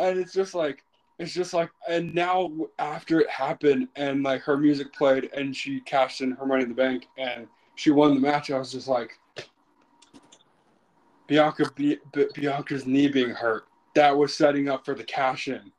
And 0.00 0.18
it's 0.18 0.32
just 0.32 0.54
like 0.54 0.82
it's 1.18 1.32
just 1.32 1.52
like 1.52 1.70
and 1.88 2.14
now 2.14 2.50
after 2.78 3.20
it 3.20 3.28
happened 3.28 3.88
and 3.96 4.22
like 4.22 4.42
her 4.42 4.56
music 4.56 4.92
played 4.92 5.30
and 5.34 5.54
she 5.54 5.80
cashed 5.80 6.20
in 6.20 6.32
her 6.32 6.46
money 6.46 6.62
in 6.62 6.68
the 6.68 6.74
bank 6.74 7.06
and 7.16 7.46
she 7.74 7.90
won 7.90 8.14
the 8.14 8.20
match, 8.20 8.50
I 8.50 8.58
was 8.58 8.72
just 8.72 8.88
like 8.88 9.18
Bianca 11.26 11.70
Bianca's 12.34 12.86
knee 12.86 13.08
being 13.08 13.30
hurt. 13.30 13.66
That 13.94 14.16
was 14.16 14.34
setting 14.34 14.68
up 14.68 14.84
for 14.84 14.94
the 14.94 15.04
cash 15.04 15.48
in 15.48 15.72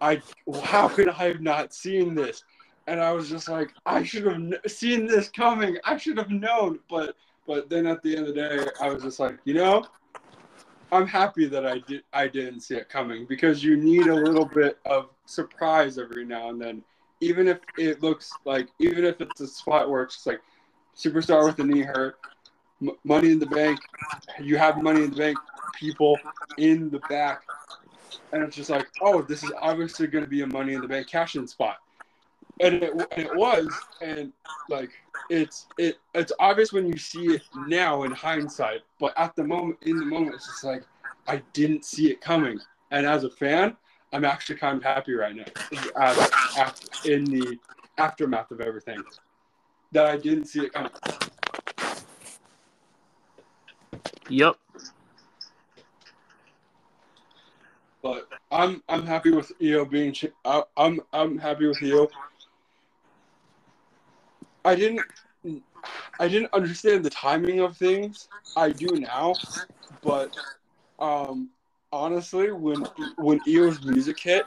I 0.00 0.22
how 0.62 0.88
could 0.88 1.08
I 1.08 1.28
have 1.28 1.40
not 1.40 1.74
seen 1.74 2.14
this? 2.14 2.44
And 2.86 3.00
I 3.00 3.12
was 3.12 3.28
just 3.28 3.48
like, 3.48 3.72
I 3.86 4.02
should 4.02 4.24
have 4.24 4.72
seen 4.72 5.06
this 5.06 5.28
coming. 5.28 5.76
I 5.84 5.96
should 5.96 6.18
have 6.18 6.30
known. 6.30 6.80
But 6.88 7.16
but 7.46 7.68
then 7.68 7.86
at 7.86 8.02
the 8.02 8.16
end 8.16 8.26
of 8.26 8.34
the 8.34 8.40
day, 8.40 8.66
I 8.80 8.88
was 8.88 9.02
just 9.02 9.20
like, 9.20 9.38
you 9.44 9.54
know, 9.54 9.84
I'm 10.92 11.06
happy 11.06 11.46
that 11.46 11.66
I 11.66 11.78
did 11.78 12.02
I 12.12 12.28
didn't 12.28 12.60
see 12.60 12.74
it 12.76 12.88
coming 12.88 13.26
because 13.26 13.62
you 13.62 13.76
need 13.76 14.06
a 14.06 14.14
little 14.14 14.44
bit 14.44 14.78
of 14.84 15.10
surprise 15.26 15.98
every 15.98 16.24
now 16.24 16.50
and 16.50 16.60
then. 16.60 16.82
Even 17.20 17.48
if 17.48 17.58
it 17.76 18.02
looks 18.02 18.38
like, 18.44 18.68
even 18.78 19.04
if 19.04 19.20
it's 19.20 19.40
a 19.40 19.46
spot 19.46 19.90
where 19.90 20.02
it's 20.02 20.26
like 20.26 20.40
superstar 20.96 21.44
with 21.44 21.56
the 21.56 21.64
knee 21.64 21.82
hurt, 21.82 22.18
m- 22.80 22.96
money 23.04 23.30
in 23.30 23.38
the 23.38 23.46
bank, 23.46 23.78
you 24.40 24.56
have 24.56 24.82
money 24.82 25.04
in 25.04 25.10
the 25.10 25.16
bank, 25.16 25.38
people 25.78 26.18
in 26.56 26.88
the 26.90 26.98
back 27.10 27.42
and 28.32 28.42
it's 28.42 28.56
just 28.56 28.70
like, 28.70 28.88
oh, 29.00 29.22
this 29.22 29.42
is 29.42 29.52
obviously 29.60 30.06
going 30.06 30.24
to 30.24 30.30
be 30.30 30.42
a 30.42 30.46
Money 30.46 30.74
in 30.74 30.80
the 30.80 30.88
Bank 30.88 31.06
cash 31.06 31.36
in 31.36 31.46
spot, 31.46 31.78
and 32.60 32.74
it, 32.74 32.92
and 32.92 33.26
it 33.26 33.34
was, 33.34 33.68
and 34.00 34.32
like 34.68 34.90
it's 35.28 35.66
it 35.78 35.98
it's 36.14 36.32
obvious 36.38 36.72
when 36.72 36.86
you 36.86 36.98
see 36.98 37.34
it 37.34 37.42
now 37.66 38.02
in 38.04 38.12
hindsight, 38.12 38.80
but 38.98 39.12
at 39.16 39.34
the 39.34 39.44
moment, 39.44 39.78
in 39.82 39.98
the 39.98 40.04
moment, 40.04 40.34
it's 40.34 40.46
just 40.46 40.64
like 40.64 40.84
I 41.26 41.42
didn't 41.52 41.84
see 41.84 42.10
it 42.10 42.20
coming, 42.20 42.60
and 42.90 43.06
as 43.06 43.24
a 43.24 43.30
fan, 43.30 43.76
I'm 44.12 44.24
actually 44.24 44.56
kind 44.56 44.76
of 44.76 44.84
happy 44.84 45.14
right 45.14 45.34
now, 45.34 45.44
as, 45.96 46.80
in 47.04 47.24
the 47.24 47.58
aftermath 47.98 48.50
of 48.50 48.60
everything, 48.60 49.02
that 49.92 50.06
I 50.06 50.16
didn't 50.16 50.46
see 50.46 50.64
it 50.64 50.72
coming. 50.72 50.92
Yep. 54.28 54.56
But 58.02 58.28
I'm 58.50 58.82
I'm 58.88 59.06
happy 59.06 59.30
with 59.30 59.52
Io 59.62 59.84
being. 59.84 60.14
I, 60.44 60.62
I'm 60.76 61.00
I'm 61.12 61.38
happy 61.38 61.66
with 61.66 61.82
Io. 61.82 62.08
I 64.64 64.74
didn't 64.74 65.02
I 66.18 66.28
didn't 66.28 66.52
understand 66.52 67.04
the 67.04 67.10
timing 67.10 67.60
of 67.60 67.76
things. 67.76 68.28
I 68.56 68.70
do 68.70 68.88
now, 68.88 69.34
but 70.02 70.36
um, 70.98 71.50
honestly, 71.92 72.52
when 72.52 72.86
when 73.16 73.40
Io's 73.48 73.82
music 73.84 74.18
hit, 74.20 74.44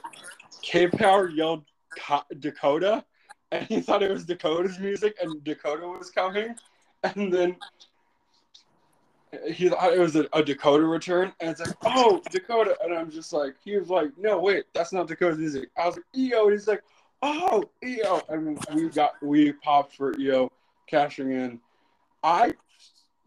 K 0.62 0.88
Power 0.88 1.30
yelled 1.30 1.66
Dakota, 2.40 3.04
and 3.52 3.66
he 3.66 3.82
thought 3.82 4.04
it 4.04 4.12
was 4.12 4.26
Dakota's 4.26 4.80
music, 4.80 5.16
and 5.22 5.44
Dakota 5.44 5.88
was 5.88 6.12
coming, 6.12 6.56
and 7.04 7.34
then 7.34 7.56
he 9.52 9.70
thought 9.70 9.94
it 9.94 10.00
was 10.00 10.16
a, 10.16 10.28
a, 10.34 10.44
Dakota 10.44 10.86
return, 10.86 11.34
and 11.40 11.52
it's 11.52 11.60
like, 11.60 11.76
oh, 11.86 12.22
Dakota, 12.30 12.78
and 12.84 12.94
I'm 12.94 13.10
just 13.10 13.34
like, 13.34 13.56
he 13.64 13.76
was 13.78 13.90
like, 13.90 14.12
no, 14.18 14.40
wait, 14.40 14.66
that's 14.74 14.94
not 14.94 15.08
Dakota's 15.08 15.40
music. 15.40 15.70
I 15.78 15.88
was 15.88 15.96
like, 15.96 16.06
Io, 16.16 16.44
and 16.44 16.52
he's 16.52 16.68
like, 16.68 16.84
oh, 17.24 17.64
Io, 17.84 18.22
and 18.30 18.60
we 18.74 18.90
got 18.90 19.14
we 19.22 19.54
popped 19.54 19.96
for 19.96 20.14
Io 20.20 20.52
cashing 20.88 21.32
in. 21.32 21.60
I 22.22 22.54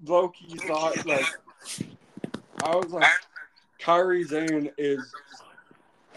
low 0.05 0.29
key 0.29 0.57
thought 0.59 1.05
like, 1.07 1.25
I 2.63 2.77
was 2.77 2.93
like, 2.93 3.11
Kairi 3.81 4.27
Sane 4.27 4.71
is 4.79 5.13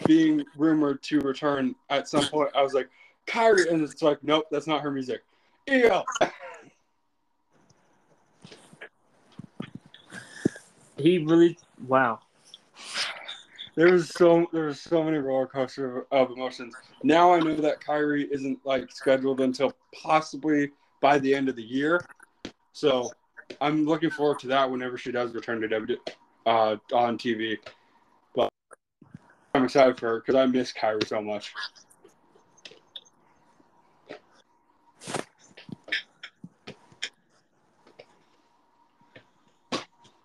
being 0.06 0.44
rumored 0.56 1.02
to 1.04 1.20
return 1.20 1.74
at 1.88 2.08
some 2.08 2.26
point. 2.26 2.50
I 2.54 2.62
was 2.62 2.74
like, 2.74 2.88
Kairi, 3.26 3.70
and 3.70 3.82
it's 3.82 4.02
like, 4.02 4.22
nope, 4.22 4.46
that's 4.50 4.66
not 4.66 4.82
her 4.82 4.90
music. 4.90 5.22
Io. 5.68 6.04
He 10.98 11.18
really 11.18 11.58
wow. 11.86 12.20
There 13.80 13.92
was 13.92 14.10
so 14.10 14.46
there 14.52 14.66
was 14.66 14.78
so 14.78 15.02
many 15.02 15.16
roller 15.16 15.46
coaster 15.46 16.04
of 16.10 16.30
emotions. 16.30 16.74
Now 17.02 17.32
I 17.32 17.40
know 17.40 17.54
that 17.54 17.80
Kairi 17.80 18.30
isn't 18.30 18.58
like 18.62 18.92
scheduled 18.92 19.40
until 19.40 19.72
possibly 20.02 20.72
by 21.00 21.18
the 21.18 21.34
end 21.34 21.48
of 21.48 21.56
the 21.56 21.62
year. 21.62 22.04
So 22.74 23.10
I'm 23.58 23.86
looking 23.86 24.10
forward 24.10 24.38
to 24.40 24.48
that 24.48 24.70
whenever 24.70 24.98
she 24.98 25.10
does 25.12 25.34
return 25.34 25.62
to 25.62 25.68
W 25.68 25.96
uh, 26.44 26.76
on 26.92 27.16
TV. 27.16 27.56
But 28.36 28.50
I'm 29.54 29.64
excited 29.64 29.98
for 29.98 30.08
her 30.08 30.20
because 30.20 30.34
I 30.34 30.44
miss 30.44 30.74
Kairi 30.74 31.06
so 31.06 31.22
much. 31.22 31.54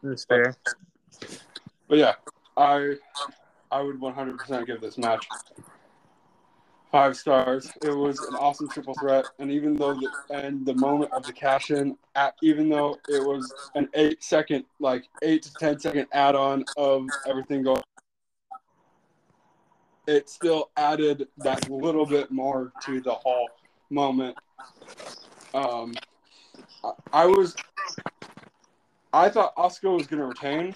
That's 0.04 0.26
fair. 0.26 0.58
But 1.88 2.00
yeah, 2.00 2.16
I 2.58 2.96
I 3.76 3.82
would 3.82 4.00
100% 4.00 4.66
give 4.66 4.80
this 4.80 4.98
match 4.98 5.28
Five 6.94 7.18
stars. 7.18 7.70
It 7.82 7.90
was 7.90 8.22
an 8.22 8.36
awesome 8.36 8.70
triple 8.70 8.94
threat, 8.94 9.26
and 9.40 9.52
even 9.52 9.76
though 9.76 9.96
the 9.96 10.10
and 10.34 10.66
the 10.66 10.74
moment 10.74 11.12
of 11.12 11.26
the 11.26 11.34
cash 11.34 11.72
in, 11.72 11.98
even 12.42 12.70
though 12.70 12.98
it 13.10 13.22
was 13.22 13.54
an 13.76 13.90
eight 13.96 14.24
second, 14.24 14.64
like 14.80 15.04
eight 15.22 15.44
to 15.44 15.54
ten 15.56 15.78
second 15.78 16.08
add 16.14 16.36
on 16.36 16.64
of 16.78 17.06
everything 17.28 17.64
going, 17.64 17.82
it 20.08 20.30
still 20.30 20.70
added 20.78 21.28
that 21.40 21.70
little 21.70 22.06
bit 22.06 22.32
more 22.32 22.72
to 22.84 23.02
the 23.02 23.14
whole 23.14 23.50
moment. 23.90 24.38
Um, 25.54 25.96
I, 26.82 26.92
I 27.12 27.26
was, 27.26 27.58
I 29.12 29.28
thought 29.28 29.54
Asuka 29.58 29.98
was 29.98 30.08
going 30.08 30.22
to 30.22 30.28
retain. 30.28 30.74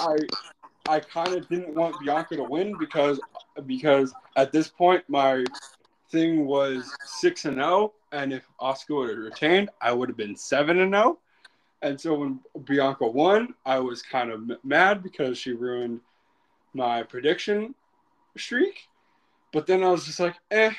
I 0.00 0.16
I 0.86 1.00
kind 1.00 1.34
of 1.34 1.48
didn't 1.48 1.74
want 1.74 1.96
Bianca 2.04 2.36
to 2.36 2.44
win 2.44 2.76
because 2.78 3.18
because 3.66 4.12
at 4.36 4.52
this 4.52 4.68
point 4.68 5.02
my 5.08 5.44
thing 6.10 6.46
was 6.46 6.94
six 7.04 7.46
and 7.46 7.56
zero, 7.56 7.66
oh, 7.66 7.94
and 8.12 8.32
if 8.32 8.46
Asuka 8.60 8.96
would 8.96 9.08
have 9.10 9.18
retained, 9.18 9.70
I 9.80 9.92
would 9.92 10.08
have 10.08 10.16
been 10.16 10.36
seven 10.36 10.80
and 10.80 10.92
zero. 10.92 11.18
And 11.82 12.00
so 12.00 12.14
when 12.14 12.40
Bianca 12.64 13.06
won, 13.06 13.54
I 13.64 13.78
was 13.78 14.02
kind 14.02 14.30
of 14.30 14.50
mad 14.64 15.02
because 15.02 15.38
she 15.38 15.52
ruined 15.52 16.00
my 16.72 17.02
prediction 17.02 17.74
streak. 18.36 18.88
But 19.52 19.66
then 19.66 19.82
I 19.82 19.90
was 19.90 20.04
just 20.04 20.20
like, 20.20 20.36
eh. 20.50 20.72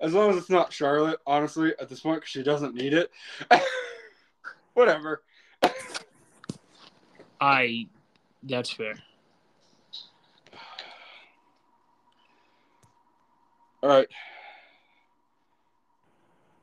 As 0.00 0.12
long 0.12 0.30
as 0.30 0.36
it's 0.36 0.50
not 0.50 0.72
Charlotte, 0.72 1.20
honestly, 1.26 1.72
at 1.80 1.88
this 1.88 2.00
point, 2.00 2.20
because 2.20 2.30
she 2.30 2.42
doesn't 2.42 2.74
need 2.74 2.92
it. 2.92 3.10
Whatever. 4.74 5.22
I 7.40 7.86
that's 8.46 8.70
fair. 8.70 8.94
All 13.82 13.90
right. 13.90 14.08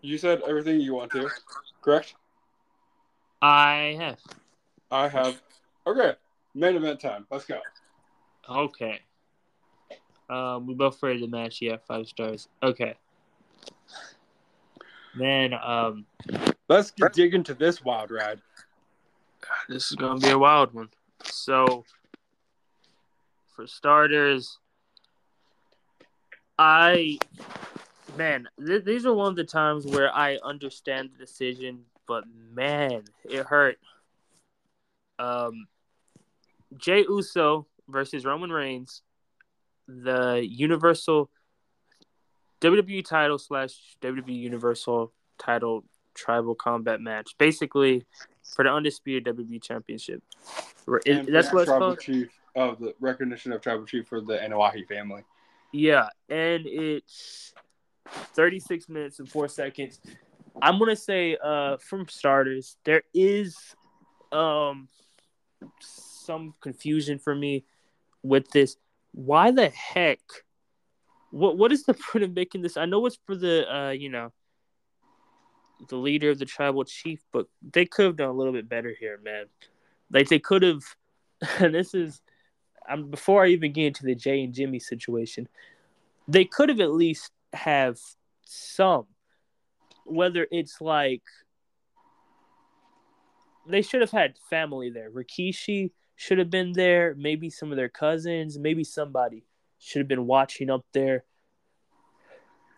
You 0.02 0.18
said 0.18 0.42
everything 0.46 0.82
you 0.82 0.94
want 0.94 1.12
to, 1.12 1.30
correct? 1.82 2.16
I 3.42 3.96
have. 3.98 4.20
I 4.92 5.08
have. 5.08 5.42
Okay. 5.88 6.14
Main 6.54 6.76
event 6.76 7.00
time. 7.00 7.26
Let's 7.32 7.46
go. 7.46 7.60
Okay. 8.50 9.00
Um, 10.30 10.68
we 10.68 10.74
both 10.74 11.02
rated 11.02 11.24
the 11.24 11.28
match. 11.28 11.62
Yeah, 11.62 11.78
five 11.88 12.08
stars. 12.08 12.48
Okay. 12.62 12.96
Then, 15.16 15.54
um, 15.54 16.06
let's 16.68 16.92
dig 17.14 17.34
into 17.34 17.54
this 17.54 17.84
wild 17.84 18.12
ride. 18.12 18.42
This 19.70 19.92
is 19.92 19.96
gonna 19.96 20.20
be 20.20 20.30
a 20.30 20.38
wild 20.38 20.74
one. 20.74 20.90
So, 21.26 21.86
for 23.56 23.68
starters, 23.68 24.58
I, 26.58 27.18
man, 28.18 28.48
th- 28.66 28.84
these 28.84 29.06
are 29.06 29.14
one 29.14 29.30
of 29.30 29.36
the 29.36 29.44
times 29.44 29.86
where 29.86 30.14
I 30.14 30.38
understand 30.44 31.12
the 31.14 31.26
decision, 31.26 31.86
but 32.08 32.24
man, 32.54 33.04
it 33.26 33.46
hurt. 33.46 33.78
Um, 35.20 35.68
Jey 36.78 37.06
Uso 37.08 37.68
versus 37.88 38.26
Roman 38.26 38.52
Reigns, 38.52 39.02
the 39.88 40.46
Universal 40.48 41.30
WWE 42.62 43.06
title 43.06 43.38
slash 43.38 43.76
WWE 44.02 44.34
Universal 44.34 45.12
title 45.38 45.84
tribal 46.14 46.56
combat 46.56 47.02
match. 47.02 47.36
Basically, 47.38 48.06
for 48.44 48.64
the 48.64 48.72
undisputed 48.72 49.36
WWE 49.36 49.62
Championship. 49.62 50.22
It, 51.06 51.32
that's 51.32 51.52
what 51.54 51.64
it's 51.64 51.72
called. 51.72 52.00
Chief 52.00 52.30
of 52.56 52.80
the 52.80 52.94
recognition 53.00 53.52
of 53.52 53.62
tribal 53.62 53.86
chief 53.86 54.08
for 54.08 54.22
the 54.22 54.38
Anoa'i 54.38 54.88
family. 54.88 55.24
Yeah, 55.72 56.10
and 56.30 56.66
it's 56.68 57.54
36 58.08 58.90
minutes 58.90 59.20
and 59.20 59.30
four 59.30 59.48
seconds. 59.48 60.00
I'm 60.62 60.78
gonna 60.78 60.96
say, 60.96 61.38
uh, 61.44 61.78
from 61.78 62.08
starters, 62.08 62.78
there 62.84 63.04
is 63.14 63.58
um 64.32 64.88
some 65.80 66.54
confusion 66.62 67.20
for 67.20 67.34
me 67.36 67.66
with 68.22 68.50
this. 68.52 68.78
Why 69.14 69.52
the 69.52 69.70
heck? 69.70 70.20
What 71.32 71.58
what 71.58 71.72
is 71.72 71.84
the 71.84 71.94
point 72.12 72.24
of 72.24 72.36
making 72.36 72.62
this? 72.62 72.78
I 72.78 72.86
know 72.86 73.06
it's 73.08 73.18
for 73.26 73.36
the 73.36 73.66
uh, 73.74 73.90
you 73.92 74.10
know, 74.10 74.32
the 75.90 75.98
leader 75.98 76.30
of 76.30 76.40
the 76.40 76.46
tribal 76.46 76.84
chief, 76.84 77.20
but 77.32 77.48
they 77.72 77.86
could 77.86 78.06
have 78.06 78.16
done 78.16 78.30
a 78.30 78.34
little 78.34 78.54
bit 78.54 78.70
better 78.70 78.94
here, 78.98 79.20
man. 79.24 79.46
Like 80.12 80.30
they 80.30 80.40
could 80.40 80.64
have. 80.64 80.84
And 81.60 81.76
this 81.76 81.94
is, 81.94 82.22
I'm 82.88 83.10
before 83.10 83.44
I 83.44 83.50
even 83.50 83.74
get 83.74 83.88
into 83.88 84.06
the 84.06 84.16
Jay 84.16 84.46
and 84.46 84.54
Jimmy 84.54 84.80
situation, 84.80 85.50
they 86.26 86.46
could 86.46 86.70
have 86.70 86.80
at 86.80 86.94
least 86.94 87.32
have 87.52 88.00
some, 88.46 89.08
whether 90.06 90.48
it's 90.52 90.80
like 90.80 91.24
they 93.68 93.82
should 93.82 94.00
have 94.00 94.12
had 94.12 94.36
family 94.50 94.90
there. 94.90 95.12
Rikishi 95.12 95.92
should 96.16 96.38
have 96.38 96.50
been 96.50 96.72
there. 96.74 97.16
Maybe 97.18 97.50
some 97.50 97.72
of 97.72 97.78
their 97.78 97.90
cousins. 97.90 98.58
Maybe 98.58 98.84
somebody 98.84 99.44
should 99.80 100.00
have 100.00 100.08
been 100.08 100.28
watching 100.28 100.70
up 100.70 100.86
there. 100.94 101.26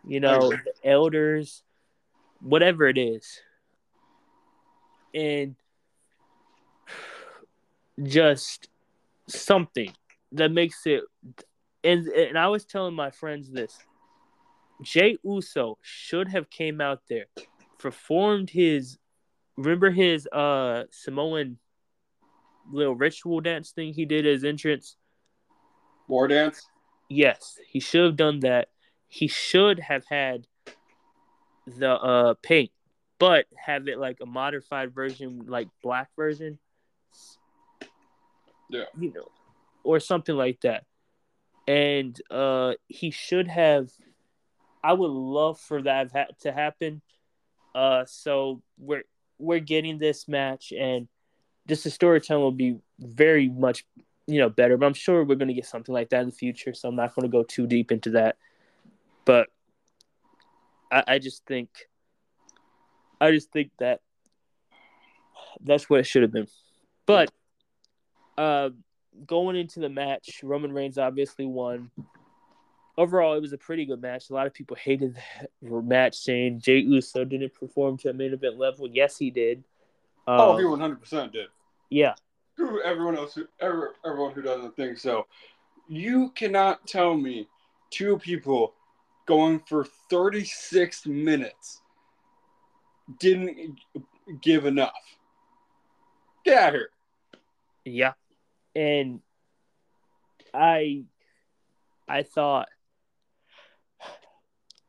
You 0.08 0.20
know, 0.20 0.50
the 0.50 0.74
elders 0.84 1.64
whatever 2.46 2.88
it 2.88 2.98
is. 2.98 3.42
And 5.14 5.56
just 8.04 8.70
something 9.28 9.92
that 10.34 10.52
makes 10.52 10.86
it 10.86 11.02
and 11.84 12.08
and 12.08 12.38
I 12.38 12.48
was 12.48 12.66
telling 12.66 12.94
my 12.94 13.10
friends 13.10 13.52
this. 13.52 13.78
Jey 14.82 15.18
Uso 15.24 15.78
should 15.82 16.28
have 16.28 16.50
came 16.50 16.82
out 16.82 17.02
there, 17.10 17.26
performed 17.80 18.50
his 18.50 18.98
remember 19.58 19.90
his 19.90 20.28
uh 20.28 20.84
Samoan 20.92 21.58
little 22.72 22.96
ritual 22.96 23.40
dance 23.40 23.72
thing 23.72 23.94
he 23.94 24.06
did 24.06 24.28
as 24.28 24.44
entrance. 24.44 24.98
War 26.08 26.28
dance? 26.28 26.68
Yes, 27.10 27.58
he 27.68 27.80
should 27.80 28.04
have 28.04 28.18
done 28.18 28.42
that. 28.42 28.68
He 29.08 29.28
should 29.28 29.80
have 29.80 30.04
had 30.06 30.46
the 31.68 31.92
uh 31.92 32.34
paint, 32.42 32.72
but 33.20 33.46
have 33.56 33.88
it 33.88 33.98
like 33.98 34.18
a 34.22 34.26
modified 34.26 34.94
version, 34.94 35.46
like 35.48 35.68
black 35.82 36.10
version. 36.16 36.60
Yeah. 38.70 38.86
You 39.00 39.14
know, 39.14 39.28
or 39.84 40.00
something 40.00 40.36
like 40.36 40.62
that. 40.62 40.86
And 41.68 42.20
uh 42.30 42.74
he 42.88 43.12
should 43.12 43.48
have 43.48 43.90
I 44.84 44.94
would 44.94 45.12
love 45.12 45.60
for 45.60 45.82
that 45.82 46.40
to 46.42 46.52
happen. 46.52 47.02
Uh 47.74 48.06
so 48.06 48.62
we're 48.78 49.04
we're 49.38 49.60
getting 49.60 49.98
this 49.98 50.28
match 50.28 50.72
and 50.72 51.08
just 51.68 51.84
the 51.84 51.90
storytelling 51.90 52.44
will 52.44 52.52
be 52.52 52.78
very 53.00 53.50
much 53.50 53.86
you 54.28 54.40
know 54.40 54.50
better 54.50 54.78
but 54.78 54.86
i'm 54.86 54.94
sure 54.94 55.24
we're 55.24 55.36
going 55.36 55.48
to 55.48 55.54
get 55.54 55.66
something 55.66 55.94
like 55.94 56.10
that 56.10 56.22
in 56.22 56.28
the 56.28 56.36
future 56.36 56.74
so 56.74 56.90
i'm 56.90 56.96
not 56.96 57.14
going 57.16 57.24
to 57.24 57.32
go 57.32 57.44
too 57.44 57.68
deep 57.68 57.92
into 57.92 58.12
that 58.12 58.38
but 59.26 59.48
I, 60.96 61.04
I 61.16 61.20
just 61.20 61.46
think 61.46 61.70
I 63.20 63.32
just 63.32 63.52
think 63.52 63.72
that 63.80 64.00
that's 65.62 65.90
what 65.90 66.00
it 66.00 66.04
should 66.06 66.22
have 66.22 66.32
been. 66.32 66.48
But 67.06 67.32
uh, 68.38 68.70
going 69.26 69.58
into 69.58 69.80
the 69.82 69.90
match, 69.90 70.42
Roman 70.42 70.72
Reigns 70.72 70.98
obviously 70.98 71.46
won. 71.46 71.92
Overall, 72.98 73.34
it 73.34 73.42
was 73.42 73.52
a 73.52 73.58
pretty 73.58 73.86
good 73.86 74.02
match. 74.02 74.30
A 74.30 74.34
lot 74.34 74.48
of 74.48 74.54
people 74.54 74.78
hated 74.78 75.18
the 75.62 75.82
match, 75.82 76.18
saying 76.18 76.62
Jey 76.62 76.80
Uso 76.80 77.26
didn't 77.26 77.54
perform 77.54 77.98
to 77.98 78.10
a 78.10 78.14
main 78.14 78.34
event 78.34 78.58
level. 78.58 78.88
Yes, 78.88 79.18
he 79.18 79.30
did. 79.30 79.64
Um, 80.28 80.40
oh, 80.40 80.58
he 80.58 80.66
one 80.66 80.80
hundred 80.80 81.02
percent 81.02 81.34
did. 81.34 81.48
Yeah. 81.90 82.14
Everyone 82.86 83.18
else, 83.18 83.36
who, 83.36 83.46
everyone 83.60 84.32
who 84.32 84.42
doesn't 84.42 84.78
think 84.78 84.98
so, 84.98 85.28
you 85.90 86.30
cannot 86.36 86.88
tell 86.88 87.14
me 87.14 87.50
two 87.90 88.18
people 88.18 88.74
going 89.26 89.62
for 89.68 89.86
36 90.10 91.06
minutes 91.08 91.82
didn't 93.20 93.80
give 94.42 94.66
enough. 94.66 94.94
Get 96.44 96.64
out 96.64 96.74
here. 96.74 96.90
Yeah. 97.86 98.14
And 98.76 99.22
I 100.54 101.04
I 102.08 102.24
thought 102.24 102.68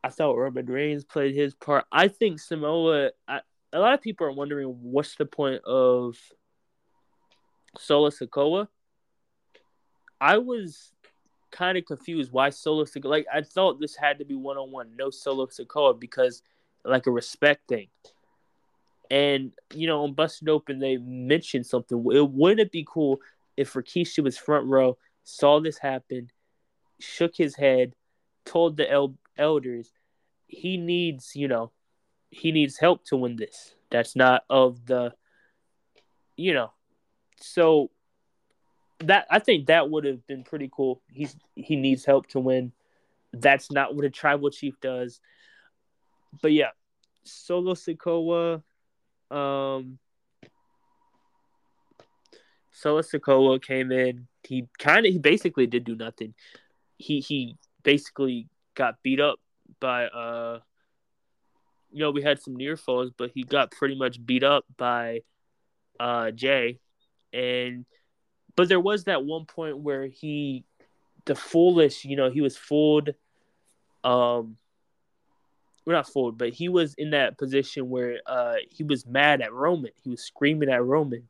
I 0.03 0.09
thought 0.09 0.37
Roman 0.37 0.65
Reigns 0.65 1.03
played 1.03 1.35
his 1.35 1.53
part. 1.53 1.85
I 1.91 2.07
think 2.07 2.39
Samoa 2.39 3.11
a 3.73 3.79
lot 3.79 3.93
of 3.93 4.01
people 4.01 4.27
are 4.27 4.31
wondering 4.31 4.67
what's 4.67 5.15
the 5.15 5.25
point 5.25 5.63
of 5.63 6.15
Solo 7.77 8.09
Sikoa. 8.09 8.67
I 10.19 10.37
was 10.39 10.93
kind 11.51 11.77
of 11.77 11.85
confused 11.85 12.31
why 12.31 12.49
Solo. 12.49 12.85
Like 13.03 13.25
I 13.33 13.41
thought 13.41 13.79
this 13.79 13.95
had 13.95 14.19
to 14.19 14.25
be 14.25 14.35
one 14.35 14.57
on 14.57 14.71
one, 14.71 14.95
no 14.97 15.09
Solo 15.09 15.47
Sikoa 15.47 15.99
because 15.99 16.41
like 16.85 17.07
a 17.07 17.11
respect 17.11 17.67
thing. 17.67 17.87
And 19.09 19.51
you 19.73 19.87
know, 19.87 20.03
on 20.03 20.13
Busted 20.13 20.49
Open, 20.49 20.79
they 20.79 20.97
mentioned 20.97 21.65
something. 21.65 21.97
It 22.11 22.29
wouldn't 22.29 22.59
it 22.59 22.71
be 22.71 22.85
cool 22.87 23.21
if 23.55 23.73
Rikishi 23.73 24.23
was 24.23 24.37
front 24.37 24.67
row, 24.67 24.97
saw 25.23 25.59
this 25.59 25.77
happen, 25.77 26.29
shook 26.99 27.35
his 27.35 27.55
head, 27.55 27.93
told 28.45 28.77
the 28.77 28.89
el- 28.89 29.17
elders 29.37 29.91
he 30.47 30.77
needs, 30.77 31.35
you 31.35 31.47
know, 31.47 31.71
he 32.29 32.51
needs 32.51 32.77
help 32.77 33.05
to 33.05 33.17
win 33.17 33.35
this. 33.35 33.75
That's 33.89 34.15
not 34.15 34.43
of 34.49 34.85
the, 34.85 35.13
you 36.35 36.53
know, 36.53 36.71
so 37.41 37.91
that 38.99 39.27
I 39.29 39.39
think 39.39 39.67
that 39.67 39.89
would 39.89 40.05
have 40.05 40.25
been 40.27 40.43
pretty 40.43 40.69
cool. 40.71 41.01
He's 41.11 41.35
he 41.55 41.75
needs 41.75 42.05
help 42.05 42.27
to 42.29 42.39
win. 42.39 42.71
That's 43.33 43.71
not 43.71 43.95
what 43.95 44.05
a 44.05 44.09
tribal 44.09 44.49
chief 44.49 44.79
does. 44.81 45.19
But 46.41 46.53
yeah, 46.53 46.71
Solo 47.23 47.73
Sikoa, 47.73 48.63
um, 49.29 49.99
Solo 52.71 53.01
Sikoa 53.01 53.61
came 53.61 53.91
in. 53.91 54.27
He 54.43 54.67
kind 54.79 55.05
of 55.05 55.11
he 55.11 55.19
basically 55.19 55.67
did 55.67 55.83
do 55.83 55.95
nothing. 55.95 56.33
He 56.97 57.19
he 57.19 57.57
basically 57.83 58.47
got 58.75 59.01
beat 59.03 59.19
up 59.19 59.39
by 59.79 60.05
uh 60.05 60.59
you 61.91 61.99
know 61.99 62.11
we 62.11 62.21
had 62.21 62.41
some 62.41 62.55
near 62.55 62.75
falls 62.75 63.11
but 63.17 63.31
he 63.33 63.43
got 63.43 63.71
pretty 63.71 63.95
much 63.95 64.23
beat 64.25 64.43
up 64.43 64.65
by 64.77 65.21
uh 65.99 66.31
Jay 66.31 66.79
and 67.31 67.85
but 68.57 68.67
there 68.67 68.79
was 68.79 69.05
that 69.05 69.23
one 69.23 69.45
point 69.45 69.77
where 69.77 70.05
he 70.07 70.65
the 71.25 71.35
foolish 71.35 72.03
you 72.03 72.17
know 72.17 72.29
he 72.29 72.41
was 72.41 72.57
fooled 72.57 73.11
um 74.03 74.57
we're 75.85 75.93
not 75.93 76.11
fooled 76.11 76.37
but 76.37 76.49
he 76.49 76.67
was 76.67 76.93
in 76.95 77.11
that 77.11 77.37
position 77.37 77.89
where 77.89 78.19
uh 78.25 78.55
he 78.69 78.83
was 78.83 79.05
mad 79.05 79.41
at 79.41 79.53
Roman 79.53 79.91
he 80.03 80.09
was 80.09 80.21
screaming 80.21 80.69
at 80.69 80.83
Roman 80.83 81.29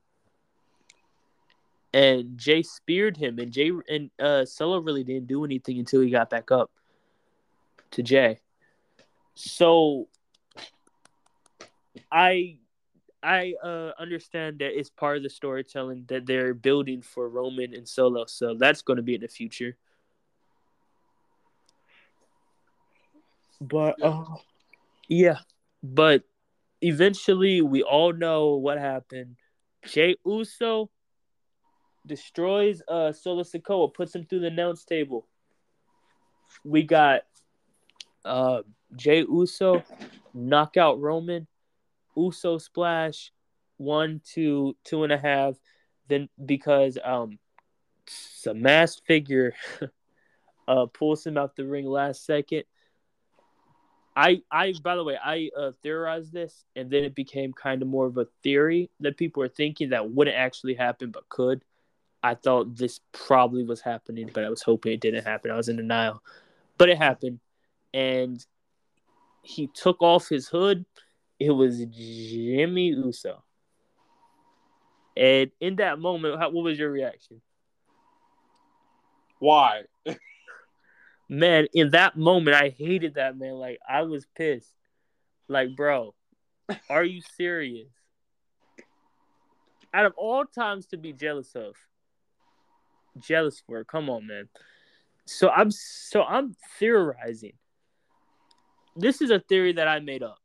and 1.94 2.38
Jay 2.38 2.64
speared 2.64 3.18
him 3.18 3.38
and 3.40 3.52
Jay 3.52 3.72
and 3.88 4.10
uh 4.20 4.46
Solo 4.46 4.80
really 4.80 5.04
didn't 5.04 5.28
do 5.28 5.46
anything 5.46 5.78
until 5.78 6.02
he 6.02 6.10
got 6.10 6.30
back 6.30 6.52
up 6.52 6.72
to 7.92 8.04
Jay. 8.04 8.40
So 9.36 10.08
I 12.12 12.58
I 13.24 13.54
uh, 13.64 13.92
understand 14.00 14.60
that 14.60 14.78
it's 14.78 14.90
part 14.90 15.18
of 15.18 15.24
the 15.24 15.30
storytelling 15.30 16.06
that 16.08 16.26
they're 16.26 16.54
building 16.54 17.02
for 17.02 17.28
Roman 17.30 17.74
and 17.74 17.88
Solo, 17.88 18.26
so 18.26 18.56
that's 18.56 18.82
going 18.82 18.98
to 18.98 19.04
be 19.04 19.16
in 19.16 19.22
the 19.22 19.28
future. 19.28 19.76
But 23.60 24.02
uh, 24.04 24.26
yeah, 25.08 25.40
but 25.82 26.24
eventually 26.82 27.62
we 27.62 27.82
all 27.82 28.14
know 28.14 28.56
what 28.56 28.78
happened. 28.78 29.36
Jey 29.86 30.16
Uso 30.26 30.90
destroys 32.06 32.82
uh 32.88 33.12
Solo 33.12 33.44
Sikoa, 33.44 33.94
puts 33.94 34.16
him 34.16 34.26
through 34.26 34.42
the 34.42 34.48
announce 34.48 34.86
table. 34.86 35.28
We 36.64 36.84
got 36.84 37.24
uh, 38.24 38.62
Jey 38.96 39.26
Uso, 39.28 39.84
knockout 40.34 41.00
Roman, 41.00 41.48
Uso 42.18 42.58
splash, 42.58 43.32
one, 43.78 44.22
two, 44.26 44.76
two 44.84 45.04
and 45.04 45.14
a 45.14 45.18
half. 45.18 45.56
Then 46.08 46.30
because 46.44 46.98
um, 47.04 47.38
some 48.08 48.62
masked 48.62 49.06
figure 49.06 49.54
uh 50.68 50.86
pulls 50.88 51.26
him 51.26 51.38
out 51.38 51.56
the 51.56 51.66
ring 51.66 51.86
last 51.86 52.26
second. 52.26 52.64
I 54.16 54.42
I 54.52 54.74
by 54.82 54.96
the 54.96 55.04
way 55.04 55.18
I 55.24 55.50
uh, 55.58 55.72
theorized 55.84 56.34
this 56.34 56.66
and 56.76 56.90
then 56.90 57.04
it 57.04 57.14
became 57.14 57.54
kind 57.54 57.82
of 57.82 57.88
more 57.88 58.08
of 58.08 58.18
a 58.18 58.28
theory 58.42 58.90
that 59.02 59.16
people 59.16 59.44
are 59.44 59.50
thinking 59.50 59.90
that 59.90 60.10
wouldn't 60.10 60.36
actually 60.36 60.74
happen 60.74 61.12
but 61.12 61.30
could. 61.30 61.64
I 62.24 62.34
thought 62.34 62.76
this 62.76 63.00
probably 63.12 63.64
was 63.64 63.80
happening, 63.80 64.30
but 64.34 64.44
I 64.44 64.50
was 64.50 64.64
hoping 64.64 64.92
it 64.92 65.02
didn't 65.02 65.24
happen. 65.24 65.52
I 65.52 65.56
was 65.56 65.70
in 65.70 65.76
denial, 65.76 66.24
but 66.78 66.90
it 66.90 66.98
happened 66.98 67.40
and 67.94 68.44
he 69.44 69.68
took 69.68 70.02
off 70.02 70.28
his 70.28 70.48
hood. 70.48 70.86
It 71.40 71.52
was 71.52 71.80
Jimmy 71.86 72.88
Uso. 72.88 73.44
And 75.16 75.52
in 75.60 75.78
that 75.78 76.00
moment, 76.00 76.40
how, 76.40 76.50
what 76.50 76.64
was 76.64 76.78
your 76.78 76.92
reaction? 76.92 77.42
Why? 79.40 79.84
man, 81.30 81.68
in 81.74 81.92
that 81.92 82.18
moment, 82.18 82.56
I 82.56 82.70
hated 82.70 83.16
that 83.16 83.38
man. 83.38 83.54
Like 83.54 83.80
I 83.88 84.04
was 84.04 84.26
pissed. 84.36 84.74
Like, 85.48 85.76
bro, 85.76 86.14
are 86.90 87.04
you 87.04 87.22
serious? 87.36 87.90
Out 89.94 90.06
of 90.06 90.14
all 90.18 90.46
times 90.46 90.88
to 90.88 90.98
be 90.98 91.14
jealous 91.14 91.56
of, 91.56 91.76
jealous 93.20 93.62
for, 93.66 93.84
come 93.84 94.10
on, 94.10 94.28
man. 94.28 94.50
So 95.26 95.50
I'm 95.50 95.72
so 95.72 96.24
I'm 96.24 96.56
theorizing 96.78 97.54
this 98.98 99.22
is 99.22 99.30
a 99.30 99.40
theory 99.40 99.74
that 99.74 99.88
I 99.88 100.00
made 100.00 100.24
up. 100.24 100.40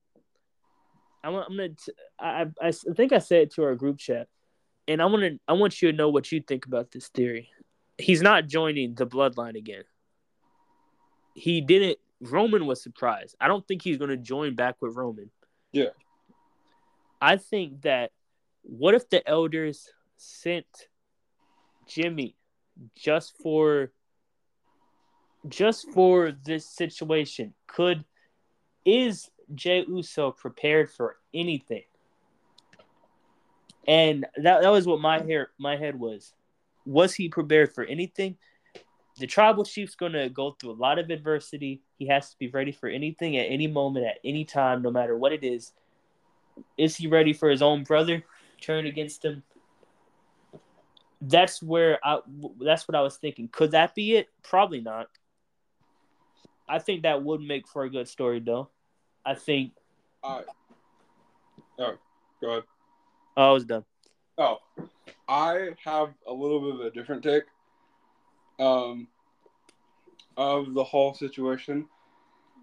I'm, 1.25 1.35
I'm 1.35 1.57
gonna. 1.57 1.69
T- 1.71 1.93
I, 2.19 2.47
I 2.61 2.73
think 2.73 3.13
I 3.13 3.19
said 3.19 3.43
it 3.43 3.55
to 3.55 3.65
our 3.65 3.75
group 3.75 3.99
chat, 3.99 4.29
and 4.89 5.01
I 5.01 5.07
want 5.07 5.23
to. 5.23 5.39
I 5.47 5.53
want 5.53 5.81
you 5.81 5.91
to 5.91 5.97
know 5.97 6.09
what 6.09 6.31
you 6.33 6.41
think 6.41 6.67
about 6.67 6.91
this 6.91 7.09
theory. 7.09 7.51
He's 7.99 8.23
not 8.23 8.49
joining 8.49 8.95
the 8.95 9.07
bloodline 9.07 9.57
again. 9.57 9.85
He 11.35 11.61
didn't. 11.61 11.99
Roman 12.21 12.67
was 12.67 12.83
surprised. 12.83 13.37
I 13.41 13.49
don't 13.49 13.67
think 13.67 13.83
he's 13.83 13.99
going 13.99 14.11
to 14.11 14.17
join 14.17 14.55
back 14.55 14.77
with 14.81 14.95
Roman. 14.95 15.31
Yeah. 15.73 15.91
I 17.21 17.37
think 17.37 17.83
that 17.83 18.11
what 18.63 18.95
if 18.95 19.09
the 19.09 19.27
elders 19.29 19.89
sent 20.17 20.67
Jimmy 21.89 22.37
just 22.97 23.37
for 23.43 23.93
just 25.49 25.91
for 25.91 26.33
this 26.45 26.67
situation? 26.67 27.55
Could 27.67 28.05
is 28.85 29.31
Jey 29.55 29.85
Uso 29.87 30.31
prepared 30.31 30.91
for 30.91 31.17
anything? 31.35 31.83
And 33.87 34.27
that 34.37 34.63
that 34.63 34.69
was 34.69 34.87
what 34.87 35.01
my 35.01 35.21
hair 35.23 35.51
my 35.59 35.77
head 35.77 35.99
was. 35.99 36.35
Was 36.87 37.15
he 37.15 37.29
prepared 37.29 37.75
for 37.75 37.85
anything? 37.85 38.37
The 39.19 39.27
tribal 39.27 39.65
chief's 39.65 39.95
gonna 39.95 40.29
go 40.29 40.53
through 40.53 40.73
a 40.73 40.81
lot 40.81 40.99
of 40.99 41.11
adversity. 41.11 41.83
He 41.99 42.07
has 42.07 42.31
to 42.31 42.39
be 42.39 42.49
ready 42.49 42.73
for 42.73 42.89
anything 42.89 43.37
at 43.37 43.47
any 43.47 43.67
moment, 43.67 44.07
at 44.07 44.19
any 44.25 44.45
time, 44.45 44.83
no 44.83 44.91
matter 44.91 45.17
what 45.17 45.33
it 45.33 45.45
is. 45.45 45.73
Is 46.77 46.97
he 46.97 47.07
ready 47.07 47.33
for 47.33 47.49
his 47.49 47.63
own 47.63 47.83
brother 47.83 48.25
turn 48.61 48.87
against 48.87 49.25
him? 49.25 49.43
That's 51.21 51.63
where 51.63 51.99
I 52.05 52.21
that's 52.61 52.89
what 52.89 52.95
I 52.95 53.01
was 53.01 53.17
thinking. 53.17 53.49
Could 53.49 53.73
that 53.73 53.95
be 53.95 54.17
it? 54.17 54.29
Probably 54.43 54.81
not. 54.81 55.09
I 56.69 56.79
think 56.79 57.03
that 57.03 57.23
would 57.23 57.41
make 57.41 57.69
for 57.69 57.85
a 57.85 57.91
good 57.91 58.09
story, 58.09 58.41
though. 58.41 58.71
I 59.25 59.35
think. 59.35 59.73
Uh, 60.23 60.43
oh, 61.79 61.95
go 62.41 62.51
ahead. 62.51 62.63
Oh, 63.37 63.51
I 63.51 63.53
was 63.53 63.65
done. 63.65 63.85
Oh, 64.39 64.59
I 65.29 65.71
have 65.85 66.15
a 66.27 66.33
little 66.33 66.61
bit 66.61 66.75
of 66.75 66.87
a 66.87 66.91
different 66.91 67.23
take 67.23 67.45
um, 68.59 69.09
of 70.37 70.75
the 70.75 70.85
whole 70.85 71.15
situation. 71.15 71.87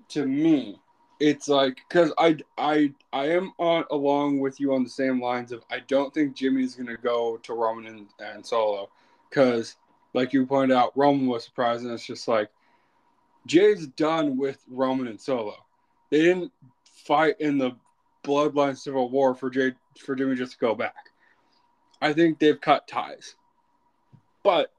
To 0.09 0.25
me, 0.25 0.79
it's 1.19 1.47
like 1.47 1.79
because 1.87 2.11
I 2.17 2.37
I 2.57 2.91
I 3.13 3.29
am 3.29 3.51
on 3.59 3.83
along 3.91 4.39
with 4.39 4.59
you 4.59 4.73
on 4.73 4.83
the 4.83 4.89
same 4.89 5.21
lines 5.21 5.51
of 5.51 5.63
I 5.69 5.79
don't 5.79 6.13
think 6.13 6.35
Jimmy's 6.35 6.75
gonna 6.75 6.97
go 6.97 7.37
to 7.43 7.53
Roman 7.53 7.87
and, 7.87 8.07
and 8.19 8.45
Solo 8.45 8.89
because 9.29 9.75
like 10.13 10.33
you 10.33 10.45
pointed 10.45 10.75
out, 10.75 10.97
Roman 10.97 11.27
was 11.27 11.43
surprised 11.43 11.83
and 11.83 11.93
it's 11.93 12.05
just 12.05 12.27
like 12.27 12.49
Jay's 13.45 13.87
done 13.87 14.37
with 14.37 14.63
Roman 14.67 15.07
and 15.07 15.21
Solo. 15.21 15.55
They 16.09 16.21
didn't 16.21 16.51
fight 17.05 17.35
in 17.39 17.57
the 17.57 17.71
Bloodline 18.23 18.77
Civil 18.77 19.09
War 19.09 19.33
for 19.35 19.49
Jay 19.49 19.73
for 19.99 20.15
Jimmy 20.15 20.35
just 20.35 20.53
to 20.53 20.57
go 20.59 20.75
back. 20.75 20.95
I 22.01 22.13
think 22.13 22.39
they've 22.39 22.59
cut 22.59 22.87
ties. 22.87 23.35
But 24.43 24.71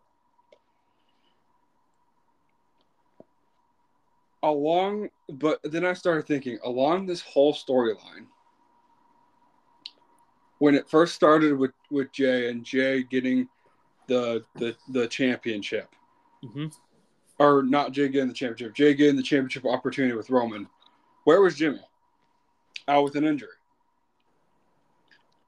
along 4.43 5.11
but 5.29 5.61
then 5.65 5.85
I 5.85 5.93
started 5.93 6.27
thinking 6.27 6.59
along 6.65 7.07
this 7.07 7.21
whole 7.21 7.53
storyline 7.53 8.27
when 10.59 10.75
it 10.75 10.89
first 10.89 11.15
started 11.15 11.59
with 11.59 11.73
with 11.91 12.13
Jay 12.13 12.49
and 12.49 12.65
Jay 12.65 13.03
getting 13.03 13.49
the 14.07 14.45
the 14.57 14.77
the 14.91 15.07
championship. 15.09 15.95
Mm-hmm. 16.45 16.67
Or 17.39 17.63
not 17.63 17.93
Jay 17.93 18.09
getting 18.09 18.29
the 18.29 18.35
championship, 18.35 18.75
Jay 18.75 18.95
getting 18.95 19.17
the 19.17 19.23
championship 19.23 19.65
opportunity 19.65 20.15
with 20.15 20.31
Roman. 20.31 20.69
Where 21.25 21.41
was 21.41 21.57
Jimmy? 21.57 21.81
Out 22.89 23.05
with 23.05 23.17
an 23.17 23.25
injury. 23.25 23.49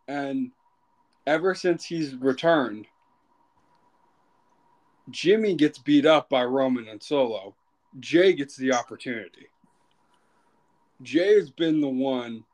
And 0.08 0.50
ever 1.26 1.54
since 1.54 1.84
he's 1.84 2.14
returned, 2.14 2.86
Jimmy 5.10 5.54
gets 5.54 5.78
beat 5.78 6.06
up 6.06 6.28
by 6.28 6.44
Roman 6.44 6.88
and 6.88 7.02
Solo. 7.02 7.54
Jay 8.00 8.32
gets 8.32 8.56
the 8.56 8.72
opportunity. 8.72 9.48
Jay 11.02 11.34
has 11.34 11.50
been 11.50 11.80
the 11.80 11.88
one 11.88 12.44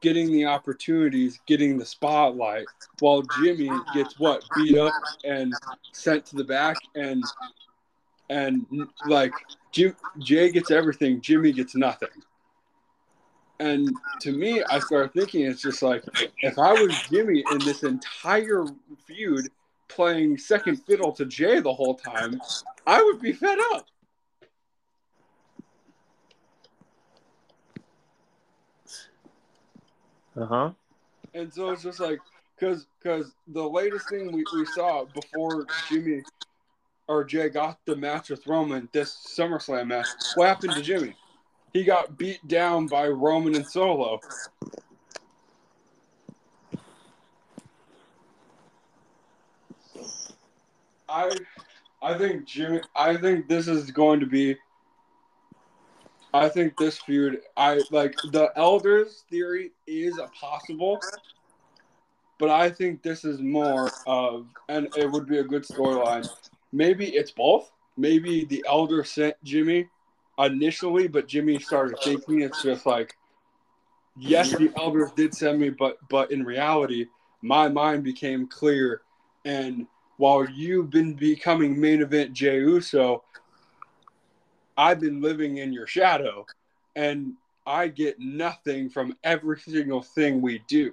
getting 0.00 0.32
the 0.32 0.44
opportunities, 0.44 1.40
getting 1.46 1.78
the 1.78 1.86
spotlight, 1.86 2.66
while 2.98 3.22
Jimmy 3.40 3.70
gets 3.94 4.18
what 4.18 4.44
beat 4.54 4.76
up 4.76 4.92
and 5.24 5.54
sent 5.92 6.26
to 6.26 6.36
the 6.36 6.44
back. 6.44 6.76
And 6.94 7.24
and 8.28 8.66
like 9.06 9.32
Jim, 9.70 9.94
Jay 10.18 10.50
gets 10.50 10.70
everything, 10.70 11.20
Jimmy 11.20 11.52
gets 11.52 11.74
nothing. 11.74 12.08
And 13.62 13.96
to 14.22 14.32
me, 14.32 14.60
I 14.64 14.80
started 14.80 15.12
thinking 15.12 15.42
it's 15.42 15.62
just 15.62 15.84
like 15.84 16.02
if 16.38 16.58
I 16.58 16.72
was 16.72 17.00
Jimmy 17.08 17.44
in 17.52 17.58
this 17.60 17.84
entire 17.84 18.66
feud 19.06 19.46
playing 19.86 20.36
second 20.36 20.78
fiddle 20.78 21.12
to 21.12 21.24
Jay 21.26 21.60
the 21.60 21.72
whole 21.72 21.94
time, 21.94 22.40
I 22.88 23.00
would 23.00 23.20
be 23.20 23.32
fed 23.32 23.58
up. 23.72 23.86
Uh 30.36 30.46
huh. 30.46 30.70
And 31.32 31.54
so 31.54 31.70
it's 31.70 31.84
just 31.84 32.00
like 32.00 32.18
because 32.58 32.86
because 33.00 33.32
the 33.46 33.62
latest 33.62 34.08
thing 34.08 34.32
we, 34.32 34.42
we 34.56 34.66
saw 34.66 35.04
before 35.04 35.66
Jimmy 35.88 36.24
or 37.06 37.22
Jay 37.22 37.48
got 37.48 37.78
the 37.86 37.94
match 37.94 38.28
with 38.28 38.44
Roman, 38.44 38.88
this 38.92 39.16
SummerSlam 39.38 39.86
match, 39.86 40.08
what 40.34 40.48
happened 40.48 40.72
to 40.72 40.82
Jimmy? 40.82 41.14
He 41.72 41.84
got 41.84 42.18
beat 42.18 42.46
down 42.48 42.86
by 42.86 43.08
Roman 43.08 43.54
and 43.54 43.66
Solo. 43.66 44.20
I 51.08 51.30
I 52.02 52.18
think 52.18 52.46
Jimmy 52.46 52.80
I 52.96 53.16
think 53.16 53.48
this 53.48 53.68
is 53.68 53.90
going 53.90 54.20
to 54.20 54.26
be 54.26 54.56
I 56.34 56.48
think 56.48 56.76
this 56.78 56.98
feud 56.98 57.40
I 57.56 57.82
like 57.90 58.16
the 58.32 58.50
elders 58.56 59.24
theory 59.30 59.72
is 59.86 60.18
a 60.18 60.28
possible 60.28 61.00
but 62.38 62.50
I 62.50 62.70
think 62.70 63.02
this 63.02 63.24
is 63.24 63.40
more 63.40 63.90
of 64.06 64.46
and 64.68 64.88
it 64.96 65.10
would 65.10 65.26
be 65.26 65.38
a 65.38 65.44
good 65.44 65.62
storyline. 65.62 66.28
Maybe 66.72 67.08
it's 67.14 67.30
both. 67.30 67.70
Maybe 67.96 68.46
the 68.46 68.64
elder 68.66 69.04
sent 69.04 69.36
Jimmy 69.44 69.88
initially, 70.46 71.08
but 71.08 71.28
Jimmy 71.28 71.58
started 71.58 71.98
thinking 72.04 72.42
it's 72.42 72.62
just 72.62 72.86
like 72.86 73.16
yes, 74.18 74.50
the 74.50 74.70
elders 74.76 75.10
did 75.16 75.34
send 75.34 75.60
me, 75.60 75.70
but 75.70 75.98
but 76.08 76.30
in 76.30 76.44
reality, 76.44 77.06
my 77.42 77.68
mind 77.68 78.04
became 78.04 78.46
clear 78.46 79.02
and 79.44 79.86
while 80.16 80.48
you've 80.48 80.90
been 80.90 81.14
becoming 81.14 81.80
main 81.80 82.02
event 82.02 82.32
Jey 82.32 82.58
Uso, 82.58 83.24
I've 84.76 85.00
been 85.00 85.20
living 85.20 85.56
in 85.58 85.72
your 85.72 85.86
shadow 85.86 86.46
and 86.94 87.34
I 87.66 87.88
get 87.88 88.20
nothing 88.20 88.88
from 88.88 89.16
every 89.24 89.58
single 89.58 90.02
thing 90.02 90.40
we 90.40 90.62
do. 90.68 90.92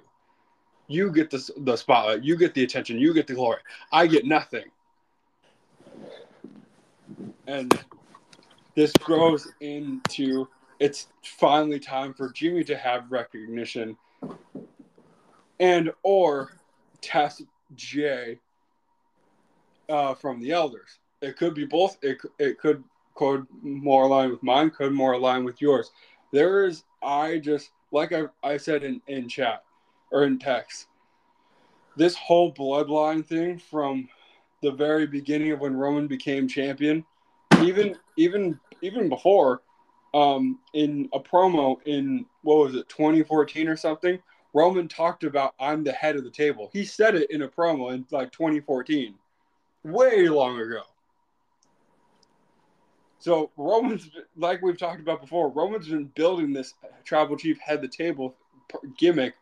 You 0.88 1.12
get 1.12 1.30
the, 1.30 1.48
the 1.58 1.76
spotlight, 1.76 2.24
you 2.24 2.36
get 2.36 2.54
the 2.54 2.64
attention, 2.64 2.98
you 2.98 3.14
get 3.14 3.26
the 3.26 3.34
glory. 3.34 3.60
I 3.92 4.06
get 4.06 4.24
nothing. 4.24 4.64
And 7.46 7.78
this 8.74 8.92
grows 8.92 9.48
into 9.60 10.48
it's 10.78 11.08
finally 11.22 11.78
time 11.78 12.14
for 12.14 12.30
Jimmy 12.32 12.64
to 12.64 12.76
have 12.76 13.10
recognition 13.10 13.96
and 15.58 15.92
or 16.02 16.52
test 17.02 17.42
Jay 17.74 18.38
uh, 19.88 20.14
from 20.14 20.40
the 20.40 20.52
elders. 20.52 20.98
It 21.20 21.36
could 21.36 21.54
be 21.54 21.66
both. 21.66 21.98
It, 22.02 22.18
it 22.38 22.58
could 22.58 22.82
could 23.14 23.46
more 23.62 24.04
align 24.04 24.30
with 24.30 24.42
mine, 24.42 24.70
could 24.70 24.92
more 24.92 25.12
align 25.12 25.44
with 25.44 25.60
yours. 25.60 25.90
There 26.32 26.64
is, 26.64 26.84
I 27.02 27.38
just, 27.38 27.70
like 27.92 28.12
I, 28.12 28.22
I 28.42 28.56
said 28.56 28.82
in, 28.82 29.02
in 29.08 29.28
chat 29.28 29.62
or 30.10 30.24
in 30.24 30.38
text, 30.38 30.86
this 31.96 32.14
whole 32.14 32.54
bloodline 32.54 33.26
thing 33.26 33.58
from 33.58 34.08
the 34.62 34.70
very 34.70 35.06
beginning 35.06 35.52
of 35.52 35.60
when 35.60 35.76
Roman 35.76 36.06
became 36.06 36.48
champion, 36.48 37.04
even 37.62 37.96
even 38.16 38.58
even 38.82 39.08
before, 39.08 39.62
um, 40.14 40.58
in 40.74 41.08
a 41.12 41.20
promo 41.20 41.76
in 41.84 42.26
what 42.42 42.58
was 42.58 42.74
it, 42.74 42.88
2014 42.88 43.68
or 43.68 43.76
something, 43.76 44.18
Roman 44.52 44.88
talked 44.88 45.24
about 45.24 45.54
I'm 45.60 45.84
the 45.84 45.92
head 45.92 46.16
of 46.16 46.24
the 46.24 46.30
table. 46.30 46.70
He 46.72 46.84
said 46.84 47.14
it 47.14 47.30
in 47.30 47.42
a 47.42 47.48
promo 47.48 47.92
in 47.92 48.06
like 48.10 48.32
2014 48.32 49.14
way 49.84 50.28
long 50.28 50.58
ago. 50.58 50.82
So 53.18 53.50
Roman's, 53.56 54.10
like 54.36 54.62
we've 54.62 54.78
talked 54.78 55.00
about 55.00 55.20
before, 55.20 55.50
Roman's 55.50 55.88
been 55.88 56.06
building 56.14 56.52
this 56.52 56.74
tribal 57.04 57.36
chief 57.36 57.58
head 57.58 57.82
the 57.82 57.88
table 57.88 58.34
gimmick 58.98 59.34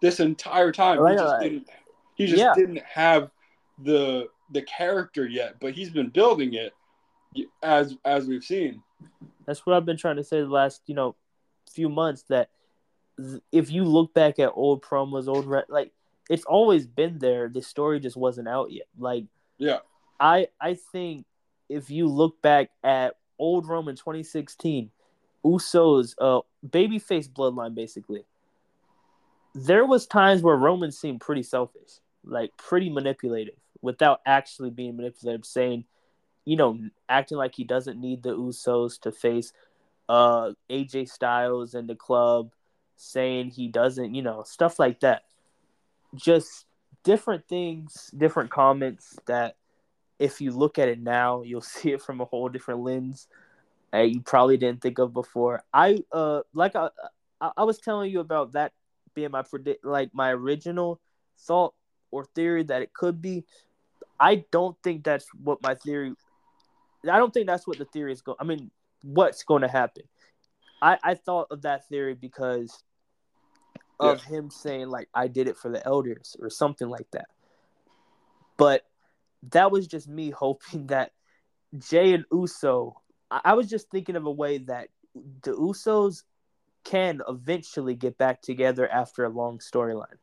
this 0.00 0.20
entire 0.20 0.72
time. 0.72 1.06
He 1.06 1.16
just 1.16 1.40
didn't. 1.40 1.68
He 2.14 2.26
just 2.26 2.38
yeah. 2.38 2.54
didn't 2.54 2.82
have 2.82 3.30
the 3.82 4.28
the 4.52 4.62
character 4.62 5.26
yet, 5.26 5.56
but 5.60 5.74
he's 5.74 5.90
been 5.90 6.08
building 6.08 6.54
it 6.54 6.72
as 7.62 7.96
as 8.04 8.26
we've 8.26 8.44
seen. 8.44 8.82
That's 9.46 9.64
what 9.64 9.76
I've 9.76 9.86
been 9.86 9.96
trying 9.96 10.16
to 10.16 10.24
say 10.24 10.40
the 10.40 10.46
last 10.46 10.82
you 10.86 10.94
know 10.94 11.16
few 11.70 11.88
months. 11.88 12.24
That 12.28 12.50
if 13.52 13.70
you 13.70 13.84
look 13.84 14.14
back 14.14 14.38
at 14.38 14.52
old 14.54 14.82
promos, 14.82 15.28
old 15.28 15.46
like 15.68 15.92
it's 16.28 16.44
always 16.44 16.86
been 16.86 17.18
there. 17.18 17.48
The 17.48 17.62
story 17.62 18.00
just 18.00 18.16
wasn't 18.16 18.48
out 18.48 18.72
yet. 18.72 18.86
Like 18.98 19.24
yeah. 19.58 19.78
I 20.18 20.48
I 20.60 20.74
think 20.74 21.26
if 21.68 21.90
you 21.90 22.06
look 22.08 22.40
back 22.42 22.70
at 22.82 23.14
old 23.38 23.68
Roman 23.68 23.96
2016, 23.96 24.90
Usos 25.44 26.14
uh 26.20 26.40
babyface 26.66 27.28
bloodline 27.28 27.74
basically. 27.74 28.24
There 29.54 29.86
was 29.86 30.06
times 30.06 30.42
where 30.42 30.56
Roman 30.56 30.92
seemed 30.92 31.20
pretty 31.20 31.42
selfish, 31.42 32.00
like 32.24 32.54
pretty 32.58 32.90
manipulative, 32.90 33.54
without 33.80 34.20
actually 34.26 34.68
being 34.68 34.96
manipulative, 34.96 35.46
saying, 35.46 35.84
you 36.46 36.56
know, 36.56 36.78
acting 37.08 37.36
like 37.36 37.54
he 37.54 37.64
doesn't 37.64 38.00
need 38.00 38.22
the 38.22 38.34
Usos 38.34 38.98
to 39.00 39.12
face 39.12 39.52
uh 40.08 40.52
AJ 40.70 41.10
Styles 41.10 41.74
and 41.74 41.88
the 41.88 41.94
club, 41.94 42.52
saying 42.96 43.50
he 43.50 43.68
doesn't, 43.68 44.14
you 44.14 44.22
know, 44.22 44.42
stuff 44.44 44.78
like 44.78 45.00
that. 45.00 45.24
Just 46.14 46.64
different 47.04 47.46
things, 47.46 48.10
different 48.16 48.50
comments 48.50 49.18
that 49.26 49.56
if 50.18 50.40
you 50.40 50.50
look 50.52 50.78
at 50.78 50.88
it 50.88 51.00
now, 51.00 51.42
you'll 51.44 51.60
see 51.60 51.92
it 51.92 52.00
from 52.00 52.22
a 52.22 52.24
whole 52.24 52.48
different 52.48 52.80
lens 52.80 53.28
uh, 53.94 53.98
you 54.02 54.20
probably 54.20 54.56
didn't 54.56 54.82
think 54.82 54.98
of 54.98 55.12
before. 55.12 55.62
I 55.72 55.98
uh 56.12 56.42
like 56.52 56.76
I, 56.76 56.88
I 57.40 57.64
was 57.64 57.78
telling 57.78 58.10
you 58.10 58.20
about 58.20 58.52
that 58.52 58.72
being 59.14 59.30
my 59.30 59.42
predict 59.42 59.84
like 59.84 60.10
my 60.12 60.32
original 60.32 61.00
thought 61.38 61.74
or 62.10 62.24
theory 62.34 62.64
that 62.64 62.82
it 62.82 62.92
could 62.92 63.22
be. 63.22 63.44
I 64.18 64.44
don't 64.50 64.76
think 64.82 65.04
that's 65.04 65.26
what 65.42 65.62
my 65.62 65.74
theory. 65.74 66.14
I 67.10 67.18
don't 67.18 67.32
think 67.32 67.46
that's 67.46 67.66
what 67.66 67.78
the 67.78 67.84
theory 67.84 68.12
is 68.12 68.22
going. 68.22 68.36
I 68.40 68.44
mean, 68.44 68.70
what's 69.02 69.42
going 69.42 69.62
to 69.62 69.68
happen? 69.68 70.04
I 70.82 70.98
I 71.02 71.14
thought 71.14 71.48
of 71.50 71.62
that 71.62 71.88
theory 71.88 72.14
because 72.14 72.82
of 73.98 74.20
yeah. 74.22 74.36
him 74.36 74.50
saying 74.50 74.88
like 74.88 75.08
I 75.14 75.28
did 75.28 75.48
it 75.48 75.56
for 75.56 75.70
the 75.70 75.84
elders 75.86 76.36
or 76.40 76.50
something 76.50 76.88
like 76.88 77.10
that. 77.12 77.28
But 78.56 78.82
that 79.50 79.70
was 79.70 79.86
just 79.86 80.08
me 80.08 80.30
hoping 80.30 80.86
that 80.88 81.12
Jay 81.78 82.12
and 82.12 82.24
Uso. 82.32 83.00
I 83.30 83.54
was 83.54 83.68
just 83.68 83.90
thinking 83.90 84.14
of 84.14 84.24
a 84.24 84.30
way 84.30 84.58
that 84.58 84.88
the 85.42 85.50
Usos 85.52 86.22
can 86.84 87.20
eventually 87.28 87.96
get 87.96 88.16
back 88.16 88.40
together 88.40 88.88
after 88.88 89.24
a 89.24 89.28
long 89.28 89.58
storyline 89.58 90.14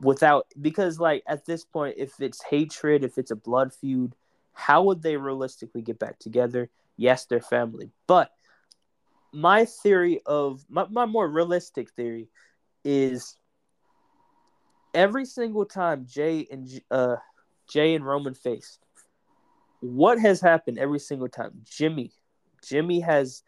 without 0.00 0.46
because 0.60 0.98
like 0.98 1.22
at 1.26 1.46
this 1.46 1.64
point 1.64 1.94
if 1.98 2.20
it's 2.20 2.42
hatred 2.42 3.04
if 3.04 3.18
it's 3.18 3.30
a 3.30 3.36
blood 3.36 3.72
feud 3.72 4.14
how 4.60 4.82
would 4.82 5.02
they 5.02 5.16
realistically 5.16 5.82
get 5.82 5.98
back 5.98 6.18
together 6.18 6.70
yes 6.96 7.24
they're 7.24 7.40
family 7.40 7.90
but 8.06 8.30
my 9.32 9.64
theory 9.64 10.20
of 10.26 10.64
my, 10.68 10.86
my 10.90 11.06
more 11.06 11.28
realistic 11.28 11.90
theory 11.92 12.28
is 12.84 13.36
every 14.92 15.24
single 15.24 15.64
time 15.64 16.04
jay 16.08 16.46
and 16.50 16.68
uh 16.90 17.16
Jay 17.70 17.94
and 17.94 18.04
Roman 18.04 18.34
faced, 18.34 18.80
what 19.80 20.18
has 20.18 20.40
happened 20.40 20.78
every 20.78 20.98
single 20.98 21.28
time? 21.28 21.52
Jimmy, 21.64 22.10
Jimmy 22.62 23.00
has 23.00 23.44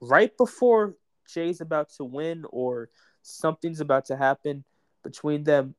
right 0.00 0.34
before 0.36 0.96
Jay's 1.28 1.60
about 1.60 1.90
to 1.98 2.04
win 2.04 2.44
or 2.50 2.88
something's 3.22 3.80
about 3.80 4.06
to 4.06 4.16
happen 4.16 4.64
between 5.04 5.44
them. 5.44 5.74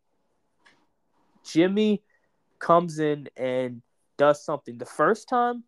Jimmy 1.43 2.03
comes 2.59 2.99
in 2.99 3.29
and 3.35 3.81
does 4.17 4.43
something. 4.43 4.77
The 4.77 4.85
first 4.85 5.29
time 5.29 5.63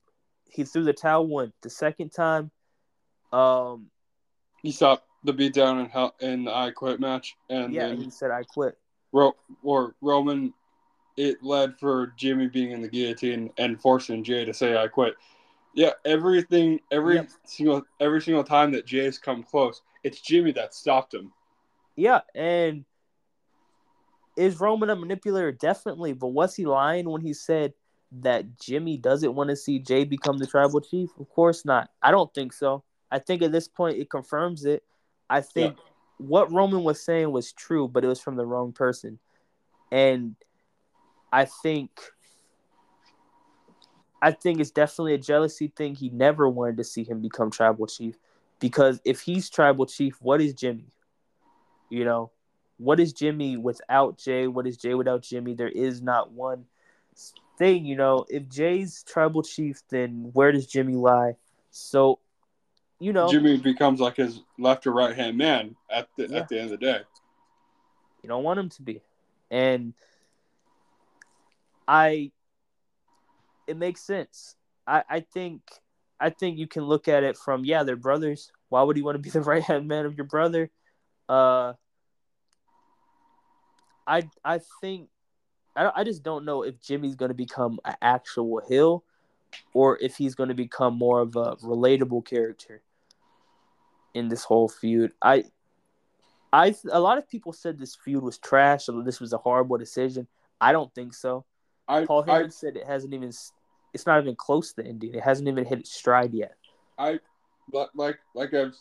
he 0.49 0.63
threw 0.63 0.83
the 0.83 0.93
towel, 0.93 1.27
won. 1.27 1.53
The 1.61 1.69
second 1.69 2.09
time, 2.09 2.51
um, 3.31 3.87
he 4.61 4.71
stopped 4.71 5.05
the 5.23 5.33
beatdown 5.33 6.11
in 6.21 6.27
in 6.27 6.43
the 6.45 6.55
I 6.55 6.71
Quit 6.71 6.99
match, 6.99 7.35
and 7.49 7.73
yeah, 7.73 7.93
he 7.93 8.09
said 8.09 8.31
I 8.31 8.43
quit. 8.43 8.77
Ro- 9.11 9.35
or 9.63 9.95
Roman 10.01 10.53
it 11.19 11.43
led 11.43 11.77
for 11.77 12.13
Jimmy 12.15 12.47
being 12.47 12.71
in 12.71 12.81
the 12.81 12.87
guillotine 12.87 13.51
and 13.57 13.81
forcing 13.81 14.23
Jay 14.23 14.45
to 14.45 14.53
say 14.53 14.77
I 14.77 14.87
quit. 14.87 15.15
Yeah, 15.73 15.91
everything 16.05 16.79
every 16.91 17.15
yep. 17.15 17.29
single 17.45 17.83
every 17.99 18.21
single 18.21 18.43
time 18.43 18.71
that 18.71 18.85
Jay's 18.85 19.19
come 19.19 19.43
close, 19.43 19.81
it's 20.03 20.21
Jimmy 20.21 20.53
that 20.53 20.73
stopped 20.73 21.13
him. 21.13 21.33
Yeah, 21.97 22.21
and 22.33 22.85
is 24.37 24.61
Roman 24.61 24.89
a 24.89 24.95
manipulator? 24.95 25.51
Definitely, 25.51 26.13
but 26.13 26.27
was 26.27 26.55
he 26.55 26.65
lying 26.65 27.09
when 27.09 27.21
he 27.21 27.33
said 27.33 27.73
that 28.11 28.59
Jimmy 28.59 28.97
doesn't 28.97 29.35
want 29.35 29.49
to 29.49 29.55
see 29.55 29.79
Jay 29.79 30.03
become 30.03 30.37
the 30.37 30.47
tribal 30.47 30.81
chief? 30.81 31.09
Of 31.19 31.29
course 31.29 31.65
not. 31.65 31.89
I 32.01 32.11
don't 32.11 32.33
think 32.33 32.53
so. 32.53 32.83
I 33.11 33.19
think 33.19 33.41
at 33.41 33.51
this 33.51 33.67
point 33.67 33.97
it 33.97 34.09
confirms 34.09 34.65
it. 34.65 34.83
I 35.29 35.41
think 35.41 35.77
yeah. 35.77 35.83
what 36.17 36.51
Roman 36.51 36.83
was 36.83 37.01
saying 37.01 37.31
was 37.31 37.51
true, 37.51 37.87
but 37.87 38.03
it 38.03 38.07
was 38.07 38.19
from 38.19 38.35
the 38.35 38.45
wrong 38.45 38.71
person. 38.71 39.19
And 39.91 40.35
I 41.31 41.45
think 41.45 41.91
I 44.21 44.31
think 44.31 44.59
it's 44.59 44.71
definitely 44.71 45.13
a 45.13 45.19
jealousy 45.19 45.71
thing. 45.75 45.95
He 45.95 46.09
never 46.09 46.49
wanted 46.49 46.77
to 46.77 46.83
see 46.83 47.03
him 47.03 47.21
become 47.21 47.51
tribal 47.51 47.87
chief 47.87 48.15
because 48.59 48.99
if 49.05 49.21
he's 49.21 49.49
tribal 49.49 49.85
chief, 49.85 50.17
what 50.21 50.41
is 50.41 50.53
Jimmy? 50.53 50.91
You 51.89 52.05
know, 52.05 52.31
what 52.77 52.99
is 52.99 53.13
Jimmy 53.13 53.57
without 53.57 54.17
Jay? 54.17 54.47
What 54.47 54.67
is 54.67 54.77
Jay 54.77 54.93
without 54.93 55.21
Jimmy? 55.21 55.53
There 55.53 55.69
is 55.69 56.01
not 56.01 56.31
one 56.31 56.65
thing, 57.57 57.85
you 57.85 57.95
know. 57.95 58.25
If 58.29 58.49
Jay's 58.49 59.03
tribal 59.03 59.43
chief, 59.43 59.81
then 59.89 60.31
where 60.33 60.51
does 60.51 60.65
Jimmy 60.65 60.95
lie? 60.95 61.33
So, 61.71 62.19
you 62.99 63.13
know, 63.13 63.29
Jimmy 63.29 63.57
becomes 63.57 63.99
like 63.99 64.15
his 64.15 64.41
left 64.57 64.87
or 64.87 64.91
right 64.91 65.15
hand 65.15 65.37
man 65.37 65.75
at 65.89 66.07
the 66.17 66.27
yeah. 66.27 66.37
at 66.39 66.49
the 66.49 66.59
end 66.59 66.71
of 66.71 66.79
the 66.79 66.85
day. 66.85 66.99
You 68.23 68.29
don't 68.29 68.43
want 68.43 68.59
him 68.59 68.69
to 68.69 68.81
be, 68.81 69.01
and 69.49 69.93
I 71.87 72.31
it 73.67 73.77
makes 73.77 74.01
sense. 74.01 74.55
I, 74.85 75.03
I 75.09 75.19
think 75.19 75.61
I 76.19 76.29
think 76.31 76.57
you 76.57 76.67
can 76.67 76.83
look 76.83 77.07
at 77.07 77.23
it 77.23 77.37
from 77.37 77.63
yeah, 77.63 77.83
they're 77.83 77.95
brothers. 77.95 78.51
Why 78.69 78.81
would 78.83 78.97
he 78.97 79.03
want 79.03 79.15
to 79.15 79.19
be 79.19 79.29
the 79.31 79.41
right 79.41 79.63
hand 79.63 79.87
man 79.87 80.05
of 80.05 80.15
your 80.15 80.25
brother? 80.25 80.69
Uh 81.27 81.73
I 84.07 84.27
I 84.43 84.59
think 84.81 85.09
I 85.79 86.01
I 86.01 86.03
just 86.03 86.23
don't 86.23 86.45
know 86.45 86.63
if 86.63 86.81
Jimmy's 86.81 87.15
going 87.15 87.29
to 87.29 87.35
become 87.35 87.79
an 87.85 87.95
actual 88.01 88.61
heel 88.67 89.03
or 89.73 89.97
if 89.99 90.17
he's 90.17 90.35
going 90.35 90.49
to 90.49 90.55
become 90.55 90.97
more 90.97 91.21
of 91.21 91.35
a 91.35 91.55
relatable 91.57 92.25
character 92.25 92.81
in 94.13 94.27
this 94.27 94.43
whole 94.43 94.67
feud. 94.67 95.13
I 95.21 95.45
I 96.51 96.75
a 96.91 96.99
lot 96.99 97.17
of 97.17 97.29
people 97.29 97.53
said 97.53 97.79
this 97.79 97.95
feud 97.95 98.23
was 98.23 98.37
trash 98.37 98.89
or 98.89 99.03
this 99.03 99.19
was 99.19 99.33
a 99.33 99.37
horrible 99.37 99.77
decision. 99.77 100.27
I 100.59 100.71
don't 100.71 100.93
think 100.93 101.13
so. 101.13 101.45
I, 101.87 102.05
Paul 102.05 102.23
Heyman 102.25 102.45
I, 102.45 102.49
said 102.49 102.75
it 102.75 102.85
hasn't 102.85 103.13
even 103.13 103.31
it's 103.93 104.05
not 104.05 104.21
even 104.21 104.35
close 104.35 104.73
to 104.73 104.85
ending. 104.85 105.15
It 105.15 105.23
hasn't 105.23 105.47
even 105.47 105.65
hit 105.65 105.79
its 105.79 105.91
stride 105.91 106.33
yet. 106.33 106.55
I 106.97 107.19
like 107.71 108.19
like 108.35 108.53
I've 108.53 108.75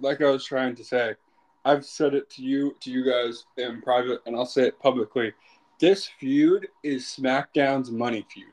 like 0.00 0.20
I 0.20 0.30
was 0.30 0.44
trying 0.44 0.76
to 0.76 0.84
say. 0.84 1.14
I've 1.62 1.84
said 1.84 2.14
it 2.14 2.30
to 2.30 2.42
you 2.42 2.74
to 2.80 2.90
you 2.90 3.04
guys 3.04 3.44
in 3.58 3.82
private, 3.82 4.20
and 4.24 4.34
I'll 4.34 4.46
say 4.46 4.62
it 4.62 4.78
publicly. 4.80 5.34
This 5.80 6.06
feud 6.06 6.68
is 6.82 7.04
SmackDown's 7.04 7.90
money 7.90 8.26
feud. 8.30 8.52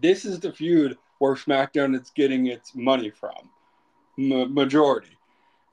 This 0.00 0.24
is 0.24 0.38
the 0.38 0.52
feud 0.52 0.96
where 1.18 1.34
SmackDown 1.34 2.00
is 2.00 2.10
getting 2.10 2.46
its 2.46 2.76
money 2.76 3.10
from. 3.10 3.50
Majority, 4.16 5.16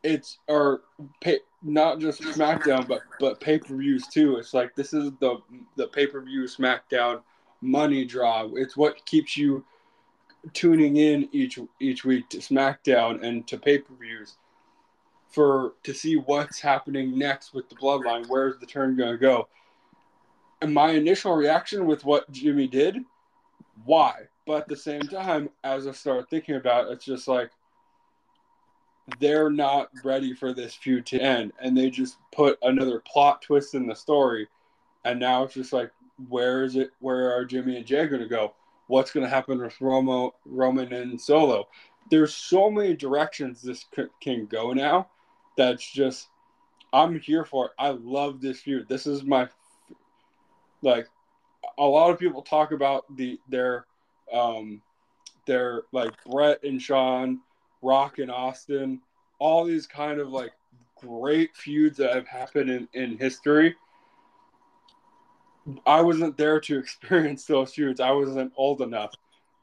it's 0.03 0.39
or 0.47 0.81
pay, 1.21 1.39
not 1.61 1.99
just 1.99 2.21
SmackDown, 2.21 2.87
but 2.87 3.01
but 3.19 3.39
pay 3.39 3.59
per 3.59 3.75
views 3.75 4.07
too. 4.07 4.37
It's 4.37 4.53
like 4.53 4.75
this 4.75 4.93
is 4.93 5.11
the 5.19 5.37
the 5.75 5.87
pay 5.87 6.07
per 6.07 6.21
view 6.21 6.43
SmackDown 6.43 7.21
money 7.61 8.03
draw. 8.03 8.49
It's 8.55 8.75
what 8.75 9.05
keeps 9.05 9.37
you 9.37 9.63
tuning 10.53 10.97
in 10.97 11.29
each 11.31 11.59
each 11.79 12.05
week 12.05 12.29
to 12.29 12.37
SmackDown 12.37 13.23
and 13.23 13.45
to 13.47 13.57
pay 13.59 13.77
per 13.77 13.93
views 13.95 14.37
for 15.29 15.73
to 15.83 15.93
see 15.93 16.15
what's 16.15 16.59
happening 16.59 17.17
next 17.17 17.53
with 17.53 17.69
the 17.69 17.75
Bloodline. 17.75 18.27
Where's 18.27 18.57
the 18.59 18.65
turn 18.65 18.95
going 18.95 19.11
to 19.11 19.17
go? 19.17 19.47
And 20.61 20.73
my 20.73 20.91
initial 20.91 21.35
reaction 21.35 21.85
with 21.85 22.03
what 22.03 22.31
Jimmy 22.31 22.67
did, 22.67 22.97
why? 23.85 24.23
But 24.45 24.63
at 24.63 24.67
the 24.67 24.75
same 24.75 25.01
time, 25.01 25.49
as 25.63 25.87
I 25.87 25.91
start 25.91 26.29
thinking 26.29 26.55
about 26.55 26.87
it, 26.87 26.93
it's 26.93 27.05
just 27.05 27.27
like 27.27 27.51
they're 29.19 29.49
not 29.49 29.89
ready 30.03 30.33
for 30.33 30.53
this 30.53 30.73
feud 30.73 31.05
to 31.07 31.19
end, 31.19 31.53
and 31.61 31.77
they 31.77 31.89
just 31.89 32.17
put 32.33 32.57
another 32.61 33.01
plot 33.05 33.41
twist 33.41 33.75
in 33.75 33.87
the 33.87 33.95
story, 33.95 34.47
and 35.05 35.19
now 35.19 35.43
it's 35.43 35.53
just 35.53 35.73
like 35.73 35.91
where 36.29 36.63
is 36.63 36.75
it? 36.75 36.91
Where 36.99 37.31
are 37.31 37.45
Jimmy 37.45 37.77
and 37.77 37.85
Jay 37.85 38.07
going 38.07 38.21
to 38.21 38.27
go? 38.27 38.53
What's 38.87 39.11
going 39.11 39.25
to 39.25 39.29
happen 39.29 39.59
with 39.59 39.77
Romo, 39.79 40.31
Roman, 40.45 40.91
and 40.93 41.19
Solo? 41.19 41.67
There's 42.09 42.33
so 42.33 42.71
many 42.71 42.95
directions 42.95 43.61
this 43.61 43.85
can 44.21 44.45
go 44.45 44.73
now. 44.73 45.09
That's 45.57 45.89
just 45.89 46.29
I'm 46.93 47.19
here 47.19 47.45
for 47.45 47.67
it. 47.67 47.71
I 47.77 47.89
love 47.89 48.41
this 48.41 48.61
feud. 48.61 48.87
This 48.87 49.05
is 49.05 49.23
my 49.23 49.49
like 50.81 51.07
a 51.77 51.83
lot 51.83 52.11
of 52.11 52.19
people 52.19 52.41
talk 52.41 52.71
about 52.71 53.05
the 53.15 53.39
their 53.49 53.85
um 54.33 54.81
their 55.45 55.83
like 55.91 56.11
Brett 56.25 56.63
and 56.63 56.81
Shawn, 56.81 57.39
Rock 57.81 58.19
and 58.19 58.31
Austin, 58.31 59.01
all 59.39 59.63
these 59.63 59.87
kind 59.87 60.19
of 60.19 60.29
like 60.29 60.53
great 60.99 61.55
feuds 61.55 61.97
that 61.97 62.15
have 62.15 62.27
happened 62.27 62.69
in, 62.69 62.87
in 62.93 63.17
history 63.17 63.75
I 65.85 66.01
wasn't 66.01 66.37
there 66.37 66.59
to 66.61 66.79
experience 66.79 67.45
those 67.45 67.73
feuds. 67.73 67.99
I 67.99 68.11
wasn't 68.11 68.53
old 68.55 68.81
enough. 68.81 69.13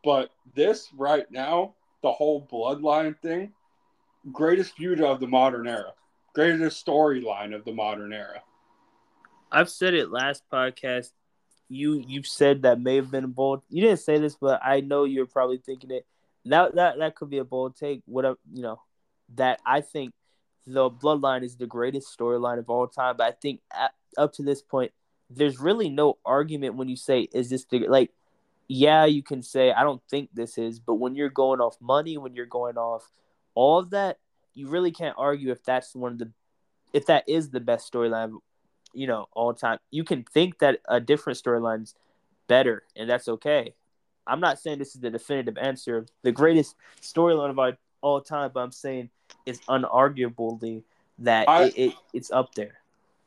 But 0.02 0.30
this 0.54 0.90
right 0.96 1.30
now, 1.30 1.74
the 2.02 2.12
whole 2.12 2.46
bloodline 2.52 3.18
thing, 3.20 3.52
greatest 4.32 4.76
feud 4.76 5.00
of 5.00 5.20
the 5.20 5.26
modern 5.26 5.66
era, 5.66 5.92
greatest 6.34 6.84
storyline 6.84 7.54
of 7.54 7.64
the 7.64 7.72
modern 7.72 8.12
era. 8.12 8.42
I've 9.55 9.70
said 9.70 9.94
it 9.94 10.10
last 10.10 10.43
podcast. 10.52 11.10
You 11.68 12.05
you've 12.06 12.26
said 12.26 12.62
that 12.62 12.81
may 12.81 12.97
have 12.97 13.10
been 13.10 13.24
a 13.24 13.28
bold. 13.28 13.62
You 13.70 13.82
didn't 13.82 14.01
say 14.01 14.18
this, 14.18 14.35
but 14.35 14.60
I 14.62 14.81
know 14.81 15.05
you're 15.05 15.26
probably 15.26 15.59
thinking 15.59 15.90
it. 15.90 16.06
That 16.44 16.74
that 16.74 16.98
that 16.98 17.14
could 17.14 17.31
be 17.31 17.39
a 17.39 17.44
bold 17.44 17.76
take. 17.76 18.02
Whatever 18.06 18.36
you 18.52 18.62
know, 18.62 18.81
that 19.36 19.60
I 19.64 19.81
think 19.81 20.12
the 20.66 20.90
bloodline 20.90 21.44
is 21.44 21.56
the 21.56 21.66
greatest 21.66 22.16
storyline 22.18 22.59
of 22.59 22.68
all 22.68 22.86
time. 22.86 23.16
But 23.16 23.28
I 23.28 23.32
think 23.32 23.60
at, 23.72 23.93
up 24.18 24.32
to 24.35 24.43
this 24.43 24.62
point, 24.62 24.93
there's 25.31 25.59
really 25.59 25.89
no 25.89 26.18
argument 26.24 26.74
when 26.74 26.89
you 26.89 26.97
say, 26.97 27.28
is 27.32 27.51
this 27.51 27.64
the 27.64 27.86
like, 27.89 28.10
yeah, 28.68 29.05
you 29.05 29.22
can 29.22 29.43
say, 29.43 29.72
I 29.72 29.82
don't 29.82 30.02
think 30.10 30.31
this 30.32 30.59
is, 30.59 30.81
but 30.81 30.94
when 30.94 31.14
you're 31.14 31.28
going 31.28 31.60
off 31.60 31.76
money, 31.81 32.16
when 32.18 32.35
you're 32.35 32.47
going 32.47 32.76
off 32.76 33.09
all 33.55 33.78
of 33.78 33.90
that, 33.90 34.18
you 34.55 34.68
really 34.68 34.90
can't 34.90 35.16
argue 35.18 35.51
if 35.51 35.62
that's 35.64 35.94
one 35.94 36.12
of 36.12 36.18
the, 36.18 36.31
if 36.93 37.06
that 37.06 37.28
is 37.28 37.51
the 37.51 37.60
best 37.60 37.93
storyline, 37.93 38.39
you 38.94 39.06
know, 39.06 39.28
all 39.32 39.52
time. 39.54 39.78
You 39.90 40.04
can 40.04 40.24
think 40.24 40.58
that 40.58 40.80
a 40.88 41.00
different 41.00 41.38
storyline's 41.38 41.94
better, 42.46 42.84
and 42.96 43.08
that's 43.08 43.28
okay. 43.28 43.74
I'm 44.26 44.40
not 44.40 44.58
saying 44.58 44.78
this 44.78 44.94
is 44.94 45.00
the 45.00 45.10
definitive 45.10 45.58
answer, 45.58 46.06
the 46.22 46.32
greatest 46.32 46.76
storyline 47.00 47.50
of 47.50 47.58
all, 47.58 47.72
all 48.00 48.20
time, 48.20 48.50
but 48.54 48.60
I'm 48.60 48.72
saying 48.72 49.10
it's 49.44 49.60
unarguably 49.68 50.82
that 51.18 51.48
I, 51.48 51.64
it, 51.64 51.74
it, 51.76 51.92
it's 52.12 52.30
up 52.30 52.54
there. 52.54 52.78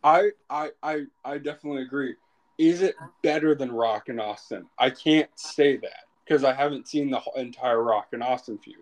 I, 0.03 0.29
I 0.49 0.69
I 0.83 1.05
I 1.25 1.37
definitely 1.37 1.83
agree. 1.83 2.15
Is 2.57 2.81
it 2.81 2.95
better 3.21 3.53
than 3.55 3.71
Rock 3.71 4.09
and 4.09 4.19
Austin? 4.19 4.65
I 4.79 4.89
can't 4.89 5.29
say 5.35 5.77
that 5.77 6.05
because 6.25 6.43
I 6.43 6.53
haven't 6.53 6.87
seen 6.87 7.09
the 7.11 7.21
entire 7.35 7.83
Rock 7.83 8.07
and 8.13 8.23
Austin 8.23 8.57
feud. 8.57 8.77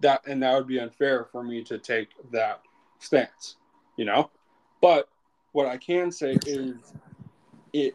That 0.00 0.26
and 0.26 0.42
that 0.42 0.54
would 0.54 0.66
be 0.66 0.78
unfair 0.78 1.26
for 1.32 1.42
me 1.42 1.64
to 1.64 1.78
take 1.78 2.08
that 2.32 2.60
stance, 2.98 3.56
you 3.96 4.04
know. 4.04 4.30
But 4.80 5.08
what 5.56 5.66
I 5.66 5.78
can 5.78 6.12
say 6.12 6.36
is, 6.46 6.76
it 7.72 7.94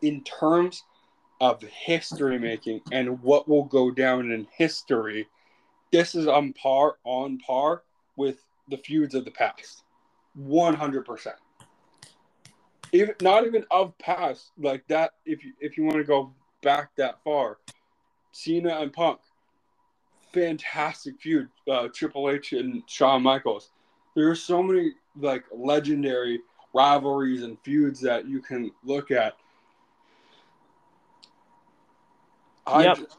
in 0.00 0.24
terms 0.24 0.84
of 1.38 1.60
history 1.60 2.38
making 2.38 2.80
and 2.92 3.20
what 3.22 3.46
will 3.46 3.64
go 3.64 3.90
down 3.90 4.30
in 4.32 4.46
history, 4.56 5.28
this 5.92 6.14
is 6.14 6.26
on 6.26 6.54
par 6.54 6.96
on 7.04 7.40
par 7.40 7.82
with 8.16 8.38
the 8.70 8.78
feuds 8.78 9.14
of 9.14 9.26
the 9.26 9.30
past, 9.30 9.84
one 10.34 10.72
hundred 10.72 11.04
percent 11.04 11.36
even 12.92 13.14
not 13.20 13.46
even 13.46 13.66
of 13.70 13.96
past 13.98 14.52
like 14.58 14.82
that. 14.88 15.12
If 15.26 15.44
you 15.44 15.52
if 15.60 15.76
you 15.76 15.84
want 15.84 15.96
to 15.96 16.04
go 16.04 16.32
back 16.62 16.96
that 16.96 17.22
far, 17.22 17.58
Cena 18.32 18.80
and 18.80 18.90
Punk, 18.90 19.20
fantastic 20.32 21.20
feud. 21.20 21.50
Uh, 21.70 21.88
Triple 21.92 22.30
H 22.30 22.54
and 22.54 22.82
Shawn 22.86 23.22
Michaels. 23.22 23.72
There 24.16 24.30
are 24.30 24.34
so 24.34 24.62
many 24.62 24.92
like 25.20 25.44
legendary 25.52 26.40
rivalries 26.74 27.42
and 27.42 27.58
feuds 27.62 28.00
that 28.00 28.28
you 28.28 28.40
can 28.40 28.70
look 28.84 29.10
at. 29.10 29.34
I 32.66 32.84
yep. 32.84 32.98
just, 32.98 33.16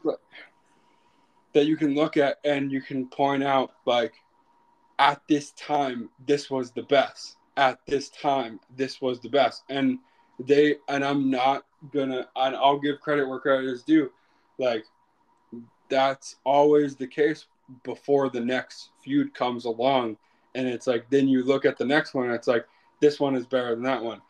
that 1.52 1.66
you 1.66 1.76
can 1.76 1.94
look 1.94 2.16
at 2.16 2.38
and 2.44 2.70
you 2.70 2.80
can 2.80 3.08
point 3.08 3.42
out 3.42 3.72
like 3.84 4.12
at 5.00 5.20
this 5.28 5.50
time 5.52 6.08
this 6.26 6.48
was 6.48 6.70
the 6.70 6.84
best 6.84 7.36
at 7.60 7.78
this 7.86 8.08
time, 8.08 8.58
this 8.76 9.02
was 9.02 9.20
the 9.20 9.28
best. 9.28 9.64
And 9.68 9.98
they, 10.38 10.76
and 10.88 11.04
I'm 11.04 11.30
not 11.30 11.66
gonna, 11.92 12.26
and 12.34 12.56
I'll 12.56 12.78
give 12.78 13.00
credit 13.00 13.28
where 13.28 13.38
credit 13.38 13.68
is 13.68 13.82
due. 13.82 14.10
Like, 14.58 14.84
that's 15.90 16.36
always 16.44 16.96
the 16.96 17.06
case 17.06 17.46
before 17.82 18.30
the 18.30 18.40
next 18.40 18.90
feud 19.04 19.34
comes 19.34 19.66
along. 19.66 20.16
And 20.54 20.66
it's 20.66 20.86
like, 20.86 21.08
then 21.10 21.28
you 21.28 21.44
look 21.44 21.66
at 21.66 21.76
the 21.76 21.84
next 21.84 22.14
one, 22.14 22.26
and 22.26 22.34
it's 22.34 22.48
like, 22.48 22.66
this 23.00 23.18
one 23.18 23.34
is 23.34 23.46
better 23.46 23.70
than 23.74 23.84
that 23.84 24.02
one. 24.02 24.20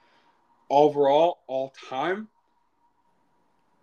Overall, 0.71 1.41
all 1.47 1.73
time, 1.89 2.29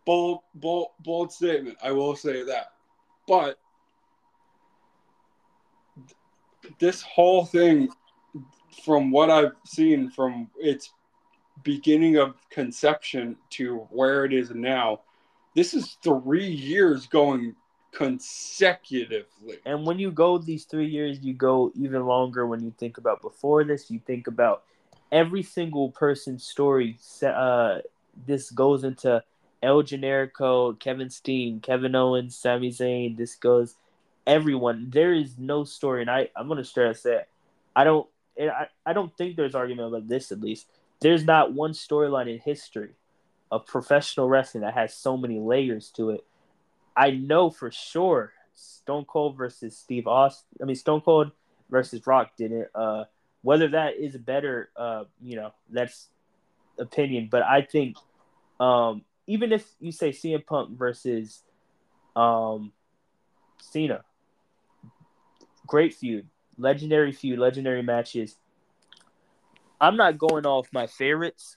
bold, 0.05 0.39
bold, 0.55 0.87
bold 1.03 1.31
statement. 1.31 1.77
I 1.83 1.91
will 1.91 2.15
say 2.15 2.43
that, 2.43 2.73
but 3.27 3.59
this 6.79 7.01
whole 7.01 7.45
thing, 7.45 7.89
from 8.85 9.11
what 9.11 9.29
I've 9.29 9.53
seen 9.65 10.09
from 10.09 10.49
its 10.57 10.93
beginning 11.63 12.17
of 12.17 12.35
conception 12.49 13.35
to 13.51 13.87
where 13.89 14.25
it 14.25 14.33
is 14.33 14.51
now, 14.51 15.01
this 15.55 15.73
is 15.73 15.97
three 16.03 16.47
years 16.47 17.07
going 17.07 17.55
consecutively. 17.91 19.57
And 19.65 19.85
when 19.85 19.97
you 19.97 20.11
go 20.11 20.37
these 20.37 20.65
three 20.65 20.87
years, 20.87 21.19
you 21.21 21.33
go 21.33 21.71
even 21.75 22.05
longer 22.05 22.45
when 22.45 22.63
you 22.63 22.73
think 22.77 22.97
about 22.97 23.21
before 23.21 23.63
this. 23.63 23.89
You 23.89 23.99
think 24.05 24.27
about 24.27 24.63
every 25.11 25.43
single 25.43 25.91
person's 25.91 26.43
story. 26.43 26.97
Uh, 27.23 27.79
this 28.25 28.51
goes 28.51 28.83
into 28.83 29.23
El 29.61 29.83
Generico, 29.83 30.77
Kevin 30.79 31.09
Steen, 31.09 31.59
Kevin 31.59 31.95
Owens, 31.95 32.35
Sami 32.35 32.71
Zayn. 32.71 33.17
This 33.17 33.35
goes 33.35 33.75
everyone. 34.25 34.89
There 34.89 35.13
is 35.13 35.37
no 35.37 35.63
story, 35.63 36.01
and 36.01 36.11
I 36.11 36.29
I'm 36.35 36.47
gonna 36.47 36.63
stress 36.63 37.03
that 37.03 37.27
I 37.75 37.83
don't 37.83 38.07
I, 38.39 38.67
I 38.85 38.93
don't 38.93 39.15
think 39.17 39.35
there's 39.35 39.55
argument 39.55 39.87
about 39.87 40.07
this 40.07 40.31
at 40.31 40.41
least. 40.41 40.67
There's 40.99 41.23
not 41.23 41.53
one 41.53 41.71
storyline 41.71 42.31
in 42.31 42.39
history 42.39 42.91
of 43.51 43.65
professional 43.65 44.27
wrestling 44.27 44.61
that 44.61 44.73
has 44.73 44.93
so 44.93 45.15
many 45.15 45.39
layers 45.39 45.89
to 45.91 46.09
it. 46.11 46.25
I 46.95 47.11
know 47.11 47.49
for 47.49 47.71
sure 47.71 48.33
Stone 48.53 49.05
Cold 49.05 49.37
versus 49.37 49.77
Steve 49.77 50.07
Austin. 50.07 50.47
I 50.61 50.65
mean 50.65 50.75
Stone 50.75 51.01
Cold 51.01 51.31
versus 51.69 52.05
Rock 52.05 52.31
didn't. 52.37 52.67
Uh, 52.75 53.05
whether 53.41 53.69
that 53.69 53.95
is 53.95 54.17
better, 54.17 54.69
uh, 54.75 55.03
you 55.21 55.35
know, 55.35 55.51
that's 55.69 56.09
opinion. 56.79 57.27
But 57.31 57.43
I 57.43 57.61
think 57.61 57.97
um, 58.59 59.03
even 59.27 59.51
if 59.51 59.67
you 59.79 59.91
say 59.91 60.11
CM 60.11 60.45
Punk 60.45 60.77
versus 60.77 61.43
um, 62.15 62.71
Cena, 63.59 64.03
great 65.67 65.93
feud, 65.93 66.27
legendary 66.57 67.11
feud, 67.11 67.39
legendary 67.39 67.83
matches. 67.83 68.37
I'm 69.79 69.95
not 69.95 70.17
going 70.17 70.45
off 70.45 70.67
my 70.71 70.87
favorites 70.87 71.55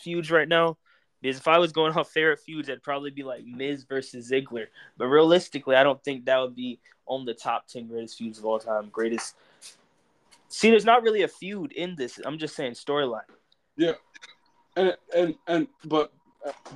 feuds 0.00 0.30
right 0.30 0.48
now 0.48 0.76
because 1.20 1.38
if 1.38 1.48
I 1.48 1.58
was 1.58 1.72
going 1.72 1.92
off 1.94 2.10
favorite 2.10 2.40
feuds, 2.40 2.68
it'd 2.68 2.82
probably 2.82 3.10
be 3.10 3.24
like 3.24 3.44
Miz 3.44 3.84
versus 3.84 4.30
Ziggler. 4.30 4.66
But 4.96 5.06
realistically, 5.06 5.74
I 5.74 5.82
don't 5.82 6.02
think 6.04 6.26
that 6.26 6.38
would 6.38 6.54
be 6.54 6.78
on 7.06 7.24
the 7.24 7.34
top 7.34 7.66
ten 7.66 7.88
greatest 7.88 8.18
feuds 8.18 8.38
of 8.38 8.44
all 8.44 8.58
time. 8.58 8.88
Greatest. 8.92 9.34
See, 10.56 10.70
there's 10.70 10.86
not 10.86 11.02
really 11.02 11.22
a 11.22 11.28
feud 11.28 11.72
in 11.72 11.96
this. 11.96 12.18
I'm 12.24 12.38
just 12.38 12.56
saying 12.56 12.72
storyline. 12.72 13.28
Yeah, 13.76 13.92
and 14.74 14.96
and 15.14 15.34
and 15.46 15.68
but 15.84 16.14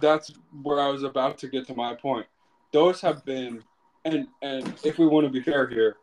that's 0.00 0.30
where 0.62 0.78
I 0.78 0.88
was 0.88 1.02
about 1.02 1.38
to 1.38 1.48
get 1.48 1.66
to 1.68 1.74
my 1.74 1.94
point. 1.94 2.26
Those 2.74 3.00
have 3.00 3.24
been, 3.24 3.64
and 4.04 4.26
and 4.42 4.74
if 4.84 4.98
we 4.98 5.06
want 5.06 5.26
to 5.26 5.32
be 5.32 5.40
fair 5.42 5.66
here, 5.66 5.96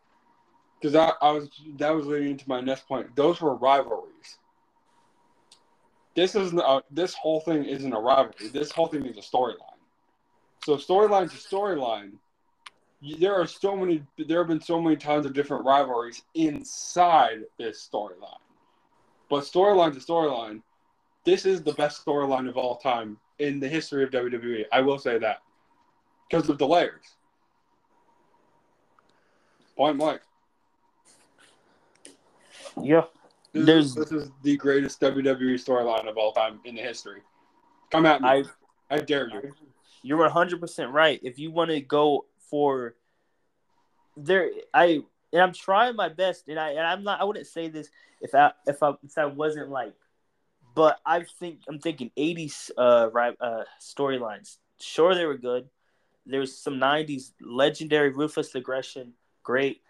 because 0.82 0.95
I, 0.95 1.12
I 1.22 1.30
was 1.30 1.49
that 1.78 1.91
was 1.91 2.08
leading 2.08 2.32
into 2.32 2.49
my 2.49 2.62
next 2.62 2.88
point. 2.88 3.16
Those 3.16 3.41
were 3.41 3.54
rivalries. 3.54 4.40
This 6.16 6.34
isn't 6.34 6.58
a, 6.58 6.82
this 6.90 7.14
whole 7.14 7.41
thing 7.41 7.64
isn't 7.64 7.94
a 7.94 7.99
rivalry. 7.99 8.48
This 8.52 8.72
whole 8.72 8.88
thing 8.88 9.06
is 9.06 9.18
a 9.18 9.22
storyline. 9.22 9.78
So 10.66 10.78
storyline 10.78 11.30
to 11.30 11.38
storyline, 11.38 12.14
there 13.19 13.36
are 13.36 13.48
so 13.48 13.76
many. 13.76 14.03
There 14.18 14.40
have 14.40 14.48
been 14.48 14.61
so 14.61 14.82
many 14.82 14.95
times 14.95 15.26
of 15.26 15.34
different 15.34 15.65
rivalries 15.65 16.24
inside 16.34 17.40
this 17.57 17.88
storyline. 17.91 18.40
But 19.30 19.44
storyline 19.44 19.94
to 19.94 19.99
storyline, 19.99 20.61
this 21.26 21.45
is 21.45 21.61
the 21.61 21.74
best 21.74 22.03
storyline 22.06 22.48
of 22.48 22.57
all 22.57 22.78
time 22.78 23.18
in 23.40 23.60
the 23.60 23.68
history 23.68 24.03
of 24.03 24.10
WWE. 24.10 24.65
I 24.72 24.82
will 24.82 24.98
say 24.98 25.18
that 25.19 25.41
because 26.30 26.49
of 26.49 26.57
the 26.57 26.68
layers. 26.68 27.03
Point 29.76 29.98
blank. 29.99 30.22
Yeah. 32.82 33.03
This, 33.53 33.65
There's- 33.65 33.86
is, 33.86 33.95
this 33.95 34.11
is 34.11 34.32
the 34.44 34.57
greatest 34.57 34.99
WWE 35.02 35.56
storyline 35.56 36.07
of 36.07 36.18
all 36.18 36.32
time 36.32 36.60
in 36.65 36.76
the 36.76 36.82
history. 36.82 37.22
Come 37.91 38.06
at 38.06 38.22
me. 38.22 38.28
I 38.28 38.44
I, 38.90 38.99
dare 38.99 39.28
you. 39.30 39.53
you're 40.02 40.18
100 40.19 40.60
percent 40.60 40.91
right. 40.91 41.19
If 41.24 41.38
you 41.40 41.52
want 41.52 41.69
to 41.72 41.82
go 41.82 42.26
for 42.49 42.95
there, 44.15 44.49
I 44.74 45.02
and 45.34 45.41
I'm 45.41 45.53
trying 45.53 45.95
my 45.95 46.10
best, 46.10 46.48
and 46.48 46.60
I 46.60 46.72
and 46.72 46.82
I'm 46.82 47.03
not. 47.03 47.22
I 47.22 47.24
wouldn't 47.24 47.48
say 47.48 47.68
this 47.68 47.90
if 48.22 48.34
I 48.34 48.52
if 48.65 48.82
I 48.82 48.94
if 49.03 49.18
I 49.18 49.26
wasn't 49.26 49.69
like, 49.69 49.94
but 50.76 50.99
I 51.06 51.24
think 51.40 51.60
I'm 51.68 51.80
thinking 51.80 52.11
80s 52.18 52.72
uh, 52.78 53.10
uh 53.40 53.64
storylines. 53.82 54.57
Sure, 54.80 55.15
they 55.15 55.26
were 55.26 55.38
good. 55.38 55.69
There's 56.26 56.57
some 56.57 56.76
90s 56.76 57.32
legendary 57.41 58.10
ruthless 58.10 58.53
aggression, 58.53 59.14
great. 59.44 59.82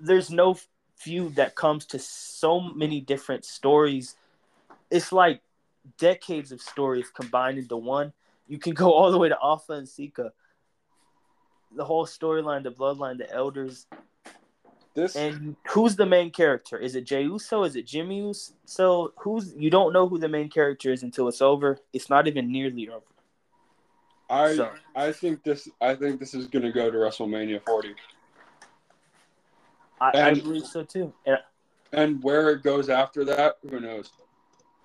There's 0.00 0.30
no 0.30 0.56
feud 0.96 1.36
that 1.36 1.54
comes 1.54 1.86
to 1.86 1.98
so 1.98 2.60
many 2.60 3.00
different 3.00 3.44
stories. 3.44 4.16
It's 4.90 5.12
like 5.12 5.42
decades 5.98 6.52
of 6.52 6.60
stories 6.60 7.10
combined 7.14 7.58
into 7.58 7.76
one. 7.76 8.12
You 8.46 8.58
can 8.58 8.74
go 8.74 8.92
all 8.92 9.12
the 9.12 9.18
way 9.18 9.28
to 9.28 9.38
Afa 9.38 9.74
and 9.74 9.88
Sika. 9.88 10.32
The 11.74 11.84
whole 11.84 12.06
storyline, 12.06 12.62
the 12.62 12.70
bloodline, 12.72 13.18
the 13.18 13.30
elders, 13.32 13.86
This 14.94 15.14
and 15.16 15.54
who's 15.68 15.96
the 15.96 16.06
main 16.06 16.30
character? 16.30 16.78
Is 16.78 16.94
it 16.96 17.04
Jey 17.04 17.22
Uso? 17.22 17.62
Is 17.64 17.76
it 17.76 17.86
Jimmy 17.86 18.18
Uso? 18.18 18.52
So 18.64 19.12
who's 19.16 19.54
you 19.54 19.70
don't 19.70 19.92
know 19.92 20.08
who 20.08 20.18
the 20.18 20.28
main 20.28 20.48
character 20.48 20.92
is 20.92 21.02
until 21.02 21.28
it's 21.28 21.42
over. 21.42 21.78
It's 21.92 22.08
not 22.10 22.26
even 22.26 22.50
nearly 22.50 22.88
over. 22.88 23.04
I 24.30 24.54
so- 24.56 24.72
I 24.96 25.12
think 25.12 25.42
this 25.42 25.68
I 25.80 25.94
think 25.94 26.18
this 26.20 26.34
is 26.34 26.46
gonna 26.46 26.72
go 26.72 26.90
to 26.90 26.96
WrestleMania 26.96 27.64
40. 27.64 27.94
I, 30.00 30.10
I 30.14 30.34
believe 30.34 30.64
so 30.66 30.84
too. 30.84 31.12
And 31.26 31.38
And 31.92 32.22
where 32.22 32.50
it 32.50 32.62
goes 32.62 32.88
after 32.88 33.24
that, 33.24 33.56
who 33.68 33.80
knows? 33.80 34.10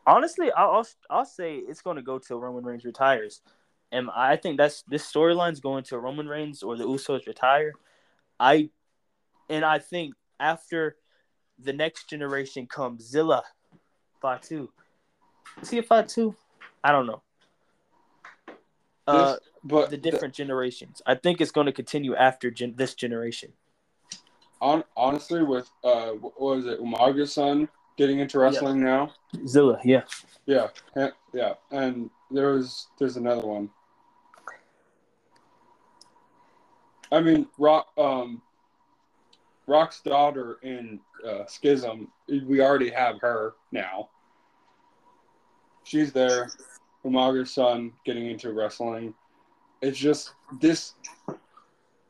honestly, 0.08 0.52
I'll 0.52 0.72
I'll, 0.72 0.88
I'll 1.10 1.26
say 1.26 1.58
it's 1.58 1.82
going 1.82 1.98
to 1.98 2.02
go 2.02 2.18
till 2.20 2.40
Roman 2.40 2.64
Reigns 2.64 2.84
retires, 2.84 3.42
and 3.94 4.10
I 4.14 4.36
think 4.36 4.58
that's 4.58 4.82
this 4.84 5.10
storyline's 5.10 5.60
going 5.60 5.84
to 5.86 6.00
Roman 6.00 6.28
Reigns 6.28 6.64
or 6.64 6.76
the 6.76 6.84
Usos 6.86 7.28
retire. 7.28 7.74
I, 8.40 8.70
and 9.50 9.64
I 9.64 9.78
think 9.78 10.16
after 10.40 10.98
the 11.60 11.74
next 11.74 12.10
generation 12.10 12.66
comes 12.66 13.08
Zilla, 13.08 13.44
Fatu. 14.20 14.70
Is 15.62 15.70
he 15.70 15.78
a 15.78 15.84
Fatu? 15.84 16.36
I 16.84 16.92
don't 16.92 17.06
know. 17.06 17.22
Uh, 19.08 19.26
This- 19.34 19.40
but 19.66 19.90
the 19.92 19.98
different 19.98 20.34
generations. 20.34 21.02
I 21.06 21.16
think 21.16 21.40
it's 21.40 21.52
going 21.52 21.68
to 21.68 21.72
continue 21.72 22.16
after 22.16 22.52
gen- 22.52 22.76
this 22.76 22.96
generation. 22.96 23.54
on, 24.60 24.84
honestly, 24.98 25.44
with 25.44 25.70
uh, 25.84 26.10
what 26.12 26.40
was 26.42 26.66
it, 26.66 26.82
Umaga's 26.82 27.34
son 27.34 27.70
getting 27.98 28.20
into 28.20 28.40
wrestling 28.40 28.84
now? 28.84 29.14
Zilla, 29.48 29.80
yeah. 29.86 30.04
Yeah, 30.46 30.68
yeah, 31.34 31.54
and 31.72 32.10
there 32.32 32.52
was 32.54 32.88
there's 32.98 33.16
another 33.18 33.46
one. 33.48 33.70
I 37.14 37.22
mean, 37.22 37.46
Rock, 37.60 37.90
um, 37.96 38.42
Rock's 39.68 40.02
daughter 40.02 40.58
in 40.64 41.00
uh, 41.26 41.46
Schism. 41.46 42.12
We 42.28 42.60
already 42.60 42.90
have 42.90 43.22
her 43.22 43.54
now. 43.72 44.10
She's 45.84 46.12
there. 46.12 46.50
Umaga's 47.06 47.54
son 47.54 47.92
getting 48.04 48.32
into 48.32 48.52
wrestling. 48.52 49.14
It's 49.84 50.00
just 50.00 50.34
this, 50.60 50.96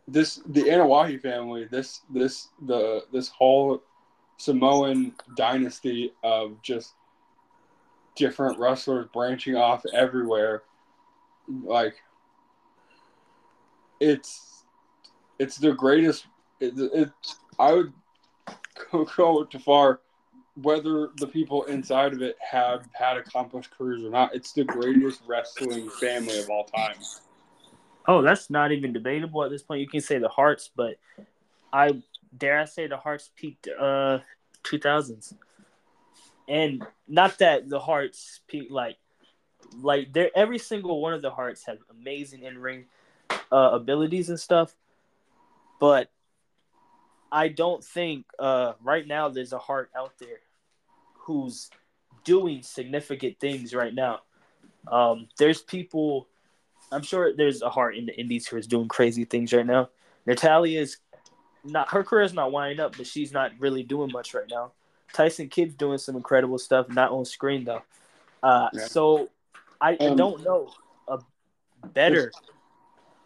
this 0.07 0.41
the 0.45 0.61
Anoa'i 0.61 1.21
family. 1.21 1.67
This 1.69 2.01
this 2.09 2.49
the 2.65 3.03
this 3.11 3.27
whole 3.27 3.81
Samoan 4.37 5.15
dynasty 5.35 6.13
of 6.23 6.61
just 6.61 6.93
different 8.15 8.57
wrestlers 8.57 9.07
branching 9.11 9.55
off 9.57 9.83
everywhere. 9.93 10.63
Like 11.49 11.95
it's 13.99 14.52
it's 15.43 15.57
the 15.57 15.73
greatest. 15.73 16.25
It, 16.61 17.11
I 17.59 17.73
would 17.73 17.93
go, 18.91 19.43
too 19.43 19.59
far. 19.59 19.99
Whether 20.61 21.09
the 21.17 21.27
people 21.27 21.63
inside 21.63 22.13
of 22.13 22.21
it 22.21 22.37
have 22.39 22.87
had 22.93 23.17
accomplished 23.17 23.71
careers 23.77 24.03
or 24.03 24.09
not, 24.09 24.35
it's 24.35 24.53
the 24.53 24.63
greatest 24.63 25.21
wrestling 25.27 25.89
family 25.99 26.39
of 26.39 26.49
all 26.49 26.63
time. 26.63 26.95
Oh, 28.07 28.21
that's 28.21 28.49
not 28.49 28.71
even 28.71 28.93
debatable 28.93 29.43
at 29.43 29.49
this 29.49 29.63
point. 29.63 29.81
You 29.81 29.87
can 29.87 30.01
say 30.01 30.19
the 30.19 30.29
Hearts, 30.29 30.69
but 30.75 30.95
I 31.71 32.01
dare 32.37 32.59
I 32.59 32.65
say 32.65 32.87
the 32.87 32.97
Hearts 32.97 33.31
peaked 33.35 33.67
uh 33.67 34.19
2000s. 34.63 35.33
And 36.47 36.85
not 37.07 37.39
that 37.39 37.67
the 37.67 37.79
Hearts 37.79 38.41
peaked 38.47 38.71
like 38.71 38.97
like 39.81 40.13
they 40.13 40.29
every 40.35 40.59
single 40.59 41.01
one 41.01 41.13
of 41.13 41.21
the 41.21 41.31
Hearts 41.31 41.65
have 41.65 41.79
amazing 41.89 42.43
in-ring 42.43 42.85
uh, 43.51 43.71
abilities 43.73 44.29
and 44.29 44.39
stuff. 44.39 44.75
But 45.83 46.09
I 47.29 47.49
don't 47.49 47.83
think 47.83 48.25
uh 48.39 48.71
right 48.81 49.05
now 49.05 49.27
there's 49.27 49.51
a 49.51 49.57
Heart 49.57 49.91
out 49.97 50.13
there 50.17 50.39
who's 51.25 51.69
doing 52.23 52.63
significant 52.63 53.37
things 53.37 53.73
right 53.73 53.93
now. 53.93 54.21
Um 54.89 55.27
there's 55.37 55.61
people 55.61 56.29
I'm 56.89 57.01
sure 57.01 57.35
there's 57.35 57.61
a 57.61 57.69
heart 57.69 57.97
in 57.97 58.05
the 58.05 58.17
Indies 58.17 58.47
who 58.47 58.55
is 58.55 58.65
doing 58.65 58.87
crazy 58.87 59.25
things 59.25 59.51
right 59.51 59.65
now. 59.65 59.89
Natalya 60.25 60.79
is 60.79 60.99
not 61.65 61.89
her 61.89 62.01
career 62.01 62.23
is 62.23 62.33
not 62.33 62.53
winding 62.53 62.79
up, 62.79 62.95
but 62.95 63.05
she's 63.05 63.33
not 63.33 63.51
really 63.59 63.83
doing 63.83 64.09
much 64.13 64.33
right 64.33 64.49
now. 64.49 64.71
Tyson 65.11 65.49
Kidd's 65.49 65.75
doing 65.75 65.97
some 65.97 66.15
incredible 66.15 66.59
stuff, 66.59 66.87
not 66.87 67.11
on 67.11 67.25
screen 67.25 67.65
though. 67.65 67.83
Uh, 68.41 68.69
yeah. 68.71 68.85
So 68.85 69.31
I, 69.81 69.97
I, 69.99 70.13
don't 70.15 70.45
know 70.45 70.71
a 71.09 71.19
better, 71.87 72.31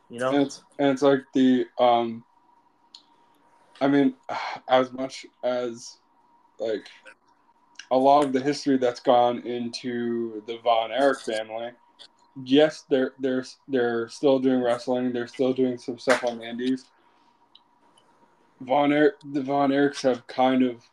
you 0.10 0.18
know. 0.18 0.30
And 0.32 0.42
it's, 0.48 0.64
and 0.80 0.90
it's 0.90 1.04
like 1.04 1.22
the 1.36 1.68
um, 1.78 2.24
I 3.82 3.88
mean, 3.88 4.16
as 4.68 4.92
much 4.92 5.26
as 5.44 5.98
like 6.60 6.88
a 7.92 7.98
lot 7.98 8.26
of 8.26 8.34
the 8.34 8.42
history 8.42 8.78
that's 8.78 9.00
gone 9.00 9.40
into 9.40 10.44
the 10.46 10.58
Von 10.64 10.92
Erich 10.92 11.22
family. 11.22 11.72
Yes, 12.44 12.86
they're 12.90 13.14
they're 13.20 13.46
they're 13.68 14.10
still 14.10 14.40
doing 14.40 14.62
wrestling. 14.62 15.12
They're 15.12 15.28
still 15.28 15.54
doing 15.54 15.78
some 15.78 15.98
stuff 15.98 16.24
on 16.24 16.40
the 16.40 16.46
Indies. 16.46 16.86
Von 18.62 18.92
Erich, 18.92 19.16
the 19.34 19.42
Von 19.42 19.70
Erichs 19.70 20.02
have 20.02 20.26
kind 20.28 20.64
of, 20.64 20.84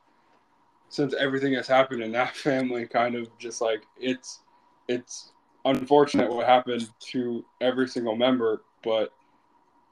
since 0.88 1.14
everything 1.14 1.54
has 1.54 1.66
happened 1.66 2.02
in 2.02 2.12
that 2.12 2.36
family, 2.36 2.86
kind 2.86 3.14
of 3.14 3.28
just 3.38 3.60
like 3.60 3.82
it's 3.98 4.40
it's 4.88 5.32
unfortunate 5.64 6.30
what 6.30 6.46
happened 6.46 6.88
to 7.00 7.44
every 7.60 7.88
single 7.88 8.16
member, 8.16 8.62
but 8.82 9.12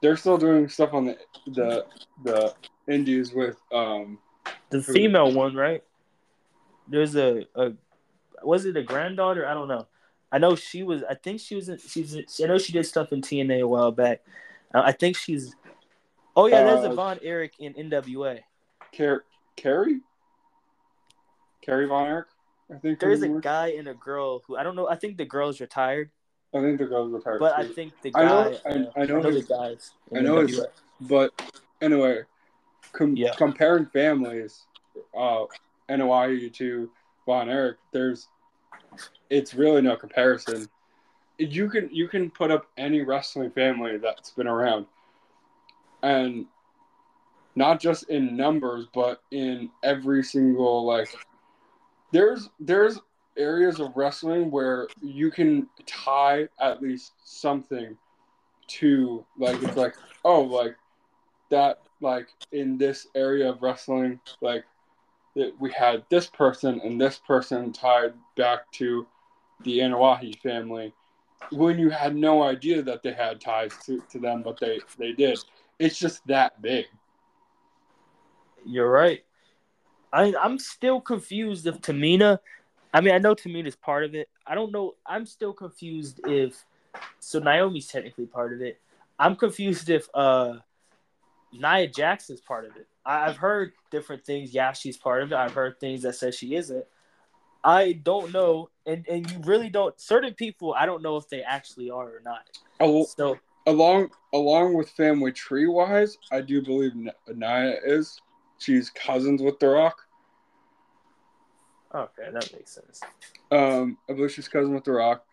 they're 0.01 0.17
still 0.17 0.37
doing 0.37 0.67
stuff 0.67 0.93
on 0.93 1.05
the 1.05 1.17
the 1.47 1.85
the 2.23 2.53
Indies 2.87 3.33
with 3.33 3.57
um 3.71 4.19
the 4.69 4.81
female 4.81 5.31
one, 5.31 5.55
right? 5.55 5.83
there's 6.87 7.15
a, 7.15 7.45
a 7.55 7.71
was 8.43 8.65
it 8.65 8.75
a 8.77 8.83
granddaughter? 8.83 9.47
I 9.47 9.53
don't 9.53 9.67
know. 9.67 9.87
I 10.31 10.37
know 10.37 10.55
she 10.55 10.83
was. 10.83 11.03
I 11.09 11.15
think 11.15 11.39
she 11.39 11.55
was. 11.55 11.69
In, 11.69 11.77
she's. 11.77 12.15
I 12.41 12.47
know 12.47 12.57
she 12.57 12.73
did 12.73 12.85
stuff 12.85 13.13
in 13.13 13.21
TNA 13.21 13.61
a 13.61 13.67
while 13.67 13.91
back. 13.91 14.21
Uh, 14.73 14.81
I 14.83 14.91
think 14.91 15.15
she's. 15.15 15.55
Oh 16.35 16.47
yeah, 16.47 16.63
there's 16.63 16.85
uh, 16.85 16.91
a 16.91 16.95
Von 16.95 17.19
Erich 17.21 17.53
in 17.59 17.73
NWA. 17.73 18.39
Car- 18.95 19.23
Carrie. 19.55 20.01
Carrie 21.61 21.87
Von 21.87 22.07
Erich. 22.07 22.27
I 22.73 22.77
think 22.77 22.99
there's 22.99 23.21
a 23.21 23.27
guy 23.27 23.73
and 23.77 23.87
a 23.87 23.93
girl 23.93 24.41
who 24.47 24.57
I 24.57 24.63
don't 24.63 24.75
know. 24.75 24.89
I 24.89 24.95
think 24.95 25.17
the 25.17 25.25
girl's 25.25 25.61
retired. 25.61 26.09
I 26.55 26.61
think 26.61 26.79
the 26.79 26.85
girl's 26.85 27.11
retired. 27.11 27.39
But 27.39 27.55
too. 27.55 27.61
I 27.61 27.67
think 27.67 27.93
the 28.01 28.11
guy. 28.11 28.21
I 28.21 28.25
know. 28.25 28.57
I, 28.65 28.69
I 28.69 28.77
know, 28.77 28.91
I 28.95 29.05
know 29.05 29.21
his, 29.21 29.47
the 29.47 29.53
guys. 29.53 29.91
I 30.15 30.19
know 30.21 30.41
his, 30.41 30.61
But 31.01 31.53
anyway, 31.81 32.21
com- 32.93 33.15
yeah. 33.15 33.33
comparing 33.35 33.87
families, 33.87 34.65
uh, 35.17 35.45
NOI 35.89 36.49
to 36.53 36.89
Von 37.25 37.49
Erich, 37.49 37.77
there's 37.91 38.27
it's 39.29 39.53
really 39.53 39.81
no 39.81 39.95
comparison. 39.95 40.69
You 41.37 41.69
can 41.69 41.89
you 41.91 42.07
can 42.07 42.29
put 42.29 42.51
up 42.51 42.67
any 42.77 43.01
wrestling 43.01 43.51
family 43.51 43.97
that's 43.97 44.31
been 44.31 44.47
around, 44.47 44.85
and 46.01 46.45
not 47.55 47.79
just 47.79 48.09
in 48.09 48.35
numbers, 48.35 48.85
but 48.93 49.21
in 49.31 49.69
every 49.83 50.23
single 50.23 50.85
like. 50.85 51.09
There's 52.11 52.49
there's 52.59 52.99
areas 53.37 53.79
of 53.79 53.91
wrestling 53.95 54.51
where 54.51 54.87
you 55.01 55.31
can 55.31 55.67
tie 55.87 56.47
at 56.61 56.81
least 56.81 57.13
something 57.23 57.97
to 58.67 59.25
like 59.37 59.61
it's 59.63 59.75
like 59.75 59.95
oh 60.23 60.41
like 60.41 60.75
that 61.49 61.81
like 62.03 62.27
in 62.51 62.77
this 62.77 63.07
area 63.15 63.49
of 63.49 63.61
wrestling 63.61 64.19
like 64.41 64.63
that 65.35 65.53
we 65.59 65.71
had 65.71 66.03
this 66.09 66.27
person 66.27 66.79
and 66.83 67.01
this 67.01 67.19
person 67.25 67.73
tied 67.73 68.13
back 68.37 68.71
to 68.73 69.07
the 69.63 69.79
Anoa'i 69.79 70.37
family 70.39 70.93
when 71.51 71.79
you 71.79 71.89
had 71.89 72.15
no 72.15 72.43
idea 72.43 72.81
that 72.81 73.03
they 73.03 73.13
had 73.13 73.41
ties 73.41 73.73
to, 73.85 74.01
to 74.11 74.19
them, 74.19 74.43
but 74.43 74.59
they, 74.59 74.79
they 74.97 75.11
did. 75.11 75.39
It's 75.79 75.97
just 75.97 76.25
that 76.27 76.61
big. 76.61 76.85
You're 78.65 78.89
right. 78.89 79.23
I, 80.11 80.33
I'm 80.41 80.59
still 80.59 81.01
confused 81.01 81.65
if 81.67 81.81
Tamina, 81.81 82.39
I 82.93 83.01
mean, 83.01 83.13
I 83.13 83.17
know 83.17 83.33
Tamina's 83.33 83.75
part 83.75 84.03
of 84.03 84.15
it. 84.15 84.29
I 84.45 84.55
don't 84.55 84.71
know. 84.71 84.93
I'm 85.05 85.25
still 85.25 85.53
confused 85.53 86.21
if, 86.27 86.63
so 87.19 87.39
Naomi's 87.39 87.87
technically 87.87 88.27
part 88.27 88.53
of 88.53 88.61
it. 88.61 88.79
I'm 89.17 89.35
confused 89.35 89.89
if 89.89 90.07
uh, 90.13 90.57
Nia 91.53 91.87
Jackson's 91.87 92.41
part 92.41 92.65
of 92.65 92.75
it. 92.75 92.87
I've 93.05 93.37
heard 93.37 93.73
different 93.91 94.25
things. 94.25 94.53
Yeah, 94.53 94.71
she's 94.73 94.97
part 94.97 95.23
of 95.23 95.31
it. 95.31 95.35
I've 95.35 95.53
heard 95.53 95.79
things 95.79 96.01
that 96.03 96.15
says 96.15 96.35
she 96.35 96.55
isn't. 96.55 96.85
I 97.63 97.93
don't 97.93 98.33
know, 98.33 98.69
and 98.85 99.05
and 99.07 99.29
you 99.29 99.39
really 99.43 99.69
don't. 99.69 99.97
Certain 99.99 100.33
people, 100.33 100.73
I 100.73 100.85
don't 100.85 101.01
know 101.01 101.15
if 101.15 101.29
they 101.29 101.41
actually 101.41 101.89
are 101.89 102.07
or 102.07 102.21
not. 102.23 102.49
Oh, 102.79 103.05
so 103.05 103.37
along 103.67 104.09
along 104.33 104.73
with 104.73 104.89
family 104.89 105.31
tree 105.31 105.67
wise, 105.67 106.17
I 106.31 106.41
do 106.41 106.61
believe 106.61 106.93
Nia 106.95 107.77
is. 107.85 108.19
She's 108.59 108.89
cousins 108.89 109.41
with 109.41 109.59
The 109.59 109.67
Rock. 109.67 109.97
Okay, 111.93 112.29
that 112.31 112.53
makes 112.53 112.71
sense. 112.71 113.01
Um, 113.51 113.97
I 114.09 114.13
believe 114.13 114.31
she's 114.31 114.47
cousin 114.47 114.73
with 114.73 114.83
The 114.83 114.93
Rock. 114.93 115.25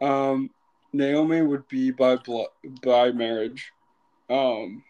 Um, 0.00 0.50
Naomi 0.92 1.42
would 1.42 1.68
be 1.68 1.90
by 1.90 2.16
blood 2.16 2.48
by 2.82 3.12
marriage. 3.12 3.72
Um, 4.30 4.82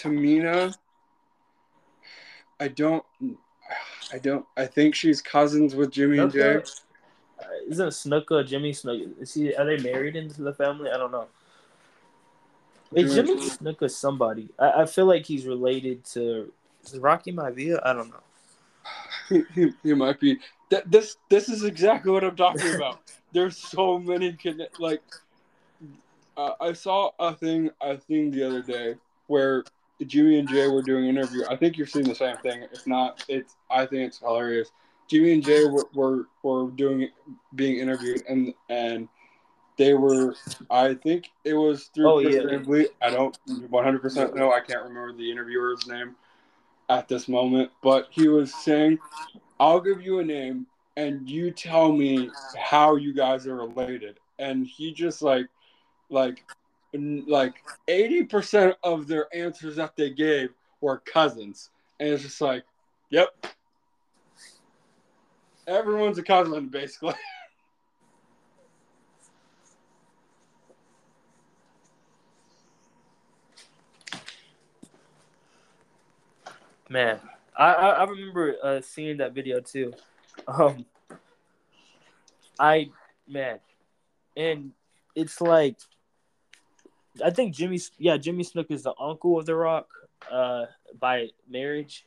Tamina 0.00 0.74
I 2.60 2.68
don't. 2.68 3.02
I 4.12 4.18
don't. 4.18 4.44
I 4.56 4.66
think 4.66 4.94
she's 4.94 5.22
cousins 5.22 5.74
with 5.74 5.90
Jimmy 5.90 6.18
Snuka? 6.18 6.22
and 6.22 6.32
Jey. 6.32 6.62
Isn't 7.68 7.88
Snuka 7.88 8.46
Jimmy 8.46 8.72
Snuka? 8.72 9.20
Is 9.20 9.32
he? 9.32 9.54
Are 9.54 9.64
they 9.64 9.82
married 9.82 10.14
into 10.14 10.42
the 10.42 10.52
family? 10.52 10.90
I 10.90 10.98
don't 10.98 11.10
know. 11.10 11.26
Hey, 12.94 13.04
Jimmy 13.04 13.36
Snuka 13.36 13.84
is 13.84 13.96
somebody. 13.96 14.50
I, 14.58 14.82
I 14.82 14.86
feel 14.86 15.06
like 15.06 15.24
he's 15.24 15.46
related 15.46 16.04
to 16.06 16.52
Rocky 16.96 17.32
Maivia. 17.32 17.80
I 17.82 17.94
don't 17.94 18.10
know. 18.10 18.22
He, 19.30 19.42
he, 19.54 19.72
he 19.82 19.94
might 19.94 20.20
be. 20.20 20.38
Th- 20.68 20.84
this 20.86 21.16
this 21.30 21.48
is 21.48 21.64
exactly 21.64 22.12
what 22.12 22.24
I'm 22.24 22.36
talking 22.36 22.74
about. 22.74 23.00
There's 23.32 23.56
so 23.56 23.98
many 23.98 24.34
connect. 24.34 24.78
Like, 24.78 25.02
uh, 26.36 26.52
I 26.60 26.74
saw 26.74 27.12
a 27.18 27.32
thing 27.34 27.70
I 27.80 27.96
think 27.96 28.34
the 28.34 28.46
other 28.46 28.60
day 28.60 28.96
where 29.28 29.64
Jimmy 30.06 30.38
and 30.38 30.48
Jey 30.48 30.68
were 30.68 30.82
doing 30.82 31.04
an 31.04 31.16
interview. 31.16 31.42
I 31.48 31.56
think 31.56 31.76
you're 31.76 31.86
seeing 31.86 32.08
the 32.08 32.14
same 32.14 32.36
thing. 32.38 32.66
If 32.72 32.86
not, 32.86 33.24
it's 33.28 33.56
I 33.70 33.86
think 33.86 34.08
it's 34.08 34.18
hilarious. 34.18 34.70
Jimmy 35.08 35.32
and 35.32 35.44
Jey 35.44 35.64
were, 35.64 35.86
were, 35.92 36.28
were 36.42 36.70
doing 36.70 37.10
being 37.54 37.78
interviewed 37.78 38.22
and 38.28 38.54
and 38.68 39.08
they 39.76 39.94
were 39.94 40.34
I 40.70 40.94
think 40.94 41.30
it 41.44 41.54
was 41.54 41.84
through 41.94 42.10
oh, 42.10 42.20
Chris 42.22 42.88
yeah. 43.00 43.06
I 43.06 43.10
don't 43.10 43.36
100 43.68 44.02
percent 44.02 44.34
know. 44.34 44.52
I 44.52 44.60
can't 44.60 44.82
remember 44.82 45.12
the 45.12 45.30
interviewer's 45.30 45.86
name 45.86 46.14
at 46.90 47.08
this 47.08 47.28
moment, 47.28 47.70
but 47.82 48.08
he 48.10 48.28
was 48.28 48.52
saying, 48.54 48.98
"I'll 49.58 49.80
give 49.80 50.02
you 50.02 50.18
a 50.18 50.24
name 50.24 50.66
and 50.96 51.28
you 51.28 51.50
tell 51.50 51.92
me 51.92 52.30
how 52.58 52.96
you 52.96 53.14
guys 53.14 53.46
are 53.46 53.56
related." 53.56 54.20
And 54.38 54.66
he 54.66 54.92
just 54.92 55.22
like 55.22 55.46
like 56.10 56.44
like 56.92 57.54
80% 57.88 58.74
of 58.82 59.06
their 59.06 59.26
answers 59.34 59.76
that 59.76 59.96
they 59.96 60.10
gave 60.10 60.50
were 60.80 60.98
cousins. 60.98 61.70
And 61.98 62.08
it's 62.10 62.22
just 62.22 62.40
like, 62.40 62.64
yep. 63.10 63.28
Everyone's 65.66 66.18
a 66.18 66.22
cousin, 66.22 66.68
basically. 66.68 67.14
Man, 76.88 77.20
I, 77.56 77.72
I, 77.72 78.02
remember 78.04 78.56
uh, 78.64 78.80
seeing 78.80 79.18
that 79.18 79.32
video 79.32 79.60
too. 79.60 79.92
Um, 80.48 80.84
I, 82.58 82.90
man, 83.28 83.60
and 84.36 84.72
it's 85.14 85.40
like 85.40 85.76
I 87.24 87.30
think 87.30 87.54
Jimmy, 87.54 87.80
yeah, 87.98 88.16
Jimmy 88.16 88.44
Snuka 88.44 88.70
is 88.72 88.84
the 88.84 88.94
uncle 89.00 89.38
of 89.38 89.46
The 89.46 89.54
Rock 89.54 89.88
uh, 90.30 90.66
by 90.98 91.28
marriage, 91.48 92.06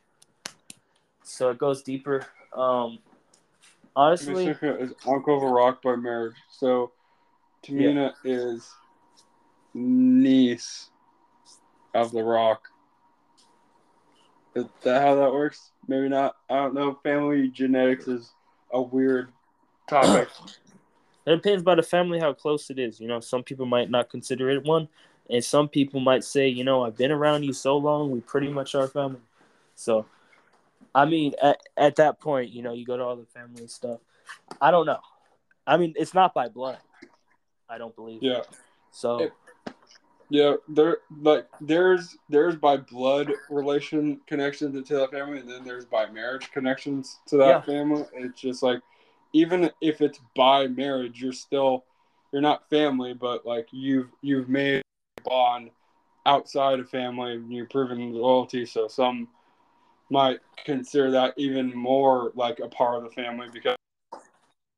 so 1.23 1.49
it 1.49 1.57
goes 1.57 1.83
deeper. 1.83 2.25
Um, 2.55 2.99
honestly, 3.95 4.45
Jimmy 4.45 4.53
Snuka 4.55 4.81
is 4.81 4.93
uncle 5.07 5.35
of 5.35 5.41
The 5.41 5.47
Rock 5.47 5.81
by 5.81 5.95
marriage. 5.95 6.35
So 6.49 6.91
Tamina 7.63 8.13
yeah. 8.23 8.33
is 8.33 8.69
niece 9.73 10.89
of 11.93 12.11
The 12.11 12.23
Rock. 12.23 12.69
Is 14.55 14.65
that 14.83 15.01
how 15.01 15.15
that 15.15 15.33
works? 15.33 15.71
Maybe 15.87 16.09
not. 16.09 16.35
I 16.49 16.55
don't 16.55 16.75
know. 16.75 16.99
Family 17.03 17.49
genetics 17.49 18.07
is 18.07 18.31
a 18.71 18.81
weird 18.81 19.31
topic. 19.89 20.29
It 21.25 21.31
depends 21.35 21.63
by 21.63 21.75
the 21.75 21.83
family 21.83 22.19
how 22.19 22.33
close 22.33 22.69
it 22.69 22.79
is. 22.79 22.99
You 22.99 23.07
know, 23.07 23.19
some 23.19 23.43
people 23.43 23.65
might 23.65 23.89
not 23.89 24.09
consider 24.09 24.49
it 24.49 24.63
one, 24.63 24.89
and 25.29 25.43
some 25.43 25.69
people 25.69 25.99
might 25.99 26.23
say, 26.23 26.47
you 26.47 26.63
know, 26.63 26.83
I've 26.83 26.97
been 26.97 27.11
around 27.11 27.43
you 27.43 27.53
so 27.53 27.77
long, 27.77 28.11
we 28.11 28.19
pretty 28.21 28.49
much 28.49 28.75
are 28.75 28.87
family. 28.87 29.21
So, 29.75 30.05
I 30.93 31.05
mean, 31.05 31.33
at, 31.41 31.59
at 31.77 31.95
that 31.95 32.19
point, 32.19 32.51
you 32.51 32.61
know, 32.61 32.73
you 32.73 32.85
go 32.85 32.97
to 32.97 33.03
all 33.03 33.15
the 33.15 33.25
family 33.25 33.67
stuff. 33.67 33.99
I 34.61 34.71
don't 34.71 34.85
know. 34.85 34.99
I 35.65 35.77
mean, 35.77 35.93
it's 35.95 36.13
not 36.13 36.33
by 36.33 36.49
blood. 36.49 36.77
I 37.69 37.77
don't 37.77 37.95
believe. 37.95 38.21
Yeah. 38.21 38.41
So 38.91 39.19
It- 39.19 39.33
Yeah, 40.29 40.55
there 40.67 40.97
like 41.21 41.47
there's 41.61 42.17
there's 42.29 42.55
by 42.55 42.77
blood 42.77 43.31
relation 43.49 44.19
connections 44.25 44.87
to 44.87 44.95
that 44.95 45.11
family, 45.11 45.39
and 45.39 45.49
then 45.49 45.63
there's 45.63 45.85
by 45.85 46.07
marriage 46.09 46.49
connections 46.51 47.19
to 47.27 47.37
that 47.37 47.47
Yeah. 47.47 47.61
family. 47.61 48.03
It's 48.13 48.39
just 48.41 48.63
like 48.63 48.81
even 49.33 49.69
if 49.81 50.01
it's 50.01 50.19
by 50.35 50.67
marriage, 50.67 51.21
you're 51.21 51.33
still 51.33 51.85
you're 52.31 52.41
not 52.41 52.69
family, 52.69 53.13
but 53.13 53.45
like 53.45 53.67
you've 53.71 54.09
you've 54.21 54.49
made 54.49 54.81
a 55.17 55.21
bond 55.21 55.69
outside 56.25 56.79
of 56.79 56.89
family, 56.89 57.33
and 57.33 57.51
you've 57.51 57.69
proven 57.69 58.13
loyalty. 58.13 58.65
So 58.65 58.87
some 58.87 59.27
might 60.09 60.39
consider 60.63 61.11
that 61.11 61.33
even 61.37 61.75
more 61.75 62.31
like 62.35 62.59
a 62.59 62.67
part 62.67 62.97
of 62.97 63.03
the 63.03 63.09
family 63.09 63.47
because 63.51 63.75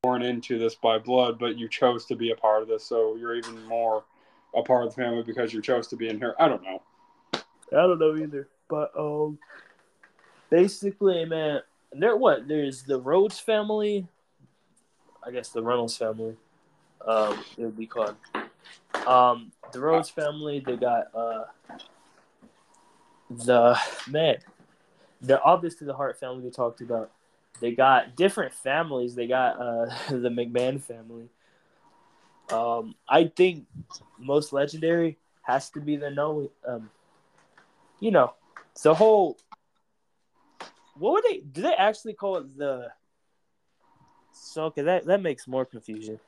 born 0.02 0.22
into 0.22 0.60
this 0.60 0.76
by 0.76 1.00
blood, 1.00 1.40
but 1.40 1.58
you 1.58 1.68
chose 1.68 2.06
to 2.06 2.16
be 2.16 2.32
a 2.32 2.36
part 2.36 2.62
of 2.62 2.68
this, 2.68 2.86
so 2.86 3.16
you're 3.16 3.36
even 3.36 3.66
more 3.66 4.04
a 4.56 4.62
part 4.62 4.86
of 4.86 4.94
the 4.94 5.02
family 5.02 5.24
because 5.24 5.52
you 5.52 5.62
chose 5.62 5.88
to 5.88 5.96
be 5.96 6.08
in 6.08 6.18
here. 6.20 6.36
I 6.40 6.48
don't 6.48 6.64
know. 6.64 6.82
I 7.34 7.42
don't 7.72 8.00
know 8.00 8.16
either. 8.16 8.48
But 8.70 8.92
um, 8.98 9.40
basically, 10.50 11.26
man, 11.26 11.62
there 11.92 12.16
what? 12.16 12.48
There's 12.48 12.84
the 12.84 13.00
Rhodes 13.00 13.40
family. 13.40 14.08
I 15.26 15.32
guess 15.32 15.50
the 15.50 15.62
Runnels 15.62 15.98
family. 15.98 16.36
Um, 17.06 17.44
it 17.58 17.64
would 17.64 17.78
be 17.78 17.88
called. 17.88 18.16
Um, 19.06 19.52
the 19.72 19.80
Rhodes 19.80 20.10
family. 20.10 20.64
They 20.66 20.76
got 20.76 21.14
uh, 21.16 21.46
the 23.30 23.78
man. 24.10 24.38
The 25.22 25.42
obviously 25.42 25.88
the 25.88 25.94
Hart 25.94 26.20
family 26.20 26.44
we 26.44 26.52
talked 26.52 26.82
about. 26.82 27.12
They 27.60 27.72
got 27.72 28.16
different 28.16 28.54
families. 28.54 29.16
They 29.16 29.28
got 29.28 29.60
uh 29.60 29.86
the 30.10 30.30
McMahon 30.30 30.82
family. 30.82 31.30
Um, 32.52 32.96
I 33.08 33.26
think 33.36 33.66
most 34.20 34.54
legendary 34.54 35.18
has 35.42 35.70
to 35.72 35.80
be 35.80 35.96
the 35.96 36.10
no 36.12 36.52
um 36.68 36.90
you 38.00 38.12
know, 38.12 38.34
the 38.84 38.94
whole. 38.94 39.38
What 40.98 41.14
would 41.14 41.24
they? 41.24 41.40
Do 41.40 41.62
they 41.62 41.74
actually 41.74 42.14
call 42.14 42.38
it 42.38 42.58
the? 42.58 42.90
So 44.36 44.66
okay, 44.66 44.82
that 44.84 45.06
that 45.06 45.22
makes 45.22 45.48
more 45.48 45.66
confusion. 45.66 46.20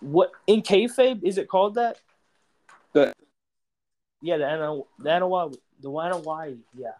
What 0.00 0.32
in 0.46 0.62
kayfabe 0.62 1.22
is 1.24 1.38
it 1.38 1.48
called 1.48 1.74
that? 1.74 1.98
The- 2.92 3.12
yeah, 4.22 4.38
the 4.38 4.46
Ana- 4.46 4.82
the 4.98 5.08
Anawa 5.08 5.54
the 5.80 5.88
Anoa'i, 5.88 6.58
yeah. 6.76 6.92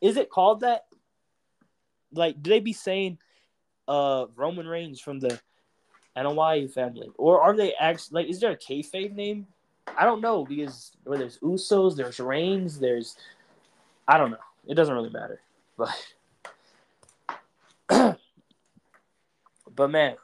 Is 0.00 0.16
it 0.16 0.30
called 0.30 0.60
that? 0.60 0.86
Like, 2.12 2.42
do 2.42 2.50
they 2.50 2.60
be 2.60 2.72
saying, 2.72 3.18
uh, 3.88 4.26
Roman 4.36 4.66
Reigns 4.66 5.00
from 5.00 5.18
the 5.18 5.40
Anoa'i 6.16 6.70
family, 6.70 7.10
or 7.16 7.40
are 7.40 7.56
they 7.56 7.74
actually 7.74 8.22
like? 8.22 8.30
Is 8.30 8.40
there 8.40 8.52
a 8.52 8.56
kayfabe 8.56 9.14
name? 9.14 9.46
I 9.96 10.04
don't 10.04 10.20
know 10.20 10.44
because 10.44 10.92
where 11.04 11.18
there's 11.18 11.38
Usos, 11.38 11.96
there's 11.96 12.20
Reigns, 12.20 12.78
there's 12.78 13.16
I 14.06 14.18
don't 14.18 14.30
know. 14.30 14.36
It 14.66 14.74
doesn't 14.74 14.94
really 14.94 15.10
matter, 15.10 15.40
but 15.76 15.90
but 19.74 19.90
man, 19.90 20.16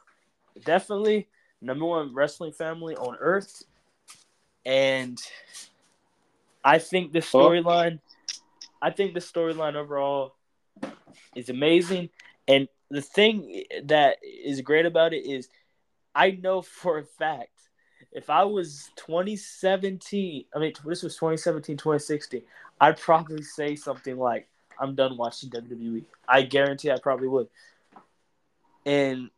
definitely 0.65 1.27
number 1.61 1.85
one 1.85 2.13
wrestling 2.13 2.51
family 2.51 2.95
on 2.95 3.17
earth, 3.19 3.63
and 4.65 5.19
I 6.63 6.79
think 6.79 7.11
the 7.11 7.19
storyline, 7.19 7.99
I 8.81 8.91
think 8.91 9.13
the 9.13 9.19
storyline 9.19 9.75
overall 9.75 10.35
is 11.35 11.49
amazing, 11.49 12.09
and 12.47 12.67
the 12.89 13.01
thing 13.01 13.63
that 13.83 14.17
is 14.23 14.61
great 14.61 14.85
about 14.85 15.13
it 15.13 15.25
is, 15.25 15.49
I 16.15 16.31
know 16.31 16.61
for 16.61 16.97
a 16.97 17.03
fact 17.03 17.51
if 18.11 18.29
I 18.29 18.43
was 18.43 18.89
2017, 18.95 20.45
I 20.53 20.59
mean, 20.59 20.73
this 20.85 21.03
was 21.03 21.15
2017, 21.15 21.77
2016, 21.77 22.41
I'd 22.81 22.97
probably 22.97 23.43
say 23.43 23.75
something 23.75 24.17
like, 24.17 24.47
I'm 24.79 24.95
done 24.95 25.17
watching 25.17 25.49
WWE. 25.49 26.05
I 26.27 26.43
guarantee 26.43 26.89
I 26.89 26.97
probably 26.99 27.27
would. 27.27 27.49
And 28.85 29.29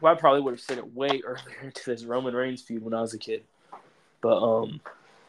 well, 0.00 0.14
I 0.14 0.16
probably 0.16 0.40
would 0.42 0.52
have 0.52 0.60
said 0.60 0.78
it 0.78 0.94
way 0.94 1.22
earlier 1.24 1.70
to 1.72 1.84
this 1.86 2.04
Roman 2.04 2.34
Reigns 2.34 2.62
feud 2.62 2.82
when 2.82 2.94
I 2.94 3.00
was 3.00 3.14
a 3.14 3.18
kid. 3.18 3.44
But, 4.20 4.42
um, 4.42 4.80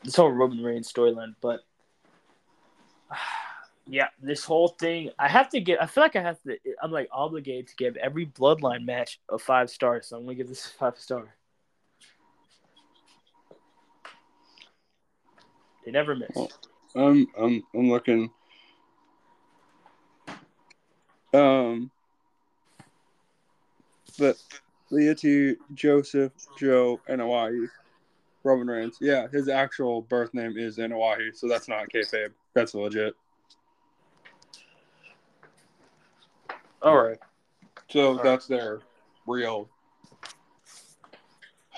this 0.03 0.15
whole 0.15 0.31
Roman 0.31 0.63
Reigns 0.63 0.91
storyline. 0.91 1.35
But, 1.41 1.61
yeah, 3.87 4.07
this 4.21 4.43
whole 4.43 4.69
thing, 4.69 5.11
I 5.19 5.27
have 5.27 5.49
to 5.49 5.59
get, 5.59 5.81
I 5.81 5.85
feel 5.85 6.03
like 6.03 6.15
I 6.15 6.21
have 6.21 6.41
to, 6.43 6.57
I'm 6.81 6.91
like 6.91 7.09
obligated 7.11 7.67
to 7.67 7.75
give 7.75 7.95
every 7.97 8.25
bloodline 8.25 8.85
match 8.85 9.19
a 9.29 9.37
five 9.37 9.69
star. 9.69 10.01
So 10.01 10.17
I'm 10.17 10.27
to 10.27 10.35
give 10.35 10.49
this 10.49 10.65
a 10.65 10.69
five 10.69 10.97
star. 10.97 11.33
They 15.87 15.91
never 15.91 16.15
miss. 16.15 16.31
Oh. 16.35 16.49
Um, 16.97 17.27
I'm 17.39 17.63
I'm 17.73 17.89
looking. 17.89 18.29
Um, 21.33 21.91
but 24.17 24.37
Leati, 24.91 25.55
Joseph, 25.73 26.31
Joe, 26.57 26.99
Anoa'i, 27.09 27.67
Roman 28.43 28.67
Reigns. 28.67 28.97
Yeah, 29.01 29.27
his 29.27 29.49
actual 29.49 30.01
birth 30.03 30.33
name 30.33 30.57
is 30.57 30.77
Anoa'i, 30.77 31.35
so 31.35 31.47
that's 31.47 31.67
not 31.67 31.89
kayfabe. 31.89 32.31
That's 32.53 32.73
legit. 32.73 33.15
All 36.81 37.01
right. 37.01 37.17
So 37.89 38.13
right. 38.13 38.23
that's 38.23 38.47
their 38.47 38.79
real. 39.25 39.69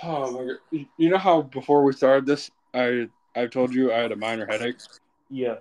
Oh 0.01 0.31
my 0.31 0.45
god! 0.45 0.85
You 0.95 1.09
know 1.09 1.17
how 1.17 1.41
before 1.41 1.83
we 1.83 1.91
started 1.91 2.25
this, 2.25 2.49
I 2.73 3.09
I 3.35 3.47
told 3.47 3.73
you 3.73 3.91
I 3.91 3.97
had 3.97 4.13
a 4.13 4.15
minor 4.15 4.45
headache. 4.45 4.77
Yeah. 5.29 5.55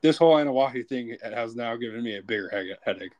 This 0.00 0.16
whole 0.16 0.34
Anoa'i 0.34 0.84
thing 0.88 1.16
has 1.22 1.54
now 1.54 1.76
given 1.76 2.02
me 2.02 2.16
a 2.16 2.22
bigger 2.22 2.50
he- 2.50 2.74
headache. 2.82 3.12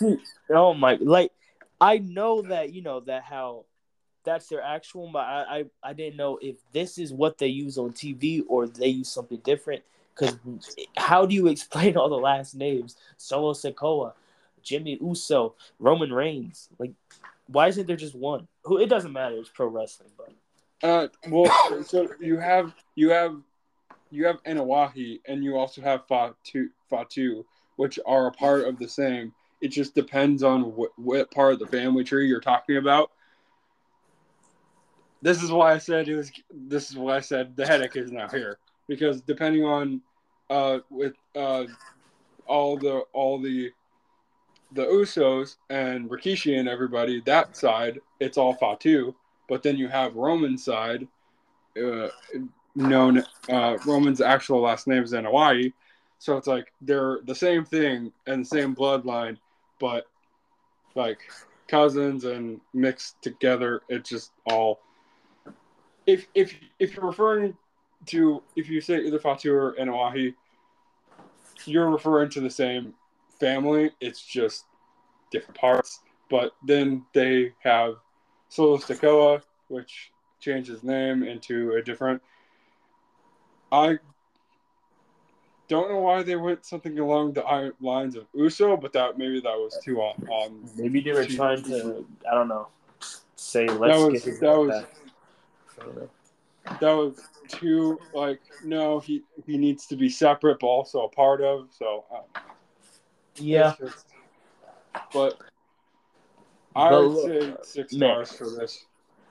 Oh 0.52 0.74
my! 0.74 0.98
Like, 1.00 1.32
I 1.80 1.98
know 1.98 2.42
that 2.42 2.72
you 2.72 2.82
know 2.82 3.00
that 3.00 3.22
how 3.22 3.66
that's 4.24 4.48
their 4.48 4.62
actual, 4.62 5.10
but 5.12 5.20
I 5.20 5.60
I, 5.82 5.90
I 5.90 5.92
didn't 5.92 6.16
know 6.16 6.38
if 6.42 6.56
this 6.72 6.98
is 6.98 7.12
what 7.12 7.38
they 7.38 7.46
use 7.46 7.78
on 7.78 7.92
TV 7.92 8.42
or 8.48 8.66
they 8.66 8.88
use 8.88 9.08
something 9.08 9.38
different. 9.44 9.82
Because 10.14 10.38
how 10.96 11.24
do 11.24 11.34
you 11.34 11.46
explain 11.46 11.96
all 11.96 12.08
the 12.08 12.16
last 12.16 12.54
names? 12.54 12.96
Solo 13.16 13.52
Sikoa, 13.52 14.12
Jimmy 14.62 14.98
Uso, 15.00 15.54
Roman 15.78 16.12
Reigns. 16.12 16.68
Like, 16.78 16.92
why 17.46 17.68
isn't 17.68 17.86
there 17.86 17.96
just 17.96 18.14
one? 18.14 18.46
Who? 18.64 18.78
It 18.78 18.88
doesn't 18.88 19.12
matter. 19.12 19.36
It's 19.36 19.48
pro 19.48 19.66
wrestling, 19.66 20.10
but 20.16 20.32
Uh, 20.82 21.08
well, 21.28 21.84
so 21.84 22.08
you 22.20 22.38
have 22.38 22.74
you 22.94 23.10
have 23.10 23.40
you 24.10 24.26
have 24.26 24.42
Anoa'i, 24.42 25.20
and 25.26 25.44
you 25.44 25.56
also 25.56 25.80
have 25.80 26.06
Fatu, 26.08 26.68
Fatu, 26.88 27.44
which 27.76 27.98
are 28.04 28.26
a 28.26 28.32
part 28.32 28.66
of 28.66 28.78
the 28.78 28.88
same. 28.88 29.32
It 29.60 29.68
just 29.68 29.94
depends 29.94 30.42
on 30.42 30.74
what, 30.74 30.90
what 30.98 31.30
part 31.30 31.52
of 31.52 31.58
the 31.58 31.66
family 31.66 32.04
tree 32.04 32.28
you're 32.28 32.40
talking 32.40 32.76
about. 32.76 33.10
This 35.22 35.42
is 35.42 35.52
why 35.52 35.72
I 35.72 35.78
said 35.78 36.08
it 36.08 36.16
was. 36.16 36.32
This 36.50 36.90
is 36.90 36.96
why 36.96 37.16
I 37.16 37.20
said 37.20 37.54
the 37.54 37.66
headache 37.66 37.96
is 37.96 38.10
now 38.10 38.28
here 38.28 38.58
because 38.88 39.20
depending 39.20 39.64
on 39.64 40.00
uh 40.48 40.78
with 40.88 41.12
uh 41.36 41.64
all 42.46 42.78
the 42.78 43.04
all 43.12 43.38
the 43.38 43.70
the 44.72 44.84
Usos 44.84 45.56
and 45.68 46.08
Rikishi 46.08 46.58
and 46.58 46.68
everybody 46.68 47.20
that 47.26 47.56
side, 47.56 48.00
it's 48.20 48.38
all 48.38 48.54
Fatu. 48.54 49.14
But 49.48 49.62
then 49.62 49.76
you 49.76 49.88
have 49.88 50.14
Roman's 50.14 50.64
side, 50.64 51.08
uh, 51.76 52.08
known 52.76 53.24
uh, 53.48 53.78
Roman's 53.84 54.20
actual 54.20 54.60
last 54.60 54.86
name 54.86 55.02
is 55.02 55.12
in 55.12 55.24
Hawaii, 55.24 55.72
so 56.18 56.36
it's 56.36 56.46
like 56.46 56.72
they're 56.80 57.18
the 57.24 57.34
same 57.34 57.64
thing 57.64 58.12
and 58.26 58.44
the 58.44 58.48
same 58.48 58.76
bloodline, 58.76 59.38
but 59.80 60.06
like 60.94 61.18
cousins 61.66 62.24
and 62.24 62.60
mixed 62.72 63.20
together. 63.22 63.80
It's 63.88 64.08
just 64.08 64.32
all. 64.46 64.80
If 66.06 66.26
if 66.34 66.54
if 66.78 66.94
you're 66.94 67.06
referring 67.06 67.56
to 68.06 68.42
if 68.56 68.68
you 68.68 68.80
say 68.80 69.00
either 69.00 69.18
Fatu 69.18 69.52
or 69.52 69.74
Anoa'i, 69.80 70.34
you're 71.64 71.90
referring 71.90 72.30
to 72.30 72.40
the 72.40 72.50
same 72.50 72.94
family. 73.38 73.90
It's 74.00 74.22
just 74.22 74.64
different 75.30 75.58
parts. 75.58 76.00
But 76.28 76.52
then 76.64 77.04
they 77.12 77.52
have 77.60 77.94
Sikoa, 78.50 79.42
which 79.68 80.12
changed 80.38 80.70
his 80.70 80.82
name 80.82 81.22
into 81.22 81.72
a 81.72 81.82
different. 81.82 82.22
I 83.72 83.98
don't 85.70 85.88
know 85.88 86.00
why 86.00 86.22
they 86.22 86.36
went 86.36 86.66
something 86.66 86.98
along 86.98 87.32
the 87.34 87.72
lines 87.80 88.16
of 88.16 88.26
Uso, 88.34 88.76
but 88.76 88.92
that 88.92 89.16
maybe 89.16 89.40
that 89.40 89.56
was 89.56 89.78
too 89.84 90.00
on. 90.00 90.28
on 90.28 90.68
maybe 90.76 91.00
they 91.00 91.12
were 91.12 91.24
trying 91.24 91.62
to. 91.64 92.04
I 92.30 92.34
don't 92.34 92.48
know. 92.48 92.66
Say 93.36 93.66
let's 93.68 93.98
was- 93.98 94.24
get 94.24 94.40
that 94.40 94.58
was- 94.58 94.70
back. 94.82 94.94
I 95.80 95.84
don't 95.84 95.96
know. 95.96 96.10
that 96.80 96.92
was 96.92 97.20
too 97.48 97.98
like 98.12 98.40
no, 98.64 98.98
he 99.00 99.22
he 99.46 99.56
needs 99.56 99.86
to 99.86 99.96
be 99.96 100.08
separate, 100.10 100.58
but 100.60 100.66
also 100.66 101.04
a 101.04 101.08
part 101.08 101.40
of. 101.40 101.68
So 101.70 102.04
uh, 102.12 102.40
Yeah. 103.36 103.74
just- 103.78 104.06
but 105.14 105.40
I 106.76 106.90
But 106.90 107.02
would 107.02 107.12
look, 107.12 107.26
say 107.26 107.54
six 107.62 107.92
man. 107.94 108.24
stars 108.26 108.32
for 108.36 108.50
this. 108.60 108.84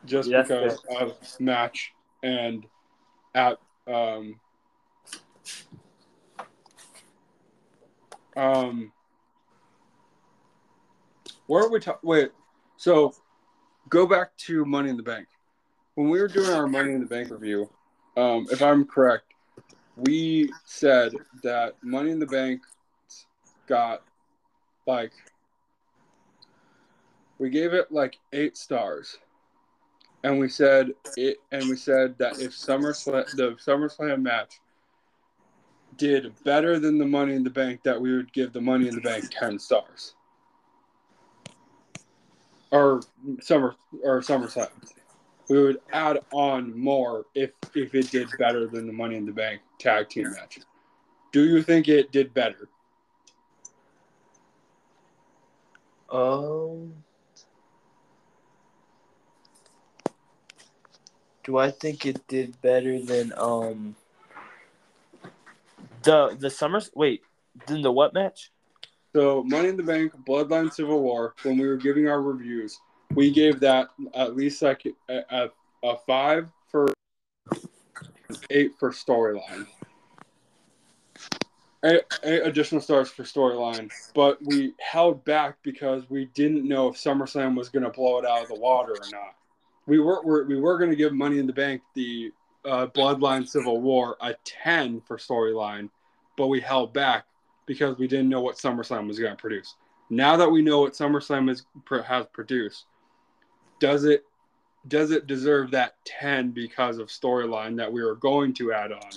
just 0.05 0.29
Yes, 0.29 0.47
because 0.47 0.79
of 0.99 1.39
match 1.41 1.93
and 2.23 2.65
at 3.35 3.59
um 3.87 4.39
um 8.39 8.91
where 11.47 11.63
are 11.63 11.69
we 11.69 11.79
talking? 11.79 12.07
Wait, 12.07 12.31
so 12.77 13.13
go 13.89 14.05
back 14.05 14.37
to 14.37 14.65
Money 14.65 14.89
in 14.89 14.97
the 14.97 15.03
Bank. 15.03 15.27
When 15.95 16.09
we 16.09 16.21
were 16.21 16.27
doing 16.27 16.51
our 16.51 16.67
Money 16.67 16.93
in 16.93 17.01
the 17.01 17.07
Bank 17.07 17.31
review, 17.31 17.69
um, 18.15 18.47
if 18.51 18.61
I'm 18.61 18.85
correct, 18.85 19.33
we 19.97 20.51
said 20.65 21.11
that 21.43 21.73
Money 21.81 22.11
in 22.11 22.19
the 22.19 22.27
Bank 22.27 22.61
got 23.67 24.03
like 24.87 25.11
we 27.39 27.49
gave 27.49 27.73
it 27.73 27.91
like 27.91 28.17
eight 28.31 28.55
stars, 28.55 29.17
and 30.23 30.39
we 30.39 30.49
said 30.49 30.91
it, 31.17 31.37
and 31.51 31.67
we 31.67 31.75
said 31.75 32.15
that 32.19 32.39
if 32.39 32.51
SummerSlam 32.51 33.25
the 33.35 33.55
SummerSlam 33.55 34.21
match 34.21 34.59
did 35.99 36.33
better 36.43 36.79
than 36.79 36.97
the 36.97 37.05
Money 37.05 37.35
in 37.35 37.43
the 37.43 37.49
Bank, 37.51 37.83
that 37.83 38.01
we 38.01 38.15
would 38.15 38.33
give 38.33 38.51
the 38.53 38.61
Money 38.61 38.87
in 38.87 38.95
the 38.95 39.01
Bank 39.01 39.25
ten 39.29 39.59
stars. 39.59 40.15
Or 42.71 43.01
summer 43.41 43.75
or 44.03 44.21
SummerSlam. 44.21 44.69
We 45.49 45.61
would 45.61 45.81
add 45.91 46.19
on 46.31 46.79
more 46.79 47.25
if 47.35 47.51
if 47.75 47.93
it 47.93 48.09
did 48.09 48.29
better 48.39 48.67
than 48.67 48.87
the 48.87 48.93
Money 48.93 49.15
in 49.15 49.25
the 49.25 49.31
Bank 49.31 49.61
tag 49.79 50.09
team 50.09 50.31
match. 50.31 50.59
Do 51.31 51.43
you 51.43 51.61
think 51.61 51.87
it 51.87 52.11
did 52.11 52.33
better? 52.33 52.69
Um, 56.11 56.93
do 61.43 61.57
I 61.57 61.69
think 61.69 62.05
it 62.05 62.27
did 62.27 62.59
better 62.61 62.99
than 62.99 63.31
um 63.37 63.95
the 66.03 66.35
the 66.39 66.49
summers? 66.49 66.91
Wait, 66.95 67.21
than 67.67 67.81
the 67.81 67.91
what 67.91 68.13
match? 68.13 68.51
So, 69.15 69.43
Money 69.43 69.69
in 69.69 69.77
the 69.77 69.83
Bank, 69.83 70.13
Bloodline 70.27 70.71
Civil 70.71 71.01
War, 71.01 71.33
when 71.41 71.57
we 71.57 71.67
were 71.67 71.77
giving 71.77 72.07
our 72.07 72.21
reviews, 72.21 72.79
we 73.15 73.31
gave 73.31 73.59
that 73.61 73.87
at 74.13 74.35
least 74.35 74.61
like 74.61 74.85
a, 75.09 75.23
a, 75.31 75.49
a 75.83 75.97
five 76.05 76.49
for 76.69 76.93
eight 78.51 78.73
for 78.79 78.91
storyline. 78.91 79.65
Eight, 81.83 82.01
eight 82.23 82.41
additional 82.43 82.81
stars 82.81 83.09
for 83.09 83.23
storyline, 83.23 83.89
but 84.13 84.37
we 84.45 84.73
held 84.79 85.23
back 85.23 85.55
because 85.63 86.09
we 86.09 86.25
didn't 86.33 86.67
know 86.67 86.89
if 86.89 86.95
SummerSlam 86.95 87.55
was 87.55 87.69
going 87.69 87.83
to 87.83 87.89
blow 87.89 88.19
it 88.19 88.25
out 88.25 88.43
of 88.43 88.49
the 88.49 88.59
water 88.59 88.91
or 88.91 89.09
not. 89.11 89.35
We 89.87 89.99
were, 89.99 90.21
were 90.21 90.43
we 90.43 90.59
were 90.59 90.77
going 90.77 90.89
to 90.89 90.95
give 90.97 91.13
Money 91.13 91.39
in 91.39 91.47
the 91.47 91.53
Bank 91.53 91.81
the 91.95 92.31
uh, 92.65 92.87
Bloodline 92.87 93.47
Civil 93.47 93.81
War 93.81 94.17
a 94.21 94.35
ten 94.43 95.01
for 95.01 95.17
storyline, 95.17 95.89
but 96.37 96.47
we 96.47 96.59
held 96.59 96.93
back 96.93 97.25
because 97.65 97.97
we 97.97 98.07
didn't 98.07 98.29
know 98.29 98.41
what 98.41 98.57
SummerSlam 98.57 99.07
was 99.07 99.19
going 99.19 99.35
to 99.35 99.41
produce. 99.41 99.75
Now 100.09 100.35
that 100.37 100.49
we 100.49 100.61
know 100.61 100.81
what 100.81 100.93
SummerSlam 100.93 101.49
is, 101.49 101.65
has 102.05 102.25
produced, 102.33 102.85
does 103.79 104.05
it 104.05 104.23
does 104.87 105.11
it 105.11 105.27
deserve 105.27 105.71
that 105.71 105.95
10 106.05 106.51
because 106.51 106.97
of 106.97 107.09
storyline 107.09 107.75
that 107.77 107.91
we 107.91 108.03
were 108.03 108.15
going 108.15 108.53
to 108.55 108.73
add 108.73 108.91
on? 108.91 109.11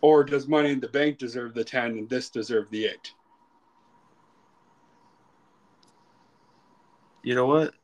Or 0.00 0.24
does 0.24 0.48
Money 0.48 0.70
in 0.70 0.80
the 0.80 0.88
Bank 0.88 1.18
deserve 1.18 1.54
the 1.54 1.64
10 1.64 1.84
and 1.92 2.08
this 2.08 2.30
deserve 2.30 2.70
the 2.70 2.86
8? 2.86 3.12
You 7.22 7.34
know 7.34 7.46
what? 7.46 7.74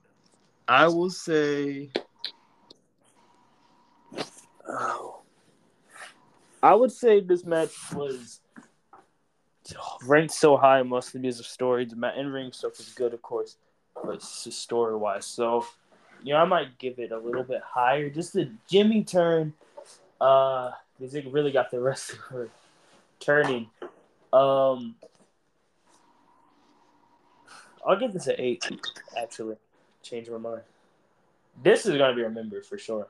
I 0.67 0.87
will 0.89 1.11
say. 1.11 1.91
I 6.63 6.75
would 6.75 6.93
say 6.93 7.21
this 7.21 7.45
match 7.45 7.73
was 7.93 8.41
ranked 10.07 10.35
so 10.35 10.57
high 10.57 10.83
mostly 10.83 11.21
because 11.21 11.41
of 11.41 11.47
story. 11.47 11.85
The 11.85 12.19
in 12.19 12.33
ring 12.33 12.53
stuff 12.53 12.79
was 12.79 12.93
good, 12.95 13.15
of 13.15 13.23
course, 13.23 13.57
but 14.03 14.23
story 14.23 14.97
wise. 14.97 15.27
So, 15.27 15.67
you 16.23 16.35
know, 16.35 16.41
I 16.41 16.45
might 16.45 16.79
give 16.79 16.99
it 16.99 17.13
a 17.13 17.19
little 17.19 17.43
bit 17.43 17.63
higher. 17.65 18.09
Just 18.11 18.33
the 18.33 18.51
Jimmy 18.69 19.05
turn, 19.05 19.53
uh, 20.21 20.71
because 20.99 21.15
it 21.15 21.31
really 21.31 21.53
got 21.53 21.71
the 21.71 21.81
rest 21.83 22.13
of 22.13 22.19
her 22.19 22.49
turning. 23.21 23.69
Um, 24.33 24.97
I'll 27.87 27.99
give 27.99 28.13
this 28.13 28.27
an 28.27 28.37
eight. 28.39 28.65
Actually, 29.17 29.57
change 30.03 30.29
my 30.31 30.39
mind. 30.39 30.63
This 31.63 31.87
is 31.87 31.97
gonna 31.97 32.15
be 32.15 32.23
remembered 32.23 32.65
for 32.67 32.79
sure. 32.79 33.07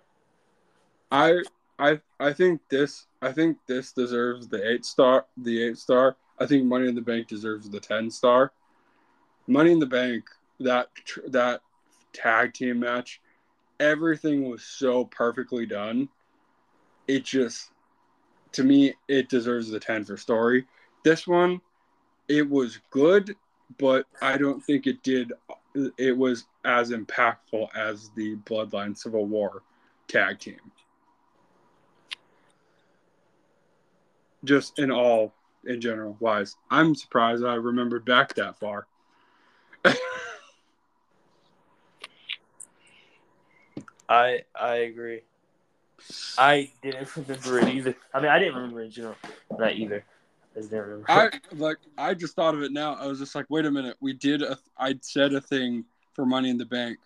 I 1.11 1.43
I 1.79 2.01
I 2.21 2.33
think 2.33 2.61
this 2.69 3.07
I 3.21 3.33
think 3.33 3.59
this 3.67 3.93
deserves 3.93 4.49
the 4.49 4.69
8 4.69 4.85
star 4.85 5.27
the 5.37 5.63
8 5.63 5.79
star. 5.79 6.17
I 6.39 6.47
think 6.47 6.65
Money 6.65 6.89
in 6.89 6.95
the 6.95 7.01
Bank 7.01 7.29
deserves 7.29 7.69
the 7.71 7.81
10 7.81 8.11
star. 8.11 8.53
Money 9.47 9.73
in 9.73 9.79
the 9.79 9.87
Bank 9.87 10.25
that 10.61 10.89
that 11.29 11.61
tag 12.13 12.55
team 12.55 12.81
match 12.81 13.21
everything 13.81 14.49
was 14.49 14.63
so 14.63 15.05
perfectly 15.07 15.67
done. 15.67 16.09
It 17.09 17.25
just 17.25 17.71
to 18.53 18.65
me 18.65 18.95
it 19.09 19.29
deserves 19.29 19.71
the 19.71 19.81
10 19.81 20.05
for 20.05 20.17
story. 20.17 20.67
This 21.05 21.27
one 21.27 21.61
it 22.29 22.49
was 22.49 22.79
good, 22.91 23.37
but 23.79 24.07
I 24.23 24.39
don't 24.39 24.65
think 24.65 24.87
it 24.87 25.03
did 25.03 25.33
it 25.99 26.17
was 26.17 26.47
as 26.65 26.91
impactful 26.91 27.69
as 27.75 28.11
the 28.15 28.37
Bloodline 28.45 28.97
Civil 28.97 29.27
War 29.27 29.63
tag 30.09 30.39
team. 30.39 30.61
Just 34.45 34.79
in 34.79 34.91
all 34.91 35.35
in 35.67 35.81
general 35.81 36.17
wise. 36.21 36.57
I'm 36.71 36.95
surprised 36.95 37.45
I 37.45 37.55
remembered 37.55 38.05
back 38.05 38.35
that 38.35 38.59
far. 38.59 38.87
I 44.09 44.43
I 44.55 44.75
agree. 44.77 45.23
I 46.37 46.71
didn't 46.83 47.17
remember 47.17 47.59
it 47.61 47.69
either. 47.69 47.95
I 48.13 48.21
mean, 48.21 48.31
I 48.31 48.39
didn't 48.39 48.55
remember 48.55 48.83
it 48.83 48.87
in 48.87 48.91
general, 48.91 49.17
not 49.59 49.75
either. 49.75 50.05
I 50.55 50.59
just 50.59 50.71
didn't 50.71 50.85
remember. 50.85 51.11
I 51.11 51.31
like. 51.53 51.79
I 51.97 52.15
just 52.15 52.37
thought 52.37 52.55
of 52.55 52.63
it 52.63 52.73
now. 52.73 52.95
I 52.95 53.07
was 53.07 53.19
just 53.19 53.35
like, 53.35 53.47
wait 53.49 53.65
a 53.65 53.71
minute. 53.71 53.97
We 54.01 54.13
did. 54.13 54.43
A, 54.43 54.59
I 54.79 54.99
said 55.01 55.33
a 55.33 55.41
thing 55.41 55.85
for 56.13 56.27
Money 56.27 56.51
in 56.51 56.59
the 56.59 56.67
Bank 56.67 56.99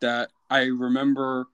that 0.00 0.30
I 0.50 0.64
remember 0.64 1.48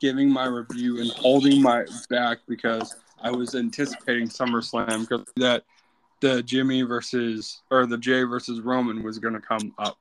giving 0.00 0.30
my 0.30 0.46
review 0.46 1.00
and 1.00 1.10
holding 1.10 1.60
my 1.60 1.84
back 2.08 2.38
because 2.46 2.94
I 3.22 3.30
was 3.30 3.54
anticipating 3.54 4.28
SummerSlam 4.28 5.08
because 5.08 5.26
that 5.36 5.64
the 6.20 6.42
Jimmy 6.42 6.82
versus 6.82 7.62
or 7.70 7.86
the 7.86 7.98
Jey 7.98 8.22
versus 8.22 8.60
Roman 8.60 9.02
was 9.02 9.18
going 9.18 9.34
to 9.34 9.40
come 9.40 9.74
up, 9.78 9.98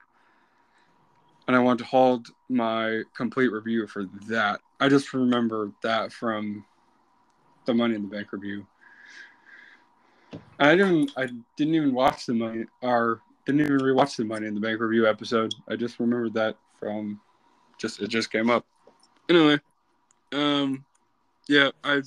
and 1.48 1.56
I 1.56 1.60
want 1.60 1.80
to 1.80 1.86
hold 1.86 2.28
my 2.50 3.02
complete 3.16 3.52
review 3.52 3.88
for 3.88 4.06
that. 4.28 4.60
I 4.80 4.90
just 4.90 5.14
remember 5.14 5.72
that 5.84 6.12
from 6.12 6.66
the 7.66 7.74
Money 7.74 7.96
in 7.96 8.04
the 8.04 8.08
Bank 8.08 8.32
review. 8.32 8.66
I 10.60 10.76
didn't. 10.76 11.12
I 11.18 11.28
didn't 11.58 11.76
even 11.76 11.94
watch 11.94 12.26
the 12.26 12.34
money 12.34 12.66
or 12.82 13.22
didn't 13.46 13.62
even 13.62 13.78
rewatch 13.78 14.18
the 14.18 14.26
Money 14.26 14.48
in 14.48 14.56
the 14.56 14.62
Bank 14.62 14.80
review 14.80 15.08
episode. 15.08 15.54
I 15.70 15.76
just 15.76 16.00
remembered 16.00 16.34
that 16.34 16.58
from 16.80 17.20
just 17.78 18.02
it 18.02 18.08
just 18.08 18.32
came 18.32 18.50
up. 18.50 18.66
Anyway, 19.30 19.60
um, 20.34 20.86
yeah, 21.48 21.72
I 21.84 22.02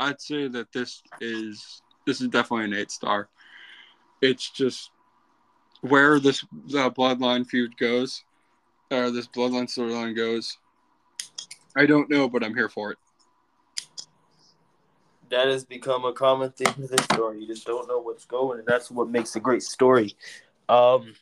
I'd 0.00 0.20
say 0.20 0.48
that 0.48 0.72
this 0.72 1.02
is 1.20 1.82
this 2.06 2.20
is 2.20 2.28
definitely 2.28 2.66
an 2.66 2.74
eight 2.74 2.90
star. 2.90 3.28
It's 4.20 4.50
just 4.50 4.90
where 5.82 6.18
this 6.18 6.42
uh, 6.44 6.90
bloodline 6.90 7.46
feud 7.46 7.76
goes, 7.76 8.24
or 8.90 9.10
this 9.10 9.26
bloodline 9.26 9.66
storyline 9.66 10.16
goes. 10.16 10.58
I 11.76 11.86
don't 11.86 12.10
know, 12.10 12.28
but 12.28 12.44
I'm 12.44 12.54
here 12.54 12.68
for 12.68 12.92
it. 12.92 12.98
That 15.30 15.48
has 15.48 15.64
become 15.64 16.04
a 16.04 16.12
common 16.12 16.50
theme 16.52 16.74
in 16.76 16.86
this 16.86 17.04
story. 17.04 17.40
You 17.40 17.46
just 17.46 17.66
don't 17.66 17.88
know 17.88 17.98
what's 17.98 18.26
going, 18.26 18.58
and 18.58 18.68
that's 18.68 18.90
what 18.90 19.08
makes 19.08 19.34
a 19.36 19.40
great 19.40 19.62
story. 19.62 20.14
Um, 20.68 21.14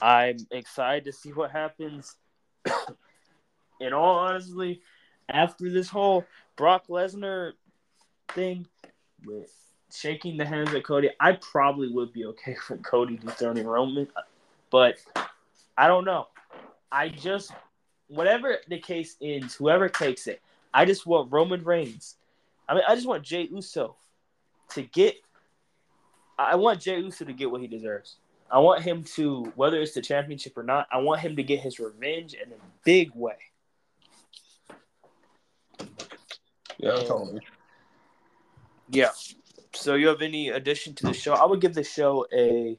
I'm 0.00 0.36
excited 0.50 1.04
to 1.04 1.12
see 1.12 1.32
what 1.32 1.50
happens. 1.50 2.16
In 3.80 3.92
all 3.92 4.18
honesty, 4.18 4.82
after 5.30 5.70
this 5.70 5.88
whole 5.88 6.24
Brock 6.56 6.86
Lesnar 6.88 7.52
thing 8.32 8.66
with 9.24 9.52
shaking 9.92 10.36
the 10.36 10.44
hands 10.44 10.72
of 10.72 10.82
Cody, 10.82 11.10
I 11.18 11.32
probably 11.32 11.88
would 11.88 12.12
be 12.12 12.26
okay 12.26 12.56
with 12.70 12.82
Cody 12.82 13.16
dethroning 13.16 13.66
Roman, 13.66 14.08
but 14.70 14.96
I 15.76 15.86
don't 15.86 16.04
know. 16.04 16.28
I 16.92 17.08
just 17.08 17.52
whatever 18.08 18.58
the 18.68 18.78
case 18.78 19.16
is, 19.20 19.54
whoever 19.54 19.88
takes 19.88 20.26
it, 20.26 20.42
I 20.74 20.84
just 20.84 21.06
want 21.06 21.32
Roman 21.32 21.62
Reigns. 21.62 22.16
I 22.68 22.74
mean, 22.74 22.82
I 22.86 22.94
just 22.94 23.06
want 23.06 23.22
Jey 23.22 23.48
Uso 23.50 23.96
to 24.70 24.82
get. 24.82 25.16
I 26.38 26.56
want 26.56 26.80
Jey 26.80 26.98
Uso 26.98 27.24
to 27.24 27.32
get 27.32 27.50
what 27.50 27.60
he 27.60 27.66
deserves. 27.66 28.16
I 28.50 28.58
want 28.58 28.82
him 28.82 29.04
to, 29.14 29.52
whether 29.54 29.80
it's 29.80 29.92
the 29.92 30.00
championship 30.00 30.56
or 30.56 30.62
not, 30.62 30.88
I 30.90 30.98
want 30.98 31.20
him 31.20 31.36
to 31.36 31.42
get 31.42 31.60
his 31.60 31.78
revenge 31.78 32.34
in 32.34 32.50
a 32.50 32.56
big 32.84 33.12
way. 33.14 33.36
Yeah, 36.82 36.92
totally. 36.92 37.40
Yeah. 38.90 39.10
So 39.74 39.94
you 39.94 40.08
have 40.08 40.22
any 40.22 40.48
addition 40.48 40.94
to 40.96 41.04
the 41.04 41.12
show? 41.12 41.34
I 41.34 41.44
would 41.44 41.60
give 41.60 41.74
the 41.74 41.84
show 41.84 42.26
a. 42.32 42.78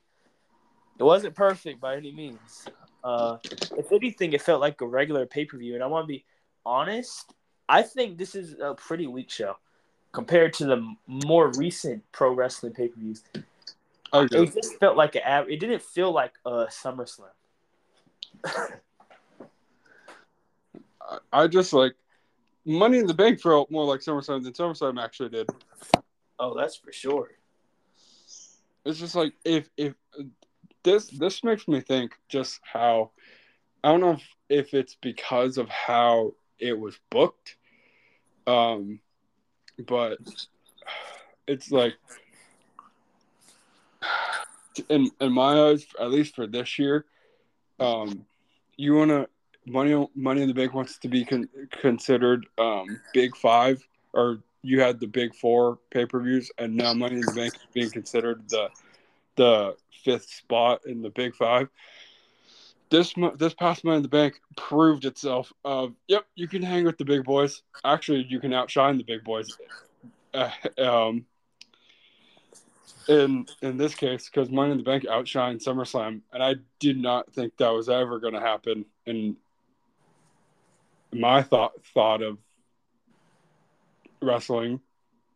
It 0.98 1.04
wasn't 1.04 1.36
perfect 1.36 1.80
by 1.80 1.96
any 1.96 2.12
means. 2.12 2.68
Uh, 3.04 3.38
if 3.78 3.92
anything, 3.92 4.34
it 4.34 4.42
felt 4.42 4.60
like 4.62 4.82
a 4.82 4.88
regular 4.88 5.26
pay 5.26 5.46
per 5.46 5.58
view, 5.58 5.76
and 5.76 5.84
I 5.84 5.88
want 5.88 6.04
to 6.04 6.08
be 6.08 6.26
honest. 6.66 7.34
I 7.70 7.84
think 7.84 8.18
this 8.18 8.36
is 8.36 8.56
a 8.60 8.74
pretty 8.74 9.08
weak 9.08 9.30
show 9.30 9.56
compared 10.12 10.54
to 10.56 10.66
the 10.66 10.96
more 11.08 11.52
recent 11.58 12.04
pro 12.12 12.34
wrestling 12.34 12.74
pay 12.74 12.90
per 12.90 13.00
views. 13.00 13.24
I 14.12 14.24
agree. 14.24 14.44
It 14.44 14.54
just 14.54 14.78
felt 14.80 14.98
like 14.98 15.16
an 15.16 15.46
It 15.50 15.60
didn't 15.60 15.82
feel 15.82 16.12
like 16.12 16.34
a 16.46 16.66
SummerSlam. 16.66 17.30
I- 18.46 18.78
I 21.32 21.48
just 21.48 21.72
like 21.74 21.96
Money 22.65 22.99
in 22.99 23.07
the 23.07 23.14
Bank 23.14 23.40
felt 23.40 23.72
more 23.72 23.85
like 23.85 24.01
SummerSlam 24.01 24.43
than 24.43 24.53
SummerSlam 24.53 25.01
actually 25.01 25.30
did. 25.30 25.49
Oh, 26.40 26.56
that's 26.56 26.75
for 26.75 26.91
sure. 26.91 27.31
It's 28.85 28.99
just 28.99 29.15
like 29.15 29.33
if 29.45 29.69
if 29.77 29.93
this 30.83 31.07
this 31.07 31.43
makes 31.43 31.67
me 31.67 31.81
think 31.81 32.14
just 32.30 32.59
how 32.64 33.11
I 33.83 33.91
don't 33.91 34.01
know 34.01 34.11
if, 34.11 34.27
if 34.49 34.73
it's 34.73 34.95
because 34.95 35.57
of 35.57 35.69
how 35.69 36.33
it 36.59 36.77
was 36.77 36.98
booked, 37.09 37.57
um, 38.48 38.99
but 39.88 40.17
it's 41.48 41.72
like 41.72 41.95
in 44.90 45.09
in 45.19 45.31
my 45.31 45.69
eyes, 45.69 45.85
at 45.99 46.11
least 46.11 46.35
for 46.35 46.48
this 46.48 46.80
year, 46.80 47.06
um, 47.80 48.25
you 48.77 48.95
want 48.95 49.09
to 49.09 49.27
money 49.65 50.07
money 50.15 50.41
in 50.41 50.48
the 50.48 50.53
bank 50.53 50.73
wants 50.73 50.98
to 50.99 51.07
be 51.07 51.25
con- 51.25 51.49
considered 51.72 52.45
um, 52.57 52.99
big 53.14 53.35
five, 53.35 53.85
or 54.14 54.40
you 54.61 54.81
had 54.81 54.99
the 54.99 55.07
big 55.07 55.35
four 55.35 55.80
pay 55.91 56.06
per 56.06 56.22
views, 56.22 56.51
and 56.57 56.75
now 56.75 56.93
money 56.93 57.15
in 57.15 57.22
the 57.22 57.33
bank 57.33 57.56
is 57.56 57.61
being 57.73 57.90
considered 57.90 58.43
the 58.49 58.69
the 59.35 59.75
fifth 60.03 60.30
spot 60.30 60.81
in 60.85 61.01
the 61.01 61.09
big 61.09 61.35
five. 61.35 61.69
This 62.90 63.14
this 63.38 63.53
past 63.53 63.83
money 63.83 63.98
in 63.98 64.03
the 64.03 64.09
bank 64.09 64.40
proved 64.57 65.06
itself. 65.06 65.51
Of 65.64 65.93
yep, 66.07 66.25
you 66.35 66.48
can 66.48 66.61
hang 66.61 66.85
with 66.85 66.98
the 66.98 67.06
big 67.06 67.23
boys. 67.23 67.61
Actually, 67.85 68.25
you 68.30 68.40
can 68.40 68.53
outshine 68.53 68.98
the 68.98 69.03
big 69.03 69.23
boys. 69.23 69.57
Uh, 70.33 70.49
um, 70.77 71.25
in 73.07 73.45
in 73.61 73.77
this 73.77 73.95
case 73.95 74.30
because 74.30 74.49
Money 74.49 74.72
in 74.72 74.77
the 74.77 74.83
Bank 74.83 75.03
outshined 75.03 75.64
SummerSlam, 75.64 76.22
and 76.31 76.43
I 76.43 76.56
did 76.80 76.98
not 76.98 77.31
think 77.33 77.57
that 77.57 77.69
was 77.69 77.90
ever 77.90 78.19
going 78.19 78.33
to 78.33 78.40
happen. 78.40 78.85
And 79.06 79.35
my 81.14 81.41
thought 81.41 81.73
thought 81.93 82.22
of 82.22 82.38
wrestling 84.22 84.80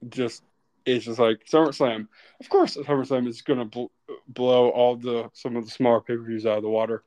just 0.10 0.44
is 0.86 1.06
just 1.06 1.20
like 1.20 1.46
SummerSlam. 1.46 2.08
Of 2.40 2.50
course, 2.50 2.78
SummerSlam 2.78 3.28
is 3.28 3.42
going 3.42 3.60
to 3.60 3.66
bl- 3.66 4.14
blow 4.28 4.70
all 4.70 4.96
the 4.96 5.30
some 5.34 5.56
of 5.56 5.66
the 5.66 5.72
smaller 5.72 6.02
pay 6.02 6.16
per 6.16 6.24
views 6.24 6.46
out 6.46 6.58
of 6.58 6.64
the 6.64 6.70
water. 6.70 7.04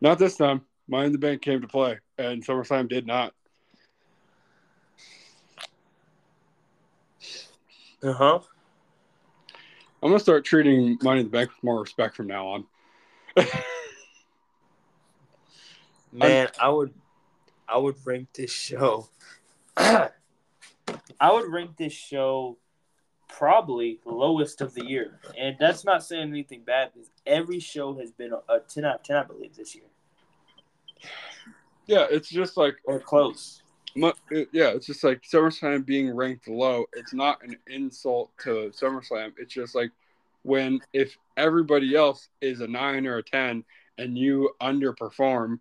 Not 0.00 0.18
this 0.18 0.36
time. 0.36 0.62
Money 0.88 1.06
in 1.06 1.12
the 1.12 1.18
Bank 1.18 1.42
came 1.42 1.60
to 1.60 1.68
play, 1.68 1.98
and 2.18 2.44
SummerSlam 2.44 2.88
did 2.88 3.06
not. 3.06 3.34
Uh 8.02 8.12
huh. 8.12 8.38
I'm 10.02 10.08
gonna 10.08 10.18
start 10.18 10.44
treating 10.44 10.98
Money 11.02 11.20
in 11.20 11.26
the 11.26 11.30
Bank 11.30 11.50
with 11.50 11.62
more 11.62 11.80
respect 11.80 12.16
from 12.16 12.26
now 12.26 12.46
on. 12.46 12.64
Man, 16.12 16.48
I 16.58 16.68
would, 16.68 16.92
I 17.70 17.78
would 17.78 17.96
rank 18.04 18.28
this 18.34 18.50
show. 18.52 19.08
I 19.76 20.10
would 21.22 21.50
rank 21.50 21.76
this 21.76 21.92
show 21.92 22.56
probably 23.28 24.00
lowest 24.04 24.60
of 24.60 24.74
the 24.74 24.84
year, 24.84 25.20
and 25.38 25.56
that's 25.60 25.84
not 25.84 26.02
saying 26.02 26.28
anything 26.28 26.62
bad 26.62 26.90
because 26.92 27.10
every 27.26 27.60
show 27.60 27.94
has 27.94 28.10
been 28.10 28.32
a, 28.32 28.52
a 28.52 28.60
ten 28.60 28.84
out 28.84 28.96
of 28.96 29.02
ten, 29.04 29.16
I 29.16 29.22
believe, 29.22 29.54
this 29.54 29.74
year 29.74 29.84
yeah, 31.90 32.06
it's 32.08 32.28
just 32.28 32.56
like 32.56 32.76
or 32.84 33.00
close. 33.00 33.62
It- 34.30 34.48
yeah, 34.52 34.68
it's 34.68 34.86
just 34.86 35.02
like 35.02 35.22
SummerSlam 35.22 35.84
being 35.84 36.14
ranked 36.14 36.46
low. 36.46 36.84
It's 36.92 37.12
not 37.12 37.42
an 37.42 37.56
insult 37.66 38.30
to 38.44 38.70
SummerSlam. 38.70 39.32
It's 39.38 39.52
just 39.52 39.74
like 39.74 39.90
when 40.42 40.80
if 40.92 41.16
everybody 41.36 41.96
else 41.96 42.28
is 42.40 42.60
a 42.60 42.68
nine 42.68 43.06
or 43.06 43.18
a 43.18 43.22
ten 43.22 43.64
and 43.98 44.16
you 44.16 44.50
underperform, 44.62 45.58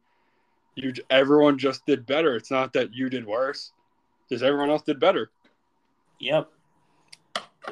you 0.80 0.94
everyone 1.10 1.58
just 1.58 1.86
did 1.86 2.06
better. 2.06 2.36
It's 2.36 2.52
not 2.52 2.74
that 2.74 2.94
you 2.94 3.10
did 3.10 3.26
worse, 3.26 3.72
because 4.28 4.44
everyone 4.44 4.70
else 4.70 4.82
did 4.82 5.00
better. 5.00 5.32
Yep, 6.20 6.50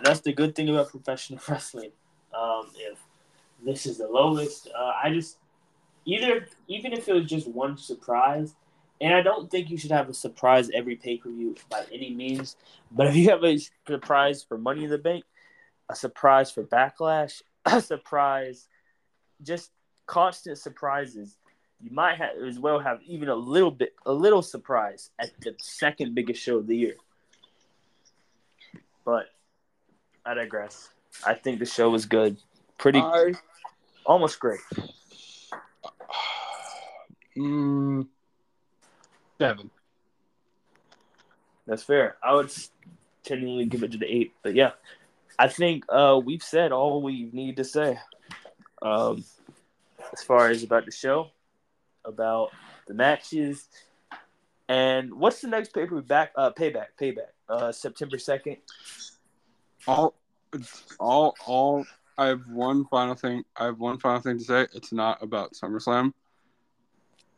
that's 0.03 0.21
the 0.21 0.33
good 0.33 0.55
thing 0.55 0.69
about 0.69 0.89
professional 0.89 1.39
wrestling. 1.49 1.91
Um, 2.37 2.71
if 2.75 2.99
this 3.65 3.85
is 3.85 3.97
the 3.97 4.07
lowest, 4.07 4.69
uh, 4.77 4.91
I 5.03 5.11
just 5.11 5.37
either 6.05 6.47
even 6.67 6.93
if 6.93 7.07
it 7.07 7.13
was 7.13 7.25
just 7.25 7.47
one 7.47 7.77
surprise, 7.77 8.55
and 9.01 9.13
I 9.13 9.21
don't 9.21 9.49
think 9.49 9.69
you 9.69 9.77
should 9.77 9.91
have 9.91 10.09
a 10.09 10.13
surprise 10.13 10.69
every 10.73 10.95
pay 10.95 11.17
per 11.17 11.29
view 11.29 11.55
by 11.69 11.85
any 11.91 12.13
means. 12.13 12.55
But 12.91 13.07
if 13.07 13.15
you 13.15 13.29
have 13.29 13.43
a 13.43 13.57
surprise 13.87 14.43
for 14.43 14.57
Money 14.57 14.85
in 14.85 14.89
the 14.89 14.97
Bank, 14.97 15.23
a 15.89 15.95
surprise 15.95 16.51
for 16.51 16.63
Backlash, 16.63 17.41
a 17.65 17.81
surprise, 17.81 18.67
just 19.43 19.71
constant 20.05 20.57
surprises, 20.57 21.37
you 21.81 21.91
might 21.91 22.17
have 22.17 22.31
as 22.45 22.59
well 22.59 22.79
have 22.79 22.99
even 23.05 23.29
a 23.29 23.35
little 23.35 23.71
bit, 23.71 23.93
a 24.05 24.11
little 24.11 24.41
surprise 24.41 25.11
at 25.19 25.31
the 25.41 25.55
second 25.59 26.15
biggest 26.15 26.41
show 26.41 26.57
of 26.57 26.67
the 26.67 26.75
year. 26.75 26.95
But 29.05 29.27
I 30.25 30.33
digress. 30.33 30.89
I 31.25 31.33
think 31.33 31.59
the 31.59 31.65
show 31.65 31.89
was 31.89 32.05
good, 32.05 32.37
pretty, 32.77 32.99
I 32.99 33.33
almost 34.05 34.39
great. 34.39 34.59
mm, 37.37 38.07
seven. 39.37 39.69
That's 41.65 41.83
fair. 41.83 42.15
I 42.23 42.33
would 42.33 42.51
genuinely 43.23 43.65
give 43.65 43.83
it 43.83 43.91
to 43.91 43.97
the 43.97 44.05
eight, 44.05 44.33
but 44.41 44.55
yeah, 44.55 44.71
I 45.37 45.47
think 45.47 45.85
uh, 45.89 46.19
we've 46.23 46.43
said 46.43 46.71
all 46.71 47.01
we 47.01 47.29
need 47.31 47.57
to 47.57 47.63
say 47.63 47.99
um, 48.81 49.23
as 50.13 50.23
far 50.23 50.49
as 50.49 50.63
about 50.63 50.85
the 50.85 50.91
show, 50.91 51.31
about 52.07 52.51
the 52.87 52.93
matches, 52.93 53.67
and 54.69 55.13
what's 55.13 55.41
the 55.41 55.47
next 55.47 55.73
paper 55.73 56.01
back? 56.01 56.31
Uh, 56.35 56.51
payback, 56.51 56.87
payback. 56.99 57.33
Uh, 57.49 57.71
September 57.71 58.17
second. 58.17 58.57
all 59.87 60.15
all 60.99 61.35
all 61.45 61.85
I 62.17 62.27
have 62.27 62.47
one 62.47 62.85
final 62.85 63.15
thing 63.15 63.43
I 63.55 63.65
have 63.65 63.79
one 63.79 63.99
final 63.99 64.21
thing 64.21 64.37
to 64.39 64.43
say. 64.43 64.67
It's 64.73 64.91
not 64.91 65.21
about 65.23 65.53
SummerSlam. 65.53 66.13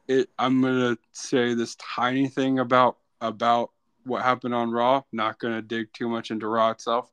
It 0.07 0.29
I'm 0.39 0.61
gonna 0.61 0.97
say 1.11 1.53
this 1.53 1.75
tiny 1.75 2.27
thing 2.27 2.59
about 2.59 2.97
about 3.21 3.71
what 4.05 4.23
happened 4.23 4.55
on 4.55 4.71
Raw. 4.71 5.03
Not 5.11 5.39
gonna 5.39 5.61
dig 5.61 5.93
too 5.93 6.09
much 6.09 6.31
into 6.31 6.47
Raw 6.47 6.71
itself. 6.71 7.11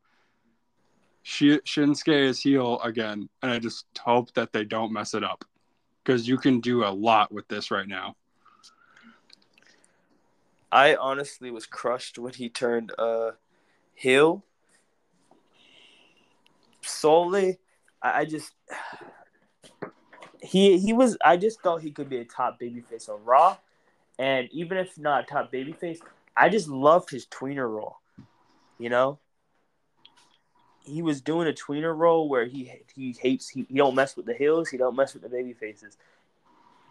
Shi 1.23 1.59
Shinsuke 1.59 2.29
is 2.29 2.41
heel 2.41 2.81
again, 2.81 3.29
and 3.43 3.51
I 3.51 3.59
just 3.59 3.85
hope 3.99 4.33
that 4.35 4.53
they 4.53 4.65
don't 4.65 4.93
mess 4.93 5.13
it 5.13 5.25
up. 5.25 5.45
Because 6.07 6.29
you 6.29 6.39
can 6.39 6.61
do 6.61 6.85
a 6.85 6.91
lot 6.95 7.33
with 7.33 7.49
this 7.49 7.73
right 7.73 7.89
now. 7.89 8.15
I 10.71 10.95
honestly 10.95 11.51
was 11.51 11.67
crushed 11.67 12.17
when 12.17 12.33
he 12.33 12.49
turned 12.49 12.93
uh, 12.97 13.33
heel. 13.95 14.45
Solely, 16.83 17.59
I, 18.01 18.21
I 18.21 18.25
just 18.25 18.53
he 20.41 20.79
he 20.79 20.93
was. 20.93 21.17
I 21.25 21.37
just 21.37 21.61
thought 21.61 21.83
he 21.83 21.91
could 21.91 22.09
be 22.09 22.19
a 22.19 22.25
top 22.25 22.61
babyface 22.61 23.09
on 23.09 23.25
Raw, 23.25 23.57
and 24.17 24.49
even 24.53 24.79
if 24.79 24.97
not 24.97 25.27
top 25.27 25.53
babyface, 25.53 25.99
I 26.37 26.49
just 26.51 26.69
loved 26.69 27.11
his 27.11 27.27
tweener 27.27 27.69
role. 27.69 27.97
You 28.79 28.91
know, 28.91 29.19
he 30.87 31.03
was 31.03 31.21
doing 31.21 31.49
a 31.49 31.53
tweener 31.53 31.97
role 31.97 32.29
where 32.29 32.47
he 32.47 32.73
he 32.95 33.13
hates 33.21 33.49
he, 33.49 33.67
he 33.69 33.75
don't 33.75 33.95
mess 33.95 34.17
with 34.17 34.27
the 34.27 34.35
heels, 34.35 34.69
he 34.69 34.77
don't 34.77 34.97
mess 34.97 35.15
with 35.15 35.23
the 35.23 35.29
baby 35.29 35.53
faces. 35.53 35.97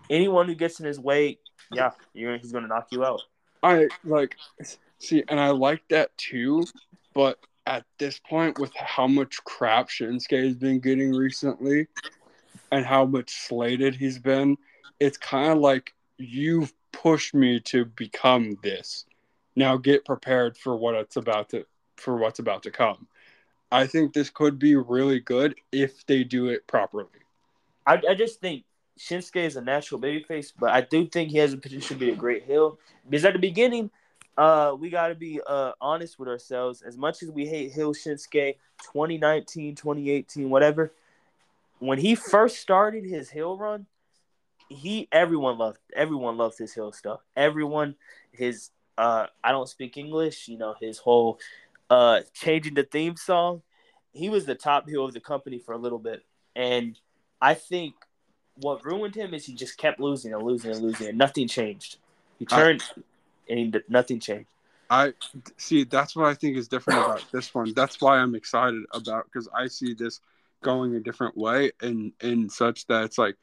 Anyone 0.10 0.48
who 0.48 0.56
gets 0.56 0.80
in 0.80 0.86
his 0.86 1.00
way, 1.00 1.40
yeah, 1.72 1.92
he's 2.14 2.52
gonna 2.52 2.68
knock 2.68 2.88
you 2.92 3.04
out. 3.04 3.22
I 3.64 3.88
like 4.04 4.36
see, 5.00 5.24
and 5.28 5.40
I 5.40 5.50
like 5.50 5.82
that 5.90 6.16
too, 6.18 6.66
but 7.14 7.40
at 7.66 7.86
this 7.98 8.20
point, 8.20 8.60
with 8.60 8.72
how 8.76 9.08
much 9.08 9.44
crap 9.44 9.90
Shinsuke 9.90 10.44
has 10.44 10.56
been 10.56 10.80
getting 10.80 11.14
recently, 11.14 11.88
and 12.72 12.86
how 12.86 13.06
much 13.06 13.32
slated 13.32 13.96
he's 13.96 14.20
been, 14.20 14.58
it's 15.00 15.18
kind 15.18 15.52
of 15.52 15.58
like 15.60 15.94
you've 16.18 16.74
pushed 16.92 17.34
me 17.34 17.60
to 17.62 17.86
become 17.86 18.58
this. 18.62 19.06
Now 19.56 19.78
get 19.78 20.06
prepared 20.06 20.58
for 20.58 20.76
what 20.76 20.96
it's 20.96 21.16
about 21.16 21.50
to 21.50 21.66
for 21.98 22.18
what's 22.18 22.40
about 22.40 22.64
to 22.64 22.72
come. 22.72 23.08
I 23.76 23.88
think 23.88 24.14
this 24.14 24.30
could 24.30 24.58
be 24.58 24.76
really 24.76 25.20
good 25.20 25.56
if 25.72 26.06
they 26.06 26.24
do 26.24 26.48
it 26.48 26.66
properly. 26.68 27.08
I, 27.86 28.02
I 28.10 28.16
just 28.16 28.40
think 28.40 28.64
Shinsuke 28.98 29.44
is 29.44 29.58
a 29.58 29.62
natural 29.62 30.00
babyface, 30.00 30.54
but 30.58 30.72
I 30.72 30.82
do 30.82 31.06
think 31.08 31.32
he 31.32 31.38
has 31.40 31.54
a 31.54 31.58
potential 31.58 31.96
to 31.96 32.00
be 32.00 32.10
a 32.10 32.16
great 32.16 32.44
heel. 32.44 32.80
Because 33.10 33.26
at 33.26 33.34
the 33.34 33.40
beginning, 33.40 33.92
uh, 34.38 34.76
we 34.80 34.90
got 34.90 35.10
to 35.10 35.16
be 35.16 35.42
uh, 35.46 35.74
honest 35.82 36.18
with 36.18 36.30
ourselves. 36.30 36.82
As 36.82 36.98
much 36.98 37.22
as 37.22 37.30
we 37.30 37.46
hate 37.46 37.74
Heel 37.74 37.94
Shinsuke 37.94 38.56
2019, 38.94 39.76
2018, 39.76 40.50
whatever, 40.50 40.94
when 41.80 41.98
he 41.98 42.16
first 42.16 42.60
started 42.60 43.06
his 43.06 43.30
heel 43.30 43.58
run, 43.58 43.86
he 44.70 45.08
everyone 45.12 45.58
loved 45.60 45.78
everyone 45.96 46.38
loved 46.38 46.58
his 46.58 46.74
heel 46.74 46.92
stuff. 46.92 47.20
Everyone 47.36 47.96
his 48.32 48.72
uh 48.98 49.28
I 49.44 49.52
don't 49.52 49.70
speak 49.70 49.98
English, 49.98 50.48
you 50.48 50.58
know, 50.58 50.76
his 50.80 50.98
whole 50.98 51.40
uh 51.90 52.22
changing 52.34 52.74
the 52.74 52.84
theme 52.84 53.16
song. 53.16 53.62
He 54.12 54.30
was 54.30 54.46
the 54.46 54.56
top 54.56 54.88
heel 54.88 55.06
of 55.06 55.14
the 55.14 55.20
company 55.20 55.60
for 55.60 55.74
a 55.74 55.78
little 55.78 56.00
bit. 56.00 56.24
And 56.56 56.98
I 57.42 57.54
think 57.54 57.96
what 58.56 58.86
ruined 58.86 59.16
him 59.16 59.34
is 59.34 59.46
he 59.46 59.54
just 59.54 59.78
kept 59.78 60.00
losing 60.00 60.34
and 60.34 60.42
losing 60.42 60.72
and 60.72 60.82
losing 60.82 61.08
and 61.08 61.18
nothing 61.18 61.48
changed. 61.48 61.98
He 62.40 62.46
turned 62.46 62.84
I, 62.98 63.54
and 63.54 63.84
nothing 63.90 64.20
changed. 64.20 64.48
I 64.90 65.14
see 65.58 65.84
that's 65.84 66.16
what 66.16 66.26
I 66.26 66.34
think 66.34 66.58
is 66.58 66.68
different 66.68 67.00
about 67.00 67.26
this 67.32 67.54
one. 67.54 67.74
That's 67.76 68.00
why 68.02 68.18
I'm 68.18 68.36
excited 68.36 68.84
about 68.94 69.26
because 69.26 69.50
I 69.54 69.68
see 69.68 69.94
this 69.94 70.22
going 70.62 70.96
a 70.96 71.00
different 71.00 71.38
way 71.38 71.72
and 71.82 72.12
in 72.22 72.50
such 72.50 72.88
that 72.88 73.04
it's 73.04 73.18
like 73.18 73.36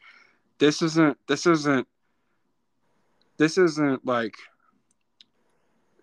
this 0.58 0.82
isn't 0.82 1.16
this 1.28 1.46
isn't 1.46 1.86
this 3.36 3.58
isn't 3.58 4.04
like 4.04 4.34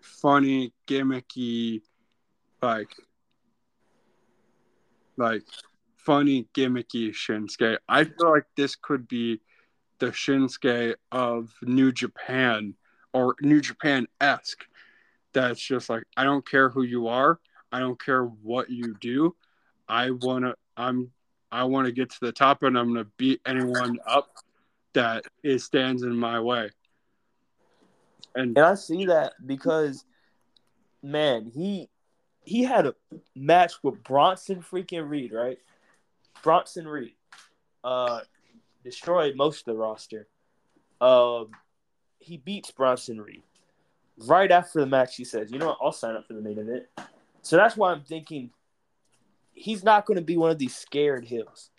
funny 0.00 0.72
gimmicky 0.86 1.82
like 2.62 2.94
like 5.16 5.42
funny 5.96 6.46
gimmicky 6.54 7.10
Shinsuke. 7.10 7.78
I 7.88 8.04
feel 8.04 8.30
like 8.30 8.46
this 8.56 8.76
could 8.76 9.06
be 9.06 9.40
the 9.98 10.06
Shinsuke 10.06 10.94
of 11.12 11.52
New 11.62 11.92
Japan 11.92 12.74
or 13.12 13.34
New 13.42 13.60
Japan 13.60 14.06
esque. 14.20 14.64
That's 15.32 15.60
just 15.60 15.90
like 15.90 16.04
I 16.16 16.24
don't 16.24 16.48
care 16.48 16.70
who 16.70 16.82
you 16.82 17.08
are, 17.08 17.38
I 17.70 17.78
don't 17.78 18.02
care 18.02 18.24
what 18.24 18.70
you 18.70 18.96
do. 19.00 19.36
I 19.88 20.10
wanna 20.10 20.54
I'm 20.76 21.10
I 21.52 21.64
want 21.64 21.86
to 21.86 21.92
get 21.92 22.10
to 22.10 22.20
the 22.20 22.32
top 22.32 22.62
and 22.62 22.78
I'm 22.78 22.94
to 22.94 23.04
beat 23.16 23.40
anyone 23.44 23.98
up 24.06 24.28
that 24.92 25.24
is 25.42 25.64
stands 25.64 26.02
in 26.02 26.16
my 26.16 26.38
way. 26.38 26.70
And, 28.36 28.56
and 28.56 28.66
I 28.66 28.74
see 28.74 29.06
that 29.06 29.32
because 29.44 30.04
man, 31.02 31.50
he 31.52 31.88
he 32.42 32.64
had 32.64 32.86
a 32.86 32.94
match 33.34 33.74
with 33.82 34.02
Bronson 34.02 34.62
freaking 34.62 35.08
Reed, 35.08 35.32
right? 35.32 35.58
Bronson 36.42 36.86
Reed 36.86 37.14
uh 37.82 38.20
destroyed 38.84 39.36
most 39.36 39.60
of 39.60 39.74
the 39.74 39.80
roster. 39.80 40.26
Um 41.00 41.50
he 42.18 42.36
beats 42.36 42.70
Bronson 42.70 43.20
Reed. 43.20 43.42
Right 44.18 44.50
after 44.50 44.80
the 44.80 44.86
match, 44.86 45.16
he 45.16 45.24
says, 45.24 45.50
"You 45.50 45.58
know 45.58 45.68
what? 45.68 45.78
I'll 45.80 45.92
sign 45.92 46.14
up 46.14 46.26
for 46.26 46.34
the 46.34 46.42
main 46.42 46.58
event." 46.58 46.84
So 47.42 47.56
that's 47.56 47.76
why 47.76 47.92
I'm 47.92 48.02
thinking 48.02 48.50
he's 49.52 49.84
not 49.84 50.06
going 50.06 50.16
to 50.16 50.24
be 50.24 50.36
one 50.36 50.50
of 50.50 50.58
these 50.58 50.74
scared 50.74 51.24
heels. 51.24 51.70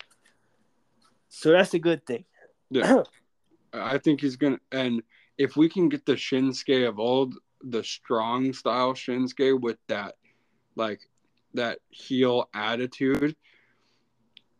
So 1.28 1.50
that's 1.50 1.74
a 1.74 1.78
good 1.78 2.06
thing. 2.06 2.24
Yeah. 2.70 3.02
I 3.72 3.98
think 3.98 4.20
he's 4.20 4.36
going 4.36 4.56
to, 4.56 4.78
and 4.78 5.02
if 5.38 5.56
we 5.56 5.68
can 5.68 5.88
get 5.88 6.04
the 6.04 6.12
Shinsuke 6.12 6.86
of 6.86 6.98
old, 6.98 7.34
the 7.62 7.82
strong 7.82 8.52
style 8.52 8.92
Shinsuke 8.92 9.60
with 9.60 9.78
that, 9.88 10.14
like, 10.76 11.00
that 11.54 11.78
heel 11.90 12.48
attitude, 12.54 13.36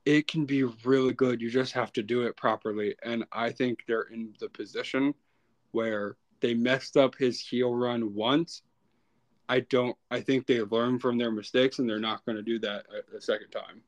it 0.04 0.28
can 0.28 0.44
be 0.44 0.64
really 0.64 1.14
good. 1.14 1.40
You 1.40 1.50
just 1.50 1.72
have 1.72 1.92
to 1.94 2.02
do 2.02 2.22
it 2.22 2.36
properly. 2.36 2.96
And 3.02 3.24
I 3.32 3.50
think 3.50 3.80
they're 3.86 4.08
in 4.12 4.34
the 4.40 4.48
position 4.48 5.14
where 5.70 6.16
they 6.40 6.54
messed 6.54 6.96
up 6.96 7.14
his 7.16 7.40
heel 7.40 7.74
run 7.74 8.14
once 8.14 8.62
I 9.52 9.60
don't. 9.60 9.96
I 10.10 10.20
think 10.20 10.46
they 10.46 10.62
learn 10.62 10.98
from 10.98 11.18
their 11.18 11.30
mistakes, 11.30 11.78
and 11.78 11.88
they're 11.88 11.98
not 11.98 12.24
going 12.24 12.36
to 12.36 12.42
do 12.42 12.58
that 12.60 12.86
a, 12.90 13.16
a, 13.16 13.20
second 13.20 13.50
time. 13.50 13.82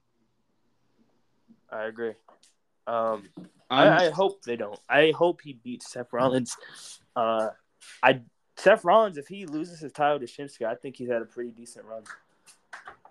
I 1.70 1.84
agree. 1.84 2.12
Um, 2.86 3.30
I, 3.70 4.08
I, 4.08 4.10
hope 4.10 4.42
they 4.42 4.56
don't. 4.56 4.78
I 4.90 5.14
hope 5.16 5.40
he 5.40 5.54
beats 5.54 5.90
Seth 5.90 6.12
Rollins. 6.12 6.54
Uh, 7.16 7.48
I 8.02 8.20
Seth 8.56 8.84
Rollins, 8.84 9.18
if 9.18 9.26
he 9.26 9.46
loses 9.46 9.80
his 9.80 9.92
title 9.92 10.20
to 10.20 10.26
Shinsuke, 10.26 10.66
I 10.66 10.74
think 10.74 10.96
he's 10.96 11.08
had 11.08 11.22
a 11.22 11.26
pretty 11.26 11.50
decent 11.50 11.84
run. 11.86 12.02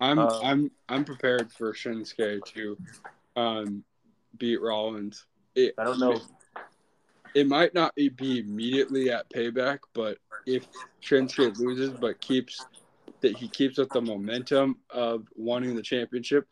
I'm 0.00 0.18
um, 0.18 0.40
I'm 0.42 0.70
I'm 0.88 1.04
prepared 1.04 1.52
for 1.52 1.72
Shinsuke 1.72 2.44
to 2.44 2.78
um, 3.36 3.84
beat 4.38 4.60
Rollins. 4.60 5.26
It, 5.54 5.74
I 5.78 5.84
don't 5.84 6.00
know 6.00 6.20
it 7.34 7.48
might 7.48 7.74
not 7.74 7.94
be 7.96 8.38
immediately 8.38 9.10
at 9.10 9.28
payback, 9.28 9.80
but 9.92 10.18
if 10.46 10.66
Shinsuke 11.02 11.58
loses 11.58 11.90
but 11.98 12.20
keeps 12.20 12.64
that 13.20 13.36
he 13.36 13.48
keeps 13.48 13.78
up 13.78 13.90
the 13.90 14.00
momentum 14.00 14.78
of 14.90 15.26
wanting 15.34 15.74
the 15.74 15.82
championship, 15.82 16.46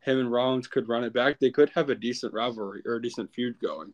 him 0.00 0.20
and 0.20 0.30
Rollins 0.30 0.68
could 0.68 0.88
run 0.88 1.04
it 1.04 1.12
back. 1.12 1.38
They 1.38 1.50
could 1.50 1.70
have 1.70 1.90
a 1.90 1.94
decent 1.94 2.32
rivalry 2.32 2.82
or 2.86 2.96
a 2.96 3.02
decent 3.02 3.32
feud 3.34 3.58
going. 3.60 3.92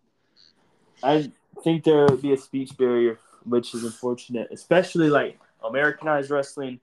I 1.03 1.31
think 1.63 1.85
there 1.85 2.07
would 2.07 2.23
be 2.23 2.33
a 2.33 2.37
speech 2.37 2.77
barrier, 2.77 3.19
which 3.45 3.75
is 3.75 3.85
unfortunate, 3.85 4.49
especially 4.51 5.09
like 5.09 5.39
Americanized 5.65 6.31
wrestling. 6.31 6.81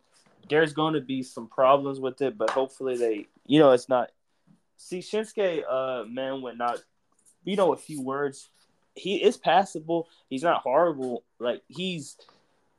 There's 0.49 0.73
going 0.73 0.95
to 0.95 1.01
be 1.01 1.23
some 1.23 1.48
problems 1.48 1.99
with 1.99 2.22
it, 2.22 2.38
but 2.38 2.49
hopefully 2.49 2.98
they, 2.98 3.27
you 3.45 3.59
know, 3.59 3.72
it's 3.72 3.90
not. 3.90 4.11
See, 4.77 4.99
Shinsuke, 4.99 5.64
uh, 5.69 6.06
man, 6.06 6.41
went 6.41 6.57
not, 6.57 6.81
you 7.43 7.56
know, 7.56 7.73
a 7.73 7.77
few 7.77 8.01
words 8.01 8.49
he 8.95 9.23
is 9.23 9.38
passable. 9.38 10.07
He's 10.30 10.43
not 10.43 10.61
horrible. 10.61 11.23
Like 11.40 11.61
he's 11.67 12.17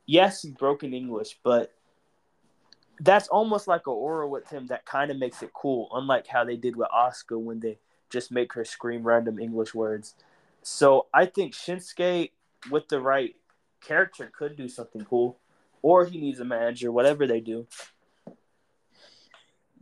yes, 0.05 0.41
he's 0.41 0.51
broken 0.51 0.93
English, 0.93 1.39
but 1.43 1.73
that's 2.99 3.27
almost 3.27 3.67
like 3.67 3.87
a 3.87 3.91
aura 3.91 4.27
with 4.27 4.47
him 4.49 4.67
that 4.67 4.85
kind 4.85 5.11
of 5.11 5.17
makes 5.17 5.41
it 5.41 5.51
cool. 5.53 5.89
Unlike 5.93 6.27
how 6.27 6.43
they 6.43 6.55
did 6.55 6.75
with 6.75 6.89
Asuka 6.89 7.39
when 7.39 7.59
they 7.59 7.77
just 8.09 8.31
make 8.31 8.53
her 8.53 8.63
scream 8.63 9.03
random 9.03 9.39
English 9.39 9.73
words. 9.73 10.15
So 10.61 11.07
I 11.13 11.25
think 11.25 11.53
Shinsuke 11.53 12.31
with 12.69 12.87
the 12.87 13.01
right 13.01 13.35
character 13.85 14.31
could 14.35 14.55
do 14.55 14.67
something 14.67 15.03
cool, 15.05 15.39
or 15.81 16.05
he 16.05 16.19
needs 16.19 16.39
a 16.39 16.45
manager, 16.45 16.91
whatever 16.91 17.27
they 17.27 17.39
do 17.39 17.67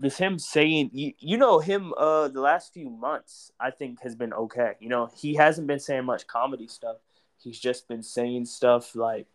this 0.02 0.18
him 0.18 0.40
saying 0.40 0.90
you, 0.94 1.14
you 1.20 1.38
know 1.38 1.60
him 1.60 1.94
uh 1.96 2.28
the 2.28 2.42
last 2.42 2.74
few 2.74 2.90
months 2.90 3.52
I 3.60 3.70
think 3.70 4.02
has 4.02 4.16
been 4.16 4.34
okay. 4.34 4.74
You 4.80 4.90
know, 4.90 5.10
he 5.16 5.36
hasn't 5.36 5.68
been 5.68 5.80
saying 5.80 6.06
much 6.06 6.28
comedy 6.28 6.68
stuff. 6.68 6.98
He's 7.42 7.60
just 7.60 7.88
been 7.88 8.04
saying 8.04 8.46
stuff 8.46 8.96
like 8.96 9.28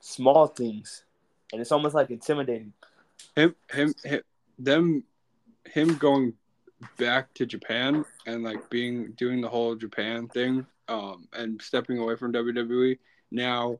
small 0.00 0.46
things. 0.46 1.04
And 1.52 1.60
it's 1.60 1.70
almost 1.70 1.94
like 1.94 2.10
intimidating. 2.10 2.72
Him 3.36 3.54
him, 3.70 3.94
him 4.02 4.22
them 4.58 5.04
him 5.66 5.96
going 5.96 6.32
back 6.96 7.32
to 7.34 7.46
Japan 7.46 8.06
and 8.26 8.42
like 8.42 8.70
being 8.70 9.12
doing 9.12 9.42
the 9.42 9.48
whole 9.48 9.74
Japan 9.74 10.28
thing 10.28 10.66
um 10.88 11.28
and 11.32 11.60
stepping 11.62 11.98
away 11.98 12.16
from 12.16 12.32
WWE 12.32 12.98
now 13.30 13.78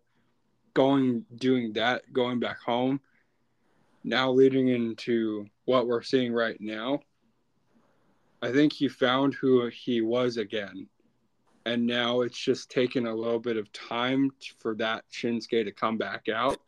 going 0.73 1.25
doing 1.37 1.73
that 1.73 2.03
going 2.13 2.41
back 2.41 2.59
home 2.61 3.01
now 4.05 4.31
leading 4.31 4.69
into 4.69 5.47
what 5.65 5.87
we're 5.87 6.03
seeing 6.03 6.33
right 6.33 6.61
now, 6.61 7.01
I 8.43 8.53
think 8.53 8.73
he 8.73 8.87
found 8.89 9.35
who 9.35 9.67
he 9.69 10.03
was 10.03 10.37
again. 10.37 10.87
And 11.67 11.87
now 11.87 12.21
it's 12.21 12.39
just 12.39 12.71
taken 12.71 13.07
a 13.07 13.15
little 13.15 13.41
bit 13.41 13.57
of 13.57 13.73
time 13.73 14.31
for 14.59 14.75
that 14.77 15.05
Shinsuke 15.11 15.65
to 15.65 15.73
come 15.73 15.97
back 15.97 16.29
out. 16.29 16.59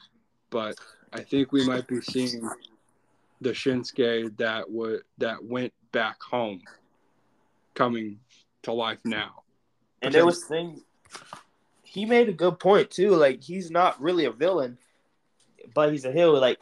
But 0.49 0.77
I 1.13 1.21
think 1.21 1.53
we 1.53 1.67
might 1.67 1.87
be 1.87 2.01
seeing 2.01 2.49
the 3.43 3.51
Shinsuke 3.51 4.35
that 4.39 4.71
would 4.71 5.03
that 5.19 5.45
went 5.45 5.75
back 5.93 6.23
home 6.23 6.63
coming 7.75 8.19
to 8.63 8.73
life 8.73 9.01
now. 9.05 9.43
And 10.03 10.15
there 10.15 10.27
was 10.27 10.45
things 10.45 10.81
he 11.97 12.05
made 12.05 12.29
a 12.29 12.33
good 12.33 12.59
point 12.59 12.91
too. 12.91 13.17
Like 13.17 13.43
he's 13.43 13.71
not 13.71 14.01
really 14.01 14.27
a 14.27 14.31
villain, 14.31 14.77
but 15.73 15.93
he's 15.93 16.05
a 16.05 16.13
hero. 16.13 16.33
Like 16.33 16.59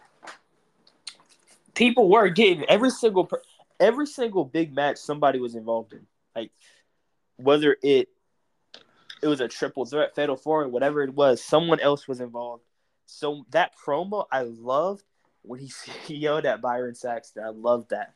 people 1.75 2.09
were 2.09 2.29
getting 2.29 2.65
every 2.67 2.91
single 2.91 3.29
every 3.81 4.07
single 4.07 4.45
big 4.45 4.73
match 4.73 4.99
somebody 4.99 5.41
was 5.41 5.57
involved 5.57 5.93
in. 5.93 6.07
Like 6.37 6.53
whether 7.37 7.77
it 7.83 8.09
it 9.23 9.27
was 9.27 9.41
a 9.41 9.49
triple 9.49 9.85
threat, 9.85 10.15
fatal 10.15 10.37
four, 10.37 10.69
whatever 10.69 11.03
it 11.03 11.15
was, 11.15 11.43
someone 11.43 11.81
else 11.81 12.07
was 12.07 12.21
involved. 12.21 12.63
So 13.07 13.45
that 13.51 13.73
promo 13.85 14.27
I 14.31 14.43
loved 14.43 15.03
when 15.43 15.59
he, 15.59 15.73
he 16.07 16.15
yelled 16.15 16.47
at 16.47 16.61
Byron 16.61 16.95
Saxton. 16.95 17.43
I 17.43 17.49
loved 17.49 17.91
that. 17.91 18.15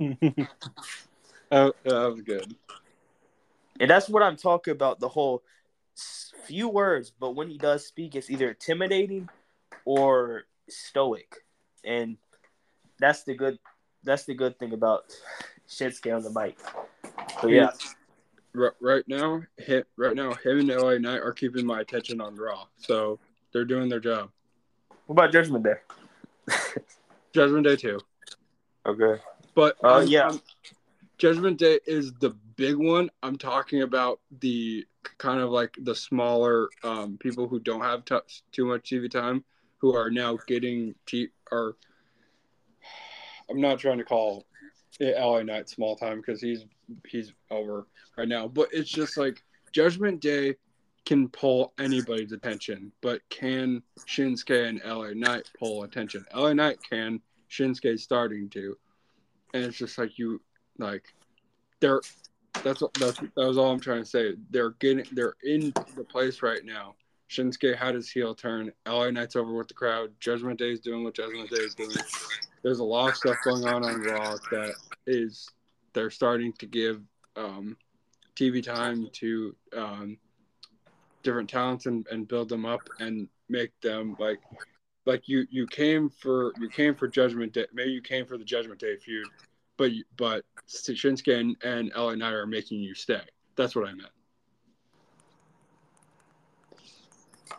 oh, 1.52 1.72
that 1.84 2.12
was 2.12 2.22
good. 2.22 2.54
And 3.80 3.90
that's 3.90 4.08
what 4.08 4.22
I'm 4.22 4.36
talking 4.36 4.72
about. 4.72 5.00
The 5.00 5.08
whole 5.08 5.42
few 6.44 6.68
words, 6.68 7.10
but 7.18 7.30
when 7.34 7.48
he 7.48 7.58
does 7.58 7.86
speak, 7.86 8.14
it's 8.14 8.30
either 8.30 8.50
intimidating 8.50 9.28
or 9.84 10.44
stoic 10.68 11.44
and 11.84 12.16
that's 12.98 13.22
the 13.24 13.34
good 13.34 13.58
that's 14.02 14.24
the 14.24 14.32
good 14.34 14.58
thing 14.58 14.72
about 14.72 15.04
Shinsuke 15.68 16.14
on 16.16 16.22
the 16.22 16.30
mic. 16.30 16.56
But 17.42 17.50
yeah, 17.50 17.70
Right, 18.54 19.02
now, 19.08 19.42
hit 19.58 19.86
right 19.96 20.14
now, 20.14 20.32
him 20.34 20.60
and 20.60 20.68
LA 20.70 20.96
Knight 20.98 21.18
are 21.20 21.32
keeping 21.32 21.66
my 21.66 21.80
attention 21.80 22.20
on 22.20 22.34
Raw, 22.36 22.66
so 22.78 23.18
they're 23.52 23.64
doing 23.64 23.88
their 23.88 24.00
job. 24.00 24.30
what 25.06 25.14
about 25.14 25.32
Judgment 25.32 25.64
Day? 25.64 25.74
Judgment 27.34 27.64
Day 27.66 27.76
too, 27.76 27.98
Okay. 28.86 29.20
but 29.54 29.76
Uh, 29.84 29.88
I'm- 29.98 30.06
yeah. 30.06 30.28
I'm- 30.28 30.40
Judgment 31.18 31.58
Day 31.58 31.78
is 31.86 32.12
the 32.14 32.30
big 32.56 32.76
one. 32.76 33.10
I'm 33.22 33.36
talking 33.36 33.82
about 33.82 34.20
the 34.40 34.86
kind 35.18 35.40
of 35.40 35.50
like 35.50 35.76
the 35.82 35.94
smaller 35.94 36.68
um, 36.82 37.18
people 37.18 37.48
who 37.48 37.60
don't 37.60 37.80
have 37.80 38.04
t- 38.04 38.16
too 38.52 38.66
much 38.66 38.90
TV 38.90 39.10
time, 39.10 39.44
who 39.78 39.94
are 39.94 40.10
now 40.10 40.38
getting 40.46 40.94
t- 41.06 41.28
or 41.50 41.76
I'm 43.50 43.60
not 43.60 43.78
trying 43.78 43.98
to 43.98 44.04
call 44.04 44.44
it 45.00 45.16
LA 45.18 45.42
Knight 45.42 45.68
small 45.68 45.96
time 45.96 46.18
because 46.18 46.40
he's 46.40 46.64
he's 47.06 47.32
over 47.50 47.86
right 48.16 48.28
now, 48.28 48.48
but 48.48 48.68
it's 48.72 48.90
just 48.90 49.16
like 49.16 49.42
Judgment 49.72 50.20
Day 50.20 50.54
can 51.04 51.28
pull 51.28 51.74
anybody's 51.78 52.32
attention, 52.32 52.90
but 53.02 53.20
can 53.28 53.82
Shinsuke 54.00 54.68
and 54.68 54.80
LA 54.84 55.10
Knight 55.14 55.50
pull 55.58 55.82
attention? 55.82 56.24
LA 56.34 56.54
Knight 56.54 56.78
can, 56.88 57.20
Shinsuke's 57.50 58.02
starting 58.02 58.48
to, 58.50 58.76
and 59.52 59.64
it's 59.64 59.76
just 59.76 59.98
like 59.98 60.18
you 60.18 60.40
like 60.78 61.04
they're 61.80 62.00
that's 62.64 62.82
that's 62.98 63.20
that 63.20 63.46
was 63.46 63.58
all 63.58 63.70
I'm 63.70 63.80
trying 63.80 64.02
to 64.02 64.08
say. 64.08 64.34
They're 64.50 64.70
getting 64.70 65.04
they're 65.12 65.36
in 65.44 65.72
the 65.94 66.04
place 66.04 66.42
right 66.42 66.64
now. 66.64 66.96
Shinsuke 67.30 67.76
had 67.76 67.94
his 67.94 68.10
heel 68.10 68.34
turn. 68.34 68.72
LA 68.86 69.10
Knight's 69.10 69.36
over 69.36 69.54
with 69.54 69.68
the 69.68 69.74
crowd. 69.74 70.10
Judgment 70.20 70.58
Day 70.58 70.72
is 70.72 70.80
doing 70.80 71.04
what 71.04 71.14
Judgment 71.14 71.50
Day 71.50 71.56
is 71.56 71.74
doing. 71.74 71.96
There's 72.62 72.80
a 72.80 72.84
lot 72.84 73.10
of 73.10 73.16
stuff 73.16 73.36
going 73.44 73.64
on 73.66 73.84
on 73.84 74.00
Raw 74.00 74.36
that 74.50 74.74
is 75.06 75.48
they're 75.92 76.10
starting 76.10 76.52
to 76.54 76.66
give 76.66 77.02
um, 77.36 77.76
TV 78.36 78.62
time 78.62 79.08
to 79.12 79.54
um, 79.76 80.18
different 81.22 81.48
talents 81.48 81.86
and, 81.86 82.06
and 82.10 82.26
build 82.28 82.48
them 82.48 82.64
up 82.64 82.82
and 83.00 83.28
make 83.48 83.78
them 83.80 84.16
like 84.18 84.40
like 85.06 85.28
you 85.28 85.46
you 85.50 85.66
came 85.66 86.08
for 86.08 86.52
you 86.58 86.68
came 86.68 86.94
for 86.94 87.08
Judgment 87.08 87.52
Day. 87.52 87.66
Maybe 87.74 87.90
you 87.90 88.02
came 88.02 88.26
for 88.26 88.38
the 88.38 88.44
Judgment 88.44 88.80
Day 88.80 88.96
feud, 88.96 89.26
but 89.76 89.90
but 90.16 90.44
Shinsuke 90.68 91.38
and, 91.38 91.56
and 91.62 91.92
LA 91.96 92.14
Knight 92.14 92.32
are 92.32 92.46
making 92.46 92.80
you 92.80 92.94
stay. 92.94 93.20
That's 93.56 93.74
what 93.74 93.88
I 93.88 93.92
meant. 93.92 94.10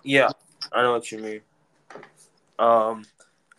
Yeah, 0.03 0.29
I 0.71 0.83
know 0.83 0.93
what 0.93 1.11
you 1.11 1.19
mean. 1.19 1.41
Um, 2.59 3.05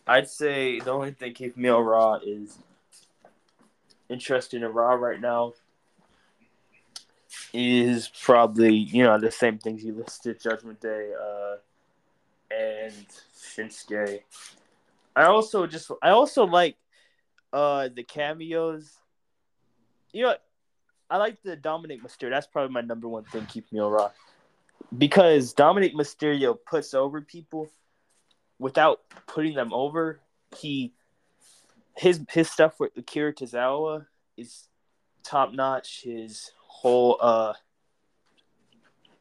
I'd 0.05 0.29
say 0.29 0.79
the 0.79 0.91
only 0.91 1.11
thing 1.11 1.33
keeping 1.33 1.61
me 1.61 1.69
on 1.69 1.83
Raw 1.83 2.15
is 2.15 2.57
interested 4.09 4.63
in 4.63 4.71
Raw 4.71 4.93
right 4.93 5.19
now 5.19 5.53
is 7.53 8.09
probably 8.23 8.73
you 8.73 9.03
know 9.03 9.19
the 9.19 9.31
same 9.31 9.57
things 9.57 9.83
you 9.83 9.93
listed: 9.93 10.41
Judgment 10.41 10.79
Day, 10.79 11.11
uh, 11.13 11.55
and 12.51 13.05
Shinsuke. 13.35 14.21
I 15.15 15.23
also 15.25 15.67
just 15.67 15.91
I 16.01 16.09
also 16.09 16.45
like 16.45 16.77
uh 17.53 17.89
the 17.93 18.03
cameos. 18.03 18.91
You 20.13 20.23
know, 20.23 20.35
I 21.09 21.17
like 21.17 21.41
the 21.43 21.55
Dominic 21.55 22.03
Mysterio. 22.03 22.29
That's 22.29 22.47
probably 22.47 22.73
my 22.73 22.81
number 22.81 23.07
one 23.07 23.23
thing 23.25 23.45
keeping 23.45 23.77
me 23.77 23.79
on 23.79 23.91
Raw 23.91 24.11
because 24.95 25.53
Dominic 25.53 25.93
Mysterio 25.93 26.57
puts 26.69 26.93
over 26.93 27.21
people 27.21 27.69
without 28.59 29.01
putting 29.25 29.53
them 29.55 29.73
over. 29.73 30.19
He 30.55 30.93
his 31.95 32.21
his 32.29 32.49
stuff 32.49 32.79
with 32.79 32.91
Akira 32.97 33.33
Tozawa 33.33 34.05
is 34.37 34.67
top 35.23 35.53
notch. 35.53 36.01
His 36.03 36.51
whole 36.57 37.17
uh 37.19 37.53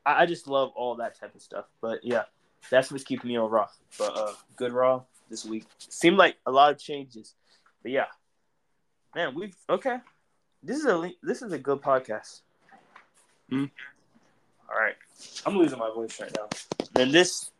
I, 0.05 0.23
I 0.23 0.27
just 0.27 0.47
love 0.47 0.73
all 0.77 0.97
that 0.97 1.19
type 1.19 1.35
of 1.35 1.43
stuff. 1.43 1.67
But 1.81 2.01
yeah, 2.05 2.25
that's 2.71 2.91
what's 2.93 3.05
keeping 3.05 3.29
me 3.29 3.37
on 3.37 3.51
Raw. 3.51 3.69
But 3.99 4.17
uh 4.17 4.33
good 4.57 4.73
Raw 4.73 5.03
this 5.29 5.45
week. 5.45 5.65
Seemed 5.79 6.17
like 6.17 6.37
a 6.47 6.51
lot 6.51 6.71
of 6.73 6.79
changes. 6.79 7.35
But 7.86 7.92
yeah. 7.92 8.06
Man, 9.15 9.32
we've 9.36 9.55
okay. 9.70 9.98
This 10.60 10.78
is 10.78 10.86
a 10.86 11.12
this 11.23 11.40
is 11.40 11.52
a 11.52 11.58
good 11.58 11.81
podcast. 11.81 12.40
Hmm. 13.48 13.66
All 14.68 14.76
right. 14.76 14.97
I'm 15.47 15.56
losing 15.56 15.78
my 15.78 15.92
voice 15.94 16.20
right 16.20 16.36
now. 16.36 16.48
Then 16.94 17.12
this 17.12 17.52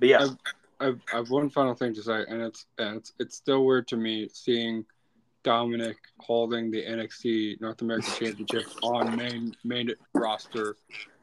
but 0.00 0.08
yeah. 0.08 0.26
I've, 0.80 1.00
I've 1.14 1.30
one 1.30 1.50
final 1.50 1.74
thing 1.74 1.94
to 1.94 2.02
say, 2.02 2.24
and 2.28 2.42
it's 2.42 2.66
and 2.78 2.96
it's 2.96 3.12
it's 3.20 3.36
still 3.36 3.64
weird 3.64 3.86
to 3.88 3.96
me 3.96 4.28
seeing 4.32 4.84
Dominic 5.44 5.98
holding 6.18 6.72
the 6.72 6.82
NXT 6.84 7.60
North 7.60 7.82
American 7.82 8.12
Championship 8.12 8.64
on 8.82 9.14
main 9.14 9.54
main 9.62 9.92
roster 10.14 10.74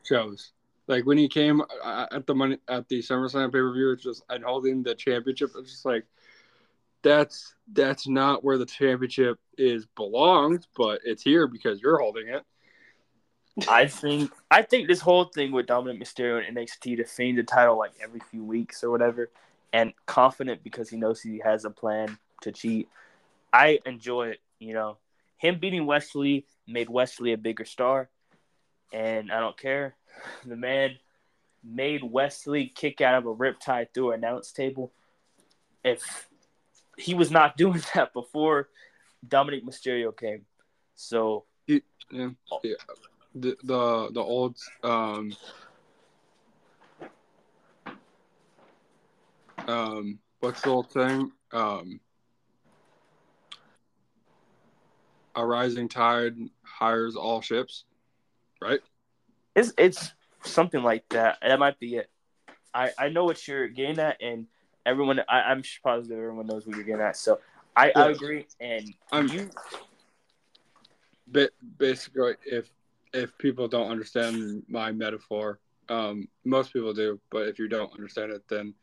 shows. 0.03 0.53
Like 0.87 1.05
when 1.05 1.17
he 1.17 1.27
came 1.27 1.61
uh, 1.83 2.05
at 2.13 2.27
the 2.27 2.33
money 2.33 2.59
at 2.69 2.87
the 2.87 2.99
SummerSlam 2.99 3.51
pay 3.51 3.59
per 3.59 3.73
view, 3.73 3.91
it's 3.91 4.03
just 4.03 4.23
and 4.29 4.41
holding 4.41 4.83
the 4.83 4.95
championship. 4.95 5.51
It's 5.57 5.69
just 5.71 5.83
like 5.83 6.05
that's 7.03 7.53
that's 7.71 8.07
not 8.07 8.43
where 8.43 8.57
the 8.57 8.65
championship 8.65 9.39
is 9.57 9.85
belongs, 9.85 10.67
but 10.75 11.01
it's 11.05 11.21
here 11.21 11.47
because 11.47 11.81
you're 11.81 11.99
holding 11.99 12.27
it. 12.29 12.43
I 13.67 13.85
think 13.85 14.31
I 14.49 14.63
think 14.63 14.87
this 14.87 15.01
whole 15.01 15.25
thing 15.25 15.51
with 15.51 15.67
Dominic 15.67 16.01
Mysterio 16.01 16.45
and 16.45 16.57
NXT 16.57 16.97
defending 16.97 17.35
the 17.35 17.43
title 17.43 17.77
like 17.77 17.91
every 18.01 18.21
few 18.31 18.43
weeks 18.43 18.83
or 18.83 18.89
whatever, 18.89 19.29
and 19.71 19.93
confident 20.07 20.63
because 20.63 20.89
he 20.89 20.97
knows 20.97 21.21
he 21.21 21.39
has 21.43 21.65
a 21.65 21.69
plan 21.69 22.17
to 22.41 22.51
cheat. 22.51 22.89
I 23.51 23.79
enjoy 23.85 24.29
it. 24.29 24.39
You 24.59 24.73
know, 24.73 24.97
him 25.37 25.59
beating 25.59 25.85
Wes 25.85 26.15
Lee 26.15 26.45
made 26.67 26.89
Wes 26.89 27.19
Lee 27.19 27.33
a 27.33 27.37
bigger 27.37 27.65
star, 27.65 28.09
and 28.91 29.31
I 29.31 29.39
don't 29.39 29.57
care. 29.57 29.95
The 30.45 30.55
man 30.55 30.91
made 31.63 32.03
Wes 32.03 32.45
Lee 32.45 32.69
kick 32.69 33.01
out 33.01 33.15
of 33.15 33.25
a 33.25 33.33
riptide 33.33 33.87
through 33.93 34.11
an 34.11 34.19
announce 34.19 34.51
table. 34.51 34.91
If 35.83 36.29
he 36.97 37.13
was 37.13 37.31
not 37.31 37.57
doing 37.57 37.81
that 37.95 38.13
before 38.13 38.69
Dominic 39.27 39.65
Mysterio 39.65 40.15
came, 40.15 40.45
so 40.95 41.45
Yeah, 41.67 41.79
yeah. 42.11 42.29
The 43.35 43.57
the 43.63 44.11
the 44.11 44.21
old 44.21 44.57
um 44.83 45.35
um 49.67 50.19
what's 50.39 50.61
the 50.61 50.69
old 50.69 50.91
thing? 50.91 51.31
Um 51.51 51.99
a 55.35 55.45
rising 55.45 55.89
tide 55.89 56.35
hires 56.63 57.15
all 57.15 57.41
ships, 57.41 57.85
right? 58.61 58.79
It's 59.55 59.73
it's 59.77 60.11
something 60.43 60.83
like 60.83 61.07
that. 61.09 61.39
That 61.41 61.59
might 61.59 61.79
be 61.79 61.95
it. 61.95 62.09
I 62.73 62.91
I 62.97 63.09
know 63.09 63.25
what 63.25 63.47
you're 63.47 63.67
getting 63.67 63.99
at, 63.99 64.21
and 64.21 64.47
everyone 64.85 65.19
I, 65.29 65.41
I'm 65.41 65.63
positive 65.83 66.17
everyone 66.17 66.47
knows 66.47 66.65
what 66.67 66.75
you're 66.75 66.85
getting 66.85 67.01
at. 67.01 67.17
So 67.17 67.39
I, 67.75 67.91
I 67.95 68.09
agree. 68.09 68.45
And 68.59 68.93
I'm- 69.11 69.27
you 69.29 69.49
Ba- 71.27 71.49
basically, 71.77 72.33
if 72.45 72.69
if 73.13 73.35
people 73.37 73.67
don't 73.67 73.89
understand 73.89 74.63
my 74.67 74.91
metaphor, 74.91 75.59
um, 75.89 76.27
most 76.45 76.73
people 76.73 76.93
do, 76.93 77.19
but 77.31 77.47
if 77.47 77.59
you 77.59 77.67
don't 77.67 77.91
understand 77.93 78.31
it, 78.31 78.43
then 78.49 78.73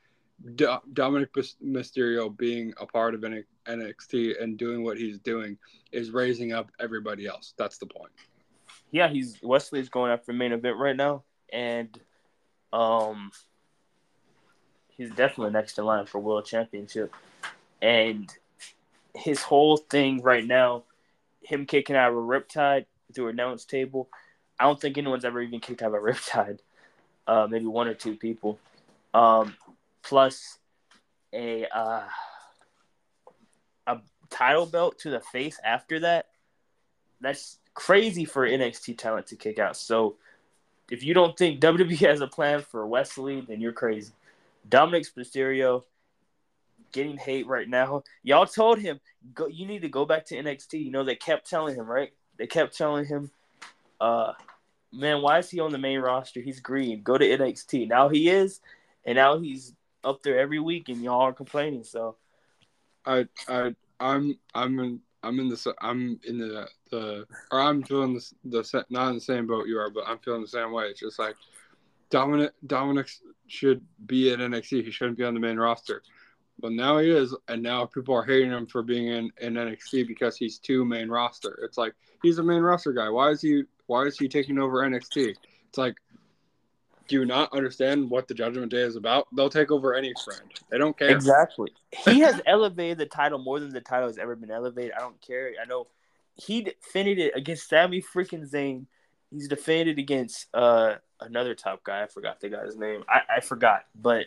Do- 0.55 0.79
Dominic 0.95 1.31
Mys- 1.37 1.57
Mysterio 1.63 2.35
being 2.37 2.73
a 2.81 2.87
part 2.87 3.15
of 3.15 3.21
NXT 3.23 4.41
and 4.43 4.57
doing 4.57 4.85
what 4.85 4.97
he's 4.97 5.19
doing 5.19 5.59
is 5.93 6.13
raising 6.13 6.53
up 6.53 6.71
everybody 6.81 7.27
else. 7.27 7.55
That's 7.59 7.77
the 7.79 7.87
point. 7.87 8.13
yeah, 8.93 9.09
he's 9.09 9.37
Wes 9.43 9.71
Lee's 9.73 9.89
going 9.89 10.11
after 10.13 10.33
main 10.33 10.53
event 10.53 10.77
right 10.79 10.97
now, 10.97 11.25
and 11.53 12.01
um, 12.73 13.31
he's 15.01 15.11
definitely 15.11 15.51
next 15.51 15.79
in 15.79 15.85
line 15.87 16.05
for 16.05 16.19
world 16.19 16.45
championship. 16.45 17.15
And 17.81 18.31
his 19.15 19.41
whole 19.41 19.79
thing 19.79 20.21
right 20.21 20.47
now, 20.47 20.83
him 21.43 21.65
kicking 21.65 21.97
out 21.97 22.11
of 22.11 22.19
a 22.19 22.21
riptide 22.21 22.85
through 23.15 23.29
a 23.29 23.31
announce 23.31 23.65
table. 23.65 24.11
I 24.59 24.65
don't 24.65 24.79
think 24.79 24.99
anyone's 24.99 25.25
ever 25.25 25.41
even 25.41 25.61
kicked 25.61 25.81
out 25.81 25.89
of 25.89 25.95
a 25.95 25.99
riptide. 25.99 26.59
Uh, 27.27 27.47
maybe 27.49 27.65
one 27.65 27.89
or 27.89 27.95
two 27.95 28.15
people. 28.15 28.59
Um, 29.15 29.55
plus 30.03 30.59
a 31.33 31.67
uh, 31.75 32.03
a 33.87 33.99
title 34.29 34.67
belt 34.67 34.99
to 34.99 35.11
the 35.11 35.21
face 35.21 35.59
after 35.65 36.01
that. 36.01 36.27
That's 37.23 37.59
crazy 37.73 38.27
for 38.27 38.47
NXT 38.47 38.99
talent 38.99 39.29
to 39.29 39.37
kick 39.37 39.59
out. 39.59 39.79
So 39.79 40.17
if 40.91 41.03
you 41.03 41.15
don't 41.15 41.39
think 41.39 41.61
WWE 41.61 41.99
has 42.01 42.21
a 42.21 42.27
plan 42.27 42.61
for 42.61 42.87
Wes 42.87 43.17
Lee, 43.17 43.41
then 43.41 43.63
you're 43.63 43.73
crazy. 43.73 44.13
Dominic 44.69 45.07
Mysterio 45.17 45.83
getting 46.93 47.17
hate 47.17 47.47
right 47.47 47.69
now. 47.69 48.03
Y'all 48.23 48.47
told 48.47 48.79
him 48.79 49.01
go 49.35 49.47
you 49.47 49.67
need 49.67 49.83
to 49.83 49.89
go 49.89 50.05
back 50.05 50.27
to 50.27 50.37
NXT. 50.37 50.85
You 50.85 50.91
know 50.91 51.05
they 51.05 51.17
kept 51.17 51.49
telling 51.49 51.75
him, 51.75 51.87
right? 51.87 52.11
They 52.39 52.47
kept 52.47 52.77
telling 52.77 53.05
him, 53.05 53.31
uh 54.01 54.33
man, 54.93 55.23
why 55.23 55.39
is 55.39 55.51
he 55.51 55.61
on 55.61 55.73
the 55.73 55.79
main 55.79 56.01
roster? 56.01 56.41
He's 56.41 56.61
green. 56.61 57.03
Go 57.03 57.17
to 57.17 57.25
NXT. 57.25 57.89
Now 57.89 58.09
he 58.09 58.29
is, 58.29 58.61
and 59.05 59.17
now 59.17 59.39
he's 59.39 59.75
up 60.03 60.23
there 60.23 60.39
every 60.39 60.59
week 60.59 60.89
and 60.89 61.03
y'all 61.03 61.23
are 61.23 61.33
complaining. 61.33 61.85
So 61.85 62.17
I 63.07 63.27
I 63.49 63.75
I'm 63.99 64.39
I'm 64.55 65.01
I'm 65.23 65.39
in 65.39 65.49
the 65.49 65.75
I'm 65.81 66.19
in 66.27 66.39
the 66.39 66.69
the 66.91 67.27
or 67.51 67.61
I'm 67.61 67.83
feeling 67.83 68.15
the 68.15 68.63
the 68.63 68.85
not 68.91 69.09
in 69.09 69.15
the 69.17 69.21
same 69.21 69.47
boat 69.47 69.67
you 69.67 69.79
are, 69.79 69.91
but 69.91 70.05
I'm 70.07 70.19
feeling 70.19 70.43
the 70.43 70.49
same 70.49 70.73
way. 70.73 70.87
It's 70.87 71.01
just 71.01 71.19
like 71.19 71.37
Dominic 72.11 72.53
Dominic 72.67 73.11
should 73.47 73.83
be 74.07 74.33
at 74.33 74.39
NXT. 74.39 74.85
He 74.85 74.91
shouldn't 74.91 75.19
be 75.19 75.25
on 75.25 75.35
the 75.35 75.41
main 75.41 75.57
roster. 75.57 76.03
Well, 76.61 76.73
now 76.73 76.99
he 76.99 77.11
is, 77.11 77.35
and 77.49 77.63
now 77.63 77.87
people 77.87 78.15
are 78.15 78.25
hating 78.25 78.51
him 78.51 78.67
for 78.67 78.83
being 78.83 79.09
in, 79.09 79.31
in 79.41 79.55
NXT 79.55 80.07
because 80.07 80.37
he's 80.37 80.59
too 80.59 80.85
main 80.85 81.09
roster. 81.09 81.59
It's 81.65 81.79
like 81.79 81.95
he's 82.23 82.39
a 82.39 82.43
main 82.43 82.61
roster 82.61 82.93
guy. 82.93 83.09
Why 83.09 83.31
is 83.31 83.41
he 83.41 83.63
Why 83.87 84.03
is 84.03 84.19
he 84.19 84.29
taking 84.29 84.59
over 84.59 84.79
NXT? 84.79 85.35
It's 85.69 85.79
like, 85.79 85.95
do 87.09 87.17
you 87.17 87.25
not 87.25 87.53
understand 87.53 88.11
what 88.11 88.29
the 88.29 88.35
Judgment 88.35 88.71
Day 88.71 88.83
is 88.83 88.97
about? 88.97 89.27
They'll 89.35 89.49
take 89.49 89.71
over 89.71 89.95
any 89.95 90.13
friend. 90.25 90.43
They 90.71 90.79
don't 90.79 90.97
care. 90.97 91.11
Exactly. 91.11 91.73
He 91.91 92.21
has 92.21 92.41
elevated 92.47 92.99
the 92.99 93.07
title 93.07 93.39
more 93.39 93.59
than 93.59 93.71
the 93.71 93.81
title 93.81 94.09
has 94.09 94.19
ever 94.19 94.37
been 94.37 94.51
elevated. 94.51 94.93
I 94.97 95.01
don't 95.01 95.21
care. 95.21 95.53
I 95.61 95.67
know 95.67 95.87
he 96.35 96.63
defended 96.63 97.19
it 97.19 97.33
against 97.37 97.69
Sammy 97.69 98.03
freaking 98.03 98.49
Zayn. 98.49 98.87
He's 99.31 99.49
defended 99.49 99.99
against 99.99 100.49
uh, 100.55 100.97
another 101.21 101.55
top 101.55 101.85
guy. 101.85 102.03
I 102.03 102.07
forgot 102.07 102.41
the 102.41 102.49
guy's 102.49 102.77
name. 102.77 103.05
I, 103.09 103.37
I 103.37 103.41
forgot, 103.41 103.85
but 103.95 104.27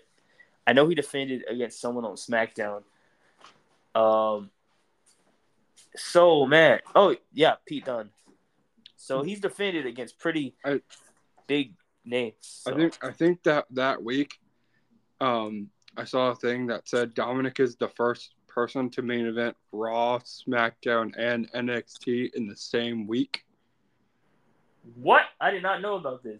I 0.65 0.73
know 0.73 0.87
he 0.87 0.95
defended 0.95 1.43
against 1.47 1.81
someone 1.81 2.05
on 2.05 2.15
SmackDown. 2.15 2.83
Um. 3.95 4.49
So 5.95 6.45
man, 6.45 6.79
oh 6.95 7.15
yeah, 7.33 7.55
Pete 7.65 7.85
Dunne. 7.85 8.09
So 8.95 9.21
he's 9.21 9.41
defended 9.41 9.85
against 9.85 10.17
pretty 10.17 10.55
I, 10.63 10.81
big 11.45 11.73
names. 12.05 12.35
So. 12.39 12.73
I 12.73 12.75
think 12.75 12.97
I 13.03 13.11
think 13.11 13.43
that 13.43 13.65
that 13.71 14.01
week, 14.01 14.39
um, 15.19 15.69
I 15.97 16.05
saw 16.05 16.31
a 16.31 16.35
thing 16.35 16.67
that 16.67 16.87
said 16.87 17.13
Dominic 17.13 17.59
is 17.59 17.75
the 17.75 17.89
first 17.89 18.33
person 18.47 18.89
to 18.91 19.01
main 19.01 19.25
event 19.25 19.55
Raw, 19.71 20.19
SmackDown, 20.19 21.13
and 21.17 21.51
NXT 21.51 22.33
in 22.33 22.47
the 22.47 22.55
same 22.55 23.07
week. 23.07 23.45
What? 24.95 25.23
I 25.39 25.51
did 25.51 25.63
not 25.63 25.81
know 25.81 25.95
about 25.95 26.23
this. 26.23 26.39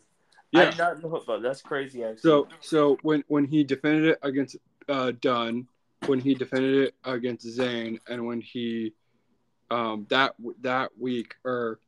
Yeah. 0.51 0.61
I 0.61 0.65
did 0.65 0.77
not 0.77 1.03
know 1.03 1.15
about. 1.15 1.41
That's 1.41 1.61
crazy. 1.61 2.03
Actually. 2.03 2.21
So 2.21 2.47
so 2.61 2.97
when 3.01 3.23
when 3.27 3.45
he 3.45 3.63
defended 3.63 4.05
it 4.05 4.19
against 4.21 4.57
uh, 4.87 5.13
Dunne, 5.21 5.67
when 6.05 6.19
he 6.19 6.35
defended 6.35 6.87
it 6.87 6.95
against 7.03 7.45
Zayn, 7.45 7.99
and 8.07 8.25
when 8.25 8.41
he 8.41 8.93
um 9.71 10.05
that 10.09 10.35
that 10.61 10.91
week 10.99 11.35
or 11.43 11.79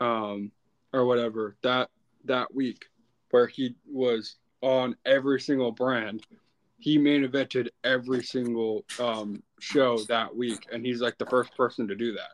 um 0.00 0.50
or 0.92 1.06
whatever 1.06 1.56
that 1.62 1.88
that 2.24 2.52
week 2.54 2.86
where 3.30 3.46
he 3.46 3.74
was 3.90 4.36
on 4.62 4.96
every 5.04 5.40
single 5.40 5.70
brand 5.70 6.26
he 6.78 6.98
main 6.98 7.24
evented 7.24 7.68
every 7.84 8.22
single 8.22 8.84
um 8.98 9.42
show 9.60 9.98
that 10.08 10.34
week 10.34 10.66
and 10.72 10.84
he's 10.84 11.00
like 11.00 11.16
the 11.18 11.26
first 11.26 11.54
person 11.56 11.86
to 11.86 11.94
do 11.94 12.12
that 12.12 12.32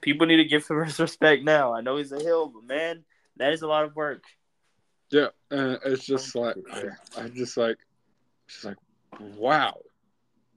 people 0.00 0.26
need 0.26 0.36
to 0.36 0.44
give 0.44 0.66
him 0.66 0.84
his 0.84 0.98
respect 1.00 1.42
now 1.42 1.74
i 1.74 1.80
know 1.80 1.96
he's 1.96 2.12
a 2.12 2.18
heel 2.18 2.46
but 2.48 2.64
man 2.64 3.04
that 3.36 3.52
is 3.52 3.62
a 3.62 3.66
lot 3.66 3.84
of 3.84 3.94
work. 3.94 4.24
Yeah, 5.10 5.28
and 5.50 5.78
it's 5.84 6.04
just 6.04 6.34
like 6.34 6.56
I 7.16 7.28
just 7.28 7.56
like, 7.56 7.78
just 8.48 8.64
like, 8.64 8.76
wow. 9.36 9.78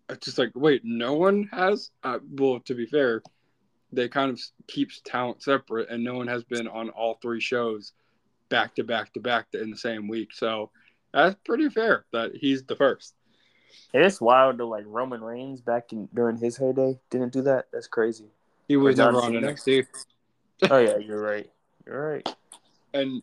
It's 0.10 0.26
just 0.26 0.40
like, 0.40 0.52
wait, 0.56 0.82
no 0.84 1.14
one 1.14 1.48
has. 1.52 1.92
Uh, 2.04 2.18
well, 2.32 2.60
to 2.62 2.74
be 2.74 2.88
fair, 2.88 3.22
they 3.92 4.08
kind 4.08 4.32
of 4.32 4.40
keeps 4.68 5.02
talent 5.06 5.44
separate, 5.44 5.90
and 5.90 6.04
no 6.04 6.16
one 6.16 6.28
has 6.28 6.44
been 6.44 6.68
on 6.68 6.90
all 6.90 7.20
three 7.22 7.40
shows 7.40 7.94
back 8.50 8.74
to 8.76 8.84
back 8.84 9.14
to 9.14 9.20
back 9.20 9.48
in 9.54 9.70
the 9.70 9.78
same 9.78 10.08
week. 10.08 10.30
So 10.34 10.72
that's 11.14 11.36
pretty 11.46 11.70
fair 11.70 12.06
that 12.12 12.32
he's 12.34 12.64
the 12.64 12.76
first. 12.76 13.14
It's 13.94 14.20
wild 14.20 14.58
to 14.58 14.66
like 14.66 14.86
Roman 14.88 15.22
Reigns 15.22 15.62
back 15.62 15.94
in 15.94 16.10
during 16.12 16.38
his 16.38 16.58
heyday 16.58 17.00
didn't 17.12 17.34
do 17.34 17.44
that. 17.44 17.68
That's 17.72 17.88
crazy. 17.88 18.32
He 18.70 18.78
was 18.78 18.98
never 18.98 19.22
on 19.22 19.34
NXT. 19.34 19.86
oh 20.70 20.78
yeah, 20.78 20.98
you're 20.98 21.22
right. 21.22 21.50
You're 21.86 22.12
right 22.12 22.36
and 22.94 23.22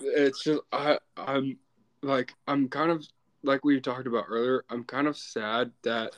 it's 0.00 0.44
just 0.44 0.60
I 0.72 0.98
I'm 1.16 1.58
like 2.02 2.34
I'm 2.46 2.68
kind 2.68 2.90
of 2.90 3.06
like 3.42 3.64
we 3.64 3.80
talked 3.80 4.06
about 4.06 4.26
earlier. 4.28 4.64
I'm 4.70 4.84
kind 4.84 5.06
of 5.06 5.16
sad 5.16 5.70
that 5.82 6.12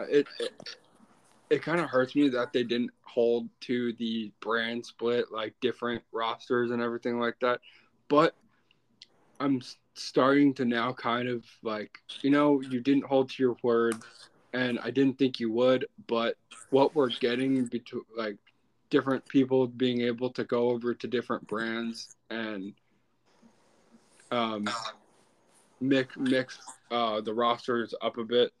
it 0.00 0.26
it, 0.38 0.76
it 1.50 1.62
kind 1.62 1.80
of 1.80 1.86
hurts 1.86 2.16
me 2.16 2.28
that 2.30 2.52
they 2.52 2.62
didn't 2.64 2.90
hold 3.02 3.48
to 3.62 3.92
the 3.94 4.32
brand 4.40 4.84
split, 4.84 5.26
like 5.32 5.54
different 5.60 6.02
rosters 6.12 6.70
and 6.70 6.82
everything 6.82 7.18
like 7.20 7.38
that. 7.40 7.60
But 8.08 8.34
I'm 9.40 9.60
starting 9.94 10.54
to 10.54 10.64
now 10.64 10.92
kind 10.92 11.28
of 11.28 11.44
like 11.62 11.98
you 12.22 12.30
know 12.30 12.60
you 12.60 12.80
didn't 12.80 13.04
hold 13.04 13.30
to 13.30 13.42
your 13.42 13.56
word, 13.62 13.96
and 14.54 14.78
I 14.78 14.90
didn't 14.90 15.18
think 15.18 15.40
you 15.40 15.50
would. 15.52 15.86
But 16.06 16.36
what 16.70 16.94
we're 16.94 17.10
getting 17.10 17.66
between 17.66 18.04
like 18.16 18.38
different 18.88 19.26
people 19.28 19.66
being 19.66 20.02
able 20.02 20.30
to 20.30 20.44
go 20.44 20.70
over 20.70 20.94
to 20.94 21.06
different 21.08 21.46
brands 21.46 22.16
and 22.30 22.72
um, 24.30 24.68
mix 25.80 26.16
mix 26.16 26.58
uh, 26.90 27.20
the 27.20 27.34
rosters 27.34 27.94
up 28.00 28.16
a 28.16 28.24
bit. 28.24 28.52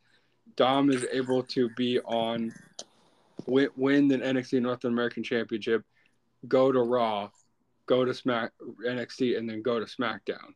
Dom 0.56 0.90
is 0.90 1.06
able 1.12 1.42
to 1.42 1.70
be 1.70 2.00
on 2.00 2.52
win, 3.46 3.68
win 3.76 4.08
the 4.08 4.18
NXT 4.18 4.60
North 4.60 4.84
American 4.84 5.22
Championship, 5.22 5.84
go 6.48 6.70
to 6.70 6.80
Raw, 6.80 7.30
go 7.86 8.04
to 8.04 8.12
Smack 8.12 8.52
NXT, 8.86 9.38
and 9.38 9.48
then 9.48 9.62
go 9.62 9.80
to 9.80 9.86
SmackDown. 9.86 10.52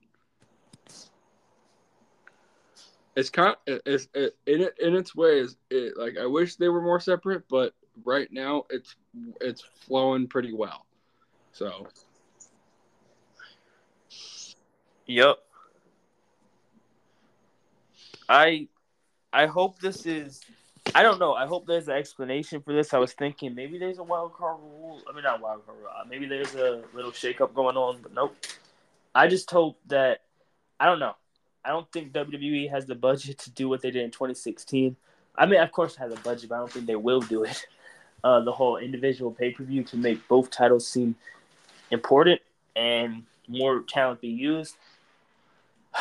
It's 3.19 3.31
kind 3.31 3.57
of 3.67 3.81
it's 3.85 4.07
it, 4.15 4.37
in 4.47 4.61
it, 4.61 4.75
in 4.79 4.95
its 4.95 5.13
ways. 5.13 5.57
It, 5.71 5.97
like 5.97 6.17
I 6.17 6.27
wish 6.27 6.55
they 6.55 6.69
were 6.69 6.81
more 6.81 7.01
separate, 7.01 7.49
but 7.49 7.75
right 8.05 8.29
now 8.31 8.63
it's 8.71 8.95
it's 9.41 9.61
flowing 9.81 10.29
pretty 10.29 10.53
well. 10.53 10.87
So. 11.51 11.89
Yep. 15.07 15.39
I 18.29 18.69
I 19.33 19.47
hope 19.47 19.81
this 19.81 20.07
is 20.07 20.41
I 20.95 21.03
don't 21.03 21.19
know. 21.19 21.35
I 21.35 21.47
hope 21.49 21.67
there's 21.67 21.89
an 21.89 21.97
explanation 21.97 22.63
for 22.63 22.73
this. 22.73 22.95
I 22.95 22.99
was 22.99 23.15
thinking 23.15 23.53
maybe 23.53 23.79
there's 23.79 23.99
a 23.99 24.05
wild 24.05 24.35
card 24.35 24.61
rule. 24.61 25.03
I 25.11 25.13
mean, 25.13 25.25
not 25.25 25.41
wild 25.41 25.67
card 25.67 25.77
rule. 25.77 25.89
Uh, 25.89 26.05
maybe 26.09 26.27
there's 26.27 26.55
a 26.55 26.85
little 26.95 27.11
shakeup 27.11 27.53
going 27.53 27.77
on, 27.77 27.99
but 28.01 28.15
nope. 28.15 28.37
I 29.13 29.27
just 29.27 29.51
hope 29.51 29.81
that 29.89 30.21
I 30.79 30.87
don't 30.87 31.01
know. 31.01 31.17
I 31.69 31.73
don't 31.73 31.91
think 31.93 32.15
WWE 32.15 32.71
has 32.71 32.87
the 32.87 32.95
budget 32.95 33.37
to 33.41 33.51
do 33.51 33.69
what 33.69 33.83
they 33.83 33.91
did 33.91 34.03
in 34.03 34.11
2016. 34.11 34.97
I 35.37 35.45
mean, 35.45 35.61
of 35.61 35.71
course, 35.71 35.95
has 35.97 36.11
a 36.11 36.17
budget, 36.17 36.49
but 36.49 36.55
I 36.55 36.59
don't 36.61 36.73
think 36.73 36.87
they 36.87 36.97
will 36.97 37.21
do 37.21 37.45
it 37.45 37.67
uh, 38.25 38.41
the 38.41 38.53
whole 38.53 38.79
individual 38.79 39.31
pay 39.31 39.51
per 39.51 39.65
view 39.65 39.85
to 39.85 39.99
make 39.99 40.27
both 40.29 40.51
titles 40.51 40.89
seem 40.89 41.15
important 41.91 42.41
and 42.75 43.25
more 43.49 43.83
talent 43.83 44.23
be 44.23 44.29
used. 44.29 44.77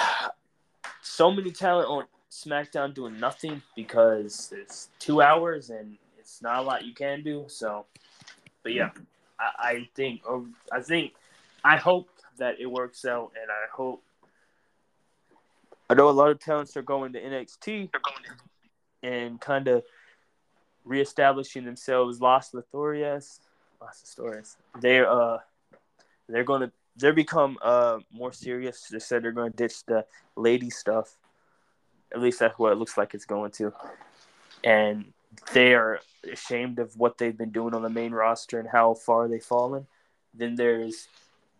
so 1.01 1.29
many 1.31 1.51
talent 1.51 1.89
on 1.89 2.05
SmackDown 2.31 2.93
doing 2.93 3.19
nothing 3.19 3.61
because 3.75 4.53
it's 4.55 4.87
two 4.99 5.21
hours 5.21 5.69
and 5.69 5.97
it's 6.17 6.41
not 6.41 6.59
a 6.59 6.61
lot 6.61 6.85
you 6.85 6.93
can 6.93 7.23
do. 7.23 7.43
So, 7.47 7.85
but 8.63 8.73
yeah, 8.73 8.91
I, 9.37 9.51
I 9.59 9.89
think, 9.95 10.21
I 10.71 10.79
think, 10.79 11.11
I 11.65 11.75
hope 11.75 12.07
that 12.37 12.55
it 12.57 12.67
works 12.67 13.03
out, 13.03 13.33
and 13.41 13.51
I 13.51 13.65
hope. 13.75 14.01
I 15.90 15.93
know 15.93 16.09
a 16.09 16.11
lot 16.11 16.30
of 16.30 16.40
talents 16.40 16.75
are 16.75 16.82
going 16.82 17.14
to 17.14 17.22
NXT 17.22 17.90
and 19.03 19.40
kind 19.40 19.67
of 19.69 19.83
reestablishing 20.83 21.64
themselves. 21.64 22.19
Las 22.19 22.51
Lotharios, 22.51 23.40
Las 23.80 24.16
Lotharios. 24.19 24.56
They're 24.82 25.09
uh, 25.09 25.38
they're 26.27 26.43
going 26.43 26.61
to 26.61 26.72
they're 26.98 27.14
become 27.14 27.57
uh 27.61 27.99
more 28.11 28.33
serious. 28.33 28.88
They 28.91 28.99
said 28.99 29.24
they're 29.24 29.32
going 29.32 29.51
to 29.51 29.57
ditch 29.57 29.85
the 29.85 30.06
lady 30.35 30.69
stuff. 30.69 31.16
At 32.14 32.22
least 32.22 32.40
that's 32.40 32.59
what 32.59 32.74
it 32.74 32.77
looks 32.77 32.98
like 32.98 33.14
it's 33.14 33.25
going 33.25 33.51
to. 33.51 33.74
And 34.64 35.14
they 35.53 35.74
are 35.74 36.01
ashamed 36.30 36.80
of 36.80 36.98
what 36.98 37.17
they've 37.17 37.38
been 37.38 37.51
doing 37.51 37.74
on 37.74 37.82
the 37.82 37.90
main 37.90 38.11
roster 38.11 38.59
and 38.59 38.67
how 38.67 38.93
far 38.93 39.27
they've 39.27 39.43
fallen. 39.43 39.88
Then 40.33 40.56
there's 40.56 41.07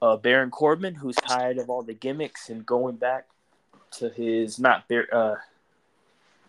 uh, 0.02 0.18
Baron 0.18 0.52
Corbin, 0.52 0.96
who's 0.96 1.16
tired 1.16 1.58
of 1.58 1.70
all 1.70 1.82
the 1.82 1.94
gimmicks 1.94 2.50
and 2.50 2.66
going 2.66 2.96
back 2.96 3.28
to 3.92 4.10
his 4.10 4.60
not 4.60 4.86
uh, 5.12 5.36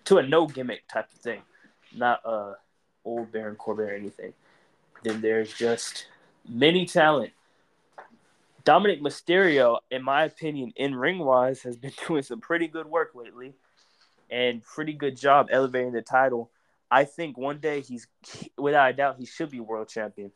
to 0.05 0.19
a 0.19 0.27
no 0.27 0.47
gimmick 0.47 0.87
type 0.89 1.11
of 1.13 1.19
thing, 1.19 1.43
not 1.95 2.21
uh 2.25 2.55
old 3.05 3.33
Baron 3.33 3.57
Corbin 3.57 3.89
or 3.89 3.95
anything. 3.95 4.33
Then 5.03 5.21
there's 5.21 5.53
just 5.53 6.07
many 6.49 6.87
talent. 6.87 7.33
Dominic 8.65 9.01
Mysterio, 9.01 9.79
in 9.91 10.03
my 10.03 10.25
opinion, 10.25 10.73
in 10.77 10.95
ring 10.95 11.19
wise, 11.19 11.63
has 11.63 11.77
been 11.77 11.93
doing 12.07 12.23
some 12.23 12.41
pretty 12.41 12.69
good 12.69 12.87
work 12.87 13.13
lately, 13.15 13.55
and 14.31 14.63
pretty 14.63 14.93
good 14.93 15.17
job 15.17 15.49
elevating 15.51 15.93
the 15.93 16.03
title. 16.03 16.51
I 16.91 17.05
think 17.05 17.37
one 17.37 17.59
day 17.59 17.81
he's, 17.81 18.07
without 18.57 18.91
a 18.91 18.93
doubt, 18.93 19.17
he 19.19 19.27
should 19.27 19.51
be 19.51 19.61
world 19.61 19.89
champion. 19.89 20.33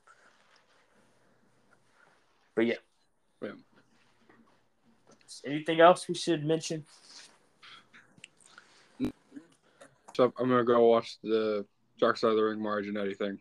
But 2.54 2.66
yeah. 2.66 2.74
yeah. 3.42 3.50
Anything 5.46 5.80
else 5.80 6.08
we 6.08 6.14
should 6.14 6.44
mention? 6.44 6.84
So 10.14 10.32
I'm 10.38 10.48
gonna 10.48 10.64
go 10.64 10.84
watch 10.86 11.18
the 11.22 11.64
dark 11.98 12.16
side 12.16 12.30
of 12.30 12.36
the 12.36 12.42
ring 12.42 12.60
margin 12.60 12.96
anything. 12.96 13.38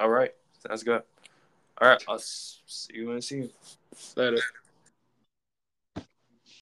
All 0.00 0.08
right, 0.08 0.32
sounds 0.66 0.82
good. 0.82 1.02
All 1.80 1.88
right, 1.88 2.02
I'll 2.08 2.18
see 2.18 2.94
you 2.94 3.08
when 3.08 3.16
I 3.16 3.20
see 3.20 3.36
you. 3.36 3.50
Later. 4.16 4.38